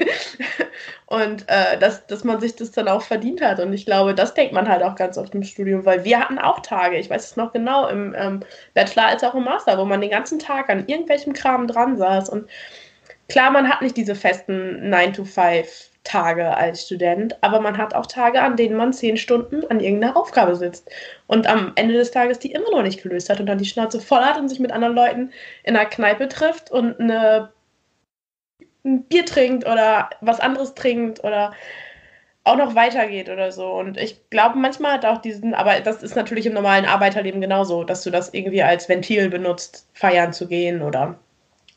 und 1.05 1.47
äh, 1.47 1.79
dass, 1.79 2.05
dass 2.05 2.25
man 2.25 2.41
sich 2.41 2.53
das 2.57 2.71
dann 2.71 2.89
auch 2.89 3.01
verdient 3.01 3.41
hat. 3.41 3.61
Und 3.61 3.71
ich 3.71 3.85
glaube, 3.85 4.13
das 4.13 4.33
denkt 4.33 4.53
man 4.53 4.67
halt 4.67 4.83
auch 4.83 4.95
ganz 4.95 5.17
oft 5.17 5.33
im 5.35 5.43
Studium, 5.43 5.85
weil 5.85 6.03
wir 6.03 6.19
hatten 6.19 6.37
auch 6.37 6.59
Tage, 6.59 6.97
ich 6.97 7.09
weiß 7.09 7.31
es 7.31 7.37
noch 7.37 7.53
genau, 7.53 7.87
im 7.87 8.13
ähm, 8.17 8.41
Bachelor 8.73 9.05
als 9.05 9.23
auch 9.23 9.35
im 9.35 9.45
Master, 9.45 9.77
wo 9.77 9.85
man 9.85 10.01
den 10.01 10.11
ganzen 10.11 10.37
Tag 10.37 10.69
an 10.69 10.85
irgendwelchem 10.85 11.31
Kram 11.31 11.65
dran 11.65 11.95
saß. 11.95 12.27
Und 12.27 12.49
klar, 13.29 13.51
man 13.51 13.69
hat 13.69 13.81
nicht 13.81 13.95
diese 13.95 14.15
festen 14.15 14.89
9 14.89 15.13
to 15.13 15.23
5 15.23 15.92
Tage 16.03 16.55
als 16.57 16.85
Student, 16.85 17.37
aber 17.41 17.61
man 17.61 17.77
hat 17.77 17.95
auch 17.95 18.05
Tage, 18.05 18.41
an 18.41 18.57
denen 18.57 18.75
man 18.75 18.93
zehn 18.93 19.15
Stunden 19.17 19.65
an 19.69 19.79
irgendeiner 19.79 20.17
Aufgabe 20.17 20.55
sitzt 20.55 20.89
und 21.27 21.47
am 21.47 21.71
Ende 21.75 21.93
des 21.93 22.11
Tages 22.11 22.39
die 22.39 22.51
immer 22.51 22.69
noch 22.71 22.83
nicht 22.83 23.01
gelöst 23.01 23.29
hat 23.29 23.39
und 23.39 23.45
dann 23.45 23.57
die 23.57 23.65
Schnauze 23.65 24.01
voll 24.01 24.21
hat 24.21 24.37
und 24.37 24.49
sich 24.49 24.59
mit 24.59 24.71
anderen 24.71 24.95
Leuten 24.95 25.31
in 25.63 25.75
einer 25.75 25.85
Kneipe 25.89 26.27
trifft 26.27 26.71
und 26.71 26.99
eine, 26.99 27.51
ein 28.83 29.03
Bier 29.03 29.25
trinkt 29.25 29.65
oder 29.65 30.09
was 30.21 30.41
anderes 30.41 30.75
trinkt 30.75 31.23
oder 31.23 31.53
auch 32.43 32.57
noch 32.57 32.75
weitergeht 32.75 33.29
oder 33.29 33.51
so. 33.51 33.71
Und 33.71 33.97
ich 33.97 34.29
glaube, 34.29 34.57
manchmal 34.57 34.93
hat 34.93 35.05
auch 35.05 35.19
diesen, 35.19 35.53
aber 35.53 35.79
das 35.79 36.03
ist 36.03 36.15
natürlich 36.15 36.45
im 36.45 36.53
normalen 36.53 36.85
Arbeiterleben 36.85 37.39
genauso, 37.39 37.83
dass 37.85 38.03
du 38.03 38.09
das 38.09 38.33
irgendwie 38.33 38.63
als 38.63 38.89
Ventil 38.89 39.29
benutzt, 39.29 39.87
feiern 39.93 40.33
zu 40.33 40.47
gehen 40.47 40.81
oder 40.81 41.17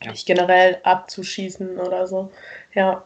dich 0.05 0.27
generell 0.27 0.79
abzuschießen 0.83 1.79
oder 1.79 2.07
so. 2.07 2.33
Ja. 2.75 3.05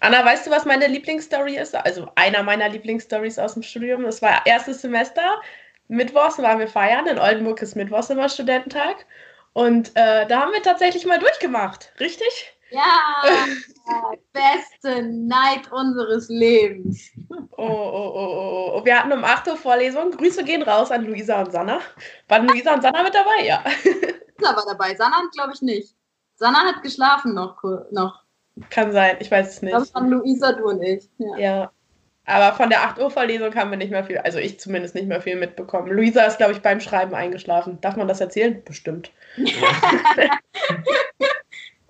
Anna, 0.00 0.24
weißt 0.24 0.46
du, 0.46 0.50
was 0.50 0.64
meine 0.64 0.86
Lieblingsstory 0.86 1.56
ist? 1.56 1.74
Also 1.74 2.08
einer 2.14 2.42
meiner 2.42 2.68
Lieblingsstories 2.68 3.38
aus 3.38 3.54
dem 3.54 3.62
Studium. 3.62 4.04
Es 4.04 4.22
war 4.22 4.46
erstes 4.46 4.80
Semester. 4.80 5.40
Mittwochs 5.88 6.38
waren 6.38 6.58
wir 6.58 6.68
feiern. 6.68 7.06
In 7.06 7.18
Oldenburg 7.18 7.60
ist 7.62 7.74
Mittwochs 7.74 8.10
immer 8.10 8.28
Studententag. 8.28 9.06
Und 9.54 9.90
äh, 9.96 10.26
da 10.26 10.40
haben 10.40 10.52
wir 10.52 10.62
tatsächlich 10.62 11.04
mal 11.04 11.18
durchgemacht. 11.18 11.92
Richtig? 11.98 12.52
Ja, 12.70 13.22
beste 14.32 15.02
Night 15.02 15.72
unseres 15.72 16.28
Lebens. 16.28 17.10
Oh, 17.30 17.62
oh, 17.62 18.12
oh, 18.14 18.72
oh. 18.76 18.84
Wir 18.84 18.98
hatten 18.98 19.12
um 19.12 19.24
8 19.24 19.48
Uhr 19.48 19.56
Vorlesung. 19.56 20.10
Grüße 20.10 20.44
gehen 20.44 20.62
raus 20.62 20.90
an 20.90 21.06
Luisa 21.06 21.40
und 21.40 21.50
Sanna. 21.50 21.80
Waren 22.28 22.46
Luisa 22.46 22.74
und 22.74 22.82
Sanna 22.82 23.02
mit 23.02 23.14
dabei? 23.14 23.44
Ja. 23.44 23.64
Sanna 24.38 24.56
war 24.56 24.66
dabei. 24.66 24.94
Sanna 24.94 25.22
glaube 25.32 25.52
ich 25.54 25.62
nicht. 25.62 25.94
Sanna 26.36 26.60
hat 26.60 26.82
geschlafen 26.82 27.34
noch. 27.34 27.62
noch. 27.90 28.22
Kann 28.70 28.92
sein, 28.92 29.16
ich 29.20 29.30
weiß 29.30 29.48
es 29.48 29.62
nicht. 29.62 29.74
Das 29.74 29.94
waren 29.94 30.10
Luisa, 30.10 30.52
du 30.52 30.64
und 30.64 30.82
ich. 30.82 31.08
Ja. 31.18 31.38
ja. 31.38 31.72
Aber 32.28 32.54
von 32.54 32.68
der 32.68 32.82
8 32.82 32.98
Uhr 32.98 33.10
Vorlesung 33.10 33.54
haben 33.54 33.70
wir 33.70 33.78
nicht 33.78 33.90
mehr 33.90 34.04
viel, 34.04 34.18
also 34.18 34.38
ich 34.38 34.60
zumindest 34.60 34.94
nicht 34.94 35.08
mehr 35.08 35.22
viel 35.22 35.36
mitbekommen. 35.36 35.90
Luisa 35.90 36.24
ist, 36.24 36.36
glaube 36.36 36.52
ich, 36.52 36.60
beim 36.60 36.78
Schreiben 36.78 37.14
eingeschlafen. 37.14 37.78
Darf 37.80 37.96
man 37.96 38.06
das 38.06 38.20
erzählen? 38.20 38.62
Bestimmt. 38.64 39.10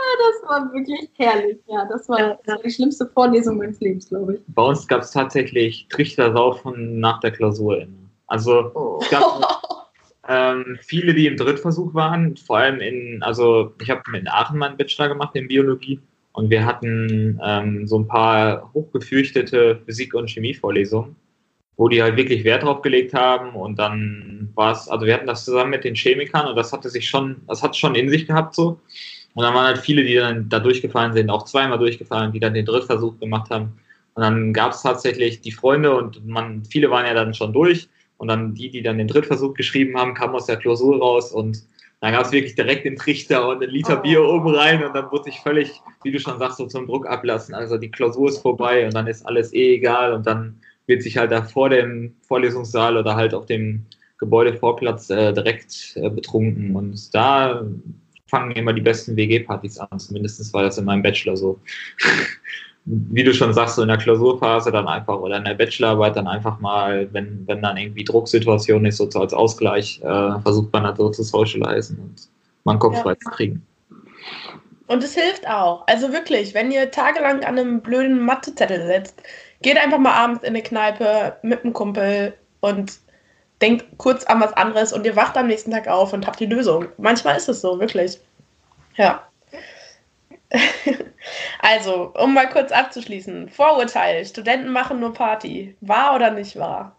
Ja. 0.01 0.15
das 0.33 0.49
war 0.49 0.73
wirklich 0.73 1.11
herrlich. 1.17 1.59
Ja, 1.67 1.85
das 1.87 2.09
war, 2.09 2.39
das 2.45 2.57
war, 2.57 2.63
die 2.63 2.71
schlimmste 2.71 3.07
Vorlesung 3.07 3.59
meines 3.59 3.81
Lebens, 3.81 4.09
glaube 4.09 4.35
ich. 4.35 4.41
Bei 4.47 4.63
uns 4.63 4.87
gab 4.87 5.03
es 5.03 5.11
tatsächlich 5.11 5.89
Trichtersaufen 5.89 7.01
nach 7.01 7.19
der 7.19 7.33
Klausur. 7.33 7.85
Also 8.29 8.71
oh. 8.75 9.01
es 9.03 9.11
gab 9.11 9.25
ähm, 10.29 10.79
viele, 10.83 11.15
die 11.15 11.27
im 11.27 11.37
Drittversuch 11.37 11.95
waren, 11.95 12.37
vor 12.37 12.59
allem 12.59 12.81
in, 12.81 13.23
also 13.25 13.75
ich 13.83 13.91
habe 13.91 14.03
in 14.17 14.29
Aachen 14.29 14.59
meinen 14.59 14.77
Bachelor 14.77 15.09
gemacht 15.09 15.35
in 15.35 15.49
Biologie 15.49 16.01
und 16.39 16.51
wir 16.51 16.65
hatten 16.65 17.41
ähm, 17.45 17.89
so 17.89 17.99
ein 17.99 18.07
paar 18.07 18.71
hochgefürchtete 18.73 19.81
Physik- 19.85 20.15
und 20.15 20.31
Chemievorlesungen, 20.31 21.17
wo 21.77 21.89
die 21.89 22.01
halt 22.01 22.17
wirklich 22.17 22.45
Wert 22.45 22.63
drauf 22.63 22.81
gelegt 22.81 23.13
haben. 23.13 23.57
Und 23.57 23.81
dann 23.81 24.49
war 24.55 24.71
es, 24.71 24.89
also 24.89 25.05
wir 25.05 25.15
hatten 25.15 25.27
das 25.27 25.45
zusammen 25.45 25.71
mit 25.71 25.83
den 25.83 25.97
Chemikern 25.97 26.47
und 26.47 26.55
das 26.55 26.73
hatte 26.73 26.91
sich 26.91 27.09
schon, 27.09 27.39
das 27.49 27.65
hat 27.65 27.77
schon 27.77 27.97
in 27.97 28.09
sich 28.09 28.29
gehabt 28.29 28.55
so. 28.55 28.79
Und 29.35 29.43
dann 29.43 29.53
waren 29.53 29.67
halt 29.67 29.79
viele, 29.79 30.05
die 30.05 30.15
dann 30.15 30.49
da 30.49 30.61
durchgefallen 30.61 31.13
sind, 31.13 31.29
auch 31.29 31.45
zweimal 31.45 31.79
durchgefallen, 31.79 32.31
die 32.31 32.39
dann 32.39 32.55
den 32.55 32.67
Drittversuch 32.67 33.19
gemacht 33.19 33.51
haben. 33.51 33.77
Und 34.15 34.23
dann 34.23 34.53
gab 34.53 34.71
es 34.71 34.83
tatsächlich 34.83 35.41
die 35.41 35.51
Freunde 35.51 35.97
und 35.97 36.25
man, 36.25 36.65
viele 36.65 36.89
waren 36.89 37.05
ja 37.05 37.15
dann 37.15 37.35
schon 37.35 37.53
durch. 37.53 37.89
Und 38.17 38.29
dann 38.29 38.55
die, 38.55 38.71
die 38.71 38.83
dann 38.83 38.99
den 38.99 39.09
Drittversuch 39.09 39.55
geschrieben 39.55 39.99
haben, 39.99 40.15
kamen 40.15 40.37
aus 40.37 40.47
der 40.47 40.57
Klausur 40.57 41.01
raus 41.01 41.33
und 41.33 41.65
dann 42.01 42.13
gab 42.13 42.27
es 42.27 42.33
wirklich 42.33 42.55
direkt 42.55 42.85
den 42.85 42.97
Trichter 42.97 43.49
und 43.49 43.63
einen 43.63 43.73
Liter 43.73 43.99
oh. 43.99 44.03
Bier 44.03 44.23
oben 44.23 44.55
rein 44.55 44.85
und 44.85 44.95
dann 44.95 45.11
wurde 45.11 45.31
ich 45.31 45.41
völlig, 45.41 45.81
wie 46.05 46.13
du 46.13 46.21
schon 46.21 46.39
sagst, 46.39 46.59
so 46.59 46.67
zum 46.67 46.87
Druck 46.87 47.09
ablassen. 47.09 47.55
Also 47.55 47.77
die 47.77 47.91
Klausur 47.91 48.29
ist 48.29 48.39
vorbei 48.39 48.87
und 48.87 48.95
dann 48.95 49.07
ist 49.07 49.27
alles 49.27 49.53
eh 49.53 49.75
egal 49.75 50.13
und 50.13 50.27
dann 50.27 50.61
wird 50.87 51.03
sich 51.03 51.17
halt 51.17 51.33
da 51.33 51.43
vor 51.43 51.71
dem 51.71 52.15
Vorlesungssaal 52.23 52.97
oder 52.97 53.17
halt 53.17 53.35
auf 53.35 53.47
dem 53.47 53.85
Gebäudevorplatz 54.19 55.11
äh, 55.11 55.33
direkt 55.33 55.93
äh, 55.97 56.09
betrunken 56.09 56.75
und 56.75 57.15
da 57.15 57.65
fangen 58.27 58.53
immer 58.53 58.73
die 58.73 58.83
besten 58.83 59.17
WG-Partys 59.17 59.79
an. 59.79 59.99
Zumindest 59.99 60.53
war 60.53 60.63
das 60.63 60.79
in 60.79 60.85
meinem 60.85 61.03
Bachelor 61.03 61.37
so. 61.37 61.61
wie 62.91 63.23
du 63.23 63.35
schon 63.35 63.53
sagst, 63.53 63.77
so 63.77 63.83
in 63.83 63.89
der 63.89 63.99
Klausurphase 63.99 64.73
dann 64.73 64.89
einfach 64.89 65.19
oder 65.19 65.37
in 65.37 65.45
der 65.45 65.55
Bachelorarbeit 65.55 66.17
dann 66.17 66.27
einfach 66.27 66.59
mal, 66.61 67.09
wenn, 67.13 67.47
wenn 67.47 67.61
dann 67.61 67.77
irgendwie 67.77 68.03
Drucksituation 68.03 68.87
ist, 68.87 68.97
so 68.97 69.21
als 69.21 69.35
Ausgleich, 69.35 70.01
äh, 70.03 70.41
versucht 70.41 70.73
man 70.73 70.85
halt 70.85 70.97
so 70.97 71.11
zu 71.11 71.23
socialisen 71.23 71.99
und 71.99 72.29
mal 72.65 72.73
einen 72.73 72.81
Kopf 72.81 72.95
ja. 72.95 73.03
frei 73.03 73.15
zu 73.17 73.31
kriegen. 73.31 73.67
Und 74.87 75.05
es 75.05 75.15
hilft 75.15 75.47
auch. 75.47 75.87
Also 75.87 76.13
wirklich, 76.13 76.55
wenn 76.55 76.71
ihr 76.71 76.91
tagelang 76.91 77.45
an 77.45 77.59
einem 77.59 77.83
blöden 77.83 78.21
Mathezettel 78.21 78.87
sitzt, 78.87 79.23
geht 79.61 79.77
einfach 79.77 79.99
mal 79.99 80.15
abends 80.15 80.43
in 80.43 80.51
eine 80.51 80.63
Kneipe 80.63 81.37
mit 81.43 81.63
einem 81.63 81.75
Kumpel 81.75 82.33
und 82.61 82.99
denkt 83.61 83.85
kurz 83.99 84.25
an 84.25 84.41
was 84.41 84.55
anderes 84.55 84.95
und 84.95 85.05
ihr 85.05 85.15
wacht 85.15 85.37
am 85.37 85.49
nächsten 85.49 85.73
Tag 85.73 85.89
auf 85.89 86.15
und 86.15 86.27
habt 86.27 86.41
die 86.41 86.47
Lösung. 86.47 86.87
Manchmal 86.97 87.37
ist 87.37 87.51
es 87.51 87.61
so, 87.61 87.79
wirklich. 87.79 88.19
Ja. 88.97 89.28
Also, 91.61 92.13
um 92.15 92.35
mal 92.35 92.49
kurz 92.49 92.73
abzuschließen. 92.73 93.49
Vorurteil, 93.51 94.25
Studenten 94.25 94.71
machen 94.71 95.01
nur 95.01 95.13
Party. 95.13 95.77
Wahr 95.81 96.15
oder 96.15 96.31
nicht 96.31 96.57
wahr? 96.57 96.97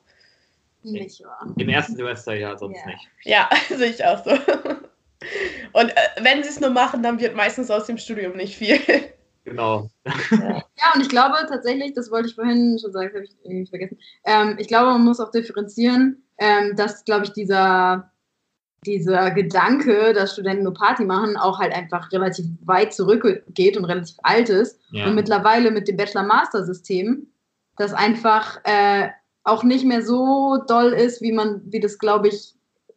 Nicht 0.83 1.23
wahr. 1.23 1.47
Im 1.57 1.69
ersten 1.69 1.95
Semester 1.95 2.33
ja, 2.35 2.57
sonst 2.57 2.79
ja. 2.79 2.85
nicht. 2.87 3.09
Ja, 3.23 3.49
sehe 3.69 3.89
ich 3.89 4.05
auch 4.05 4.23
so. 4.23 4.31
Und 5.73 5.89
äh, 5.89 6.21
wenn 6.21 6.43
sie 6.43 6.49
es 6.49 6.59
nur 6.59 6.69
machen, 6.69 7.03
dann 7.03 7.19
wird 7.19 7.35
meistens 7.35 7.69
aus 7.69 7.85
dem 7.85 7.97
Studium 7.97 8.35
nicht 8.35 8.55
viel. 8.55 8.79
Genau. 9.45 9.89
Ja. 10.05 10.13
ja, 10.37 10.93
und 10.93 11.01
ich 11.01 11.09
glaube 11.09 11.37
tatsächlich, 11.47 11.93
das 11.93 12.11
wollte 12.11 12.27
ich 12.27 12.35
vorhin 12.35 12.77
schon 12.79 12.91
sagen, 12.91 13.07
das 13.07 13.15
habe 13.15 13.25
ich 13.25 13.35
irgendwie 13.43 13.67
vergessen. 13.67 13.97
Ähm, 14.23 14.57
ich 14.59 14.67
glaube, 14.67 14.91
man 14.91 15.03
muss 15.03 15.19
auch 15.19 15.31
differenzieren, 15.31 16.23
ähm, 16.37 16.75
dass, 16.75 17.03
glaube 17.03 17.23
ich, 17.23 17.31
dieser 17.31 18.08
dieser 18.85 19.31
Gedanke, 19.31 20.13
dass 20.13 20.33
Studenten 20.33 20.63
nur 20.63 20.73
Party 20.73 21.03
machen, 21.05 21.37
auch 21.37 21.59
halt 21.59 21.73
einfach 21.73 22.11
relativ 22.11 22.45
weit 22.63 22.93
zurückgeht 22.93 23.77
und 23.77 23.85
relativ 23.85 24.15
alt 24.23 24.49
ist. 24.49 24.79
Ja. 24.91 25.07
Und 25.07 25.15
mittlerweile 25.15 25.71
mit 25.71 25.87
dem 25.87 25.97
Bachelor-Master-System, 25.97 27.27
das 27.77 27.93
einfach 27.93 28.59
äh, 28.63 29.09
auch 29.43 29.63
nicht 29.63 29.85
mehr 29.85 30.01
so 30.01 30.57
doll 30.67 30.93
ist, 30.93 31.21
wie 31.21 31.31
man, 31.31 31.61
wie 31.65 31.79
das, 31.79 31.97
glaube 31.97 32.29
ich, 32.29 32.53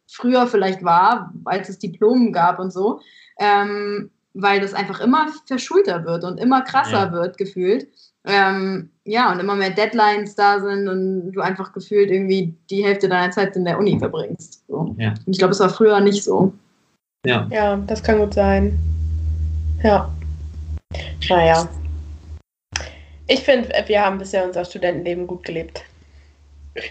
früher 0.07 0.47
vielleicht 0.47 0.83
war, 0.83 1.33
als 1.45 1.69
es 1.69 1.79
Diplomen 1.79 2.31
gab 2.31 2.59
und 2.59 2.71
so. 2.71 3.01
Ähm, 3.39 4.11
weil 4.33 4.61
das 4.61 4.73
einfach 4.73 4.99
immer 4.99 5.27
verschulter 5.45 6.05
wird 6.05 6.23
und 6.23 6.39
immer 6.39 6.61
krasser 6.61 7.05
ja. 7.05 7.11
wird, 7.11 7.37
gefühlt. 7.37 7.87
Ähm, 8.25 8.89
ja, 9.05 9.31
und 9.31 9.39
immer 9.39 9.55
mehr 9.55 9.69
Deadlines 9.69 10.35
da 10.35 10.59
sind 10.59 10.87
und 10.87 11.31
du 11.31 11.41
einfach 11.41 11.73
gefühlt 11.73 12.09
irgendwie 12.09 12.53
die 12.69 12.83
Hälfte 12.85 13.09
deiner 13.09 13.31
Zeit 13.31 13.55
in 13.55 13.65
der 13.65 13.77
Uni 13.77 13.99
verbringst. 13.99 14.63
So. 14.67 14.95
Ja. 14.97 15.09
Und 15.25 15.33
ich 15.33 15.37
glaube, 15.37 15.51
es 15.51 15.59
war 15.59 15.69
früher 15.69 15.99
nicht 15.99 16.23
so. 16.23 16.53
Ja. 17.25 17.47
Ja, 17.51 17.75
das 17.75 18.01
kann 18.01 18.19
gut 18.19 18.33
sein. 18.33 18.79
Ja. 19.83 20.09
Naja. 21.29 21.67
Ich 23.27 23.41
finde, 23.41 23.69
wir 23.87 24.01
haben 24.01 24.17
bisher 24.17 24.45
unser 24.45 24.63
Studentenleben 24.65 25.27
gut 25.27 25.43
gelebt. 25.43 25.83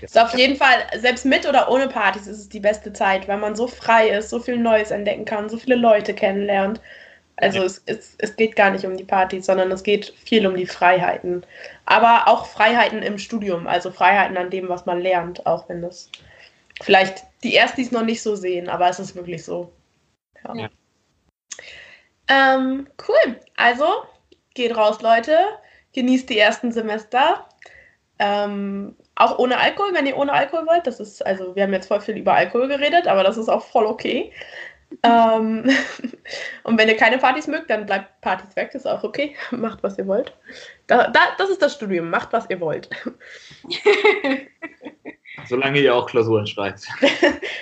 Ist 0.00 0.18
auf 0.18 0.36
jeden 0.36 0.56
Fall, 0.56 0.78
selbst 1.00 1.24
mit 1.24 1.46
oder 1.48 1.70
ohne 1.70 1.88
Partys 1.88 2.26
ist 2.26 2.38
es 2.38 2.48
die 2.48 2.60
beste 2.60 2.92
Zeit, 2.92 3.26
weil 3.26 3.38
man 3.38 3.56
so 3.56 3.66
frei 3.66 4.10
ist, 4.10 4.30
so 4.30 4.38
viel 4.38 4.56
Neues 4.56 4.90
entdecken 4.90 5.24
kann, 5.24 5.48
so 5.48 5.56
viele 5.56 5.76
Leute 5.76 6.14
kennenlernt 6.14 6.80
also 7.36 7.58
ja. 7.58 7.64
es, 7.64 7.82
es, 7.86 8.14
es 8.18 8.36
geht 8.36 8.56
gar 8.56 8.70
nicht 8.70 8.84
um 8.84 8.96
die 8.96 9.04
Partys, 9.04 9.46
sondern 9.46 9.70
es 9.72 9.82
geht 9.82 10.14
viel 10.24 10.46
um 10.46 10.56
die 10.56 10.66
Freiheiten. 10.66 11.44
Aber 11.86 12.28
auch 12.28 12.46
Freiheiten 12.46 13.02
im 13.02 13.18
Studium, 13.18 13.66
also 13.66 13.90
Freiheiten 13.90 14.36
an 14.36 14.50
dem, 14.50 14.68
was 14.68 14.86
man 14.86 15.00
lernt, 15.00 15.46
auch 15.46 15.68
wenn 15.68 15.82
das 15.82 16.10
vielleicht 16.82 17.24
die 17.42 17.54
Erstis 17.54 17.90
noch 17.90 18.04
nicht 18.04 18.22
so 18.22 18.36
sehen, 18.36 18.68
aber 18.68 18.88
es 18.88 18.98
ist 18.98 19.14
wirklich 19.14 19.44
so. 19.44 19.72
Ja. 20.44 20.54
ja. 20.54 20.68
Ähm, 22.28 22.86
cool. 23.08 23.40
Also, 23.56 23.86
geht 24.54 24.76
raus, 24.76 25.02
Leute. 25.02 25.36
Genießt 25.94 26.28
die 26.28 26.38
ersten 26.38 26.72
Semester. 26.72 27.46
Ähm, 28.18 28.96
auch 29.14 29.38
ohne 29.38 29.58
Alkohol, 29.58 29.92
wenn 29.94 30.06
ihr 30.06 30.16
ohne 30.16 30.32
Alkohol 30.32 30.66
wollt. 30.66 30.86
Das 30.86 31.00
ist, 31.00 31.24
also, 31.24 31.54
wir 31.56 31.64
haben 31.64 31.72
jetzt 31.72 31.88
voll 31.88 32.00
viel 32.00 32.16
über 32.16 32.34
Alkohol 32.34 32.68
geredet, 32.68 33.06
aber 33.06 33.24
das 33.24 33.36
ist 33.36 33.48
auch 33.48 33.64
voll 33.64 33.86
okay 33.86 34.32
ähm, 35.02 35.68
und 36.64 36.78
wenn 36.78 36.88
ihr 36.88 36.96
keine 36.96 37.18
Partys 37.18 37.46
mögt, 37.46 37.70
dann 37.70 37.86
bleibt 37.86 38.20
Partys 38.20 38.54
weg, 38.56 38.70
das 38.72 38.82
ist 38.82 38.90
auch 38.90 39.04
okay. 39.04 39.36
Macht, 39.50 39.82
was 39.82 39.98
ihr 39.98 40.06
wollt. 40.06 40.32
Da, 40.86 41.08
da, 41.08 41.20
das 41.38 41.50
ist 41.50 41.62
das 41.62 41.74
Studium, 41.74 42.10
macht, 42.10 42.32
was 42.32 42.48
ihr 42.50 42.60
wollt. 42.60 42.90
Solange 45.48 45.80
ihr 45.80 45.94
auch 45.94 46.06
Klausuren 46.06 46.46
schreibt. 46.46 46.86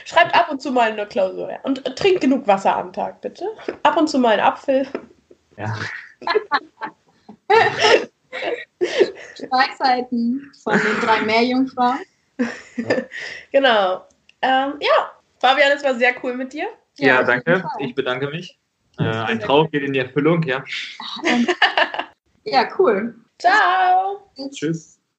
Schreibt 0.04 0.34
ab 0.34 0.50
und 0.50 0.60
zu 0.60 0.72
mal 0.72 0.90
eine 0.90 1.06
Klausur. 1.06 1.50
Ja. 1.50 1.60
Und 1.62 1.86
äh, 1.86 1.94
trinkt 1.94 2.20
genug 2.20 2.46
Wasser 2.46 2.76
am 2.76 2.92
Tag, 2.92 3.20
bitte. 3.20 3.44
Ab 3.84 3.96
und 3.96 4.08
zu 4.08 4.18
mal 4.18 4.32
einen 4.32 4.42
Apfel. 4.42 4.86
Ja. 5.56 5.76
Weisheiten 9.50 10.52
von 10.62 10.72
den 10.72 11.00
drei 11.00 11.20
Meerjungfrauen. 11.22 12.00
Genau. 13.52 14.04
Ähm, 14.42 14.74
ja, 14.80 15.12
Fabian, 15.38 15.72
es 15.72 15.84
war 15.84 15.94
sehr 15.94 16.14
cool 16.22 16.34
mit 16.34 16.52
dir. 16.52 16.68
Ja, 17.00 17.16
jeden 17.16 17.26
danke. 17.26 17.64
Ich 17.78 17.94
bedanke 17.94 18.28
mich. 18.28 18.58
Äh, 18.98 19.04
ein 19.04 19.40
Traum 19.40 19.70
geht 19.70 19.82
in 19.82 19.92
die 19.92 20.00
Erfüllung, 20.00 20.42
ja. 20.44 20.64
Ja, 22.44 22.68
cool. 22.78 23.14
Ciao. 23.38 24.32
Tschüss. 24.50 24.99